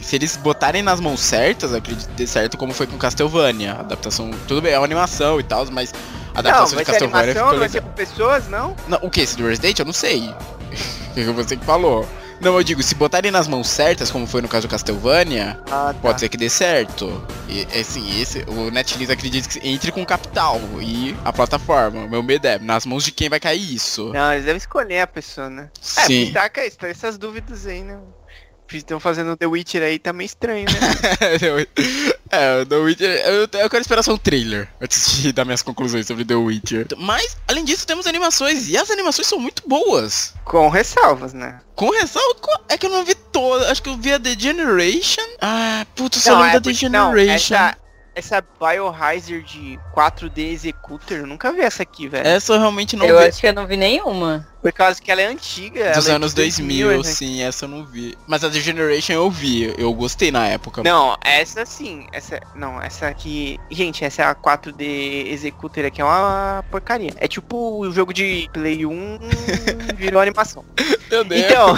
Se 0.00 0.14
eles 0.14 0.36
botarem 0.36 0.80
nas 0.80 1.00
mãos 1.00 1.18
certas, 1.18 1.74
acredito 1.74 2.08
ter 2.10 2.26
certo 2.28 2.56
como 2.56 2.72
foi 2.72 2.86
com 2.86 2.96
Castlevania. 2.96 3.72
Adaptação. 3.72 4.30
Tudo 4.46 4.62
bem, 4.62 4.72
é 4.72 4.78
uma 4.78 4.84
animação 4.84 5.40
e 5.40 5.42
tal, 5.42 5.66
mas. 5.72 5.92
A 6.32 6.40
Não, 6.40 6.50
adaptação 6.50 6.76
vai 6.76 6.84
de 6.84 6.90
ser 6.90 6.92
Castlevania 6.92 7.22
animação, 7.24 7.42
ficou 7.42 7.52
não 7.52 7.58
vai 7.58 7.68
ser 7.68 7.82
com 7.82 7.90
pessoas, 7.90 8.48
não? 8.48 8.76
Não, 8.86 8.98
o 9.02 9.10
que? 9.10 9.22
Esse 9.22 9.36
do 9.36 9.44
Resident? 9.44 9.76
Eu 9.80 9.84
não 9.86 9.92
sei. 9.92 10.32
O 11.10 11.14
que 11.14 11.24
você 11.32 11.56
que 11.56 11.64
falou? 11.64 12.06
Não, 12.40 12.56
eu 12.56 12.62
digo, 12.62 12.82
se 12.82 12.94
botarem 12.94 13.30
nas 13.30 13.48
mãos 13.48 13.68
certas, 13.68 14.10
como 14.10 14.26
foi 14.26 14.40
no 14.40 14.48
caso 14.48 14.66
do 14.68 14.70
Castlevania, 14.70 15.58
Ah, 15.70 15.92
tá. 15.92 15.94
pode 16.00 16.20
ser 16.20 16.28
que 16.28 16.36
dê 16.36 16.48
certo. 16.48 17.20
E 17.48 17.62
assim, 17.78 18.20
esse, 18.20 18.44
o 18.48 18.70
Netflix 18.70 19.10
acredita 19.10 19.48
que 19.48 19.66
entre 19.68 19.90
com 19.90 20.04
capital 20.06 20.60
e 20.80 21.16
a 21.24 21.32
plataforma. 21.32 22.04
O 22.04 22.08
meu 22.10 22.22
medo 22.22 22.46
é, 22.46 22.58
nas 22.58 22.86
mãos 22.86 23.04
de 23.04 23.10
quem 23.10 23.28
vai 23.28 23.40
cair 23.40 23.74
isso. 23.74 24.12
Não, 24.12 24.32
eles 24.32 24.44
devem 24.44 24.58
escolher 24.58 25.00
a 25.00 25.06
pessoa, 25.06 25.50
né? 25.50 25.68
É, 25.96 26.06
Sim. 26.06 26.30
tá, 26.32 26.48
cara, 26.48 26.70
tá 26.70 26.88
essas 26.88 27.18
dúvidas 27.18 27.66
aí, 27.66 27.82
né? 27.82 27.98
Estão 28.70 29.00
fazendo 29.00 29.34
The 29.34 29.46
Witcher 29.46 29.82
aí, 29.82 29.98
tá 29.98 30.12
meio 30.12 30.26
estranho, 30.26 30.66
né? 30.66 31.66
é, 32.30 32.60
o 32.62 32.66
The 32.66 32.76
Witcher. 32.76 33.10
Eu, 33.26 33.48
eu 33.60 33.70
quero 33.70 33.80
esperar 33.80 34.02
só 34.02 34.12
um 34.12 34.18
trailer 34.18 34.68
antes 34.80 35.20
de 35.22 35.32
dar 35.32 35.44
minhas 35.44 35.62
conclusões 35.62 36.06
sobre 36.06 36.24
The 36.24 36.34
Witcher. 36.34 36.86
Mas, 36.98 37.36
além 37.46 37.64
disso, 37.64 37.86
temos 37.86 38.06
animações. 38.06 38.68
E 38.68 38.76
as 38.76 38.90
animações 38.90 39.26
são 39.26 39.38
muito 39.38 39.62
boas. 39.66 40.34
Com 40.44 40.68
ressalvas, 40.68 41.32
né? 41.32 41.60
Com 41.74 41.90
ressalva, 41.90 42.34
co- 42.40 42.60
é 42.68 42.76
que 42.76 42.86
eu 42.86 42.90
não 42.90 43.04
vi 43.04 43.14
toda. 43.14 43.70
Acho 43.70 43.82
que 43.82 43.88
eu 43.88 43.96
vi 43.96 44.12
a 44.12 44.18
The 44.20 44.34
Generation. 44.38 45.22
Ah, 45.40 45.86
puta, 45.94 46.18
eu 46.18 46.22
só 46.22 46.30
Não, 46.32 46.38
lembro 46.42 46.50
é 46.56 46.60
da 46.60 46.60
The 46.60 46.70
porque- 46.70 46.88
não, 46.88 47.10
Generation. 47.16 47.54
essa, 47.54 47.76
essa 48.18 48.44
Biohazard 48.60 49.80
4D 49.94 50.38
Executor, 50.38 51.18
eu 51.18 51.26
nunca 51.26 51.52
vi 51.52 51.60
essa 51.60 51.82
aqui, 51.82 52.08
velho. 52.08 52.26
Essa 52.26 52.52
eu 52.52 52.58
realmente 52.58 52.96
não 52.96 53.06
eu 53.06 53.18
vi. 53.18 53.26
acho 53.26 53.40
que 53.40 53.46
eu 53.46 53.52
não 53.52 53.66
vi 53.66 53.76
nenhuma. 53.76 54.46
Por 54.60 54.72
causa 54.72 55.00
que 55.00 55.10
ela 55.10 55.22
é 55.22 55.26
antiga. 55.26 55.92
Dos 55.92 56.06
ela 56.06 56.14
é 56.14 56.16
anos 56.16 56.34
de 56.34 56.42
2000, 56.42 56.98
né? 56.98 57.02
sim, 57.04 57.42
essa 57.42 57.64
eu 57.64 57.68
não 57.68 57.84
vi. 57.86 58.18
Mas 58.26 58.42
a 58.42 58.50
The 58.50 58.58
Generation 58.58 59.12
eu 59.12 59.30
vi, 59.30 59.72
eu 59.78 59.92
gostei 59.94 60.32
na 60.32 60.48
época. 60.48 60.82
Não, 60.82 61.16
essa 61.24 61.64
sim. 61.64 62.06
Essa. 62.12 62.40
Não, 62.56 62.82
essa 62.82 63.06
aqui. 63.06 63.58
Gente, 63.70 64.04
essa 64.04 64.22
é 64.22 64.24
a 64.24 64.34
4D 64.34 65.28
Executor 65.28 65.84
aqui 65.84 66.00
é 66.00 66.04
uma 66.04 66.64
porcaria. 66.70 67.12
É 67.18 67.28
tipo 67.28 67.78
o 67.78 67.90
jogo 67.92 68.12
de 68.12 68.50
Play 68.52 68.84
1 68.84 69.18
virou 69.94 70.20
animação. 70.20 70.64
Meu 71.08 71.22
Deus, 71.22 71.44
Então-. 71.44 71.76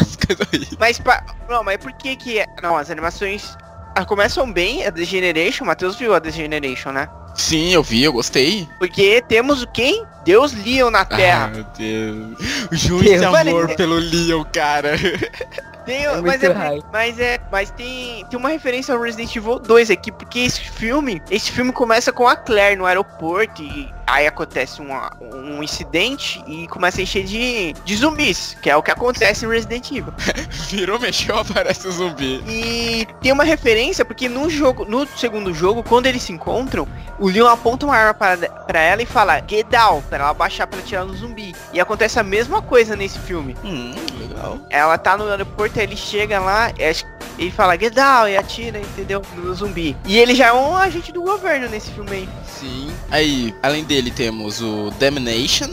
Mas 0.78 0.98
pa... 0.98 1.22
Não, 1.48 1.62
mas 1.62 1.76
por 1.76 1.92
que 1.92 2.16
que. 2.16 2.44
Não, 2.62 2.76
as 2.76 2.90
animações. 2.90 3.56
Ah, 3.94 4.04
Começam 4.04 4.50
bem, 4.52 4.86
a 4.86 4.92
The 4.92 5.04
Generation, 5.04 5.64
o 5.64 5.66
Matheus 5.66 5.96
viu 5.96 6.14
a 6.14 6.20
The 6.20 6.30
Generation, 6.30 6.92
né? 6.92 7.08
Sim, 7.34 7.72
eu 7.72 7.82
vi, 7.82 8.02
eu 8.02 8.12
gostei. 8.12 8.68
Porque 8.78 9.22
temos 9.28 9.62
o 9.62 9.66
quem? 9.68 10.04
Deus 10.24 10.52
Leon 10.52 10.90
na 10.90 11.00
Ah, 11.00 11.04
Terra. 11.04 11.46
meu 11.48 11.64
Deus. 11.78 12.38
O 12.70 12.76
João 12.76 13.00
Deus. 13.00 13.14
esse 13.16 13.24
amor 13.24 13.74
pelo 13.76 13.94
Leon, 13.96 14.44
cara. 14.52 14.92
Tem, 15.90 16.04
É 16.04 16.20
mas, 16.20 16.42
é, 16.42 16.48
mas 16.92 17.18
é, 17.20 17.38
mas 17.50 17.70
tem, 17.70 18.24
tem 18.26 18.38
uma 18.38 18.48
referência 18.48 18.94
ao 18.94 19.00
Resident 19.00 19.34
Evil 19.34 19.58
2 19.58 19.90
aqui, 19.90 20.12
porque 20.12 20.40
esse 20.40 20.60
filme, 20.60 21.22
esse 21.30 21.50
filme 21.50 21.72
começa 21.72 22.12
com 22.12 22.26
a 22.28 22.36
Claire 22.36 22.76
no 22.76 22.86
aeroporto 22.86 23.62
e 23.62 23.92
aí 24.06 24.26
acontece 24.26 24.80
uma- 24.80 25.10
um 25.20 25.62
incidente 25.62 26.42
e 26.46 26.66
começa 26.68 27.00
a 27.00 27.02
encher 27.02 27.24
de, 27.24 27.72
de 27.84 27.96
zumbis, 27.96 28.56
que 28.62 28.68
é 28.70 28.76
o 28.76 28.82
que 28.82 28.90
acontece 28.90 29.44
em 29.44 29.48
Resident 29.48 29.90
Evil. 29.90 30.12
Virou, 30.70 30.98
mexeu, 30.98 31.36
aparece 31.38 31.86
o 31.88 31.92
zumbi. 31.92 32.42
E 32.46 33.06
tem 33.20 33.32
uma 33.32 33.44
referência 33.44 34.04
porque 34.04 34.28
no 34.28 34.48
jogo, 34.50 34.84
no 34.84 35.06
segundo 35.16 35.52
jogo, 35.54 35.82
quando 35.82 36.06
eles 36.06 36.22
se 36.22 36.32
encontram, 36.32 36.86
o 37.18 37.28
Leon 37.28 37.46
aponta 37.48 37.86
uma 37.86 37.96
arma 37.96 38.14
para, 38.14 38.36
pra 38.48 38.80
ela 38.80 39.02
e 39.02 39.06
fala 39.06 39.42
Get 39.48 39.66
down, 39.68 40.02
pra 40.02 40.18
ela 40.24 40.34
baixar 40.34 40.66
pra 40.66 40.80
tirar 40.82 41.04
no 41.04 41.14
zumbi. 41.14 41.54
E 41.72 41.80
acontece 41.80 42.18
a 42.18 42.22
mesma 42.22 42.60
coisa 42.62 42.94
nesse 42.96 43.18
filme. 43.18 43.56
Hum, 43.64 43.94
legal. 44.18 44.58
Ela 44.70 44.96
tá 44.98 45.16
no 45.16 45.28
aeroporto, 45.28 45.78
ele 45.82 45.96
chega 45.96 46.38
lá, 46.38 46.70
é, 46.78 46.92
ele 47.38 47.50
fala 47.50 47.78
get 47.78 47.94
down 47.94 48.28
e 48.28 48.36
atira, 48.36 48.78
entendeu? 48.78 49.22
No 49.36 49.54
zumbi. 49.54 49.96
E 50.04 50.18
ele 50.18 50.34
já 50.34 50.48
é 50.48 50.52
um 50.52 50.76
agente 50.76 51.12
do 51.12 51.22
governo 51.22 51.68
nesse 51.68 51.90
filme 51.90 52.10
aí. 52.10 52.28
Sim. 52.46 52.90
Aí, 53.10 53.54
além 53.62 53.84
dele, 53.84 54.10
temos 54.10 54.60
o 54.60 54.90
Damnation. 54.98 55.70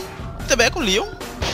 Também 0.47 0.67
é 0.67 0.69
com 0.69 0.79
o 0.79 0.83
Leon. 0.83 1.07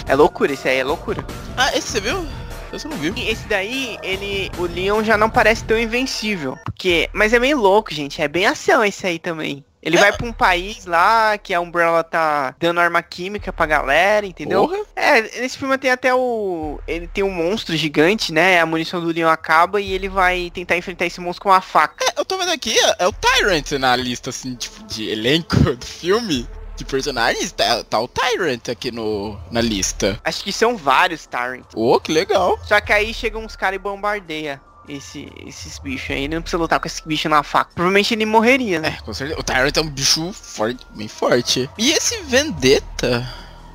É 0.08 0.16
loucura, 0.16 0.54
esse 0.54 0.68
aí 0.68 0.78
é 0.78 0.84
loucura. 0.84 1.26
Ah, 1.58 1.76
esse 1.76 1.88
você 1.88 2.01
viu? 2.01 2.26
Eu 2.74 2.89
não 2.89 2.97
viu. 2.97 3.14
Esse 3.16 3.47
daí, 3.47 3.99
ele. 4.01 4.51
O 4.58 4.64
Leon 4.64 5.04
já 5.04 5.16
não 5.16 5.30
parece 5.30 5.64
tão 5.64 5.78
invencível. 5.78 6.58
Porque. 6.66 7.08
Mas 7.14 7.32
é 7.32 7.38
meio 7.38 7.60
louco, 7.60 7.93
gente. 7.93 8.20
É 8.20 8.28
bem 8.28 8.47
ação 8.47 8.84
esse 8.84 9.06
aí 9.06 9.20
também. 9.20 9.64
Ele 9.84 9.98
É. 9.98 10.00
vai 10.00 10.14
pra 10.14 10.26
um 10.26 10.32
país 10.32 10.86
lá 10.86 11.38
que 11.38 11.54
a 11.54 11.60
Umbrella 11.60 12.04
tá 12.04 12.56
dando 12.58 12.80
arma 12.80 13.04
química 13.04 13.52
pra 13.52 13.66
galera, 13.66 14.26
entendeu? 14.26 14.68
Porra. 14.68 14.80
É, 14.96 15.22
nesse 15.42 15.58
filme 15.58 15.78
tem 15.78 15.92
até 15.92 16.16
o. 16.16 16.80
Ele 16.88 17.06
tem 17.08 17.24
um 17.24 17.30
monstro 17.30 17.76
gigante, 17.76 18.32
né? 18.32 18.62
A 18.62 18.66
munição 18.66 19.02
do 19.02 19.08
Leon 19.12 19.28
acaba 19.30 19.82
e 19.82 19.92
ele 19.92 20.08
vai 20.08 20.50
tentar 20.54 20.78
enfrentar 20.78 21.06
esse 21.06 21.20
monstro 21.20 21.44
com 21.44 21.50
uma 21.50 21.60
faca. 21.62 22.06
É, 22.06 22.20
eu 22.20 22.24
tô 22.24 22.38
vendo 22.38 22.52
aqui, 22.52 22.74
é, 22.80 22.96
é 23.00 23.08
o 23.08 23.12
Tyrant 23.12 23.72
na 23.74 23.94
lista, 23.96 24.30
assim, 24.30 24.56
tipo, 24.56 24.84
de 24.86 25.10
elenco 25.10 25.56
do 25.76 25.86
filme. 25.86 26.48
De 26.76 26.84
personagens, 26.84 27.52
tá, 27.52 27.84
tá 27.84 28.00
o 28.00 28.08
Tyrant 28.08 28.68
aqui 28.68 28.90
no, 28.92 29.40
na 29.52 29.62
lista. 29.62 30.20
Acho 30.24 30.44
que 30.44 30.52
são 30.52 30.76
vários 30.76 31.28
Tyrant. 31.28 31.66
Ô, 31.76 32.00
que 32.00 32.12
legal. 32.12 32.58
Só 32.66 32.82
que 32.82 32.92
aí 32.92 33.14
chegam 33.14 33.44
uns 33.44 33.56
caras 33.56 33.76
e 33.76 33.80
bombardeia 33.80 34.60
esse, 34.88 35.32
esses 35.46 35.80
bichos 35.80 36.12
aí. 36.12 36.24
Ele 36.24 36.36
não 36.36 36.42
precisa 36.42 36.62
lutar 36.62 36.80
com 36.80 36.88
esse 36.88 37.06
bicho 37.06 37.30
na 37.30 37.44
faca. 37.44 37.72
Provavelmente 37.74 38.14
ele 38.14 38.26
morreria, 38.26 38.80
né? 38.80 38.98
É, 39.00 39.02
com 39.02 39.14
certeza. 39.14 39.40
O 39.40 39.44
Tyrant 39.44 39.76
é 39.78 39.82
um 39.82 39.90
bicho 39.90 40.32
forte, 40.34 40.86
bem 40.96 41.08
forte. 41.08 41.70
E 41.78 41.92
esse 41.92 42.22
Vendetta? 42.24 43.28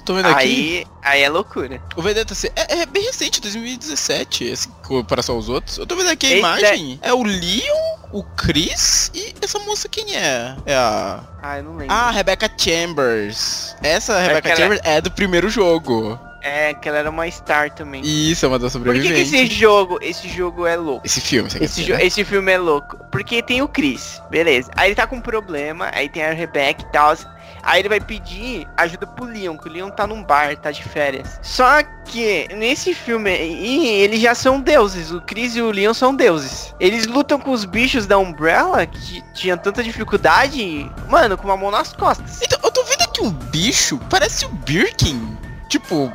Tô 0.08 0.14
vendo 0.14 0.28
aqui. 0.28 0.38
Aí, 0.38 0.86
aí 1.02 1.22
é 1.22 1.28
loucura. 1.28 1.82
O 1.94 2.00
Vendetta 2.00 2.32
assim, 2.32 2.48
é, 2.56 2.80
é 2.80 2.86
bem 2.86 3.04
recente, 3.04 3.42
2017, 3.42 4.52
assim, 4.52 4.70
em 4.70 4.86
comparação 4.88 5.34
aos 5.34 5.50
outros. 5.50 5.76
Eu 5.76 5.86
tô 5.86 5.96
vendo 5.96 6.08
aqui 6.08 6.26
a 6.26 6.30
Esse 6.30 6.38
imagem. 6.38 6.98
É 7.02 7.12
o 7.12 7.22
Leon, 7.22 7.98
o 8.10 8.22
Chris 8.22 9.10
e 9.14 9.34
essa 9.42 9.58
moça 9.58 9.86
quem 9.86 10.16
é? 10.16 10.56
É 10.64 10.74
a. 10.74 11.22
Ah, 11.42 11.58
eu 11.58 11.64
não 11.64 11.76
lembro. 11.76 11.94
Ah, 11.94 12.10
Rebecca 12.10 12.50
Chambers. 12.56 13.76
Essa 13.82 14.18
Rebecca 14.18 14.56
Chambers 14.56 14.80
é 14.82 14.98
do 15.02 15.10
primeiro 15.10 15.50
jogo. 15.50 16.18
É, 16.40 16.72
que 16.74 16.88
ela 16.88 16.98
era 16.98 17.10
uma 17.10 17.28
star 17.30 17.70
também. 17.72 18.02
Isso, 18.04 18.44
é 18.44 18.48
uma 18.48 18.58
das 18.58 18.72
Por 18.72 18.82
que, 18.84 18.90
que 18.92 18.96
sobreviventes. 18.98 19.32
esse 19.32 19.46
jogo, 19.54 19.98
esse 20.00 20.28
jogo 20.28 20.66
é 20.66 20.76
louco? 20.76 21.04
Esse 21.04 21.20
filme, 21.20 21.50
você 21.50 21.64
Esse, 21.64 21.80
dizer, 21.80 21.98
né? 21.98 22.04
esse 22.04 22.24
filme 22.24 22.52
é 22.52 22.58
louco. 22.58 22.96
Porque 23.10 23.42
tem 23.42 23.60
o 23.62 23.68
Chris, 23.68 24.22
beleza. 24.30 24.70
Aí 24.76 24.88
ele 24.88 24.94
tá 24.94 25.06
com 25.06 25.16
um 25.16 25.20
problema, 25.20 25.90
aí 25.92 26.08
tem 26.08 26.24
a 26.24 26.32
Rebecca 26.32 26.82
e 26.82 26.92
tal. 26.92 27.16
Aí 27.62 27.80
ele 27.80 27.88
vai 27.88 28.00
pedir 28.00 28.66
ajuda 28.76 29.06
pro 29.06 29.24
Leon, 29.24 29.56
que 29.56 29.68
o 29.68 29.72
Leon 29.72 29.90
tá 29.90 30.06
num 30.06 30.22
bar, 30.22 30.56
tá 30.56 30.70
de 30.70 30.82
férias. 30.82 31.40
Só 31.42 31.82
que 32.04 32.46
nesse 32.54 32.94
filme, 32.94 33.30
eles 33.30 34.20
já 34.20 34.34
são 34.34 34.60
deuses. 34.60 35.10
O 35.10 35.20
Chris 35.20 35.56
e 35.56 35.60
o 35.60 35.70
Leon 35.70 35.92
são 35.92 36.14
deuses. 36.14 36.74
Eles 36.78 37.06
lutam 37.06 37.38
com 37.38 37.50
os 37.50 37.64
bichos 37.64 38.06
da 38.06 38.16
Umbrella, 38.16 38.86
que 38.86 39.22
tinham 39.34 39.58
tanta 39.58 39.82
dificuldade, 39.82 40.90
mano, 41.08 41.36
com 41.36 41.44
uma 41.44 41.56
mão 41.56 41.70
nas 41.70 41.92
costas. 41.92 42.40
Então, 42.42 42.58
eu 42.62 42.70
tô 42.70 42.84
vendo 42.84 43.02
aqui 43.02 43.22
um 43.22 43.30
bicho, 43.30 43.98
parece 44.08 44.46
o 44.46 44.48
Birkin. 44.50 45.36
Tipo, 45.68 46.10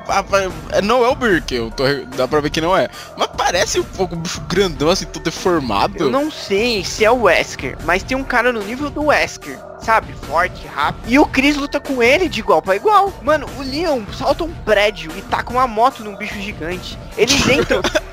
não 0.83 1.05
é 1.05 1.09
o 1.09 1.71
tô, 1.71 1.83
dá 2.15 2.27
pra 2.27 2.39
ver 2.39 2.49
que 2.49 2.59
não 2.59 2.75
é. 2.75 2.89
Mas 3.15 3.29
parece 3.37 3.79
um 3.79 3.83
pouco 3.83 4.15
um 4.15 4.19
bicho 4.19 4.41
grandão, 4.41 4.89
assim, 4.89 5.05
todo 5.05 5.23
deformado. 5.23 6.05
Eu 6.05 6.09
não 6.09 6.31
sei 6.31 6.83
se 6.83 7.05
é 7.05 7.11
o 7.11 7.23
Wesker, 7.23 7.77
mas 7.85 8.01
tem 8.01 8.17
um 8.17 8.23
cara 8.23 8.51
no 8.51 8.61
nível 8.61 8.89
do 8.89 9.05
Wesker, 9.05 9.59
sabe? 9.79 10.13
Forte, 10.27 10.65
rápido. 10.67 11.03
E 11.07 11.19
o 11.19 11.25
Chris 11.25 11.55
luta 11.55 11.79
com 11.79 12.01
ele 12.01 12.27
de 12.27 12.39
igual 12.39 12.61
pra 12.61 12.75
igual. 12.75 13.13
Mano, 13.21 13.47
o 13.57 13.61
Leon 13.61 14.01
salta 14.17 14.43
um 14.43 14.53
prédio 14.65 15.11
e 15.15 15.21
taca 15.21 15.51
uma 15.51 15.67
moto 15.67 16.03
num 16.03 16.15
bicho 16.15 16.39
gigante. 16.39 16.97
Eles 17.15 17.47
entram. 17.47 17.81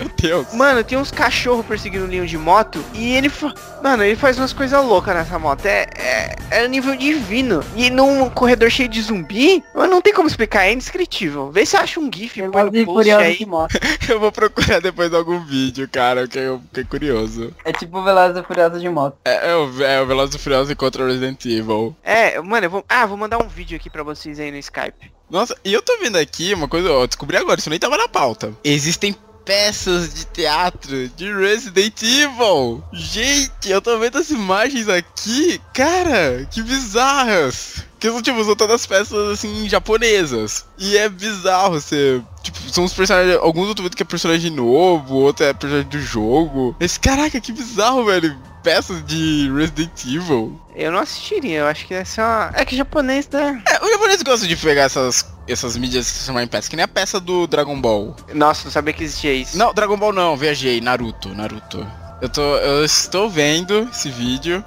Meu 0.00 0.10
Deus. 0.16 0.52
Mano, 0.54 0.82
tem 0.82 0.96
uns 0.98 1.10
cachorros 1.10 1.64
perseguindo 1.66 2.04
o 2.04 2.08
Leon 2.08 2.24
de 2.24 2.38
moto. 2.38 2.82
E 2.94 3.12
ele. 3.14 3.28
fa- 3.28 3.54
Mano, 3.82 4.02
ele 4.02 4.16
faz 4.16 4.38
umas 4.38 4.52
coisas 4.52 4.82
loucas 4.84 5.14
nessa 5.14 5.38
moto. 5.38 5.64
É, 5.66 5.86
é, 5.96 6.36
é 6.50 6.68
nível 6.68 6.96
divino. 6.96 7.62
E 7.76 7.90
num 7.90 8.28
corredor 8.30 8.70
cheio 8.70 8.88
de 8.88 9.00
zumbi, 9.02 9.62
mano, 9.74 9.90
não 9.90 10.02
tem 10.02 10.12
como 10.14 10.26
explicar. 10.28 10.64
É 10.66 10.72
indescritível. 10.72 11.50
Vê 11.50 11.64
se 11.66 11.76
acha 11.76 12.00
um 12.00 12.10
GIF, 12.12 12.40
põe 12.40 12.46
no 12.46 12.52
Velozes 12.70 12.80
e 12.82 12.84
post 12.86 13.10
aí. 13.10 13.38
de 13.38 13.46
moto. 13.46 13.78
Eu 14.08 14.18
vou 14.18 14.32
procurar 14.32 14.80
depois 14.80 15.12
algum 15.14 15.38
vídeo, 15.44 15.88
cara, 15.90 16.26
que 16.26 16.36
eu 16.38 16.60
fiquei 16.68 16.84
curioso. 16.84 17.54
É 17.64 17.72
tipo 17.72 18.02
Velozes 18.02 18.36
e 18.36 18.42
Furiosos 18.42 18.80
de 18.80 18.88
moto. 18.88 19.16
É, 19.24 19.50
é 19.50 19.54
o, 19.56 19.82
é 19.84 20.00
o 20.02 20.06
Velozes 20.06 20.34
e 20.34 20.38
Furiosos 20.38 20.74
contra 20.74 21.04
o 21.04 21.06
Resident 21.06 21.44
Evil. 21.46 21.94
É, 22.02 22.40
mano, 22.40 22.66
eu 22.66 22.70
vou. 22.70 22.84
Ah, 22.88 23.06
vou 23.06 23.16
mandar 23.16 23.38
um 23.38 23.46
vídeo 23.48 23.76
aqui 23.76 23.88
pra 23.88 24.02
vocês 24.02 24.40
aí 24.40 24.50
no 24.50 24.56
Skype. 24.56 25.12
Nossa, 25.30 25.56
e 25.64 25.72
eu 25.72 25.80
tô 25.80 25.96
vendo 25.98 26.16
aqui 26.16 26.52
uma 26.54 26.66
coisa, 26.66 26.90
ó, 26.90 27.02
eu 27.02 27.06
descobri 27.06 27.36
agora, 27.36 27.60
isso 27.60 27.70
nem 27.70 27.78
tava 27.78 27.96
na 27.96 28.08
pauta. 28.08 28.52
Existem 28.64 29.14
peças 29.44 30.14
de 30.14 30.24
teatro 30.26 31.08
de 31.08 31.32
Resident 31.32 32.02
Evil. 32.02 32.82
Gente, 32.92 33.68
eu 33.68 33.80
tô 33.80 33.98
vendo 33.98 34.18
as 34.18 34.30
imagens 34.30 34.88
aqui. 34.88 35.60
Cara, 35.72 36.46
que 36.50 36.62
bizarras. 36.62 37.84
Que 37.98 38.08
são, 38.08 38.22
tipo, 38.22 38.42
são 38.44 38.56
todas 38.56 38.86
peças, 38.86 39.32
assim, 39.32 39.68
japonesas. 39.68 40.64
E 40.78 40.96
é 40.96 41.08
bizarro 41.08 41.80
você... 41.80 42.22
Tipo, 42.42 42.58
são 42.70 42.84
os 42.84 42.94
personagens... 42.94 43.36
Alguns 43.36 43.68
eu 43.68 43.74
tô 43.74 43.82
vendo 43.82 43.94
que 43.94 44.02
é 44.02 44.06
personagem 44.06 44.50
novo, 44.50 45.16
outro 45.16 45.44
é 45.44 45.52
personagem 45.52 45.88
do 45.88 46.00
jogo. 46.00 46.74
Mas, 46.80 46.96
caraca, 46.96 47.40
que 47.40 47.52
bizarro, 47.52 48.04
velho. 48.06 48.34
Peças 48.62 49.04
de 49.04 49.50
Resident 49.54 50.04
Evil. 50.04 50.60
Eu 50.74 50.92
não 50.92 51.00
assistiria, 51.00 51.60
eu 51.60 51.66
acho 51.66 51.86
que 51.86 51.94
essa 51.94 52.20
é 52.20 52.24
uma... 52.24 52.52
É 52.54 52.64
que 52.64 52.76
japonês, 52.76 53.28
né? 53.30 53.62
É, 53.66 53.84
o 53.84 53.90
japonês 53.90 54.22
gosta 54.22 54.46
de 54.46 54.56
pegar 54.56 54.82
essas, 54.82 55.26
essas 55.50 55.76
mídias 55.76 56.10
que 56.10 56.18
se 56.18 56.26
chamam 56.26 56.42
em 56.42 56.46
peça, 56.46 56.68
que 56.68 56.76
nem 56.76 56.84
a 56.84 56.88
peça 56.88 57.20
do 57.20 57.46
Dragon 57.46 57.80
Ball. 57.80 58.14
Nossa, 58.34 58.64
não 58.64 58.70
sabia 58.70 58.92
que 58.92 59.04
existia 59.04 59.32
isso. 59.32 59.56
Não, 59.56 59.74
Dragon 59.74 59.96
Ball 59.96 60.12
não, 60.12 60.36
viajei, 60.36 60.80
Naruto, 60.80 61.34
Naruto. 61.34 61.86
Eu 62.20 62.28
tô. 62.28 62.56
Eu 62.56 62.84
estou 62.84 63.30
vendo 63.30 63.88
esse 63.90 64.10
vídeo. 64.10 64.62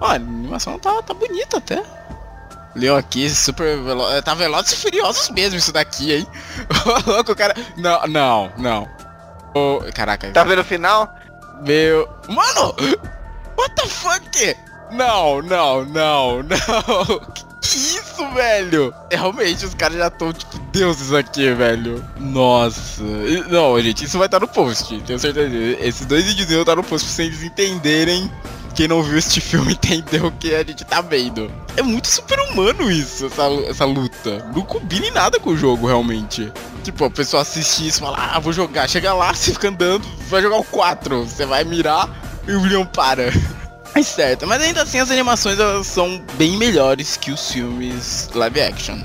Ó, 0.00 0.06
a 0.06 0.14
animação 0.14 0.78
tá, 0.78 1.02
tá 1.02 1.12
bonita 1.12 1.58
até. 1.58 1.82
Leon 2.74 2.96
aqui, 2.96 3.28
super 3.28 3.78
veloz. 3.82 4.22
Tá 4.22 4.34
Velozes 4.34 4.72
e 4.72 4.76
Furiosos 4.76 5.30
mesmo 5.30 5.58
isso 5.58 5.72
daqui, 5.72 6.12
hein? 6.12 6.26
Ô, 7.06 7.10
louco, 7.10 7.32
o 7.32 7.36
cara. 7.36 7.54
Não, 7.76 8.06
não, 8.06 8.52
não. 8.56 8.88
Ô, 9.54 9.80
caraca. 9.94 10.30
Tá 10.30 10.44
vendo 10.44 10.60
o 10.60 10.64
final? 10.64 11.12
Meu. 11.62 12.08
Mano! 12.28 12.74
What 13.58 13.74
the 13.74 13.86
fuck? 13.86 14.56
Não, 14.92 15.42
não, 15.42 15.84
não, 15.84 16.42
não. 16.44 17.49
Isso, 17.62 18.28
velho? 18.34 18.94
É, 19.10 19.16
Realmente, 19.16 19.64
os 19.66 19.74
caras 19.74 19.98
já 19.98 20.08
estão, 20.08 20.32
tipo, 20.32 20.58
deuses 20.72 21.12
aqui, 21.12 21.52
velho. 21.52 22.04
Nossa. 22.18 23.02
Não, 23.48 23.80
gente, 23.80 24.04
isso 24.04 24.18
vai 24.18 24.26
estar 24.26 24.40
no 24.40 24.48
post, 24.48 24.98
tenho 25.02 25.18
certeza. 25.18 25.54
Esses 25.80 26.06
dois 26.06 26.24
vídeos 26.24 26.48
vão 26.48 26.60
estar 26.60 26.76
no 26.76 26.82
post 26.82 27.06
pra 27.06 27.14
vocês 27.16 27.42
entenderem. 27.42 28.30
Quem 28.74 28.88
não 28.88 29.02
viu 29.02 29.18
este 29.18 29.40
filme 29.40 29.72
entendeu 29.82 30.26
o 30.26 30.32
que 30.32 30.54
a 30.54 30.64
gente 30.64 30.84
tá 30.84 31.00
vendo. 31.00 31.50
É 31.76 31.82
muito 31.82 32.08
super-humano 32.08 32.90
isso, 32.90 33.26
essa, 33.26 33.42
essa 33.68 33.84
luta. 33.84 34.44
Não 34.54 34.62
combina 34.62 35.06
em 35.06 35.10
nada 35.10 35.38
com 35.38 35.50
o 35.50 35.56
jogo, 35.56 35.86
realmente. 35.86 36.52
Tipo, 36.82 37.04
a 37.04 37.10
pessoa 37.10 37.42
assiste 37.42 37.86
isso 37.86 37.98
e 37.98 38.00
fala, 38.00 38.16
ah, 38.18 38.38
vou 38.38 38.52
jogar. 38.52 38.88
Chega 38.88 39.12
lá, 39.12 39.34
você 39.34 39.52
fica 39.52 39.68
andando, 39.68 40.06
vai 40.28 40.40
jogar 40.40 40.56
o 40.56 40.64
4. 40.64 41.24
Você 41.24 41.44
vai 41.44 41.64
mirar 41.64 42.08
e 42.46 42.52
o 42.52 42.62
Leon 42.64 42.86
para. 42.86 43.30
É 44.00 44.02
certo, 44.02 44.46
mas 44.46 44.62
ainda 44.62 44.82
assim 44.82 44.98
as 44.98 45.10
animações 45.10 45.58
elas 45.58 45.86
são 45.86 46.24
bem 46.34 46.56
melhores 46.56 47.18
que 47.18 47.30
os 47.30 47.52
filmes 47.52 48.30
live 48.34 48.60
action. 48.62 48.98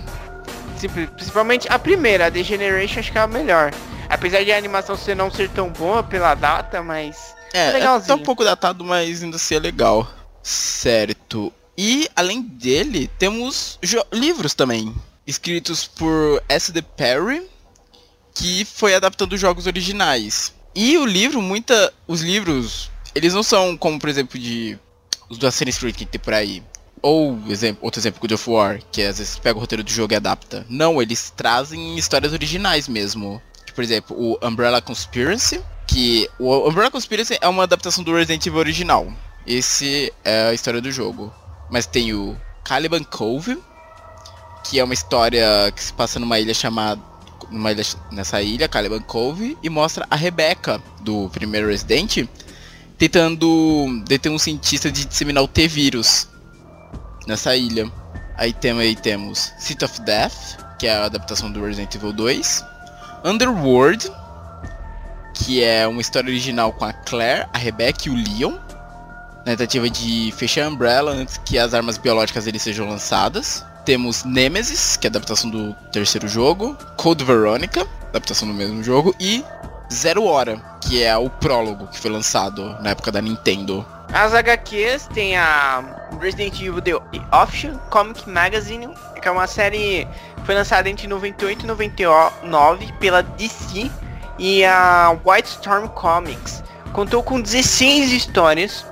Principalmente 1.15 1.67
a 1.69 1.77
primeira, 1.77 2.27
a 2.27 2.31
The 2.31 2.43
Generation, 2.43 2.99
acho 2.99 3.11
que 3.11 3.17
é 3.17 3.21
a 3.21 3.27
melhor. 3.27 3.73
Apesar 4.09 4.43
de 4.43 4.53
a 4.53 4.57
animação 4.57 4.95
ser 4.95 5.15
não 5.15 5.29
ser 5.29 5.49
tão 5.49 5.69
boa 5.69 6.01
pela 6.01 6.33
data, 6.33 6.81
mas... 6.81 7.35
É, 7.53 7.69
é 7.69 7.71
Legalzinho. 7.73 8.07
tá 8.07 8.15
um 8.15 8.23
pouco 8.23 8.43
datado, 8.45 8.85
mas 8.85 9.21
ainda 9.21 9.35
assim 9.35 9.55
é 9.55 9.59
legal. 9.59 10.09
Certo. 10.41 11.51
E 11.77 12.07
além 12.15 12.41
dele, 12.41 13.09
temos 13.19 13.77
livros 14.13 14.53
também, 14.53 14.95
escritos 15.27 15.85
por 15.85 16.41
S.D. 16.47 16.81
Perry, 16.81 17.45
que 18.33 18.63
foi 18.63 18.95
adaptando 18.95 19.37
jogos 19.37 19.67
originais. 19.67 20.53
E 20.73 20.97
o 20.97 21.05
livro, 21.05 21.41
muita. 21.41 21.93
Os 22.07 22.21
livros, 22.21 22.91
eles 23.13 23.33
não 23.33 23.43
são 23.43 23.75
como, 23.75 23.99
por 23.99 24.09
exemplo, 24.09 24.39
de. 24.39 24.77
Os 25.29 25.37
do 25.37 25.47
Assassin's 25.47 25.77
Creed 25.77 25.95
que 25.95 26.05
tem 26.05 26.19
por 26.19 26.33
aí. 26.33 26.63
Ou 27.01 27.39
exemplo, 27.49 27.83
outro 27.83 27.99
exemplo, 27.99 28.19
God 28.19 28.31
of 28.31 28.49
War, 28.49 28.79
que 28.91 29.01
às 29.01 29.19
vezes 29.19 29.37
pega 29.37 29.57
o 29.57 29.59
roteiro 29.59 29.83
do 29.83 29.91
jogo 29.91 30.13
e 30.13 30.15
adapta. 30.15 30.65
Não, 30.69 31.01
eles 31.01 31.31
trazem 31.35 31.97
histórias 31.97 32.33
originais 32.33 32.87
mesmo. 32.87 33.41
Por 33.73 33.83
exemplo, 33.83 34.15
o 34.17 34.39
Umbrella 34.45 34.81
Conspiracy, 34.81 35.61
que 35.87 36.29
o 36.39 36.67
Umbrella 36.67 36.89
Conspiracy 36.89 37.37
é 37.41 37.47
uma 37.47 37.63
adaptação 37.63 38.03
do 38.03 38.15
Resident 38.15 38.45
Evil 38.45 38.59
original. 38.59 39.11
Esse 39.45 40.11
é 40.23 40.49
a 40.49 40.53
história 40.53 40.81
do 40.81 40.91
jogo. 40.91 41.31
Mas 41.69 41.85
tem 41.85 42.13
o 42.13 42.35
Caliban 42.63 43.03
Cove, 43.03 43.57
que 44.63 44.79
é 44.79 44.83
uma 44.83 44.93
história 44.93 45.71
que 45.75 45.83
se 45.83 45.93
passa 45.93 46.19
numa 46.19 46.39
ilha 46.39 46.53
chamada 46.53 47.01
numa 47.49 47.71
ilha, 47.71 47.83
nessa 48.11 48.41
ilha, 48.41 48.67
Caliban 48.67 49.01
Cove, 49.01 49.57
e 49.61 49.69
mostra 49.69 50.05
a 50.09 50.15
Rebecca 50.15 50.81
do 51.01 51.29
primeiro 51.29 51.67
Resident 51.67 52.27
tentando 52.97 54.03
deter 54.07 54.31
um 54.31 54.37
cientista 54.37 54.91
de 54.91 55.05
disseminar 55.05 55.43
o 55.43 55.47
T-vírus 55.47 56.27
nessa 57.27 57.55
ilha. 57.55 57.91
Aí, 58.37 58.53
tem, 58.53 58.77
aí 58.77 58.95
temos 58.95 59.53
City 59.59 59.85
of 59.85 60.01
Death, 60.01 60.57
que 60.77 60.87
é 60.87 60.95
a 60.95 61.05
adaptação 61.05 61.51
do 61.51 61.63
Resident 61.63 61.93
Evil 61.95 62.13
2. 62.13 62.63
Underworld, 63.23 64.11
que 65.33 65.63
é 65.63 65.87
uma 65.87 66.01
história 66.01 66.29
original 66.29 66.71
com 66.73 66.85
a 66.85 66.93
Claire, 66.93 67.47
a 67.53 67.57
Rebecca 67.57 68.07
e 68.07 68.11
o 68.11 68.15
Leon. 68.15 68.57
Na 69.45 69.51
tentativa 69.51 69.89
de 69.89 70.33
fechar 70.35 70.65
a 70.65 70.69
Umbrella 70.69 71.11
antes 71.11 71.37
que 71.37 71.57
as 71.57 71.73
armas 71.73 71.97
biológicas 71.97 72.45
deles 72.45 72.61
sejam 72.61 72.89
lançadas. 72.89 73.63
Temos 73.85 74.23
Nemesis, 74.23 74.97
que 74.97 75.05
é 75.05 75.09
a 75.09 75.11
adaptação 75.11 75.49
do 75.49 75.73
terceiro 75.91 76.27
jogo. 76.27 76.75
Code 76.97 77.23
Veronica, 77.23 77.87
adaptação 78.09 78.47
do 78.47 78.53
mesmo 78.53 78.83
jogo. 78.83 79.15
E 79.19 79.43
Zero 79.91 80.23
Hora, 80.25 80.59
que 80.81 81.03
é 81.03 81.15
o 81.17 81.29
prólogo 81.29 81.87
que 81.87 81.99
foi 81.99 82.11
lançado 82.11 82.77
na 82.81 82.91
época 82.91 83.11
da 83.11 83.21
Nintendo. 83.21 83.85
As 84.13 84.33
HQs 84.33 85.07
tem 85.13 85.35
a 85.35 85.83
Resident 86.21 86.59
Evil 86.59 86.81
The 86.81 86.93
Official 87.31 87.77
Comic 87.89 88.29
Magazine, 88.29 88.89
que 89.21 89.27
é 89.27 89.31
uma 89.31 89.47
série 89.47 90.07
que 90.37 90.45
foi 90.45 90.55
lançada 90.55 90.89
entre 90.89 91.07
98 91.07 91.63
e 91.63 91.67
99 91.67 92.93
pela 92.99 93.23
DC 93.23 93.89
e 94.37 94.63
a 94.63 95.17
White 95.25 95.49
Storm 95.49 95.87
Comics. 95.89 96.63
Contou 96.93 97.23
com 97.23 97.41
16 97.41 98.11
histórias, 98.13 98.85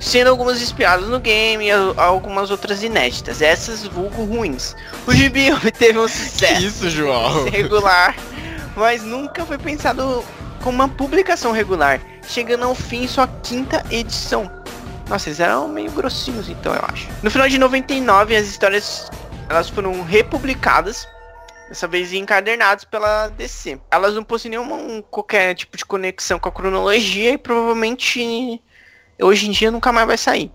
sendo 0.00 0.30
algumas 0.30 0.62
inspiradas 0.62 1.08
no 1.08 1.20
game 1.20 1.66
e 1.66 1.70
algumas 1.70 2.50
outras 2.50 2.82
inéditas, 2.82 3.42
essas 3.42 3.86
vulgo 3.86 4.24
ruins. 4.24 4.74
O 5.06 5.12
gibi 5.12 5.50
obteve 5.52 5.98
um 5.98 6.08
sucesso 6.08 6.62
isso, 6.62 6.88
João? 6.88 7.44
regular, 7.50 8.14
mas 8.76 9.02
nunca 9.02 9.44
foi 9.44 9.58
pensado 9.58 10.24
como 10.62 10.76
uma 10.76 10.88
publicação 10.88 11.52
regular, 11.52 12.00
chegando 12.26 12.64
ao 12.64 12.74
fim 12.74 13.06
sua 13.06 13.26
quinta 13.42 13.84
edição. 13.90 14.50
Nossa, 15.08 15.28
eles 15.28 15.40
eram 15.40 15.68
meio 15.68 15.90
grossinhos 15.90 16.48
então, 16.48 16.74
eu 16.74 16.82
acho. 16.90 17.08
No 17.22 17.30
final 17.30 17.48
de 17.48 17.58
99, 17.58 18.36
as 18.36 18.46
histórias 18.46 19.10
elas 19.48 19.68
foram 19.68 20.02
republicadas, 20.02 21.06
dessa 21.68 21.86
vez 21.86 22.12
encadernadas 22.12 22.84
pela 22.84 23.28
DC. 23.28 23.80
Elas 23.90 24.14
não 24.14 24.22
possuem 24.22 24.52
nenhum 24.52 25.02
qualquer 25.02 25.54
tipo 25.54 25.76
de 25.76 25.84
conexão 25.84 26.38
com 26.38 26.48
a 26.48 26.52
cronologia 26.52 27.32
e 27.32 27.38
provavelmente 27.38 28.62
hoje 29.20 29.48
em 29.48 29.50
dia 29.50 29.70
nunca 29.70 29.92
mais 29.92 30.06
vai 30.06 30.18
sair. 30.18 30.50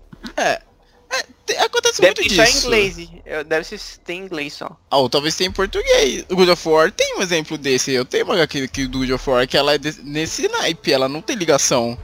Te- 1.46 1.56
Acontece 1.56 2.00
Deve 2.00 2.20
muito 2.20 2.34
só 2.34 2.44
disso. 2.44 2.56
em 2.56 2.60
inglês. 2.60 3.08
Deve 3.46 3.64
ser 3.64 3.80
tem 4.04 4.20
em 4.20 4.24
inglês 4.24 4.52
só. 4.52 4.76
Ah, 4.90 4.98
ou 4.98 5.08
talvez 5.08 5.34
tenha 5.34 5.48
em 5.48 5.52
português. 5.52 6.24
O 6.28 6.36
God 6.36 6.48
of 6.50 6.68
War 6.68 6.92
tem 6.92 7.16
um 7.18 7.22
exemplo 7.22 7.56
desse. 7.56 7.90
Eu 7.92 8.04
tenho 8.04 8.24
uma 8.26 8.34
HQ 8.34 8.62
aqui 8.62 8.86
do 8.86 8.98
God 8.98 9.10
of 9.10 9.30
War 9.30 9.46
que 9.48 9.56
ela 9.56 9.74
é 9.74 9.78
desse- 9.78 10.02
nesse 10.02 10.46
naipe. 10.48 10.92
Ela 10.92 11.08
não 11.08 11.22
tem 11.22 11.36
ligação 11.36 11.96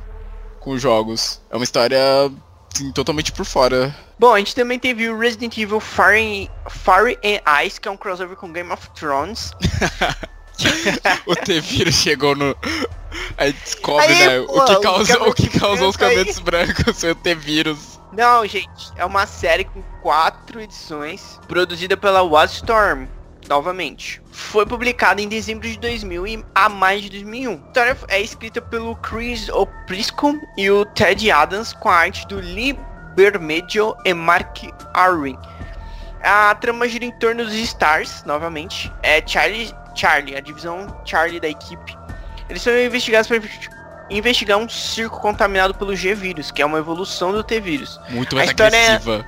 com 0.60 0.70
os 0.72 0.80
jogos. 0.82 1.40
É 1.50 1.56
uma 1.56 1.64
história 1.64 1.98
assim, 2.74 2.90
totalmente 2.92 3.30
por 3.32 3.44
fora. 3.44 3.94
Bom, 4.18 4.32
a 4.32 4.38
gente 4.38 4.54
também 4.54 4.78
teve 4.78 5.08
o 5.10 5.18
Resident 5.18 5.56
Evil 5.58 5.80
Fire, 5.80 6.48
Fire 6.70 7.18
and 7.22 7.64
Ice, 7.66 7.80
que 7.80 7.86
é 7.88 7.90
um 7.90 7.96
crossover 7.96 8.36
com 8.36 8.50
Game 8.52 8.72
of 8.72 8.88
Thrones. 8.94 9.50
o 11.26 11.34
T-Vírus 11.36 11.94
chegou 11.96 12.34
no. 12.34 12.56
Aí 13.36 13.52
descobre, 13.52 14.06
Aí, 14.06 14.26
né? 14.26 14.40
pô, 14.46 14.62
o 14.62 14.64
que 14.66 14.80
causou, 14.80 15.28
o 15.28 15.34
que 15.34 15.48
causou 15.58 15.88
os 15.88 15.96
cabelo 15.96 16.18
cabelos 16.18 16.38
brancos 16.38 17.00
foi 17.00 17.10
o 17.12 17.14
T-Vírus. 17.14 17.78
Não, 18.16 18.46
gente, 18.46 18.92
é 18.94 19.04
uma 19.04 19.26
série 19.26 19.64
com 19.64 19.82
quatro 20.00 20.60
edições, 20.60 21.40
produzida 21.48 21.96
pela 21.96 22.22
Wildstorm, 22.22 23.08
novamente. 23.48 24.22
Foi 24.30 24.64
publicada 24.64 25.20
em 25.20 25.28
dezembro 25.28 25.66
de 25.66 25.76
2000 25.80 26.26
e 26.28 26.44
a 26.54 26.68
mais 26.68 27.02
de 27.02 27.10
2001. 27.10 27.50
A 27.50 27.66
história 27.66 27.98
é 28.08 28.20
escrita 28.20 28.62
pelo 28.62 28.94
Chris 28.96 29.48
O'Prisco 29.48 30.38
e 30.56 30.70
o 30.70 30.84
Ted 30.84 31.28
Adams, 31.28 31.72
com 31.72 31.88
a 31.88 31.96
arte 31.96 32.24
do 32.28 32.36
Lee 32.36 32.78
Bermejo 33.16 33.96
e 34.04 34.14
Mark 34.14 34.58
Arwin. 34.94 35.36
A 36.22 36.54
trama 36.54 36.88
gira 36.88 37.04
em 37.04 37.12
torno 37.18 37.44
dos 37.44 37.54
Stars, 37.54 38.22
novamente. 38.24 38.92
É 39.02 39.26
Charlie, 39.26 39.74
Charlie, 39.96 40.36
a 40.36 40.40
divisão 40.40 40.86
Charlie 41.04 41.40
da 41.40 41.48
equipe. 41.48 41.98
Eles 42.48 42.62
são 42.62 42.78
investigados 42.78 43.28
investigar 44.10 44.58
um 44.58 44.68
circo 44.68 45.20
contaminado 45.20 45.74
pelo 45.74 45.94
G-Vírus, 45.96 46.50
que 46.50 46.60
é 46.62 46.66
uma 46.66 46.78
evolução 46.78 47.32
do 47.32 47.42
T-Vírus. 47.42 48.00
Muito 48.10 48.36
mais 48.36 48.48
é- 48.48 48.52
agressiva. 48.52 49.26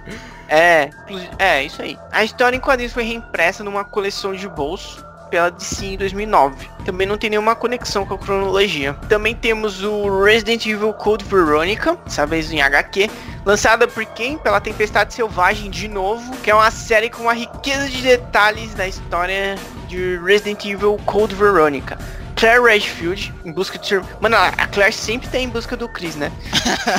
É, 0.49 0.91
inclusi- 1.05 1.31
é, 1.39 1.65
isso 1.65 1.83
aí. 1.83 1.99
A 2.13 2.25
história 2.25 2.57
em 2.57 2.61
quadrinhos 2.61 2.93
foi 2.93 3.03
reimpressa 3.03 3.65
numa 3.65 3.85
coleção 3.85 4.33
de 4.33 4.49
bolso 4.49 5.05
pela 5.29 5.51
DC 5.51 5.87
em 5.87 5.97
2009. 5.97 6.69
Também 6.85 7.05
não 7.05 7.19
tem 7.19 7.29
nenhuma 7.31 7.57
conexão 7.57 8.07
com 8.07 8.15
a 8.15 8.19
cronologia. 8.19 8.95
Também 9.09 9.35
temos 9.35 9.83
o 9.83 10.23
Resident 10.23 10.65
Evil 10.67 10.93
Code 10.93 11.25
Veronica, 11.25 11.97
dessa 12.05 12.25
vez 12.25 12.53
em 12.53 12.63
HQ, 12.63 13.11
lançada 13.45 13.89
por 13.89 14.05
quem? 14.05 14.39
Pela 14.39 14.61
Tempestade 14.61 15.13
Selvagem 15.15 15.69
de 15.69 15.89
novo, 15.89 16.37
que 16.45 16.51
é 16.51 16.55
uma 16.55 16.71
série 16.71 17.11
com 17.11 17.23
uma 17.25 17.35
riqueza 17.35 17.89
de 17.89 18.01
detalhes 18.03 18.73
da 18.75 18.87
história 18.87 19.57
de 19.89 20.17
Resident 20.19 20.65
Evil 20.65 20.97
Code 21.05 21.35
Veronica. 21.35 21.99
Claire 22.37 22.63
Redfield, 22.63 23.35
em 23.45 23.53
busca 23.53 23.79
de... 23.79 23.97
Mano, 24.21 24.37
a 24.37 24.67
Claire 24.67 24.93
sempre 24.93 25.29
tá 25.29 25.39
em 25.39 25.49
busca 25.49 25.77
do 25.77 25.89
Chris, 25.89 26.15
né? 26.17 26.31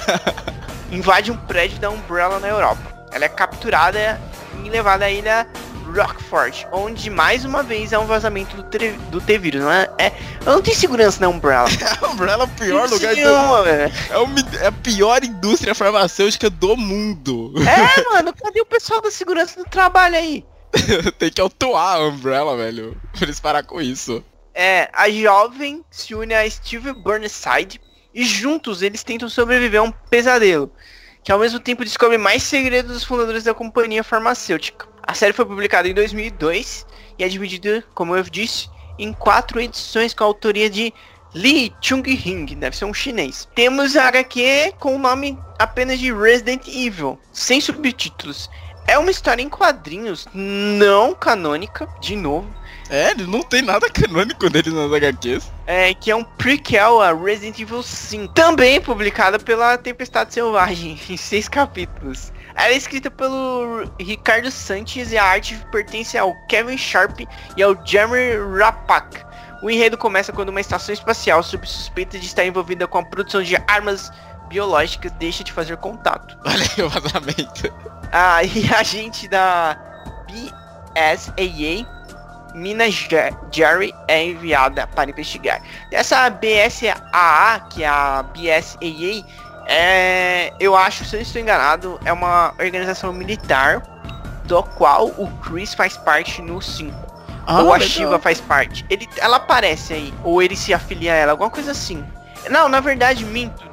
Invade 0.91 1.31
um 1.31 1.37
prédio 1.37 1.79
da 1.79 1.89
Umbrella 1.89 2.39
na 2.39 2.47
Europa. 2.47 2.81
Ela 3.11 3.25
é 3.25 3.29
capturada 3.29 4.19
e 4.63 4.69
levada 4.69 5.05
à 5.05 5.11
ilha 5.11 5.47
Rockford, 5.95 6.67
onde 6.71 7.09
mais 7.09 7.45
uma 7.45 7.63
vez 7.63 7.93
é 7.93 7.99
um 7.99 8.05
vazamento 8.05 8.55
do, 8.57 8.63
do 9.11 9.21
T-Vírus. 9.21 9.61
Não 9.61 9.71
é, 9.71 9.89
é, 9.97 10.11
não 10.45 10.61
tem 10.61 10.73
segurança 10.73 11.21
na 11.21 11.29
Umbrella. 11.29 11.69
a 12.01 12.07
Umbrella 12.07 12.43
é 12.43 12.45
o 12.45 12.49
pior 12.49 12.89
lugar 12.89 13.15
do 13.15 13.21
mundo. 13.21 13.67
É, 13.67 14.63
é 14.63 14.67
a 14.67 14.71
pior 14.71 15.23
indústria 15.23 15.75
farmacêutica 15.75 16.49
do 16.49 16.75
mundo. 16.75 17.53
É, 17.57 18.03
mano, 18.11 18.33
cadê 18.33 18.59
o 18.59 18.65
pessoal 18.65 19.01
da 19.01 19.11
segurança 19.11 19.63
do 19.63 19.69
trabalho 19.69 20.15
aí? 20.15 20.43
tem 21.17 21.31
que 21.31 21.39
autuar 21.39 21.97
a 21.97 22.07
Umbrella, 22.07 22.57
velho. 22.57 22.99
Pra 23.13 23.23
eles 23.23 23.39
parar 23.39 23.63
com 23.63 23.81
isso. 23.81 24.23
É, 24.59 24.89
a 24.91 25.07
jovem 25.07 25.85
se 25.91 26.15
une 26.15 26.33
a 26.33 26.49
Steve 26.49 26.91
Burnside 26.91 27.79
e 28.11 28.25
juntos 28.25 28.81
eles 28.81 29.03
tentam 29.03 29.29
sobreviver 29.29 29.79
a 29.79 29.83
um 29.83 29.91
pesadelo, 29.91 30.73
que 31.23 31.31
ao 31.31 31.37
mesmo 31.37 31.59
tempo 31.59 31.83
descobre 31.83 32.17
mais 32.17 32.41
segredos 32.41 32.91
dos 32.91 33.03
fundadores 33.03 33.43
da 33.43 33.53
companhia 33.53 34.03
farmacêutica. 34.03 34.87
A 35.03 35.13
série 35.13 35.31
foi 35.31 35.45
publicada 35.45 35.87
em 35.87 35.93
2002 35.93 36.87
e 37.19 37.23
é 37.23 37.27
dividida, 37.27 37.83
como 37.93 38.15
eu 38.15 38.23
disse, 38.23 38.67
em 38.97 39.13
quatro 39.13 39.61
edições 39.61 40.11
com 40.11 40.23
a 40.23 40.27
autoria 40.27 40.71
de 40.71 40.91
Lee 41.35 41.71
Chung-hing, 41.79 42.55
deve 42.55 42.75
ser 42.75 42.85
um 42.85 42.93
chinês. 42.95 43.47
Temos 43.53 43.95
a 43.95 44.07
HQ 44.07 44.73
com 44.79 44.95
o 44.95 44.99
nome 44.99 45.37
apenas 45.59 45.99
de 45.99 46.11
Resident 46.11 46.67
Evil, 46.67 47.19
sem 47.31 47.61
subtítulos. 47.61 48.49
É 48.87 48.97
uma 48.97 49.11
história 49.11 49.43
em 49.43 49.49
quadrinhos 49.49 50.27
não 50.33 51.13
canônica, 51.13 51.87
de 52.01 52.15
novo. 52.15 52.56
É, 52.89 53.13
não 53.15 53.43
tem 53.43 53.61
nada 53.61 53.89
canônico 53.89 54.49
dele 54.49 54.71
nas 54.71 54.91
HQs. 54.91 55.51
É, 55.65 55.93
que 55.93 56.09
é 56.09 56.15
um 56.15 56.23
prequel 56.23 57.01
a 57.01 57.13
Resident 57.13 57.59
Evil 57.59 57.83
5. 57.83 58.33
Também 58.33 58.79
publicada 58.79 59.37
pela 59.37 59.77
Tempestade 59.77 60.33
Selvagem, 60.33 60.99
em 61.09 61.17
seis 61.17 61.49
capítulos. 61.49 62.31
Ela 62.55 62.69
é 62.69 62.77
escrita 62.77 63.11
pelo 63.11 63.83
Ricardo 63.99 64.49
Sanches 64.49 65.11
e 65.11 65.17
a 65.17 65.23
arte 65.23 65.55
pertence 65.71 66.17
ao 66.17 66.33
Kevin 66.47 66.77
Sharp 66.77 67.19
e 67.55 67.61
ao 67.61 67.77
Jeremy 67.85 68.37
Rapak. 68.57 69.25
O 69.61 69.69
enredo 69.69 69.97
começa 69.97 70.31
quando 70.31 70.49
uma 70.49 70.61
estação 70.61 70.93
espacial, 70.93 71.43
sob 71.43 71.67
suspeita 71.67 72.17
de 72.17 72.25
estar 72.25 72.45
envolvida 72.45 72.87
com 72.87 72.99
a 72.99 73.03
produção 73.03 73.43
de 73.43 73.55
armas 73.67 74.11
biológicas, 74.47 75.11
deixa 75.13 75.43
de 75.43 75.51
fazer 75.51 75.77
contato. 75.77 76.37
Olha 76.45 76.63
aí 76.77 76.83
o 76.83 76.89
vazamento. 76.89 77.73
Ah, 78.11 78.43
e 78.43 78.73
a 78.73 78.81
gente 78.83 79.27
da 79.27 79.77
BSAA, 80.27 81.96
Minas 82.57 83.07
Jerry, 83.51 83.93
é 84.07 84.25
enviada 84.25 84.87
para 84.87 85.09
investigar. 85.09 85.61
Essa 85.91 86.29
BSAA, 86.29 87.67
que 87.69 87.83
é 87.83 87.87
a 87.87 88.23
BSAA, 88.23 89.25
é, 89.67 90.53
eu 90.59 90.75
acho, 90.75 91.05
se 91.05 91.15
eu 91.15 91.21
estou 91.21 91.41
enganado, 91.41 91.99
é 92.03 92.11
uma 92.11 92.53
organização 92.59 93.13
militar 93.13 93.81
do 94.45 94.63
qual 94.63 95.07
o 95.07 95.29
Chris 95.41 95.73
faz 95.73 95.97
parte 95.97 96.41
no 96.41 96.61
5. 96.61 96.91
Ah, 97.45 97.61
ou 97.61 97.73
a 97.73 97.77
legal. 97.77 97.87
Shiva 97.87 98.19
faz 98.19 98.41
parte. 98.41 98.85
Ele, 98.89 99.07
ela 99.17 99.37
aparece 99.37 99.93
aí. 99.93 100.13
Ou 100.23 100.41
ele 100.41 100.55
se 100.55 100.73
afilia 100.73 101.13
a 101.13 101.15
ela, 101.15 101.31
alguma 101.31 101.49
coisa 101.49 101.71
assim. 101.71 102.03
Não, 102.49 102.67
na 102.67 102.79
verdade, 102.79 103.23
minto. 103.25 103.63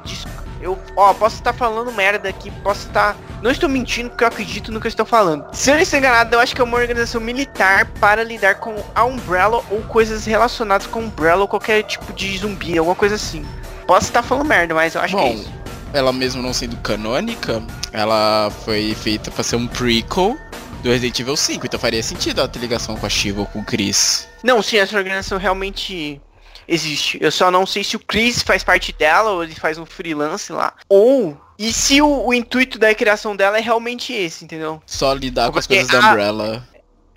Eu, 0.65 0.79
ó, 0.95 1.13
posso 1.13 1.35
estar 1.35 1.53
falando 1.53 1.91
merda 1.91 2.27
aqui, 2.27 2.49
posso 2.63 2.87
estar. 2.87 3.15
Não 3.43 3.51
estou 3.51 3.69
mentindo 3.69 4.09
porque 4.09 4.23
eu 4.23 4.27
acredito 4.27 4.71
no 4.71 4.81
que 4.81 4.87
eu 4.87 4.89
estou 4.89 5.05
falando. 5.05 5.45
Se 5.53 5.69
eu 5.69 5.75
não 5.75 5.81
estou 5.81 5.99
enganado, 5.99 6.35
eu 6.35 6.39
acho 6.39 6.55
que 6.55 6.61
é 6.61 6.63
uma 6.63 6.77
organização 6.77 7.21
militar 7.21 7.85
para 7.99 8.23
lidar 8.23 8.55
com 8.55 8.75
a 8.95 9.05
Umbrella 9.05 9.63
ou 9.69 9.81
coisas 9.83 10.25
relacionadas 10.25 10.87
com 10.87 11.01
Umbrella 11.01 11.41
ou 11.41 11.47
qualquer 11.47 11.83
tipo 11.83 12.11
de 12.13 12.35
zumbi, 12.35 12.77
alguma 12.79 12.95
coisa 12.95 13.13
assim. 13.13 13.45
Posso 13.85 14.07
estar 14.07 14.23
falando 14.23 14.47
merda, 14.47 14.73
mas 14.73 14.95
eu 14.95 15.01
acho 15.01 15.15
Bom, 15.15 15.21
que 15.21 15.29
é 15.29 15.33
isso 15.33 15.65
ela 15.93 16.11
mesmo 16.11 16.41
não 16.41 16.51
sendo 16.51 16.75
canônica, 16.77 17.63
ela 17.93 18.51
foi 18.65 18.93
feita 18.95 19.31
para 19.31 19.43
ser 19.43 19.55
um 19.55 19.65
prequel 19.65 20.37
do 20.83 20.89
Resident 20.89 21.17
Evil 21.19 21.37
5, 21.37 21.65
então 21.65 21.79
faria 21.79 22.03
sentido 22.03 22.41
a 22.41 22.47
ter 22.49 22.59
ligação 22.59 22.97
com 22.97 23.05
a 23.05 23.09
Shiva 23.09 23.41
ou 23.41 23.45
com 23.47 23.59
o 23.59 23.63
Chris. 23.63 24.27
Não, 24.43 24.61
sim, 24.61 24.77
essa 24.77 24.97
organização 24.97 25.37
realmente 25.37 26.21
existe. 26.67 27.17
Eu 27.21 27.31
só 27.31 27.49
não 27.49 27.65
sei 27.65 27.83
se 27.83 27.95
o 27.95 27.99
Chris 27.99 28.41
faz 28.41 28.63
parte 28.63 28.91
dela 28.93 29.31
ou 29.31 29.43
ele 29.43 29.55
faz 29.55 29.77
um 29.77 29.85
freelance 29.85 30.51
lá. 30.51 30.73
Ou 30.89 31.37
e 31.57 31.71
se 31.71 32.01
o, 32.01 32.27
o 32.27 32.33
intuito 32.33 32.77
da 32.77 32.93
criação 32.93 33.35
dela 33.35 33.57
é 33.57 33.61
realmente 33.61 34.11
esse, 34.13 34.43
entendeu? 34.43 34.81
Só 34.85 35.13
lidar 35.13 35.51
com 35.51 35.59
as 35.59 35.67
coisas 35.67 35.87
da 35.87 36.11
Umbrella. 36.11 36.67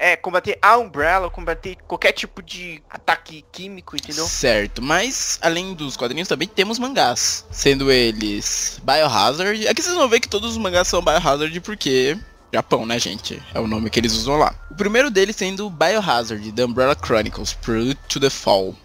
É, 0.01 0.15
combater 0.15 0.57
a 0.63 0.79
Umbrella, 0.79 1.29
combater 1.29 1.77
qualquer 1.89 2.13
tipo 2.13 2.41
de 2.41 2.81
ataque 2.89 3.45
químico, 3.51 3.97
entendeu? 3.97 4.25
Certo, 4.27 4.81
mas 4.81 5.41
além 5.43 5.75
dos 5.75 5.97
quadrinhos 5.97 6.29
também 6.29 6.47
temos 6.47 6.79
mangás, 6.79 7.45
sendo 7.51 7.91
eles 7.91 8.81
Biohazard. 8.85 9.67
Aqui 9.67 9.83
vocês 9.83 9.97
vão 9.97 10.09
ver 10.09 10.21
que 10.21 10.29
todos 10.29 10.53
os 10.53 10.57
mangás 10.57 10.87
são 10.87 11.03
Biohazard 11.03 11.61
porque 11.63 12.17
Japão, 12.53 12.87
né, 12.87 12.97
gente? 12.99 13.43
É 13.53 13.59
o 13.59 13.67
nome 13.67 13.91
que 13.91 13.99
eles 13.99 14.13
usam 14.13 14.37
lá. 14.37 14.55
O 14.71 14.75
primeiro 14.75 15.11
deles 15.11 15.35
sendo 15.35 15.69
Biohazard, 15.69 16.53
The 16.53 16.65
Umbrella 16.65 16.97
Chronicles, 17.05 17.55
Prelude 17.55 17.99
to 18.09 18.21
the 18.21 18.31
Fall, 18.31 18.77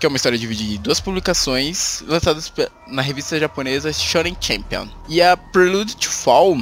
que 0.00 0.06
é 0.06 0.08
uma 0.08 0.16
história 0.16 0.38
dividida 0.38 0.76
em 0.76 0.80
duas 0.80 0.98
publicações 0.98 2.02
lançadas 2.08 2.50
na 2.86 3.02
revista 3.02 3.38
japonesa 3.38 3.92
Shonen 3.92 4.34
Champion. 4.40 4.88
E 5.06 5.20
a 5.20 5.36
Prelude 5.36 5.94
to 5.94 6.08
Fall 6.08 6.56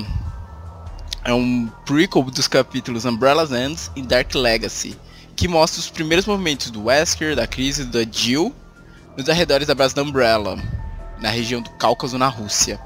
é 1.23 1.33
um 1.33 1.69
prequel 1.87 2.25
dos 2.25 2.49
capítulos 2.49 3.05
Umbrella's 3.05 3.53
Ends 3.53 3.93
e 3.95 4.03
Dark 4.03 4.35
Legacy, 4.35 4.99
que 5.37 5.47
mostra 5.47 5.79
os 5.79 5.89
primeiros 5.89 6.27
movimentos 6.27 6.69
do 6.73 6.87
Wesker, 6.87 7.37
da 7.37 7.47
Crise 7.47 7.85
da 7.85 8.03
Jill 8.03 8.53
nos 9.17 9.29
arredores 9.29 9.69
da 9.69 9.75
base 9.75 9.95
da 9.95 10.03
Umbrella, 10.03 10.59
na 11.21 11.31
região 11.31 11.63
do 11.63 11.71
Cáucaso, 11.71 12.19
na 12.19 12.27
Rússia. 12.27 12.81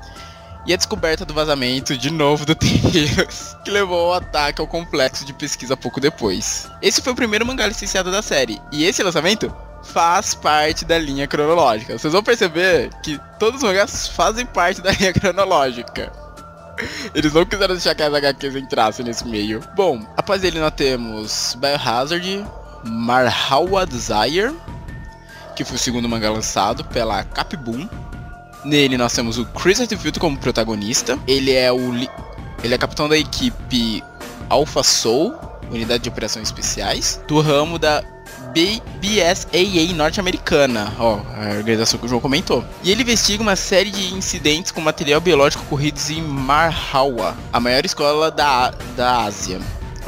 E 0.67 0.75
a 0.75 0.77
descoberta 0.77 1.25
do 1.25 1.33
vazamento 1.33 1.97
de 1.97 2.11
novo 2.11 2.45
do 2.45 2.55
T-Virus, 2.55 3.57
que 3.65 3.71
levou 3.71 4.13
ao 4.13 4.15
ataque 4.15 4.61
ao 4.61 4.67
complexo 4.67 5.25
de 5.25 5.33
pesquisa 5.33 5.79
pouco 5.79 5.99
depois. 5.99 6.69
Esse 6.83 7.01
foi 7.01 7.15
o 7.15 7.17
primeiro 7.17 7.47
mangá 7.47 7.67
licenciado 7.67 8.13
da 8.13 8.21
série, 8.21 8.61
e 8.71 8.85
esse 8.85 9.03
lançamento 9.03 9.51
faz 9.83 10.35
parte 10.35 10.85
da 10.85 10.99
linha 10.99 11.27
cronológica. 11.27 11.99
Vocês 11.99 12.13
vão 12.13 12.23
perceber 12.23 12.91
que 13.03 13.21
todos 13.39 13.63
os 13.63 13.69
mangás 13.69 14.09
fazem 14.09 14.47
parte 14.47 14.81
da 14.81 14.93
linha 14.93 15.13
cronológica. 15.13 16.13
Eles 17.15 17.33
não 17.33 17.45
quiseram 17.45 17.75
deixar 17.75 17.95
que 17.95 18.03
as 18.03 18.13
HQs 18.13 18.57
entrassem 18.57 19.05
nesse 19.05 19.27
meio. 19.27 19.61
Bom, 19.77 20.05
após 20.17 20.43
ele 20.43 20.59
nós 20.59 20.73
temos 20.75 21.57
Biohazard, 21.61 22.45
Marhawa 22.85 23.87
Desire, 23.87 24.55
que 25.55 25.65
foi 25.65 25.77
o 25.77 25.79
segundo 25.79 26.09
mangá 26.09 26.31
lançado 26.31 26.85
pela 26.85 27.23
Capboom. 27.25 27.89
Nele 28.65 28.97
nós 28.97 29.13
temos 29.13 29.39
o 29.39 29.45
Chris 29.47 29.79
Redfield 29.79 30.19
como 30.19 30.39
protagonista. 30.39 31.19
Ele 31.27 31.53
é 31.53 31.71
o 31.73 31.93
ele 32.63 32.75
é 32.75 32.79
capitão 32.79 33.09
da 33.09 33.19
equipe 33.19 34.03
Alpha 34.49 34.83
Soul, 34.83 35.35
unidade 35.71 36.05
de 36.05 36.09
operações 36.09 36.49
especiais, 36.49 37.21
do 37.27 37.41
ramo 37.41 37.79
da 37.79 38.03
BSAA 38.53 39.95
norte-americana, 39.95 40.93
ó, 40.99 41.21
a 41.37 41.57
organização 41.57 41.99
que 41.99 42.07
o 42.07 42.09
João 42.09 42.21
comentou. 42.21 42.65
E 42.83 42.91
ele 42.91 43.03
investiga 43.03 43.43
uma 43.43 43.57
série 43.57 43.91
de 43.91 44.15
incidentes 44.15 44.71
com 44.71 44.81
material 44.81 45.21
biológico 45.21 45.65
ocorridos 45.65 46.11
em 46.11 46.21
Marhawa, 46.21 47.37
a 47.53 47.61
maior 47.61 47.85
escola 47.85 48.31
da, 48.31 48.71
da 48.97 49.23
Ásia 49.23 49.61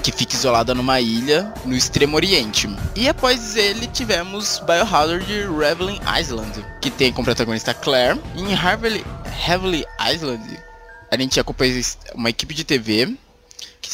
que 0.04 0.12
fica 0.12 0.34
isolada 0.34 0.74
numa 0.74 1.00
ilha 1.00 1.50
no 1.64 1.74
extremo 1.74 2.14
oriente. 2.14 2.68
E 2.94 3.08
após 3.08 3.56
ele 3.56 3.86
tivemos 3.86 4.60
Biohazard 4.66 5.24
Reveling 5.58 5.98
Island, 6.20 6.62
que 6.82 6.90
tem 6.90 7.10
como 7.10 7.24
protagonista 7.24 7.72
Claire. 7.72 8.20
E 8.36 8.42
em 8.42 8.52
Heavily, 8.52 9.02
Heavily 9.48 9.86
Island, 10.12 10.62
a 11.10 11.16
gente 11.16 11.40
acompanha 11.40 11.80
uma 12.14 12.28
equipe 12.28 12.52
de 12.52 12.64
TV 12.64 13.16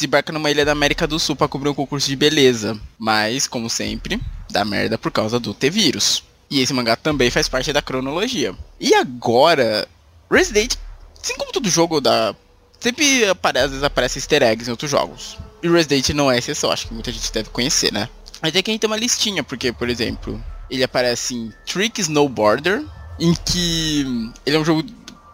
que 0.01 0.05
se 0.05 0.07
embarca 0.07 0.33
numa 0.33 0.49
ilha 0.49 0.65
da 0.65 0.71
América 0.71 1.05
do 1.05 1.19
Sul 1.19 1.35
para 1.35 1.47
cobrir 1.47 1.69
um 1.69 1.73
concurso 1.73 2.07
de 2.07 2.15
beleza. 2.15 2.79
Mas, 2.97 3.47
como 3.47 3.69
sempre, 3.69 4.19
dá 4.49 4.65
merda 4.65 4.97
por 4.97 5.11
causa 5.11 5.39
do 5.39 5.53
T-Vírus. 5.53 6.23
E 6.49 6.59
esse 6.59 6.73
mangá 6.73 6.95
também 6.95 7.29
faz 7.29 7.47
parte 7.47 7.71
da 7.71 7.81
cronologia. 7.81 8.55
E 8.79 8.93
agora, 8.95 9.87
Resident, 10.29 10.75
assim 11.21 11.35
como 11.37 11.51
todo 11.51 11.69
jogo 11.69 12.01
da. 12.01 12.35
Sempre 12.79 13.25
aparece, 13.29 13.65
às 13.65 13.71
vezes 13.71 13.83
aparece 13.83 14.17
easter 14.17 14.41
eggs 14.41 14.67
em 14.67 14.71
outros 14.71 14.89
jogos. 14.89 15.37
E 15.61 15.69
Resident 15.69 16.09
não 16.09 16.31
é 16.31 16.39
exceção, 16.39 16.71
acho 16.71 16.87
que 16.87 16.93
muita 16.93 17.11
gente 17.11 17.31
deve 17.31 17.49
conhecer, 17.49 17.93
né? 17.93 18.09
Mas 18.41 18.55
aqui 18.55 18.71
a 18.71 18.73
gente 18.73 18.81
tem 18.81 18.89
uma 18.89 18.97
listinha, 18.97 19.43
porque, 19.43 19.71
por 19.71 19.87
exemplo, 19.87 20.43
ele 20.67 20.83
aparece 20.83 21.35
em 21.35 21.53
Trick 21.65 22.01
Snowboarder, 22.01 22.83
em 23.19 23.35
que 23.35 24.31
ele 24.43 24.55
é 24.55 24.59
um 24.59 24.65
jogo 24.65 24.83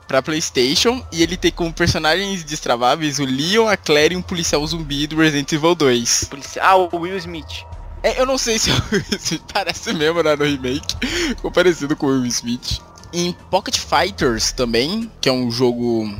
para 0.07 0.21
PlayStation 0.21 1.05
e 1.11 1.21
ele 1.21 1.35
tem 1.35 1.51
como 1.51 1.73
personagens 1.73 2.43
destraváveis 2.43 3.19
o 3.19 3.25
Leon, 3.25 3.67
a 3.67 3.75
Claire 3.75 4.13
e 4.13 4.17
um 4.17 4.21
policial 4.21 4.65
zumbi 4.65 5.05
do 5.05 5.17
Resident 5.17 5.51
Evil 5.51 5.75
2. 5.75 6.29
Ah, 6.61 6.75
o 6.75 6.89
Will 6.97 7.17
Smith. 7.17 7.65
É, 8.01 8.19
eu 8.19 8.25
não 8.25 8.37
sei 8.37 8.57
se 8.57 8.71
o 8.71 8.83
Will 8.91 9.03
Smith 9.19 9.43
parece 9.51 9.93
mesmo 9.93 10.23
né, 10.23 10.35
no 10.35 10.45
remake, 10.45 10.95
ficou 11.01 11.51
parecido 11.51 11.95
com 11.95 12.07
o 12.07 12.09
Will 12.09 12.25
Smith. 12.27 12.79
Em 13.11 13.33
Pocket 13.51 13.77
Fighters 13.77 14.51
também, 14.51 15.11
que 15.19 15.29
é 15.29 15.31
um 15.31 15.51
jogo 15.51 16.13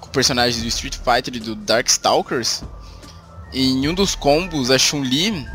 com 0.00 0.08
personagens 0.10 0.62
do 0.62 0.68
Street 0.68 0.96
Fighter 0.96 1.36
e 1.36 1.40
do 1.40 1.54
Darkstalkers, 1.54 2.62
em 3.52 3.88
um 3.88 3.94
dos 3.94 4.14
combos 4.14 4.70
a 4.70 4.78
Chun-Li, 4.78 5.46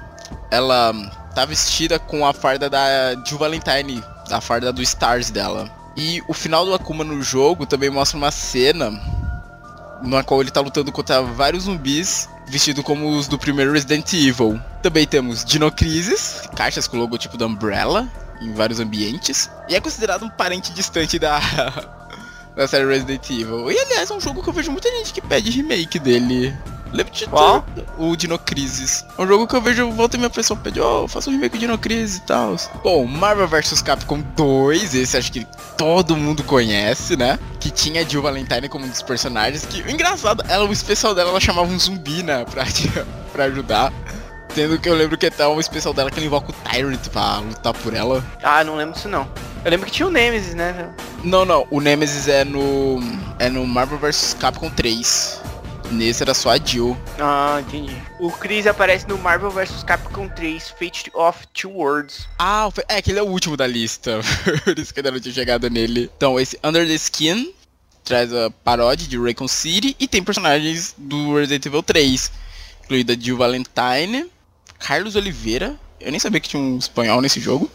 ela 0.52 0.94
tá 1.34 1.46
vestida 1.46 2.00
com 2.00 2.26
a 2.26 2.34
farda 2.34 2.70
da 2.70 3.16
Jill 3.26 3.38
Valentine, 3.38 4.04
a 4.30 4.42
farda 4.42 4.72
do 4.72 4.82
Stars 4.82 5.30
dela. 5.30 5.77
E 5.98 6.24
o 6.28 6.34
final 6.34 6.64
do 6.64 6.76
Akuma 6.76 7.04
no 7.04 7.24
jogo 7.24 7.66
também 7.66 7.90
mostra 7.90 8.18
uma 8.18 8.30
cena 8.30 8.92
na 10.04 10.24
qual 10.24 10.40
ele 10.42 10.52
tá 10.52 10.62
lutando 10.62 10.92
contra 10.92 11.24
vários 11.24 11.64
zumbis 11.64 12.30
vestido 12.48 12.84
como 12.84 13.10
os 13.10 13.28
do 13.28 13.38
primeiro 13.38 13.74
Resident 13.74 14.14
Evil. 14.14 14.62
Também 14.82 15.08
temos 15.08 15.44
Dinocrisis, 15.44 16.44
caixas 16.56 16.88
com 16.88 16.98
o 16.98 17.00
logotipo 17.00 17.36
da 17.36 17.48
Umbrella 17.48 18.08
em 18.40 18.54
vários 18.54 18.80
ambientes. 18.80 19.50
E 19.68 19.76
é 19.76 19.82
considerado 19.82 20.24
um 20.24 20.30
parente 20.30 20.72
distante 20.72 21.18
da, 21.18 21.40
da 22.56 22.68
série 22.68 22.86
Resident 22.86 23.28
Evil. 23.30 23.72
E 23.72 23.78
aliás, 23.78 24.10
é 24.10 24.14
um 24.14 24.22
jogo 24.22 24.44
que 24.44 24.50
eu 24.50 24.54
vejo 24.54 24.72
muita 24.72 24.90
gente 24.90 25.12
que 25.12 25.22
pede 25.22 25.50
remake 25.50 26.00
dele. 26.00 26.56
Lembra 26.92 27.14
de 27.14 27.28
Qual? 27.28 27.66
O 27.98 28.16
Dinocrisis. 28.16 29.06
É 29.18 29.22
um 29.22 29.28
jogo 29.28 29.48
que 29.48 29.56
eu 29.56 29.62
vejo, 29.62 29.92
volta 29.92 30.16
e 30.16 30.20
minha 30.20 30.30
pessoa 30.30 30.60
pede, 30.60 30.80
ó, 30.80 31.04
oh, 31.04 31.08
faça 31.08 31.30
um 31.30 31.34
remake 31.34 31.58
do 31.58 31.60
Dinocrisis 31.60 32.18
e 32.18 32.22
tal. 32.22 32.56
Bom, 32.84 33.06
Marvel 33.06 33.48
vs 33.48 33.82
Capcom 33.82 34.22
2, 34.36 34.96
esse 34.96 35.18
acho 35.18 35.32
que 35.32 35.46
todo 35.78 36.16
mundo 36.16 36.44
conhece, 36.44 37.16
né? 37.16 37.38
Que 37.60 37.70
tinha 37.70 38.02
a 38.02 38.04
Jill 38.04 38.22
Valentine 38.22 38.70
como 38.70 38.86
um 38.86 38.90
dos 38.90 39.02
personagens. 39.02 39.66
Que, 39.66 39.82
o 39.82 39.90
engraçado, 39.90 40.44
ela, 40.48 40.66
o 40.66 40.72
especial 40.72 41.14
dela, 41.14 41.30
ela 41.30 41.40
chamava 41.40 41.68
um 41.68 41.80
zumbi, 41.80 42.24
né? 42.24 42.46
Pra, 42.50 42.66
pra 43.32 43.44
ajudar. 43.46 43.94
Sendo 44.54 44.80
que 44.80 44.90
eu 44.90 44.96
lembro 44.96 45.18
que 45.18 45.28
até 45.28 45.48
um 45.48 45.60
especial 45.60 45.94
dela 45.94 46.10
que 46.10 46.18
ela 46.18 46.26
invoca 46.26 46.50
o 46.50 46.54
Tyrant 46.54 47.08
pra 47.10 47.38
lutar 47.40 47.74
por 47.74 47.94
ela. 47.94 48.24
Ah, 48.42 48.64
não 48.64 48.76
lembro 48.76 48.96
disso 48.96 49.08
não. 49.08 49.28
Eu 49.64 49.70
lembro 49.70 49.86
que 49.86 49.92
tinha 49.92 50.08
o 50.08 50.12
Nemesis, 50.12 50.56
né? 50.56 50.90
Não, 51.24 51.46
não, 51.46 51.68
o 51.70 51.80
Nemesis 51.80 52.28
é 52.28 52.44
no. 52.44 53.00
É 53.38 53.50
no 53.50 53.68
Marvel 53.68 54.00
vs 54.00 54.36
Capcom 54.40 54.70
3. 54.70 55.42
Nesse 55.92 56.24
era 56.24 56.34
só 56.34 56.52
a 56.52 56.58
Jill. 56.58 56.98
Ah, 57.20 57.62
entendi. 57.66 57.96
O 58.20 58.32
Chris 58.32 58.68
aparece 58.68 59.08
no 59.08 59.18
Marvel 59.18 59.50
vs 59.50 59.84
Capcom 59.84 60.28
3 60.28 60.70
Fate 60.72 61.12
of 61.14 61.48
Two 61.54 61.72
Worlds. 61.72 62.28
Ah, 62.38 62.70
é, 62.88 62.98
aquele 62.98 63.20
é 63.20 63.24
o 63.24 63.28
último 63.28 63.56
da 63.56 63.66
lista. 63.66 64.20
Por 64.64 64.78
isso 64.78 64.94
que 64.94 65.00
ainda 65.00 65.12
não 65.12 65.20
tinha 65.20 65.34
chegado 65.34 65.70
nele. 65.70 66.12
Então, 66.16 66.40
esse 66.40 66.60
Under 66.64 66.86
the 66.86 66.94
Skin 66.94 67.54
traz 68.08 68.34
a 68.34 68.50
paródia 68.50 69.06
de 69.08 69.18
Raycon 69.18 69.48
City 69.48 69.96
e 70.00 70.08
tem 70.08 70.24
personagens 70.24 70.96
do 70.98 71.36
Resident 71.36 71.66
Evil 71.66 71.84
3, 71.84 72.32
incluída 72.86 73.20
Jill 73.20 73.36
Valentine, 73.36 74.32
Carlos 74.80 75.16
Oliveira, 75.18 75.78
eu 76.00 76.10
nem 76.10 76.20
sabia 76.20 76.40
que 76.40 76.48
tinha 76.48 76.62
um 76.62 76.78
espanhol 76.78 77.22
nesse 77.22 77.42
jogo, 77.42 77.70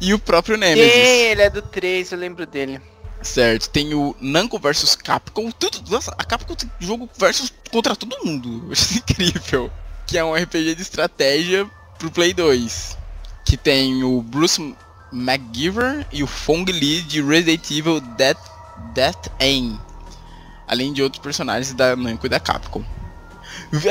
e 0.00 0.12
o 0.12 0.18
próprio 0.18 0.56
Nemesis. 0.56 0.92
Sim, 0.92 0.98
ele 0.98 1.42
é 1.42 1.50
do 1.50 1.62
3, 1.62 2.10
eu 2.10 2.18
lembro 2.18 2.44
dele. 2.44 2.80
Certo, 3.26 3.68
tem 3.68 3.92
o 3.92 4.14
Namco 4.20 4.56
vs 4.56 4.94
Capcom, 4.94 5.50
tudo, 5.50 5.90
nossa, 5.90 6.14
a 6.16 6.24
Capcom 6.24 6.54
tem 6.54 6.70
jogo 6.78 7.10
versus 7.18 7.52
contra 7.72 7.96
todo 7.96 8.24
mundo, 8.24 8.62
eu 8.66 8.72
acho 8.72 8.96
incrível. 8.96 9.70
Que 10.06 10.16
é 10.16 10.24
um 10.24 10.32
RPG 10.32 10.76
de 10.76 10.82
estratégia 10.82 11.68
pro 11.98 12.10
Play 12.10 12.32
2. 12.32 12.96
Que 13.44 13.56
tem 13.56 14.04
o 14.04 14.22
Bruce 14.22 14.74
McGiver 15.12 16.06
e 16.12 16.22
o 16.22 16.26
Fong 16.26 16.70
Lee 16.70 17.02
de 17.02 17.20
Resident 17.20 17.68
Evil 17.68 18.00
Death, 18.00 18.38
Death 18.94 19.28
Aim. 19.40 19.78
Além 20.68 20.92
de 20.92 21.02
outros 21.02 21.20
personagens 21.20 21.74
da 21.74 21.96
Namco 21.96 22.26
e 22.26 22.28
da 22.28 22.38
Capcom. 22.38 22.84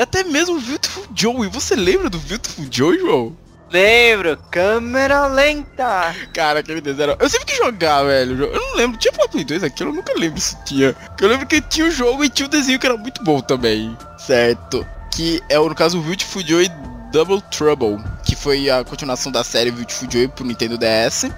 Até 0.00 0.24
mesmo 0.24 0.56
o 0.56 0.60
Beautiful 0.60 1.06
Joe, 1.14 1.46
e 1.46 1.50
você 1.50 1.76
lembra 1.76 2.08
do 2.08 2.18
Beautiful 2.18 2.66
Joe, 2.70 2.98
João? 2.98 3.36
Lembro, 3.70 4.38
câmera 4.50 5.26
lenta. 5.26 6.14
Cara, 6.32 6.60
aquele 6.60 6.80
desenho. 6.80 7.16
Eu 7.18 7.28
sempre 7.28 7.46
quis 7.46 7.56
jogar, 7.56 8.04
velho. 8.04 8.44
Eu 8.44 8.60
não 8.60 8.76
lembro. 8.76 8.98
Tinha 8.98 9.12
pra 9.12 9.28
Play 9.28 9.44
2 9.44 9.64
aquilo? 9.64 9.90
Eu 9.90 9.94
nunca 9.94 10.12
lembro 10.16 10.40
se 10.40 10.56
tinha. 10.64 10.94
Eu 11.20 11.28
lembro 11.28 11.46
que 11.46 11.60
tinha 11.60 11.86
o 11.86 11.90
jogo 11.90 12.24
e 12.24 12.28
tinha 12.28 12.46
o 12.46 12.50
desenho 12.50 12.78
que 12.78 12.86
era 12.86 12.96
muito 12.96 13.24
bom 13.24 13.40
também. 13.40 13.96
Certo. 14.18 14.86
Que 15.12 15.42
é, 15.48 15.58
no 15.58 15.74
caso, 15.74 15.98
o 15.98 16.02
Beautiful 16.02 16.42
Joy 16.42 16.70
Double 17.10 17.42
Trouble. 17.50 17.98
Que 18.24 18.36
foi 18.36 18.70
a 18.70 18.84
continuação 18.84 19.32
da 19.32 19.42
série 19.42 19.72
Beautiful 19.72 20.08
Joy 20.10 20.28
pro 20.28 20.44
Nintendo 20.44 20.78
DS. 20.78 21.28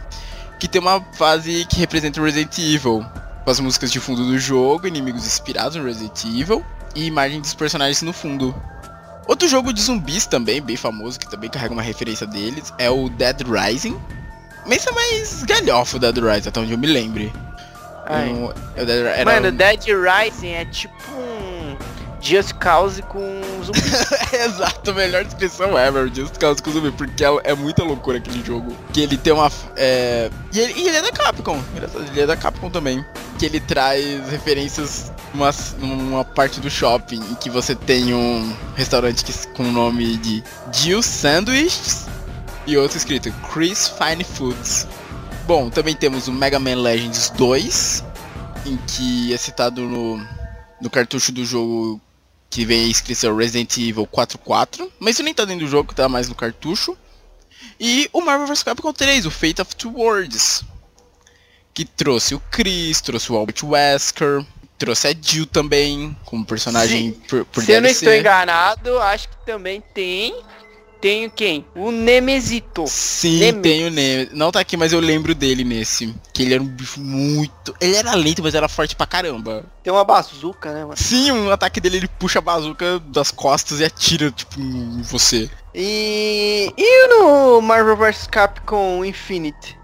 Que 0.60 0.68
tem 0.68 0.82
uma 0.82 1.00
fase 1.14 1.64
que 1.64 1.78
representa 1.78 2.20
o 2.20 2.24
Resident 2.24 2.58
Evil. 2.58 3.06
Com 3.42 3.50
as 3.50 3.58
músicas 3.58 3.90
de 3.90 4.00
fundo 4.00 4.26
do 4.26 4.38
jogo, 4.38 4.86
inimigos 4.86 5.26
inspirados 5.26 5.76
no 5.76 5.84
Resident 5.84 6.24
Evil. 6.24 6.62
E 6.94 7.06
imagem 7.06 7.40
dos 7.40 7.54
personagens 7.54 8.02
no 8.02 8.12
fundo. 8.12 8.54
Outro 9.28 9.46
jogo 9.46 9.72
de 9.72 9.80
zumbis 9.82 10.26
também, 10.26 10.60
bem 10.60 10.76
famoso, 10.76 11.20
que 11.20 11.28
também 11.30 11.48
carrega 11.50 11.72
uma 11.74 11.82
referência 11.82 12.26
deles, 12.26 12.72
é 12.78 12.90
o 12.90 13.08
Dead 13.10 13.42
Rising. 13.42 13.96
Mas 14.66 14.86
é 14.86 14.90
mais 14.90 15.44
galhofa 15.44 15.96
o 15.98 16.00
Dead 16.00 16.16
Rising, 16.16 16.48
até 16.48 16.60
onde 16.60 16.72
eu 16.72 16.78
me 16.78 16.86
lembre. 16.86 17.30
Um- 18.10 18.50
Mano, 19.24 19.48
um- 19.48 19.56
Dead 19.56 19.84
Rising 19.84 20.48
é 20.48 20.64
tipo 20.64 20.94
um 21.12 21.57
Just 22.20 22.54
Cause 22.54 23.02
com 23.02 23.40
zumbi. 23.64 23.80
Exato, 24.32 24.94
melhor 24.94 25.24
descrição 25.24 25.78
ever, 25.78 26.10
Just 26.12 26.38
Cause 26.38 26.62
com 26.62 26.70
zumbi, 26.70 26.90
porque 26.90 27.24
é, 27.24 27.28
é 27.44 27.54
muita 27.54 27.82
loucura 27.84 28.18
aquele 28.18 28.44
jogo. 28.44 28.76
Que 28.92 29.02
ele 29.02 29.16
tem 29.16 29.32
uma. 29.32 29.50
É... 29.76 30.30
E, 30.52 30.58
ele, 30.58 30.72
e 30.74 30.88
ele 30.88 30.96
é 30.96 31.02
da 31.02 31.12
Capcom, 31.12 31.60
ele 32.10 32.20
é 32.20 32.26
da 32.26 32.36
Capcom 32.36 32.70
também. 32.70 33.04
Que 33.38 33.46
ele 33.46 33.60
traz 33.60 34.28
referências 34.30 35.12
numa, 35.32 35.50
numa 35.78 36.24
parte 36.24 36.60
do 36.60 36.70
shopping 36.70 37.20
em 37.20 37.34
que 37.36 37.48
você 37.50 37.74
tem 37.74 38.12
um 38.12 38.54
restaurante 38.74 39.24
que, 39.24 39.32
com 39.48 39.64
o 39.64 39.72
nome 39.72 40.16
de 40.18 40.42
Jill 40.72 41.02
Sandwiches 41.02 42.06
e 42.66 42.76
outro 42.76 42.98
escrito 42.98 43.32
Chris 43.52 43.88
Fine 43.88 44.24
Foods. 44.24 44.86
Bom, 45.46 45.70
também 45.70 45.94
temos 45.94 46.28
o 46.28 46.32
Mega 46.32 46.58
Man 46.58 46.76
Legends 46.76 47.30
2, 47.30 48.04
em 48.66 48.76
que 48.76 49.32
é 49.32 49.36
citado 49.38 49.80
no, 49.82 50.22
no 50.80 50.90
cartucho 50.90 51.32
do 51.32 51.44
jogo 51.44 52.00
que 52.50 52.64
vem 52.64 52.84
a 52.84 52.88
inscrição 52.88 53.36
Resident 53.36 53.76
Evil 53.76 54.06
44, 54.06 54.90
mas 54.98 55.16
isso 55.16 55.22
nem 55.22 55.34
tá 55.34 55.44
dentro 55.44 55.66
do 55.66 55.70
jogo, 55.70 55.94
tá 55.94 56.08
mais 56.08 56.28
no 56.28 56.34
cartucho. 56.34 56.96
E 57.78 58.08
o 58.12 58.20
Marvel 58.20 58.46
vs 58.46 58.62
Capcom 58.62 58.92
3, 58.92 59.26
o 59.26 59.30
Fate 59.30 59.60
of 59.60 59.74
Two 59.76 59.92
Worlds, 59.94 60.64
que 61.74 61.84
trouxe 61.84 62.34
o 62.34 62.40
Chris, 62.50 63.00
trouxe 63.00 63.30
o 63.30 63.36
Albert 63.36 63.62
Wesker, 63.64 64.44
trouxe 64.78 65.08
a 65.08 65.14
Jill 65.20 65.46
também, 65.46 66.16
como 66.24 66.44
personagem 66.44 67.12
por, 67.28 67.44
por 67.46 67.62
Se 67.62 67.72
eu 67.72 67.76
não 67.76 67.82
DLC. 67.82 68.04
estou 68.06 68.14
enganado, 68.18 68.98
acho 69.00 69.28
que 69.28 69.36
também 69.44 69.80
tem. 69.92 70.34
Tem 71.00 71.30
quem? 71.30 71.64
O 71.76 71.92
Nemesito. 71.92 72.84
Sim, 72.88 73.38
Nemesis. 73.38 73.62
tem 73.62 73.86
o 73.86 73.90
Nemesis. 73.90 74.32
Não 74.34 74.50
tá 74.50 74.58
aqui, 74.58 74.76
mas 74.76 74.92
eu 74.92 74.98
lembro 74.98 75.32
dele 75.34 75.62
nesse. 75.62 76.12
Que 76.34 76.42
ele 76.42 76.54
era 76.54 76.62
um 76.62 76.66
bicho 76.66 77.00
muito. 77.00 77.72
Ele 77.80 77.94
era 77.94 78.14
lento, 78.16 78.42
mas 78.42 78.54
era 78.54 78.68
forte 78.68 78.96
pra 78.96 79.06
caramba. 79.06 79.64
Tem 79.82 79.92
uma 79.92 80.02
bazuca, 80.04 80.72
né, 80.72 80.80
mano? 80.82 80.96
Sim, 80.96 81.30
um 81.30 81.50
ataque 81.52 81.80
dele, 81.80 81.98
ele 81.98 82.08
puxa 82.08 82.40
a 82.40 82.42
bazuca 82.42 82.98
das 82.98 83.30
costas 83.30 83.78
e 83.78 83.84
atira, 83.84 84.30
tipo, 84.32 84.60
em 84.60 85.00
você. 85.02 85.48
E. 85.72 86.72
E 86.76 87.06
no 87.08 87.60
Marvel 87.60 87.96
vs 87.96 88.26
Capcom 88.26 89.04
Infinite? 89.04 89.78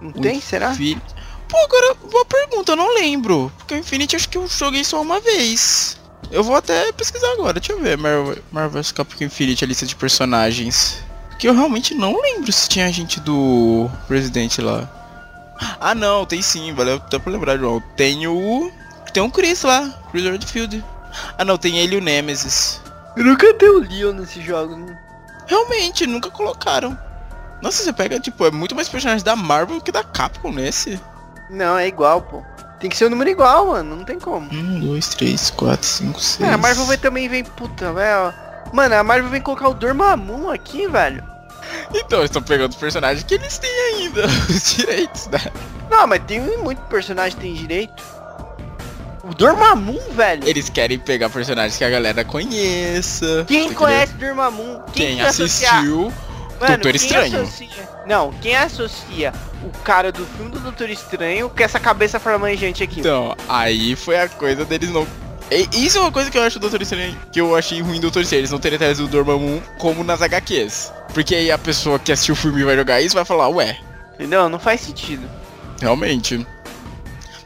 Não 0.00 0.10
O 0.10 0.20
tem, 0.20 0.40
será? 0.40 0.72
Infin- 0.72 1.00
Pô, 1.46 1.56
agora, 1.58 1.94
boa 2.10 2.24
pergunta, 2.26 2.72
eu 2.72 2.76
não 2.76 2.94
lembro. 2.94 3.50
Porque 3.58 3.74
o 3.74 3.78
Infinity 3.78 4.16
acho 4.16 4.28
que 4.28 4.36
eu 4.38 4.46
joguei 4.46 4.84
só 4.84 5.00
uma 5.00 5.18
vez. 5.20 5.97
Eu 6.30 6.44
vou 6.44 6.56
até 6.56 6.92
pesquisar 6.92 7.32
agora, 7.32 7.54
deixa 7.54 7.72
eu 7.72 7.80
ver. 7.80 7.96
Marvel, 7.96 8.38
Marvel 8.52 8.82
vs 8.82 8.92
Capcom 8.92 9.24
Infinity, 9.24 9.64
a 9.64 9.68
lista 9.68 9.86
de 9.86 9.96
personagens. 9.96 11.02
Que 11.38 11.48
eu 11.48 11.54
realmente 11.54 11.94
não 11.94 12.20
lembro 12.20 12.52
se 12.52 12.68
tinha 12.68 12.92
gente 12.92 13.20
do 13.20 13.90
Resident 14.08 14.58
lá. 14.58 14.88
Ah 15.80 15.94
não, 15.94 16.26
tem 16.26 16.42
sim, 16.42 16.72
valeu 16.74 16.96
até 16.96 17.18
pra 17.18 17.32
lembrar, 17.32 17.56
João. 17.58 17.82
Tem 17.96 18.26
o. 18.26 18.70
Tem 19.12 19.22
o 19.22 19.30
Chris 19.30 19.62
lá, 19.62 19.88
Chris 20.10 20.24
Redfield. 20.24 20.84
Ah 21.36 21.44
não, 21.44 21.56
tem 21.56 21.78
ele 21.78 21.94
e 21.94 21.98
o 21.98 22.02
Nemesis. 22.02 22.80
Eu 23.16 23.24
nunca 23.24 23.52
tenho 23.54 23.78
o 23.78 23.80
Leon 23.80 24.12
nesse 24.12 24.40
jogo. 24.42 24.76
né? 24.76 24.98
Realmente, 25.46 26.06
nunca 26.06 26.30
colocaram. 26.30 26.96
Nossa, 27.62 27.82
você 27.82 27.92
pega, 27.92 28.20
tipo, 28.20 28.44
é 28.46 28.50
muito 28.50 28.74
mais 28.74 28.88
personagens 28.88 29.22
da 29.22 29.34
Marvel 29.34 29.80
que 29.80 29.90
da 29.90 30.04
Capcom 30.04 30.52
nesse. 30.52 31.00
Não, 31.50 31.76
é 31.76 31.88
igual, 31.88 32.22
pô. 32.22 32.42
Tem 32.80 32.88
que 32.88 32.96
ser 32.96 33.06
o 33.06 33.10
número 33.10 33.28
igual, 33.28 33.68
mano. 33.68 33.96
Não 33.96 34.04
tem 34.04 34.18
como. 34.18 34.52
Um, 34.52 34.80
dois, 34.80 35.08
três, 35.08 35.50
quatro, 35.50 35.86
cinco, 35.86 36.20
seis. 36.20 36.48
É, 36.48 36.52
a 36.52 36.58
Marvel 36.58 36.84
vai 36.84 36.96
também 36.96 37.28
vem, 37.28 37.42
puta, 37.44 37.92
velho. 37.92 38.32
Mano, 38.72 38.94
a 38.94 39.02
Marvel 39.02 39.30
vem 39.30 39.40
colocar 39.40 39.68
o 39.68 39.74
Dormammu 39.74 40.50
aqui, 40.50 40.86
velho. 40.86 41.24
Então, 41.94 42.20
eles 42.20 42.30
estão 42.30 42.42
pegando 42.42 42.70
os 42.70 42.76
personagens 42.76 43.24
que 43.24 43.34
eles 43.34 43.58
têm 43.58 43.70
ainda, 43.94 44.26
os 44.48 44.76
direitos, 44.76 45.26
né? 45.26 45.40
Não, 45.90 46.06
mas 46.06 46.22
tem 46.24 46.40
muito 46.58 46.80
personagem 46.82 47.36
que 47.36 47.42
tem 47.42 47.54
direito. 47.54 48.02
O 49.24 49.34
Dormammu, 49.34 50.00
velho. 50.12 50.48
Eles 50.48 50.70
querem 50.70 50.98
pegar 50.98 51.28
personagens 51.28 51.76
que 51.76 51.84
a 51.84 51.90
galera 51.90 52.24
conheça. 52.24 53.44
Quem 53.46 53.68
Você 53.68 53.74
conhece 53.74 54.12
Dormammu? 54.14 54.82
Quem, 54.92 55.16
Quem, 55.16 55.20
assistiu. 55.20 56.12
Mano, 56.60 56.72
Doutor 56.74 56.94
Estranho? 56.94 57.42
associa- 57.42 57.88
Não, 58.06 58.32
quem 58.40 58.56
associa 58.56 59.32
o 59.62 59.70
cara 59.82 60.10
do 60.10 60.24
filme 60.26 60.50
do 60.50 60.60
Doutor 60.60 60.90
Estranho 60.90 61.48
com 61.48 61.62
essa 61.62 61.78
cabeça 61.78 62.18
flamejante 62.18 62.82
aqui? 62.82 63.00
Então, 63.00 63.36
aí 63.48 63.94
foi 63.96 64.18
a 64.18 64.28
coisa 64.28 64.64
deles 64.64 64.90
não. 64.90 65.06
Isso 65.72 65.96
é 65.96 66.00
uma 66.02 66.12
coisa 66.12 66.30
que 66.30 66.36
eu 66.36 66.42
acho 66.42 66.58
do 66.58 66.62
Doutor 66.62 66.82
Estranho, 66.82 67.16
que 67.32 67.40
eu 67.40 67.56
achei 67.56 67.80
ruim 67.80 67.96
do 67.96 68.02
Doutor 68.02 68.22
Estranho, 68.22 68.40
eles 68.40 68.50
não 68.50 68.58
terem 68.58 68.78
trazido 68.78 69.06
o 69.06 69.08
Dormammu 69.08 69.62
como 69.78 70.04
nas 70.04 70.20
HQs. 70.20 70.92
Porque 71.14 71.34
aí 71.34 71.50
a 71.50 71.56
pessoa 71.58 71.98
que 71.98 72.12
assistiu 72.12 72.34
o 72.34 72.36
filme 72.36 72.62
vai 72.64 72.76
jogar 72.76 73.00
isso 73.00 73.14
vai 73.14 73.24
falar, 73.24 73.48
ué, 73.48 73.78
Entendeu? 74.14 74.48
Não 74.48 74.58
faz 74.58 74.80
sentido. 74.80 75.28
Realmente. 75.80 76.44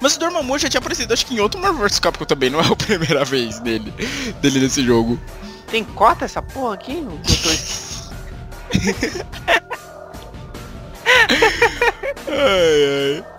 Mas 0.00 0.16
o 0.16 0.18
Dormammu 0.18 0.58
já 0.58 0.68
tinha 0.68 0.78
aparecido, 0.80 1.12
acho 1.14 1.24
que 1.26 1.34
em 1.34 1.38
outro 1.40 1.60
Marvel 1.60 1.82
vs 1.86 2.00
Capcom 2.00 2.24
também, 2.24 2.50
não 2.50 2.60
é 2.60 2.66
a 2.66 2.74
primeira 2.74 3.24
vez 3.24 3.60
dele, 3.60 3.92
dele 4.40 4.58
nesse 4.60 4.82
jogo. 4.84 5.20
Tem 5.70 5.84
cota 5.84 6.24
essa 6.24 6.42
porra 6.42 6.74
aqui? 6.74 6.92
O 6.92 7.04
Doutor... 7.18 7.56
ai, 12.28 12.84
ai. 12.84 13.31